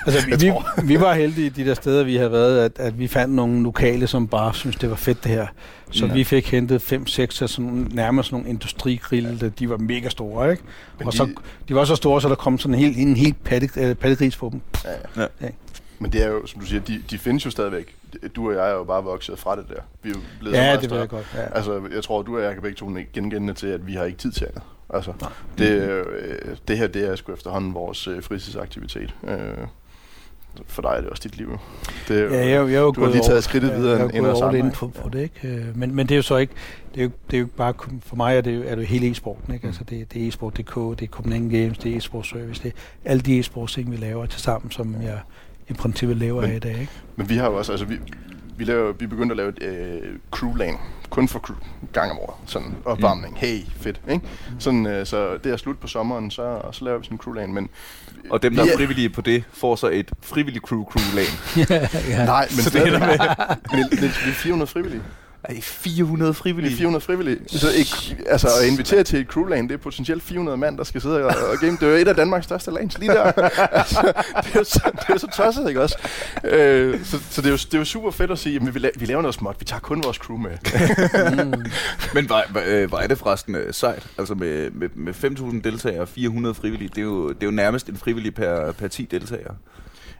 Altså, 0.06 0.26
vi, 0.26 0.34
vi, 0.46 0.52
vi 0.84 1.00
var 1.00 1.14
heldige 1.14 1.50
de 1.50 1.64
der 1.64 1.74
steder, 1.74 2.04
vi 2.04 2.16
havde 2.16 2.32
været, 2.32 2.58
at, 2.64 2.72
at 2.78 2.98
vi 2.98 3.08
fandt 3.08 3.34
nogle 3.34 3.62
lokale, 3.62 4.06
som 4.06 4.28
bare 4.28 4.54
synes 4.54 4.76
det 4.76 4.90
var 4.90 4.96
fedt 4.96 5.24
det 5.24 5.32
her. 5.32 5.46
Så 5.90 6.06
Ja. 6.06 6.12
vi 6.12 6.24
fik 6.24 6.50
hentet 6.50 6.92
5-6 6.92 7.42
af 7.42 7.48
sådan 7.48 7.64
nogle, 7.64 7.84
nærmest 7.92 8.32
nogle 8.32 8.48
industrigrille, 8.48 9.52
de 9.58 9.70
var 9.70 9.76
mega 9.76 10.08
store, 10.08 10.50
ikke? 10.50 10.62
Men 10.98 11.06
og 11.06 11.12
de- 11.12 11.16
så, 11.16 11.28
de 11.68 11.74
var 11.74 11.84
så 11.84 11.94
store, 11.96 12.20
så 12.20 12.28
der 12.28 12.34
kom 12.34 12.58
sådan 12.58 12.74
en 12.74 12.80
helt, 12.80 12.96
en 12.98 13.16
helt 13.16 13.44
patte, 13.44 13.68
øh, 13.76 13.94
pattegris 13.94 14.36
på 14.36 14.48
dem. 14.52 14.60
ja, 14.84 15.22
Ja. 15.22 15.26
ja. 15.42 15.48
Men 16.02 16.12
det 16.12 16.22
er 16.24 16.28
jo, 16.28 16.46
som 16.46 16.60
du 16.60 16.66
siger, 16.66 16.80
de, 16.80 17.02
de 17.10 17.18
findes 17.18 17.46
jo 17.46 17.50
stadigvæk. 17.50 17.94
Du 18.36 18.48
og 18.48 18.54
jeg 18.56 18.70
er 18.70 18.74
jo 18.74 18.84
bare 18.84 19.04
vokset 19.04 19.38
fra 19.38 19.56
det 19.56 19.64
der. 19.68 19.80
Vi 20.02 20.10
er 20.10 20.14
jo 20.14 20.20
blevet 20.40 20.56
Ja, 20.56 20.76
det 20.76 20.90
ved 20.90 20.98
jeg 20.98 21.08
godt. 21.08 21.26
Ja. 21.34 21.54
Altså, 21.56 21.82
jeg 21.94 22.02
tror, 22.04 22.22
du 22.22 22.36
og 22.36 22.42
jeg 22.42 22.52
kan 22.52 22.62
begge 22.62 22.76
to 22.76 22.86
genkende 23.12 23.54
til, 23.54 23.66
at 23.66 23.86
vi 23.86 23.92
har 23.94 24.04
ikke 24.04 24.18
tid 24.18 24.32
til 24.32 24.44
andet. 24.44 24.62
Altså, 24.94 25.12
det, 25.58 25.70
øh, 25.70 26.56
det 26.68 26.78
her, 26.78 26.86
det 26.86 27.08
er 27.10 27.16
sgu 27.16 27.32
efterhånden 27.32 27.74
vores 27.74 28.08
øh, 28.08 28.22
fritidsaktivitet. 28.22 29.14
Øh, 29.24 29.36
for 30.66 30.82
dig 30.82 30.88
er 30.88 31.00
det 31.00 31.10
også 31.10 31.22
dit 31.24 31.36
liv. 31.36 31.58
Det, 32.08 32.18
er 32.18 32.22
jo- 32.24 32.30
Ja, 32.30 32.38
jeg, 32.38 32.50
er 32.52 32.60
jo- 32.60 32.68
jeg 32.68 32.74
er 32.76 32.80
jo 32.80 32.90
du 32.92 33.00
har 33.00 33.08
lige 33.10 33.20
taget 33.20 33.32
over- 33.32 33.40
skridtet 33.40 33.72
videre 33.76 33.98
jeg 33.98 34.06
er 34.06 34.08
end 34.10 34.26
os 34.26 34.40
andre, 34.40 34.58
in 34.58 34.70
på, 34.70 34.88
på 34.88 35.08
det, 35.08 35.20
ikke? 35.20 35.48
Øh, 35.48 35.76
Men, 35.78 35.94
men 35.94 36.06
det 36.06 36.14
er 36.14 36.16
jo 36.16 36.22
så 36.22 36.36
ikke, 36.36 36.52
det 36.94 37.00
er 37.00 37.04
jo, 37.04 37.10
det 37.30 37.36
er 37.36 37.40
jo 37.40 37.46
bare, 37.56 37.74
for 38.02 38.16
mig 38.16 38.36
er 38.36 38.40
det 38.40 38.56
jo, 38.56 38.62
er 38.66 38.74
det 38.74 38.82
jo 38.82 38.86
hele 38.86 39.10
e-sporten, 39.10 39.54
ikke? 39.54 39.66
Altså 39.66 39.84
det, 39.84 40.12
det 40.14 40.24
er 40.24 40.28
e-sport.dk, 40.28 40.98
det 40.98 41.02
er 41.02 41.10
Copenhagen 41.10 41.50
Games, 41.50 41.78
det 41.78 41.92
er 41.92 41.96
e-sport 41.96 42.26
service, 42.26 42.62
det 42.62 42.72
er 43.04 43.10
alle 43.10 43.20
de 43.22 43.40
e-sports 43.40 43.74
ting, 43.74 43.90
vi 43.90 43.96
laver 43.96 44.26
til 44.26 44.40
sammen, 44.40 44.70
som 44.70 44.94
jeg 45.02 45.18
i 45.70 45.72
princippet 45.72 46.16
lever 46.16 46.40
Men- 46.40 46.50
af 46.50 46.56
i 46.56 46.58
dag, 46.58 46.72
ikke? 46.80 46.92
Men 47.16 47.28
vi 47.28 47.36
har 47.36 47.46
jo 47.46 47.56
også, 47.58 47.72
altså 47.72 47.86
vi, 47.86 47.96
vi, 48.56 48.64
laver, 48.64 48.92
vi 48.92 49.06
begyndte 49.06 49.32
at 49.32 49.36
lave 49.36 49.48
et 49.48 49.62
øh, 49.62 50.16
crew 50.30 50.54
lane, 50.56 50.76
kun 51.10 51.28
for 51.28 51.38
crew, 51.38 51.56
gang 51.92 52.10
om 52.12 52.18
året, 52.18 52.34
sådan 52.50 52.74
opvarmning, 52.84 53.36
hey, 53.38 53.58
fedt, 53.80 54.00
ikke? 54.10 54.26
Sådan, 54.58 54.86
øh, 54.86 55.06
så 55.06 55.36
det 55.44 55.52
er 55.52 55.56
slut 55.56 55.78
på 55.78 55.86
sommeren, 55.86 56.30
så, 56.30 56.60
så 56.72 56.84
laver 56.84 56.98
vi 56.98 57.04
sådan 57.04 57.14
en 57.14 57.18
crew 57.18 57.34
lane, 57.34 57.52
men 57.52 57.68
Og 58.30 58.42
dem, 58.42 58.54
der 58.54 58.62
Vi 58.62 58.68
er 58.68 58.72
er- 58.72 58.76
frivillige 58.76 59.08
på 59.08 59.20
det, 59.20 59.44
får 59.52 59.76
så 59.76 59.88
et 59.88 60.10
frivilligt 60.22 60.64
crew 60.64 60.84
crew 60.84 61.02
lane. 61.14 61.28
ja. 62.18 62.24
nej, 62.24 62.46
men 62.50 62.58
Så 62.58 62.70
det 62.70 62.86
ender 62.86 62.98
stadig, 62.98 63.36
men, 63.72 63.78
men, 63.90 64.00
vi 64.00 64.06
er 64.30 64.34
400 64.34 64.70
frivillige. 64.70 65.02
Ej, 65.44 65.60
400 65.60 66.28
Vi 66.28 66.30
er 66.30 66.34
frivillige. 66.42 66.76
400 66.76 67.00
frivillige. 67.04 67.38
Så 67.48 67.70
ikke, 67.70 68.16
altså 68.26 68.48
at 68.62 68.66
invitere 68.68 69.04
til 69.04 69.18
et 69.20 69.26
crew 69.26 69.44
lane, 69.44 69.68
det 69.68 69.74
er 69.74 69.78
potentielt 69.78 70.22
400 70.22 70.56
mand, 70.56 70.78
der 70.78 70.84
skal 70.84 71.00
sidde 71.00 71.24
og, 71.24 71.34
og 71.52 71.58
game. 71.60 71.72
Det 71.72 71.82
er 71.82 71.86
jo 71.88 71.94
et 71.96 72.08
af 72.08 72.14
Danmarks 72.14 72.44
største 72.44 72.70
lanes 72.70 72.98
lige 72.98 73.12
der. 73.12 73.22
altså, 73.22 74.12
det, 74.36 74.54
er 74.54 74.58
jo 74.58 74.64
så, 74.64 74.80
det 74.92 75.00
er 75.08 75.12
jo 75.12 75.18
så 75.18 75.26
tosset, 75.36 75.68
ikke 75.68 75.82
også? 75.82 75.98
Øh, 76.44 77.04
så, 77.04 77.18
så 77.30 77.40
det, 77.42 77.46
er 77.46 77.50
jo, 77.50 77.56
det 77.56 77.74
er 77.74 77.78
jo 77.78 77.84
super 77.84 78.10
fedt 78.10 78.30
at 78.30 78.38
sige, 78.38 78.56
at 78.56 78.74
vi, 78.74 78.80
la- 78.80 78.98
vi 78.98 79.06
laver 79.06 79.22
noget 79.22 79.34
småt. 79.34 79.56
Vi 79.58 79.64
tager 79.64 79.80
kun 79.80 80.04
vores 80.04 80.16
crew 80.16 80.36
med. 80.36 80.50
Men 82.14 82.28
var, 82.28 82.44
var, 82.50 82.62
øh, 82.66 82.92
var 82.92 82.98
er 82.98 83.06
det 83.06 83.18
forresten 83.18 83.54
øh, 83.54 83.74
sejt? 83.74 84.06
Altså 84.18 84.34
med, 84.34 84.70
med, 84.70 84.88
med 84.94 85.14
5.000 85.14 85.60
deltagere 85.64 86.00
og 86.00 86.08
400 86.08 86.54
frivillige, 86.54 86.88
det 86.88 86.98
er 86.98 87.02
jo, 87.02 87.28
det 87.28 87.42
er 87.42 87.46
jo 87.46 87.50
nærmest 87.50 87.88
en 87.88 87.96
frivillig 87.96 88.34
per, 88.34 88.72
per 88.72 88.88
10 88.88 89.04
deltagere. 89.10 89.54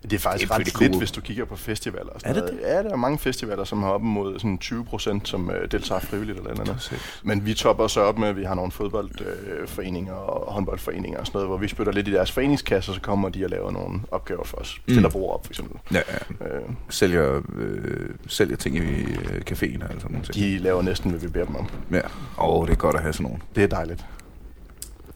Det 0.03 0.13
er 0.13 0.19
faktisk 0.19 0.45
Det 0.45 0.51
er 0.51 0.55
ret 0.55 0.65
pretty 0.65 0.79
lidt, 0.83 0.93
cool. 0.93 0.99
hvis 0.99 1.11
du 1.11 1.21
kigger 1.21 1.45
på 1.45 1.57
festivaler. 1.57 2.07
Og 2.07 2.15
Er 2.15 2.19
sådan 2.19 2.35
det 2.35 2.45
noget. 2.55 2.61
Ja, 2.75 2.83
der 2.83 2.91
er 2.91 2.97
mange 2.97 3.19
festivaler, 3.19 3.65
som 3.65 3.83
har 3.83 3.91
op 3.91 4.03
mod 4.03 4.39
sådan 4.39 4.59
20 4.59 4.85
procent, 4.85 5.29
som 5.29 5.51
øh, 5.51 5.71
deltager 5.71 6.01
frivilligt 6.01 6.39
eller 6.39 6.51
andet. 6.51 6.67
Præcis. 6.67 7.21
Men 7.25 7.47
vi 7.47 7.55
topper 7.55 7.87
så 7.87 8.01
op 8.01 8.19
med, 8.19 8.29
at 8.29 8.37
vi 8.37 8.45
har 8.45 8.55
nogle 8.55 8.73
fodboldforeninger 8.73 9.67
foreninger 9.67 10.13
og 10.15 10.53
håndboldforeninger 10.53 11.19
og 11.21 11.27
sådan 11.27 11.37
noget, 11.37 11.49
hvor 11.49 11.57
vi 11.57 11.69
spytter 11.69 11.93
lidt 11.93 12.09
i 12.09 12.13
deres 12.13 12.33
foreningskasse, 12.33 12.91
og 12.91 12.95
så 12.95 13.01
kommer 13.01 13.29
de 13.29 13.45
og 13.45 13.51
laver 13.51 13.71
nogle 13.71 14.01
opgaver 14.11 14.45
for 14.45 14.57
os. 14.57 14.81
Mm. 14.87 14.93
Stiller 14.95 15.11
bord 15.11 15.35
op, 15.35 15.47
for 15.47 15.53
eksempel. 15.53 15.81
Ja, 15.93 16.01
ja. 16.41 16.47
Øh, 16.47 16.63
Sælger, 16.89 17.41
øh, 17.57 18.11
sælger 18.27 18.57
ting 18.57 18.77
i 18.77 18.81
øh, 18.81 19.43
caféen 19.51 19.85
og 19.85 19.91
alt 19.91 20.01
sådan 20.03 20.11
nogle 20.11 20.23
ting. 20.27 20.35
de 20.35 20.59
laver 20.59 20.83
næsten, 20.83 21.11
hvad 21.11 21.21
vi 21.21 21.29
beder 21.29 21.45
dem 21.47 21.57
om. 21.57 21.69
Ja. 21.93 21.99
Åh, 21.99 22.03
oh, 22.39 22.67
det 22.67 22.73
er 22.73 22.77
godt 22.77 22.97
at 22.97 23.03
have 23.03 23.13
sådan 23.13 23.25
nogen. 23.25 23.43
Det 23.57 23.63
er 23.65 23.69
dejligt. 23.69 24.05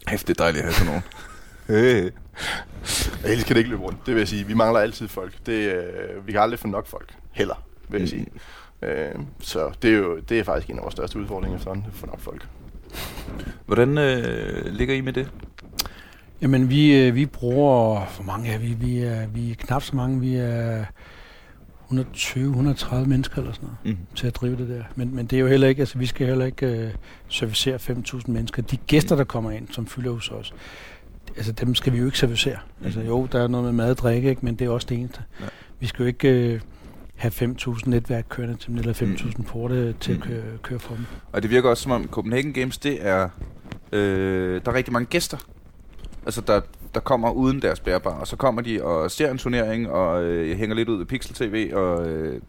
Hæft, 0.07 0.27
det 0.27 0.39
er 0.39 0.43
dejligt 0.43 0.59
at 0.59 0.65
have 0.65 0.73
sådan 0.73 0.87
nogen. 0.87 1.03
Hey. 1.67 2.09
Ellers 3.25 3.43
kan 3.43 3.55
det 3.55 3.57
ikke 3.57 3.69
løbe 3.69 3.81
rundt. 3.83 4.05
Det 4.05 4.13
vil 4.15 4.21
jeg 4.21 4.27
sige. 4.27 4.47
Vi 4.47 4.53
mangler 4.53 4.79
altid 4.79 5.07
folk. 5.07 5.33
Det, 5.45 5.73
øh, 5.73 6.27
vi 6.27 6.31
kan 6.31 6.41
aldrig 6.41 6.59
få 6.59 6.67
nok 6.67 6.87
folk. 6.87 7.13
Heller, 7.31 7.63
vil 7.89 7.97
jeg 8.01 8.01
Mm. 8.01 8.07
sige. 8.07 8.27
Øh, 8.81 9.15
så 9.39 9.71
det 9.81 9.89
er 9.93 9.97
jo 9.97 10.19
det 10.29 10.39
er 10.39 10.43
faktisk 10.43 10.69
en 10.69 10.77
af 10.77 10.81
vores 10.83 10.91
største 10.93 11.19
udfordringer 11.19 11.57
efterhånden, 11.57 11.85
at 11.87 11.93
få 11.93 12.05
nok 12.05 12.19
folk. 12.19 12.47
Hvordan 13.65 13.97
øh, 13.97 14.65
ligger 14.73 14.95
I 14.95 15.01
med 15.01 15.13
det? 15.13 15.29
Jamen, 16.41 16.69
vi, 16.69 16.95
øh, 17.07 17.15
vi 17.15 17.25
bruger, 17.25 18.05
hvor 18.15 18.23
mange 18.25 18.49
er 18.53 18.57
vi? 18.57 18.67
Vi 18.67 18.97
er, 18.99 19.27
vi 19.27 19.51
er 19.51 19.55
knap 19.55 19.83
så 19.83 19.95
mange, 19.95 20.19
vi 20.19 20.35
er 20.35 20.85
120-130 21.91 22.95
mennesker 22.95 23.37
eller 23.37 23.53
sådan 23.53 23.69
noget 23.83 23.97
Mm. 23.99 24.05
til 24.15 24.27
at 24.27 24.35
drive 24.35 24.55
det 24.57 24.69
der. 24.69 24.83
Men, 24.95 25.15
men 25.15 25.25
det 25.25 25.35
er 25.35 25.39
jo 25.39 25.47
heller 25.47 25.67
ikke, 25.67 25.79
altså 25.79 25.97
vi 25.97 26.05
skal 26.05 26.27
heller 26.27 26.45
ikke 26.45 26.65
øh, 26.67 26.89
servicere 27.27 27.75
5.000 27.75 28.21
mennesker. 28.31 28.61
De 28.61 28.77
gæster, 28.77 29.15
der 29.15 29.23
kommer 29.23 29.51
ind, 29.51 29.67
som 29.71 29.87
fylder 29.87 30.11
hos 30.11 30.29
os, 30.31 30.53
altså 31.37 31.51
dem 31.51 31.75
skal 31.75 31.93
vi 31.93 31.97
jo 31.97 32.05
ikke 32.05 32.17
servicere. 32.17 32.57
Altså 32.85 33.01
jo, 33.01 33.27
der 33.31 33.43
er 33.43 33.47
noget 33.47 33.63
med 33.65 33.71
mad 33.73 33.89
og 33.91 33.97
drikke, 33.97 34.29
ikke? 34.29 34.45
men 34.45 34.55
det 34.55 34.65
er 34.65 34.69
også 34.69 34.87
det 34.89 34.97
eneste. 34.97 35.21
Ja. 35.41 35.45
Vi 35.79 35.87
skal 35.87 36.03
jo 36.03 36.07
ikke 36.07 36.29
øh, 36.53 36.59
have 37.15 37.31
5.000 37.31 37.81
netværk 37.89 38.25
kørende 38.29 38.55
til 38.55 38.67
dem, 38.69 38.77
eller 38.77 38.93
5.000 38.93 39.43
porte 39.43 39.93
til 39.93 40.11
at 40.11 40.17
Mm. 40.17 40.23
køre, 40.23 40.41
køre 40.61 40.79
for 40.79 40.95
dem. 40.95 41.05
Og 41.31 41.41
det 41.41 41.49
virker 41.51 41.69
også 41.69 41.83
som 41.83 41.91
om 41.91 42.07
Copenhagen 42.07 42.53
Games, 42.53 42.77
det 42.77 43.07
er... 43.07 43.29
Øh, 43.91 44.61
der 44.65 44.71
er 44.71 44.75
rigtig 44.75 44.93
mange 44.93 45.05
gæster. 45.05 45.37
Altså, 46.25 46.41
der, 46.41 46.61
der 46.93 46.99
kommer 46.99 47.31
uden 47.31 47.61
deres 47.61 47.79
bærbare. 47.79 48.19
Og 48.19 48.27
så 48.27 48.35
kommer 48.35 48.61
de 48.61 48.83
og 48.83 49.11
ser 49.11 49.31
en 49.31 49.37
turnering, 49.37 49.89
og 49.89 50.23
øh, 50.23 50.57
hænger 50.57 50.75
lidt 50.75 50.89
ud 50.89 51.01
i 51.01 51.05
Pixel 51.05 51.33
TV, 51.35 51.71
og 51.73 52.07
øh, 52.07 52.41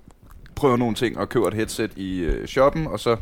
prøver 0.55 0.77
nogle 0.77 0.95
ting, 0.95 1.19
og 1.19 1.29
køber 1.29 1.47
et 1.49 1.55
headset 1.55 1.91
i 1.97 2.19
øh, 2.21 2.47
shoppen, 2.47 2.87
og 2.87 3.01
så 3.01 3.17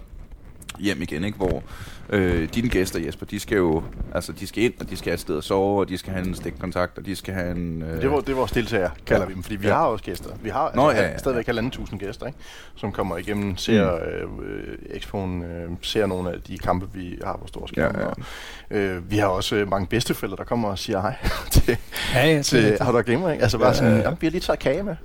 hjem 0.78 1.02
igen, 1.02 1.24
ikke? 1.24 1.36
Hvor 1.38 1.62
øh, 2.10 2.48
dine 2.54 2.68
gæster, 2.68 3.00
Jesper, 3.00 3.26
de 3.26 3.40
skal 3.40 3.56
jo, 3.56 3.82
altså 4.14 4.32
de 4.32 4.46
skal 4.46 4.62
ind, 4.64 4.72
og 4.80 4.90
de 4.90 4.96
skal 4.96 5.10
have 5.10 5.14
et 5.14 5.20
sted 5.20 5.38
at 5.38 5.44
sove, 5.44 5.80
og 5.80 5.88
de 5.88 5.98
skal 5.98 6.12
have 6.12 6.26
en 6.26 6.34
stikkontakt, 6.34 6.98
og 6.98 7.06
de 7.06 7.16
skal 7.16 7.34
have 7.34 7.50
en... 7.50 7.82
Øh... 7.82 8.02
Det, 8.02 8.10
var, 8.10 8.20
det 8.20 8.28
er 8.28 8.34
vores 8.34 8.52
deltager, 8.52 8.90
kalder 9.06 9.22
Ja. 9.22 9.28
vi 9.28 9.34
dem, 9.34 9.42
fordi 9.42 9.56
vi 9.56 9.66
Ja. 9.66 9.74
har 9.74 9.84
også 9.86 10.04
gæster. 10.04 10.30
Vi 10.42 10.48
har 10.50 10.72
Nå, 10.74 10.88
altså, 10.88 11.00
ja, 11.02 11.06
ja, 11.06 11.12
ja. 11.12 11.18
stadigvæk 11.18 11.46
halvanden 11.46 11.70
tusind 11.70 12.00
gæster, 12.00 12.26
ikke? 12.26 12.38
som 12.76 12.92
kommer 12.92 13.16
igennem, 13.16 13.56
ser 13.56 13.94
øh, 13.94 14.00
øh, 14.22 14.78
Expoen, 14.96 15.42
øh, 15.42 15.70
ser 15.82 16.06
nogle 16.06 16.30
af 16.32 16.40
de 16.48 16.58
kampe, 16.58 16.86
vi 16.94 17.18
har 17.24 17.36
på 17.42 17.46
store 17.46 17.68
skærme. 17.68 17.98
Ja, 17.98 18.04
ja. 18.04 18.10
Og, 18.10 18.76
øh, 18.76 19.10
vi 19.10 19.16
har 19.18 19.26
også 19.26 19.56
øh, 19.56 19.68
mange 19.70 19.86
bedsteforældre, 19.86 20.36
der 20.36 20.44
kommer 20.44 20.68
og 20.68 20.78
siger 20.78 21.00
hej 21.00 21.14
til, 21.50 21.76
Ja, 22.14 22.26
ja, 22.26 22.42
til 22.42 22.78
How 22.80 23.02
Gamer. 23.02 23.30
Ikke? 23.30 23.42
Altså 23.42 23.58
bare 23.58 23.68
Ja, 23.68 23.74
sådan, 23.74 23.90
ja, 23.92 23.96
ja. 23.98 24.02
jamen, 24.02 24.18
vi 24.20 24.26
har 24.26 24.30
lige 24.30 24.40
taget 24.40 24.58
kage 24.58 24.82
med. 24.82 24.96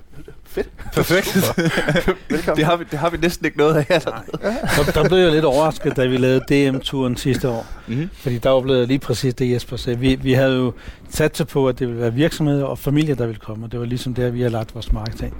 Fedt. 0.44 0.68
Perfekt. 0.94 1.36
Velkommen. 2.30 2.56
det, 2.56 2.64
har 2.64 2.76
vi, 2.76 2.84
det 2.90 2.98
har 2.98 3.10
vi 3.10 3.16
næsten 3.16 3.46
ikke 3.46 3.58
noget 3.58 3.74
af 3.74 3.84
her. 3.88 3.98
Der, 3.98 4.92
der 5.02 5.08
blev 5.08 5.18
jeg 5.18 5.32
lidt 5.32 5.44
overrasket, 5.44 5.96
da 5.96 6.06
vi 6.06 6.16
lavede 6.16 6.70
DM-turen 6.70 7.16
sidste 7.16 7.48
år. 7.48 7.66
Mm-hmm. 7.86 8.10
Fordi 8.12 8.38
der 8.38 8.50
oplevede 8.50 8.80
jeg 8.80 8.88
lige 8.88 8.98
præcis 8.98 9.34
det, 9.34 9.52
Jesper 9.52 9.76
sagde. 9.76 9.98
Vi, 9.98 10.14
vi 10.14 10.32
havde 10.32 10.56
jo 10.56 10.72
sat 11.10 11.36
sig 11.36 11.46
på, 11.46 11.68
at 11.68 11.78
det 11.78 11.88
ville 11.88 12.00
være 12.00 12.14
virksomheder 12.14 12.64
og 12.64 12.78
familier, 12.78 13.14
der 13.14 13.26
ville 13.26 13.40
komme. 13.40 13.66
Og 13.66 13.72
det 13.72 13.80
var 13.80 13.86
ligesom 13.86 14.14
der, 14.14 14.30
vi 14.30 14.42
har 14.42 14.48
lagt 14.48 14.74
vores 14.74 14.92
marketing. 14.92 15.36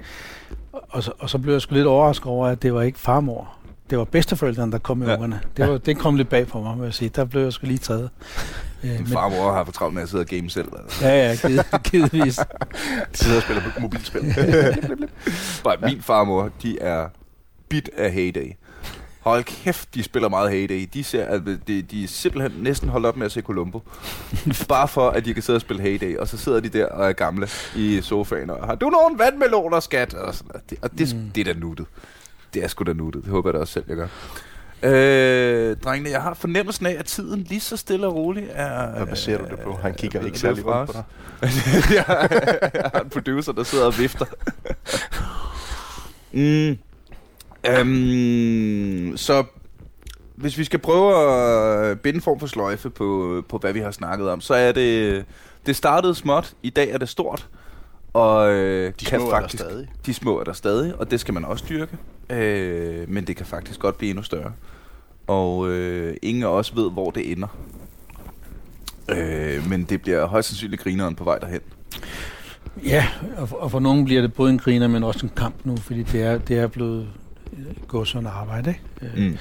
Og 0.71 1.03
så, 1.03 1.11
og 1.19 1.29
så 1.29 1.37
blev 1.37 1.53
jeg 1.53 1.61
sgu 1.61 1.75
lidt 1.75 1.87
overrasket 1.87 2.27
over, 2.27 2.47
at 2.47 2.63
det 2.63 2.73
var 2.73 2.81
ikke 2.81 2.99
farmor. 2.99 3.60
Det 3.91 3.99
var 3.99 4.03
bedsteforældrene, 4.05 4.71
der 4.71 4.77
kom 4.77 4.97
med 4.97 5.07
Ja. 5.07 5.13
ungerne. 5.15 5.41
Det, 5.57 5.69
var, 5.69 5.77
det 5.77 5.97
kom 5.97 6.15
lidt 6.15 6.29
bag 6.29 6.47
på 6.47 6.61
mig, 6.61 6.77
må 6.77 6.83
jeg 6.83 6.93
sige. 6.93 7.09
Der 7.09 7.25
blev 7.25 7.43
jeg 7.43 7.53
sgu 7.53 7.65
lige 7.65 7.77
taget. 7.77 8.09
Min 8.83 9.07
far 9.07 9.25
og 9.25 9.31
mor 9.31 9.51
har 9.53 9.63
for 9.63 9.71
travlt 9.71 9.93
med 9.93 10.01
at 10.03 10.09
sidde 10.09 10.21
og 10.21 10.27
game 10.27 10.49
selv. 10.49 10.67
Altså. 10.83 11.07
Ja, 11.07 11.29
ja, 11.29 11.35
givet, 11.47 11.65
givetvis. 11.83 12.35
De 12.35 12.43
sidder 13.23 13.37
og 13.37 13.43
spiller 13.43 13.61
mobilspil. 13.79 14.21
Bare 15.63 15.77
min 15.83 16.01
far 16.01 16.19
og 16.19 16.27
mor, 16.27 16.49
de 16.63 16.79
er 16.79 17.07
bit 17.69 17.89
af 17.97 18.11
Heyday. 18.11 18.51
Hold 19.19 19.43
kæft, 19.43 19.95
de 19.95 20.03
spiller 20.03 20.29
meget 20.29 20.51
Heyday. 20.51 20.87
De, 20.93 21.03
ser, 21.03 21.25
at 21.25 21.41
de, 21.67 21.81
de 21.81 22.03
er 22.03 22.07
simpelthen 22.07 22.63
næsten 22.63 22.89
holdt 22.89 23.05
op 23.05 23.17
med 23.17 23.25
at 23.25 23.31
se 23.31 23.41
Columbo. 23.41 23.81
Bare 24.69 24.87
for, 24.87 25.09
at 25.09 25.25
de 25.25 25.33
kan 25.33 25.43
sidde 25.43 25.57
og 25.57 25.61
spille 25.61 25.81
Heyday. 25.81 26.17
Og 26.17 26.27
så 26.27 26.37
sidder 26.37 26.59
de 26.59 26.69
der 26.69 26.85
og 26.85 27.07
er 27.09 27.11
gamle 27.13 27.47
i 27.75 27.99
sofaen. 28.03 28.49
Og 28.49 28.65
har 28.67 28.75
du 28.75 28.89
nogen 28.89 29.19
vandmeloner, 29.19 29.79
skat? 29.79 30.13
Og, 30.13 30.35
sådan 30.35 30.47
noget. 30.53 30.69
det, 30.69 30.77
og 30.81 30.91
det, 30.97 31.15
mm. 31.15 31.29
det 31.35 31.47
er 31.47 31.53
da 31.53 31.59
nuttet. 31.59 31.85
Det 32.53 32.63
er 32.63 32.67
sgu 32.67 32.83
da 32.83 32.93
nuttet. 32.93 33.23
Det 33.23 33.31
håber 33.31 33.49
jeg 33.49 33.53
da 33.53 33.59
også 33.59 33.73
selv, 33.73 33.85
jeg 33.87 33.97
gør. 33.97 34.07
Øh, 34.83 35.75
drengene, 35.77 36.09
jeg 36.09 36.21
har 36.21 36.33
fornemmelsen 36.33 36.85
af, 36.85 36.95
at 36.99 37.05
tiden 37.05 37.39
lige 37.49 37.61
så 37.61 37.77
stille 37.77 38.07
og 38.07 38.15
roligt 38.15 38.49
er... 38.53 38.91
Hvad 38.91 39.07
baserer 39.07 39.37
du 39.37 39.45
det 39.55 39.59
på? 39.59 39.73
Han 39.73 39.93
kigger 39.93 40.21
øh, 40.21 40.25
ikke 40.25 40.39
særlig 40.39 40.65
rundt 40.65 40.91
på 40.91 40.93
dig. 40.93 41.03
jeg, 41.97 42.29
jeg 42.73 42.91
har 42.93 43.01
en 43.01 43.09
producer, 43.09 43.51
der 43.51 43.63
sidder 43.63 43.85
og 43.85 43.97
vifter. 43.99 44.25
mm. 46.31 46.77
um, 47.81 49.17
så 49.17 49.43
hvis 50.35 50.57
vi 50.57 50.63
skal 50.63 50.79
prøve 50.79 51.15
at 51.91 51.99
binde 52.01 52.17
en 52.17 52.21
form 52.21 52.39
for 52.39 52.47
sløjfe 52.47 52.89
på, 52.89 53.41
på, 53.49 53.57
hvad 53.57 53.73
vi 53.73 53.79
har 53.79 53.91
snakket 53.91 54.29
om, 54.29 54.41
så 54.41 54.53
er 54.53 54.71
det... 54.71 55.25
Det 55.65 55.75
startede 55.75 56.15
småt, 56.15 56.53
i 56.63 56.69
dag 56.69 56.89
er 56.89 56.97
det 56.97 57.09
stort. 57.09 57.47
Og 58.13 58.51
øh, 58.51 58.93
De 58.99 59.05
kan 59.05 59.19
små 59.19 59.27
er 59.29 59.33
der 59.33 59.41
faktisk, 59.41 59.63
stadig. 59.63 59.87
De 60.05 60.13
små 60.13 60.39
er 60.39 60.43
der 60.43 60.53
stadig, 60.53 60.95
og 60.95 61.11
det 61.11 61.19
skal 61.19 61.33
man 61.33 61.45
også 61.45 61.65
dyrke. 61.69 61.97
Øh, 62.29 63.09
men 63.09 63.27
det 63.27 63.35
kan 63.35 63.45
faktisk 63.45 63.79
godt 63.79 63.97
blive 63.97 64.09
endnu 64.09 64.23
større. 64.23 64.51
Og 65.27 65.69
øh, 65.69 66.15
ingen 66.21 66.43
af 66.43 66.47
os 66.47 66.75
ved, 66.75 66.91
hvor 66.91 67.11
det 67.11 67.31
ender. 67.31 67.47
Øh, 69.09 69.69
men 69.69 69.83
det 69.83 70.01
bliver 70.01 70.25
højst 70.25 70.49
sandsynligt 70.49 70.81
grineren 70.83 71.15
på 71.15 71.23
vej 71.23 71.37
derhen. 71.37 71.59
Ja, 72.85 73.07
og 73.37 73.49
for, 73.49 73.55
og 73.55 73.71
for 73.71 73.79
nogen 73.79 74.05
bliver 74.05 74.21
det 74.21 74.33
både 74.33 74.51
en 74.51 74.57
griner, 74.59 74.87
men 74.87 75.03
også 75.03 75.25
en 75.25 75.31
kamp 75.37 75.55
nu, 75.63 75.77
fordi 75.77 76.03
det 76.03 76.21
er, 76.23 76.37
det 76.37 76.57
er 76.59 76.67
blevet 76.67 77.07
øh, 77.57 77.65
gået 77.87 78.07
sådan 78.07 78.27
arbejde. 78.27 78.69
Ikke? 78.69 79.17
Øh, 79.17 79.25
Mm. 79.31 79.37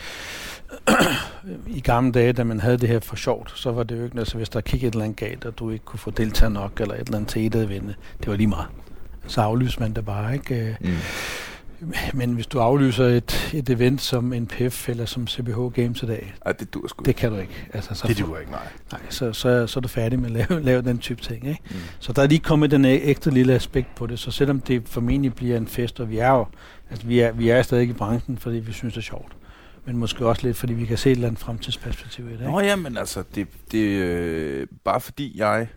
I 1.76 1.80
gamle 1.80 2.12
dage, 2.12 2.32
da 2.32 2.44
man 2.44 2.60
havde 2.60 2.78
det 2.78 2.88
her 2.88 3.00
for 3.00 3.16
sjovt, 3.16 3.52
så 3.58 3.72
var 3.72 3.82
det 3.82 3.98
jo 3.98 4.04
ikke 4.04 4.16
noget, 4.16 4.28
så 4.28 4.36
hvis 4.36 4.48
der 4.48 4.60
kiggede 4.60 4.88
et 4.88 4.92
eller 4.92 5.04
andet 5.04 5.16
galt, 5.18 5.44
og 5.44 5.58
du 5.58 5.70
ikke 5.70 5.84
kunne 5.84 5.98
få 5.98 6.10
deltager 6.10 6.50
nok, 6.50 6.80
eller 6.80 6.94
et 6.94 7.00
eller 7.00 7.16
andet 7.16 7.28
til 7.30 7.46
et 7.56 7.68
vinde, 7.68 7.94
det 8.20 8.28
var 8.28 8.36
lige 8.36 8.46
meget. 8.46 8.66
Så 9.26 9.40
aflyser 9.40 9.80
man 9.80 9.92
det 9.92 10.04
bare, 10.04 10.34
ikke? 10.34 10.54
Øh, 10.54 10.74
Mm. 10.80 11.92
Men 12.14 12.32
hvis 12.32 12.46
du 12.46 12.58
aflyser 12.60 13.04
et, 13.04 13.50
et 13.54 13.68
event 13.70 14.00
som 14.00 14.24
NPF 14.24 14.88
eller 14.88 15.04
som 15.04 15.26
CBH 15.26 15.58
Games 15.74 16.02
i 16.02 16.06
dag, 16.06 16.34
Ej, 16.46 16.52
det 16.52 16.74
dur 16.74 16.88
sgu 16.88 17.02
det 17.04 17.16
kan 17.16 17.30
du 17.32 17.36
ikke. 17.38 17.66
Altså, 17.72 17.94
så, 17.94 18.08
Det 18.08 18.18
duer 18.18 18.38
ikke, 18.38 18.50
nej. 18.50 18.60
nej, 18.92 19.00
så, 19.08 19.32
så, 19.32 19.66
så 19.66 19.78
er 19.78 19.80
du 19.80 19.88
færdig 19.88 20.18
med 20.18 20.26
at 20.26 20.32
lave, 20.48 20.62
lave 20.70 20.82
den 20.82 20.98
type 20.98 21.22
ting. 21.22 21.48
Ikke? 21.48 21.60
Mm. 21.70 21.76
Så 21.98 22.12
der 22.12 22.22
er 22.22 22.26
lige 22.26 22.38
kommet 22.38 22.70
den 22.70 22.84
ekstra 22.84 23.30
lille 23.30 23.54
aspekt 23.54 23.94
på 23.94 24.06
det, 24.06 24.18
så 24.18 24.30
selvom 24.30 24.60
det 24.60 24.82
formentlig 24.88 25.34
bliver 25.34 25.56
en 25.56 25.66
fest, 25.66 26.00
og 26.00 26.10
vi 26.10 26.18
er 26.18 26.30
jo, 26.30 26.46
altså 26.90 27.06
vi 27.06 27.20
er, 27.20 27.32
vi 27.32 27.48
er 27.48 27.62
stadig 27.62 27.88
i 27.88 27.92
branchen, 27.92 28.38
fordi 28.38 28.56
vi 28.56 28.72
synes, 28.72 28.94
det 28.94 29.00
er 29.00 29.04
sjovt. 29.04 29.32
Men 29.90 29.98
måske 29.98 30.26
også 30.26 30.46
lidt, 30.46 30.56
fordi 30.56 30.72
vi 30.72 30.86
kan 30.86 30.98
se 30.98 31.10
et 31.10 31.14
eller 31.14 31.28
andet 31.28 31.40
fremtidsperspektiv 31.40 32.24
i 32.28 32.32
det. 32.32 32.40
Ikke? 32.40 32.50
Nå 32.50 32.60
ja, 32.60 32.76
men 32.76 32.96
altså, 32.96 33.22
det, 33.34 33.48
det 33.72 33.78
øh, 33.78 34.66
bare 34.84 35.00
fordi 35.00 35.38
jeg 35.38 35.68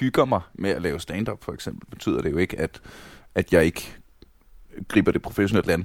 hygger 0.00 0.24
mig 0.24 0.40
med 0.54 0.70
at 0.70 0.82
lave 0.82 1.00
stand-up 1.00 1.44
for 1.44 1.52
eksempel, 1.52 1.90
betyder 1.90 2.22
det 2.22 2.30
jo 2.30 2.36
ikke, 2.36 2.58
at, 2.58 2.80
at 3.34 3.52
jeg 3.52 3.64
ikke 3.64 3.96
griber 4.88 5.12
det 5.12 5.22
professionelt 5.22 5.66
land. 5.66 5.84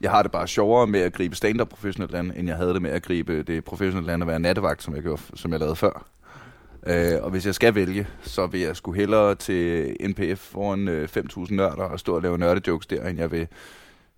Jeg 0.00 0.10
har 0.10 0.22
det 0.22 0.32
bare 0.32 0.48
sjovere 0.48 0.86
med 0.86 1.00
at 1.00 1.12
gribe 1.12 1.36
stand-up 1.36 1.68
professionelt 1.68 2.12
land, 2.12 2.32
end 2.36 2.48
jeg 2.48 2.56
havde 2.56 2.74
det 2.74 2.82
med 2.82 2.90
at 2.90 3.02
gribe 3.02 3.42
det 3.42 3.64
professionelle 3.64 4.06
land 4.06 4.22
at 4.22 4.28
være 4.28 4.40
nattevagt, 4.40 4.82
som 4.82 4.94
jeg, 4.94 5.02
gjorde, 5.02 5.22
som 5.34 5.50
jeg 5.50 5.60
lavede 5.60 5.76
før. 5.76 6.06
Øh, 6.86 7.22
og 7.22 7.30
hvis 7.30 7.46
jeg 7.46 7.54
skal 7.54 7.74
vælge, 7.74 8.06
så 8.22 8.46
vil 8.46 8.60
jeg 8.60 8.76
skulle 8.76 9.00
hellere 9.00 9.34
til 9.34 9.96
NPF 10.00 10.40
foran 10.40 10.88
øh, 10.88 11.08
5.000 11.16 11.54
nørder 11.54 11.82
og 11.82 12.00
stå 12.00 12.14
og 12.14 12.22
lave 12.22 12.38
nørdejokes 12.38 12.86
der, 12.86 13.08
end 13.08 13.18
jeg 13.18 13.30
vil 13.30 13.48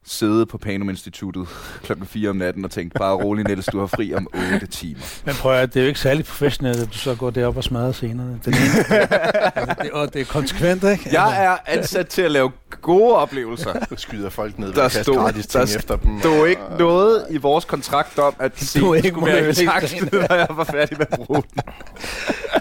sidde 0.08 0.46
på 0.46 0.58
Panum 0.58 0.88
Instituttet 0.90 1.46
klokken 1.84 2.06
4 2.06 2.30
om 2.30 2.36
natten 2.36 2.64
og 2.64 2.70
tænke, 2.70 2.94
bare 2.98 3.14
rolig 3.14 3.44
Niels, 3.44 3.66
du 3.66 3.78
har 3.80 3.86
fri 3.86 4.14
om 4.14 4.28
8 4.54 4.66
timer. 4.66 5.00
Men 5.24 5.34
prøv 5.34 5.52
at 5.54 5.74
det 5.74 5.80
er 5.80 5.84
jo 5.84 5.88
ikke 5.88 6.00
særlig 6.00 6.24
professionelt, 6.24 6.80
at 6.80 6.88
du 6.92 6.98
så 6.98 7.14
går 7.14 7.30
derop 7.30 7.56
og 7.56 7.64
smadrer 7.64 7.92
scenerne. 7.92 8.40
Den 8.44 8.54
ene, 8.54 8.92
altså, 9.58 9.74
det, 9.82 9.90
og 9.90 10.12
det 10.14 10.20
er 10.20 10.24
konsekvent, 10.24 10.84
ikke? 10.84 11.08
Jeg 11.12 11.44
er 11.44 11.56
ansat 11.66 12.08
til 12.08 12.22
at 12.22 12.30
lave 12.30 12.50
gode 12.82 13.14
oplevelser. 13.14 13.72
Du 13.90 13.96
skyder 13.96 14.30
folk 14.30 14.58
ned 14.58 14.66
ved 14.68 14.74
Der 14.74 14.88
stod- 14.88 15.14
gratis 15.16 15.46
der 15.46 15.64
ting 15.64 15.76
efter 15.78 15.96
dem. 15.96 16.20
Der 16.20 16.30
er 16.32 16.36
jo 16.38 16.44
ikke 16.44 16.62
og- 16.62 16.78
noget 16.78 17.26
i 17.30 17.36
vores 17.36 17.64
kontrakt 17.64 18.18
om, 18.18 18.34
at 18.38 18.60
det 18.60 18.76
Du 18.80 18.94
ikke 18.94 19.08
skulle 19.08 19.32
være 19.32 19.48
intakt, 19.48 19.86
scenen. 19.88 20.08
når 20.30 20.34
jeg 20.34 20.46
var 20.50 20.64
færdig 20.64 20.98
med 20.98 21.06
at 21.12 21.18
bruge 21.26 21.42
den. 21.42 21.60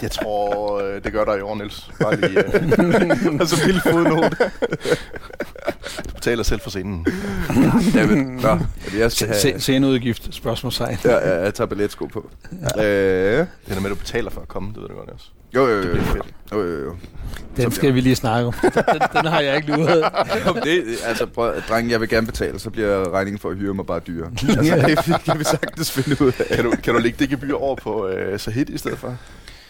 Jeg 0.02 0.12
tror, 0.12 0.80
øh, 0.82 1.04
det 1.04 1.12
gør 1.12 1.26
der 1.26 1.36
i 1.36 1.41
år, 1.41 1.56
Niels. 1.56 1.89
Bare 2.02 2.16
lige, 2.22 2.39
øh, 2.39 3.39
Og 3.41 3.48
så 3.48 3.66
lille 3.66 3.82
fodnote. 3.82 4.38
Du 6.10 6.14
betaler 6.14 6.44
selv 6.44 6.60
for 6.62 6.70
scenen. 6.70 7.06
Jamen, 7.96 8.28
nå, 8.36 8.58
fordi 8.80 9.00
jeg 9.00 9.12
skal 9.12 9.28
have... 9.28 9.40
Se, 9.40 9.54
sceneudgift, 9.60 10.28
spørgsmålstegn. 10.36 10.98
Ja, 11.06 11.30
ja, 11.30 11.44
jeg 11.44 11.54
tager 11.54 11.68
billetsko 11.68 12.06
på. 12.06 12.30
Øh, 12.52 12.84
Det 12.84 13.48
er 13.70 13.76
med, 13.76 13.86
at 13.86 13.90
du 13.90 13.96
betaler 13.96 14.30
for 14.32 14.42
at 14.42 14.48
komme, 14.48 14.70
det 14.74 14.82
ved 14.82 14.88
du 14.90 14.96
godt, 14.96 15.08
Niels. 15.08 15.32
jo, 15.56 15.68
jo, 15.68 15.78
Det 15.82 15.86
jo, 15.88 15.92
bliver 15.92 16.06
fedt. 16.06 16.26
jo, 16.54 16.62
jo, 16.64 16.84
jo. 16.86 16.96
Den 17.58 17.72
skal 17.72 17.94
vi 17.94 18.02
lige 18.02 18.16
snakke 18.16 18.48
om. 18.48 18.54
Den, 18.64 18.72
den 19.14 19.26
har 19.26 19.40
jeg 19.40 19.56
ikke 19.56 19.72
luret. 19.72 20.04
Det, 20.64 20.84
altså, 21.06 21.26
prøv, 21.26 21.54
drenge, 21.70 21.92
jeg 21.92 22.02
vil 22.02 22.10
gerne 22.10 22.28
betale, 22.28 22.60
så 22.60 22.70
bliver 22.70 23.14
regningen 23.14 23.40
for 23.40 23.50
at 23.50 23.56
hyre 23.58 23.74
mig 23.74 23.86
bare 23.86 24.00
dyrere. 24.00 24.30
Altså, 24.32 24.86
det 24.88 25.24
kan 25.26 25.40
vi 25.40 25.44
sagtens 25.44 25.92
finde 25.92 26.22
ud 26.22 26.32
af. 26.40 26.56
Kan 26.56 26.64
du, 26.66 26.74
kan 26.84 26.94
du 26.94 27.00
lægge 27.00 27.18
det 27.20 27.30
gebyr 27.30 27.54
over 27.56 27.76
på 27.76 28.08
øh, 28.08 28.40
Sahid 28.40 28.70
i 28.70 28.78
stedet 28.78 28.98
for? 28.98 29.18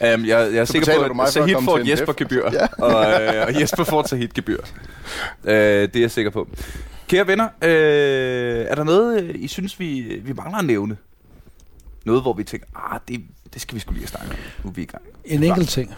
Um, 0.01 0.07
jeg, 0.07 0.27
jeg 0.27 0.55
er 0.55 0.65
Så 0.65 0.71
sikker 0.71 1.07
på, 1.07 1.13
mig 1.13 1.23
at 1.23 1.27
at 1.27 1.33
Sahid 1.33 1.55
får 1.65 1.77
til 1.77 1.85
et 1.87 1.91
Jesper-gebyr, 1.91 2.43
Ja. 2.53 2.67
og, 2.83 3.21
øh, 3.21 3.45
og 3.47 3.61
Jesper 3.61 3.83
får 3.83 3.99
et 3.99 4.09
Sahid-gebyr. 4.09 4.57
Uh, 5.43 5.49
det 5.51 5.95
er 5.95 5.99
jeg 5.99 6.11
sikker 6.11 6.31
på. 6.31 6.47
Kære 7.07 7.27
venner, 7.27 7.47
øh, 7.61 8.65
er 8.69 8.75
der 8.75 8.83
noget, 8.83 9.23
øh, 9.23 9.35
I 9.35 9.47
synes, 9.47 9.79
vi, 9.79 10.21
vi 10.23 10.33
mangler 10.33 10.57
at 10.57 10.65
nævne? 10.65 10.97
Noget, 12.05 12.21
hvor 12.21 12.33
vi 12.33 12.43
tænker, 12.43 12.67
ah, 12.93 12.99
det, 13.07 13.21
det 13.53 13.61
skal 13.61 13.75
vi 13.75 13.79
skulle 13.79 13.99
lige 13.99 14.03
have 14.03 14.07
snakket 14.07 14.31
om. 14.31 14.37
Nu 14.63 14.69
er 14.69 14.73
vi 14.73 14.81
i 14.81 14.85
gang. 14.85 15.03
En 15.25 15.43
enkelt 15.43 15.69
ting. 15.69 15.93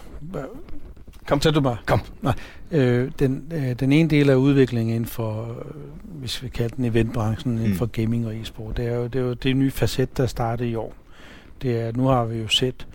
Kom, 1.26 1.40
tag 1.40 1.54
du 1.54 1.60
bare. 1.60 1.76
Kom. 1.86 2.00
Nej, 2.22 2.34
øh, 2.70 3.10
den, 3.18 3.52
øh, 3.54 3.72
den 3.80 3.92
ene 3.92 4.10
del 4.10 4.30
af 4.30 4.34
udviklingen 4.34 4.94
inden 4.94 5.08
for, 5.10 5.42
øh, 5.42 6.20
hvis 6.20 6.42
vi 6.42 6.48
kalder 6.48 6.76
den 6.76 6.84
eventbranchen, 6.84 7.52
inden 7.58 7.70
Mm. 7.70 7.76
for 7.76 7.86
gaming 7.86 8.26
og 8.26 8.36
e-sport, 8.40 8.76
det 8.76 8.86
er 8.86 8.94
jo 8.94 9.04
det, 9.06 9.16
er 9.16 9.24
jo 9.24 9.32
det 9.32 9.56
nye 9.56 9.70
facet, 9.70 10.16
der 10.16 10.26
startede 10.26 10.68
i 10.70 10.74
år. 10.74 10.94
Det 11.62 11.80
er, 11.80 11.92
nu 11.96 12.06
har 12.06 12.24
vi 12.24 12.38
jo 12.38 12.48
set 12.48 12.86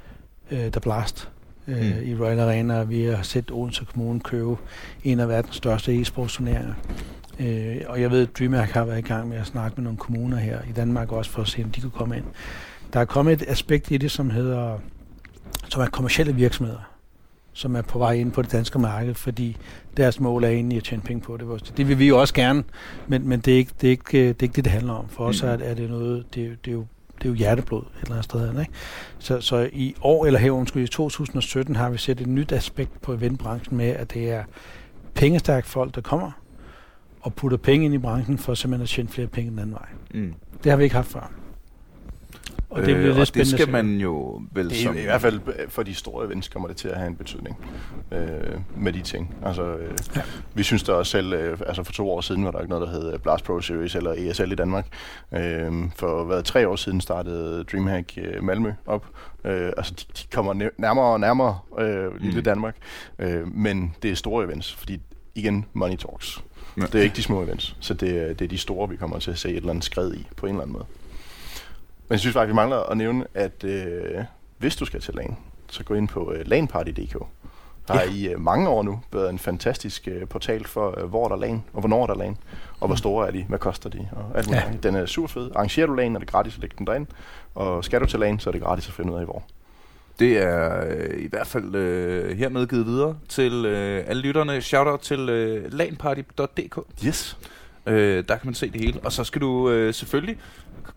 øh, 0.53 0.71
The 0.71 0.81
Blast 0.81 1.29
øh, 1.67 1.77
Mm. 1.77 1.83
i 2.03 2.15
Royal 2.15 2.39
Arena, 2.39 2.79
og 2.79 2.89
vi 2.89 3.03
har 3.03 3.23
set 3.23 3.51
Odense 3.51 3.85
Kommune 3.85 4.19
købe 4.19 4.55
en 5.03 5.19
af 5.19 5.27
verdens 5.29 5.55
største 5.55 6.01
e-sportsturneringer. 6.01 6.73
Øh, 7.39 7.75
og 7.87 8.01
jeg 8.01 8.11
ved, 8.11 8.21
at 8.27 8.37
DreamHack 8.39 8.71
har 8.71 8.85
været 8.85 8.99
i 8.99 9.01
gang 9.01 9.29
med 9.29 9.37
at 9.37 9.45
snakke 9.47 9.75
med 9.77 9.83
nogle 9.83 9.97
kommuner 9.97 10.37
her 10.37 10.59
i 10.69 10.71
Danmark 10.71 11.11
også 11.11 11.31
for 11.31 11.41
at 11.41 11.47
se, 11.47 11.63
om 11.63 11.69
de 11.69 11.81
kunne 11.81 11.91
komme 11.91 12.17
ind. 12.17 12.25
Der 12.93 12.99
er 12.99 13.05
kommet 13.05 13.33
et 13.41 13.47
aspekt 13.47 13.91
i 13.91 13.97
det, 13.97 14.11
som 14.11 14.29
hedder 14.29 14.77
som 15.69 15.81
er 15.81 15.85
kommersielle 15.85 16.35
virksomheder, 16.35 16.89
som 17.53 17.75
er 17.75 17.81
på 17.81 17.97
vej 17.99 18.11
ind 18.13 18.31
på 18.31 18.41
det 18.41 18.51
danske 18.51 18.79
marked, 18.79 19.13
fordi 19.13 19.57
deres 19.97 20.19
mål 20.19 20.43
er 20.43 20.47
egentlig 20.49 20.77
at 20.77 20.83
tjene 20.83 21.01
penge 21.01 21.21
på 21.21 21.37
det. 21.37 21.73
Det 21.77 21.87
vil 21.87 21.99
vi 21.99 22.07
jo 22.07 22.19
også 22.21 22.33
gerne, 22.33 22.63
men, 23.07 23.27
men 23.29 23.39
det, 23.39 23.53
er 23.53 23.57
ikke, 23.57 23.71
det, 23.81 23.87
er 23.87 23.91
ikke, 23.91 24.17
øh, 24.19 24.27
det 24.27 24.39
er 24.39 24.43
ikke 24.43 24.55
det, 24.55 24.63
det 24.63 24.71
handler 24.73 24.93
om. 24.93 25.07
For 25.09 25.25
os 25.25 25.43
Mm. 25.43 25.49
er, 25.49 25.53
er 25.53 25.73
det 25.73 25.89
noget, 25.89 26.25
det, 26.35 26.57
det, 26.65 26.71
er 26.71 26.75
jo, 26.75 26.85
det 27.17 27.25
er 27.25 27.29
jo 27.29 27.35
hjerteblod 27.35 27.81
et 27.81 27.87
eller 28.01 28.11
andet 28.11 28.25
sted. 28.25 28.59
Ikke? 28.59 28.71
Så, 29.19 29.41
så 29.41 29.69
i 29.73 29.95
år, 30.01 30.25
eller 30.25 30.39
her 30.39 30.51
undskyld, 30.51 30.83
i 30.83 30.87
2017 30.87 31.75
har 31.75 31.89
vi 31.89 31.97
set 31.97 32.21
et 32.21 32.27
nyt 32.27 32.51
aspekt 32.51 33.01
på 33.01 33.13
eventbranchen 33.13 33.77
med, 33.77 33.89
at 33.89 34.13
det 34.13 34.31
er 34.31 34.43
pengestærke 35.13 35.67
folk, 35.67 35.95
der 35.95 36.01
kommer 36.01 36.31
og 37.21 37.33
putter 37.33 37.57
penge 37.57 37.85
ind 37.85 37.93
i 37.93 37.97
branchen 37.97 38.37
for 38.37 38.53
simpelthen 38.53 38.83
at 38.83 38.89
tjene 38.89 39.09
flere 39.09 39.27
penge 39.27 39.51
den 39.51 39.59
anden 39.59 39.73
vej. 39.73 39.87
Mm. 40.13 40.33
Det 40.63 40.69
har 40.69 40.77
vi 40.77 40.83
ikke 40.83 40.95
haft 40.95 41.07
før. 41.07 41.42
Og 42.73 42.85
det 42.85 42.95
bliver 42.95 42.99
Øh, 43.09 43.15
lidt 43.17 43.29
og 43.29 43.35
det 43.35 43.47
skal 43.47 43.69
man 43.69 43.97
jo 43.97 44.41
vel 44.51 44.69
Det 44.69 44.77
som... 44.77 44.97
i 44.97 45.01
hvert 45.01 45.21
fald 45.21 45.39
for 45.69 45.83
de 45.83 45.95
store 45.95 46.25
events 46.25 46.47
kommer 46.47 46.67
det 46.67 46.77
til 46.77 46.87
at 46.87 46.97
have 46.97 47.07
en 47.07 47.15
betydning 47.15 47.57
øh, 48.11 48.27
med 48.77 48.93
de 48.93 49.01
ting. 49.01 49.35
Altså, 49.45 49.63
øh, 49.75 49.91
ja. 50.15 50.21
Vi 50.53 50.63
synes 50.63 50.83
da 50.83 50.91
også 50.91 51.11
selv, 51.11 51.33
øh, 51.33 51.57
altså 51.67 51.83
for 51.83 51.91
to 51.93 52.09
år 52.11 52.21
siden 52.21 52.45
var 52.45 52.51
der 52.51 52.59
ikke 52.59 52.69
noget, 52.73 52.87
der 52.87 52.93
hed 52.93 53.13
øh, 53.13 53.19
Blast 53.19 53.45
Pro 53.45 53.61
Series 53.61 53.95
eller 53.95 54.13
ESL 54.17 54.51
i 54.51 54.55
Danmark. 54.55 54.87
Øh, 55.33 55.71
for 55.95 56.23
hvad, 56.23 56.43
tre 56.43 56.67
år 56.67 56.75
siden 56.75 57.01
startede 57.01 57.63
Dreamhack 57.63 58.13
øh, 58.17 58.43
Malmø 58.43 58.71
op. 58.85 59.05
Øh, 59.45 59.71
altså 59.77 59.93
de, 59.93 60.03
de 60.21 60.27
kommer 60.33 60.53
næ- 60.53 60.69
nærmere 60.77 61.05
og 61.05 61.19
nærmere 61.19 61.59
øh, 61.79 62.21
lille 62.21 62.37
Mm. 62.39 62.43
Danmark. 62.43 62.75
Øh, 63.19 63.55
men 63.55 63.95
det 64.03 64.11
er 64.11 64.15
store 64.15 64.45
events, 64.45 64.73
fordi 64.73 65.01
igen, 65.35 65.65
money 65.73 65.95
talks. 65.95 66.43
Ja. 66.77 66.81
Det 66.81 66.95
er 66.95 67.01
ikke 67.03 67.15
de 67.15 67.23
små 67.23 67.43
events, 67.43 67.75
så 67.79 67.93
det, 67.93 68.39
det 68.39 68.45
er 68.45 68.49
de 68.49 68.57
store, 68.57 68.89
vi 68.89 68.95
kommer 68.95 69.19
til 69.19 69.31
at 69.31 69.37
se 69.37 69.49
et 69.49 69.55
eller 69.55 69.69
andet 69.69 69.83
skred 69.83 70.13
i 70.13 70.27
på 70.37 70.45
en 70.45 70.49
eller 70.51 70.61
anden 70.61 70.73
måde. 70.73 70.85
Men 72.07 72.13
jeg 72.13 72.19
synes 72.19 72.33
faktisk, 72.33 72.49
vi 72.51 72.55
mangler 72.55 72.77
at 72.77 72.97
nævne, 72.97 73.25
at 73.33 73.63
øh, 73.63 74.23
hvis 74.57 74.75
du 74.75 74.85
skal 74.85 75.01
til 75.01 75.13
LAN, 75.13 75.37
så 75.69 75.83
gå 75.83 75.93
ind 75.93 76.07
på 76.07 76.31
øh, 76.33 76.47
lanparty.dk. 76.47 77.17
Der 77.87 77.93
har 77.93 78.01
Ja. 78.01 78.11
i 78.11 78.27
øh, 78.27 78.39
mange 78.41 78.69
år 78.69 78.83
nu 78.83 78.99
været 79.13 79.29
en 79.29 79.39
fantastisk 79.39 80.07
øh, 80.07 80.27
portal 80.27 80.65
for, 80.67 80.99
øh, 80.99 81.09
hvor 81.09 81.27
der 81.27 81.35
er 81.35 81.39
LAN, 81.39 81.63
og 81.73 81.79
hvornår 81.79 82.07
der 82.07 82.13
er 82.13 82.17
LAN, 82.17 82.37
og 82.79 82.87
hvor 82.87 82.95
store 82.95 83.27
er 83.27 83.31
de, 83.31 83.45
hvad 83.49 83.59
koster 83.59 83.89
de, 83.89 84.07
og 84.11 84.37
alt 84.37 84.47
muligt. 84.47 84.63
Ja. 84.65 84.89
Den 84.89 84.95
er 84.95 85.05
super 85.05 85.27
fed. 85.27 85.51
Arrangerer 85.55 85.87
du 85.87 85.93
LAN, 85.93 86.15
er 86.15 86.19
det 86.19 86.27
gratis 86.27 86.55
at 86.55 86.61
lægge 86.61 86.75
den 86.77 86.87
derind, 86.87 87.07
og 87.55 87.85
skal 87.85 88.01
du 88.01 88.05
til 88.05 88.19
LAN, 88.19 88.39
så 88.39 88.49
er 88.49 88.51
det 88.51 88.61
gratis 88.61 88.87
at 88.87 88.93
finde 88.93 89.13
ud 89.13 89.17
af, 89.19 89.25
hvor. 89.25 89.43
Det 90.19 90.37
er 90.37 90.83
øh, 90.87 91.23
i 91.23 91.27
hvert 91.27 91.47
fald 91.47 91.75
øh, 91.75 92.37
hermed 92.37 92.67
givet 92.67 92.85
videre 92.85 93.15
til 93.29 93.65
øh, 93.65 94.03
alle 94.07 94.21
lytterne. 94.21 94.61
Shoutout 94.61 94.99
til 94.99 95.29
øh, 95.29 95.73
lanparty.dk. 95.73 96.79
Yes. 97.05 97.37
Øh, 97.87 98.23
der 98.27 98.35
kan 98.35 98.41
man 98.47 98.53
se 98.53 98.69
det 98.71 98.81
hele. 98.81 98.99
Og 99.03 99.11
så 99.11 99.23
skal 99.23 99.41
du 99.41 99.69
øh, 99.69 99.93
selvfølgelig 99.93 100.37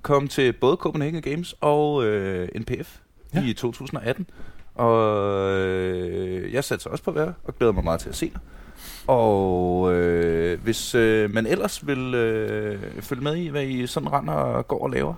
komme 0.06 0.28
til 0.28 0.52
både 0.52 0.76
Copenhagen 0.76 1.22
Games 1.22 1.54
og 1.60 2.04
øh, 2.04 2.48
NPF 2.60 2.96
ja. 3.34 3.44
I 3.44 3.52
2018. 3.52 4.26
Og 4.74 5.50
øh, 5.50 6.52
jeg 6.52 6.64
satser 6.64 6.90
også 6.90 7.04
på 7.04 7.10
at 7.10 7.16
være, 7.16 7.32
og 7.44 7.58
glæder 7.58 7.72
mig 7.72 7.84
meget 7.84 8.00
til 8.00 8.08
at 8.08 8.16
se 8.16 8.30
dig. 8.30 8.40
Og 9.06 9.92
øh, 9.94 10.62
hvis 10.62 10.94
øh, 10.94 11.34
man 11.34 11.46
ellers 11.46 11.86
vil 11.86 12.14
øh, 12.14 12.80
følge 13.00 13.22
med 13.22 13.36
i, 13.36 13.48
hvad 13.48 13.64
I 13.64 13.86
sådan 13.86 14.12
render 14.12 14.32
og 14.32 14.68
går 14.68 14.82
og 14.82 14.90
laver, 14.90 15.14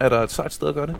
er 0.00 0.08
der 0.08 0.20
et 0.20 0.30
sejt 0.30 0.52
sted 0.52 0.68
at 0.68 0.74
gøre 0.74 0.86
det? 0.86 0.96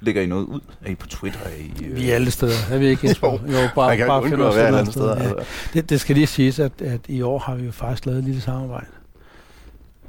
Lægger 0.00 0.22
I 0.22 0.26
noget 0.26 0.44
ud? 0.44 0.60
Er 0.84 0.90
I 0.90 0.94
på 0.94 1.06
Twitter? 1.06 1.40
Er 1.40 1.56
I, 1.58 1.84
øh... 1.84 1.96
Vi 1.96 2.10
er 2.10 2.14
alle 2.14 2.30
steder. 2.30 2.52
Er 2.70 2.78
vi 2.78 2.86
ikke? 2.86 3.08
Jesper? 3.08 3.28
Jo. 3.52 3.58
jo 3.58 3.68
bare, 3.74 3.96
kan 3.96 4.06
bare 4.06 4.28
finde 4.28 4.48
os 4.48 4.56
et 4.56 4.60
andet 4.60 4.92
sted. 4.92 5.06
Ja. 5.06 5.22
Altså. 5.22 5.44
Det, 5.74 5.90
det 5.90 6.00
skal 6.00 6.14
lige 6.14 6.26
siges, 6.26 6.58
at, 6.58 6.72
at 6.82 7.00
i 7.08 7.22
år 7.22 7.38
har 7.38 7.54
vi 7.54 7.64
jo 7.64 7.72
faktisk 7.72 8.06
lavet 8.06 8.18
et 8.18 8.24
lille 8.24 8.40
samarbejde. 8.40 8.86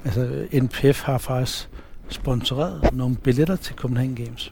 Altså, 0.05 0.47
NPF 0.53 1.01
har 1.01 1.17
faktisk 1.17 1.69
sponsoreret 2.13 2.89
nogle 2.93 3.15
billetter 3.15 3.55
til 3.55 3.75
Copenhagen 3.75 4.15
Games. 4.15 4.51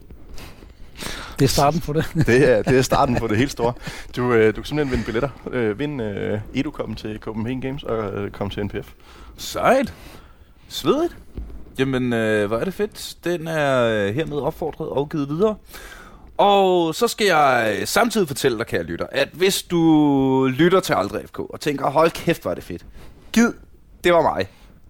Det 1.40 1.46
er 1.46 1.50
starten 1.50 1.80
på 1.80 1.94
det. 1.94 2.06
det, 2.28 2.50
er, 2.50 2.62
det 2.62 2.78
er 2.78 2.82
starten 2.82 3.16
på 3.16 3.28
det 3.28 3.38
helt 3.38 3.52
store. 3.52 3.74
Du, 4.16 4.34
øh, 4.34 4.48
du 4.48 4.62
kan 4.62 4.66
simpelthen 4.66 4.92
vinde 4.92 5.06
billetter. 5.06 5.30
Øh, 5.52 5.80
vind 5.80 6.02
øh, 6.02 6.40
Educom 6.54 6.96
til 6.96 7.20
Copenhagen 7.20 7.62
Games 7.62 7.84
og 7.84 8.14
øh, 8.14 8.32
komme 8.32 8.52
til 8.52 8.66
NPF. 8.66 8.94
Sejt. 9.38 9.94
Svedigt. 10.68 11.18
Jamen, 11.80 12.14
øh, 12.14 12.48
hvor 12.48 12.58
er 12.58 12.64
det 12.64 12.74
fedt. 12.74 13.18
Den 13.24 13.48
er 13.48 13.84
øh, 13.84 14.16
hermed 14.16 14.38
opfordret 14.38 14.90
og 14.90 15.10
givet 15.10 15.30
videre. 15.30 15.56
Og 16.38 16.96
så 16.96 17.08
skal 17.08 17.28
jeg 17.28 17.78
øh, 17.80 17.88
samtidig 17.88 18.28
fortælle 18.28 18.58
dig, 18.58 18.68
kære 18.68 18.84
lytter, 18.84 19.06
at 19.12 19.30
hvis 19.34 19.64
du 19.64 20.52
lytter 20.58 20.80
til 20.80 20.94
Aldrig 20.94 21.28
FK 21.28 21.40
og 21.40 21.60
tænker, 21.60 21.90
hold 21.90 22.12
kæft, 22.12 22.42
hvor 22.42 22.52
er 22.52 22.56
det 22.56 22.64
fedt. 22.64 22.86
Gid, 23.32 23.52
det 24.04 24.14
var 24.14 24.22
mig, 24.22 24.48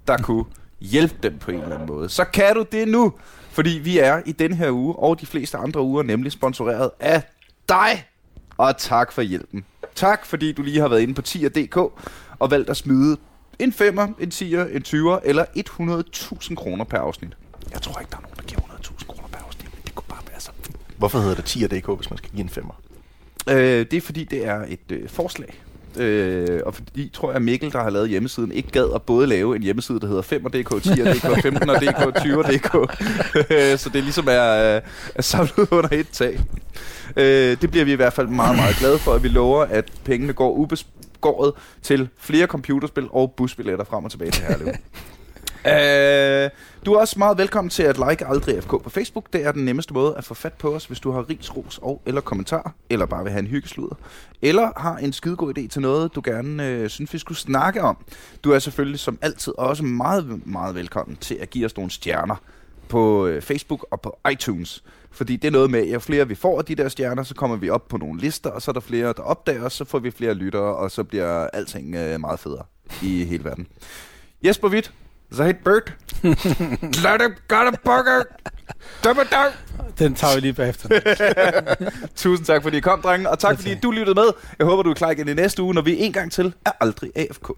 der 0.08 0.18
kunne 0.18 0.46
hjælpe 0.82 1.16
dem 1.24 1.38
på 1.38 1.52
en 1.52 1.62
eller 1.62 1.76
anden 1.76 1.88
måde. 1.88 2.10
Så 2.10 2.24
kan 2.24 2.56
du 2.56 2.66
det 2.72 2.88
nu, 2.88 3.14
fordi 3.52 3.70
vi 3.70 4.00
er 4.00 4.22
i 4.26 4.32
den 4.32 4.54
her 4.54 4.72
uge 4.72 4.96
og 4.96 5.22
de 5.22 5.26
fleste 5.26 5.58
andre 5.58 5.82
uger 5.82 6.04
nemlig 6.04 6.32
sponsoreret 6.32 6.92
af 7.00 7.24
dig. 7.70 8.06
Og 8.58 8.78
tak 8.78 9.12
for 9.12 9.22
hjælpen. 9.22 9.66
Tak, 9.96 10.26
fordi 10.26 10.52
du 10.52 10.62
lige 10.62 10.80
har 10.80 10.88
været 10.88 11.02
inde 11.02 11.14
på 11.14 11.22
tier.dk 11.22 11.78
og 12.40 12.52
valgt 12.52 12.70
at 12.70 12.78
smide 12.78 13.18
en 13.60 13.74
femmer, 13.74 14.08
en 14.20 14.32
10'er, 14.34 14.76
en 14.76 14.84
20'er 14.88 15.20
eller 15.24 15.46
100.000 15.58 16.56
kroner 16.56 16.84
per 16.84 16.98
afsnit. 16.98 17.38
Jeg 17.72 17.82
tror 17.82 18.00
ikke, 18.00 18.12
der 18.12 18.18
er 18.18 18.22
nogen, 18.22 18.38
der 18.38 18.44
giver 18.44 18.62
100.000 18.62 19.06
kroner 19.08 19.28
per 19.28 19.46
afsnit, 19.48 19.74
men 19.74 19.82
det 19.86 19.96
kunne 19.96 20.08
bare 20.10 20.22
være 20.32 20.40
så. 20.40 20.52
Hvorfor 20.98 21.20
hedder 21.20 21.36
det 21.36 21.56
10.dk, 21.56 21.98
hvis 21.98 22.10
man 22.10 22.18
skal 22.18 22.30
give 22.30 22.42
en 22.42 22.50
femmer? 22.50 22.82
Øh, 23.50 23.86
det 23.92 23.94
er 23.94 24.02
fordi, 24.02 24.24
det 24.24 24.46
er 24.48 24.66
et 24.68 24.92
øh, 24.92 25.10
forslag. 25.10 25.62
Øh, 26.00 26.60
og 26.66 26.76
fordi, 26.76 27.10
tror 27.14 27.32
jeg, 27.32 27.42
Mikkel, 27.42 27.72
der 27.72 27.84
har 27.84 27.90
lavet 27.90 28.10
hjemmesiden, 28.10 28.52
ikke 28.52 28.72
gad 28.72 28.90
at 28.96 29.02
både 29.02 29.28
lave 29.28 29.56
en 29.56 29.64
hjemmeside, 29.64 30.00
der 30.00 30.08
hedder 30.08 30.22
5'er.dk, 30.22 30.74
10'er.dk, 30.74 31.46
15'er.dk, 31.46 32.18
20'er.dk. 32.18 33.80
så 33.80 33.90
det 33.94 34.04
ligesom 34.04 34.28
er, 34.30 34.76
øh, 34.76 34.82
er 35.16 35.22
samlet 35.22 35.68
under 35.78 35.90
et 35.92 36.08
tag. 36.12 36.40
Øh, 37.18 37.58
det 37.62 37.72
bliver 37.72 37.86
vi 37.86 37.92
i 37.92 37.96
hvert 37.96 38.14
fald 38.14 38.28
meget, 38.28 38.56
meget 38.56 38.76
glade 38.76 39.00
for, 39.00 39.14
at 39.14 39.24
vi 39.24 39.28
lover, 39.28 39.62
at 39.64 39.92
pengene 40.04 40.34
går 40.34 40.52
ubeskåret 40.52 41.54
til 41.82 42.10
flere 42.18 42.48
computerspil 42.48 43.08
og 43.12 43.34
busbilletter 43.38 43.86
frem 43.86 44.06
og 44.06 44.12
tilbage 44.12 44.32
til 44.32 44.44
Herlev. 44.44 44.68
Øh, 45.68 46.50
du 46.86 46.94
er 46.94 47.00
også 47.00 47.20
meget 47.20 47.38
velkommen 47.38 47.70
til 47.70 47.84
at 47.84 47.98
like 48.10 48.28
Aldrig 48.28 48.64
FK 48.64 48.70
på 48.70 48.90
Facebook. 48.90 49.34
Det 49.34 49.46
er 49.46 49.52
den 49.52 49.66
nemmeste 49.66 49.94
måde 49.94 50.16
at 50.18 50.24
få 50.24 50.34
fat 50.34 50.54
på 50.54 50.76
os, 50.76 50.86
hvis 50.86 51.00
du 51.00 51.12
har 51.12 51.30
ris, 51.30 51.58
ros 51.58 51.80
og 51.82 52.02
eller 52.06 52.22
kommentar, 52.22 52.74
eller 52.90 53.06
bare 53.06 53.24
vil 53.24 53.32
have 53.32 53.40
en 53.40 53.48
hyggesluder, 53.48 53.96
eller 54.42 54.72
har 54.78 54.98
en 54.98 55.14
skidegod 55.14 55.58
idé 55.58 55.68
til 55.68 55.82
noget, 55.82 56.16
du 56.16 56.22
gerne 56.26 56.68
øh, 56.68 56.90
synes, 56.90 57.14
vi 57.14 57.18
skulle 57.18 57.38
snakke 57.38 57.82
om. 57.82 57.98
Du 58.44 58.52
er 58.52 58.60
selvfølgelig 58.60 59.00
som 59.00 59.18
altid 59.22 59.54
også 59.58 59.84
meget, 59.84 60.48
meget 60.48 60.76
velkommen 60.76 61.18
til 61.18 61.36
at 61.36 61.50
give 61.50 61.66
os 61.66 61.78
nogle 61.78 61.92
stjerner 61.92 62.36
på 62.88 63.28
øh, 63.28 63.42
Facebook 63.42 63.88
og 63.92 64.02
på 64.02 64.20
iTunes. 64.32 64.84
Fordi 65.12 65.36
det 65.36 65.48
er 65.48 65.52
noget 65.52 65.72
med, 65.72 65.80
at 65.80 65.94
jo 65.94 66.00
flere 66.00 66.28
vi 66.28 66.36
får 66.36 66.58
af 66.60 66.66
de 66.66 66.76
der 66.76 66.90
stjerner, 66.90 67.24
så 67.24 67.36
kommer 67.36 67.56
vi 67.58 67.70
op 67.70 67.88
på 67.88 67.98
nogle 67.98 68.20
lister, 68.22 68.50
og 68.50 68.62
så 68.62 68.72
er 68.72 68.74
der 68.74 68.80
flere, 68.80 69.08
der 69.08 69.22
opdager 69.22 69.64
os, 69.64 69.74
så 69.74 69.86
får 69.86 70.00
vi 70.00 70.12
flere 70.12 70.34
lyttere, 70.34 70.76
og 70.76 70.92
så 70.92 71.04
bliver 71.04 71.48
alting 71.48 71.96
øh, 71.96 72.20
meget 72.20 72.40
federe 72.40 72.64
i 73.02 73.24
hele 73.24 73.44
verden. 73.44 73.68
Jesper 74.44 74.70
Witt, 74.70 74.94
Zahid 75.36 75.54
Bird, 75.64 75.94
Let 77.04 77.22
it 77.22 77.48
got 77.48 77.68
a 77.68 77.72
burger. 77.86 78.24
Den 80.00 80.16
tager 80.16 80.36
vi 80.36 80.42
lige 80.42 80.54
bagefter. 80.54 80.90
Tusind 82.16 82.46
tak, 82.46 82.64
fordi 82.64 82.78
I 82.78 82.80
kom, 82.80 83.02
drenge, 83.02 83.30
og 83.30 83.40
tak, 83.40 83.56
fordi 83.58 83.76
du 83.76 83.92
lyttede 83.92 84.16
med. 84.16 84.28
Jeg 84.60 84.68
håber, 84.68 84.84
du 84.84 84.90
er 84.90 84.94
klar 84.94 85.12
igen 85.12 85.28
i 85.28 85.34
næste 85.34 85.64
uge, 85.64 85.74
når 85.74 85.82
vi 85.82 85.98
en 86.00 86.14
gang 86.14 86.32
til 86.32 86.54
er 86.66 86.72
aldrig 86.82 87.12
AFK. 87.16 87.50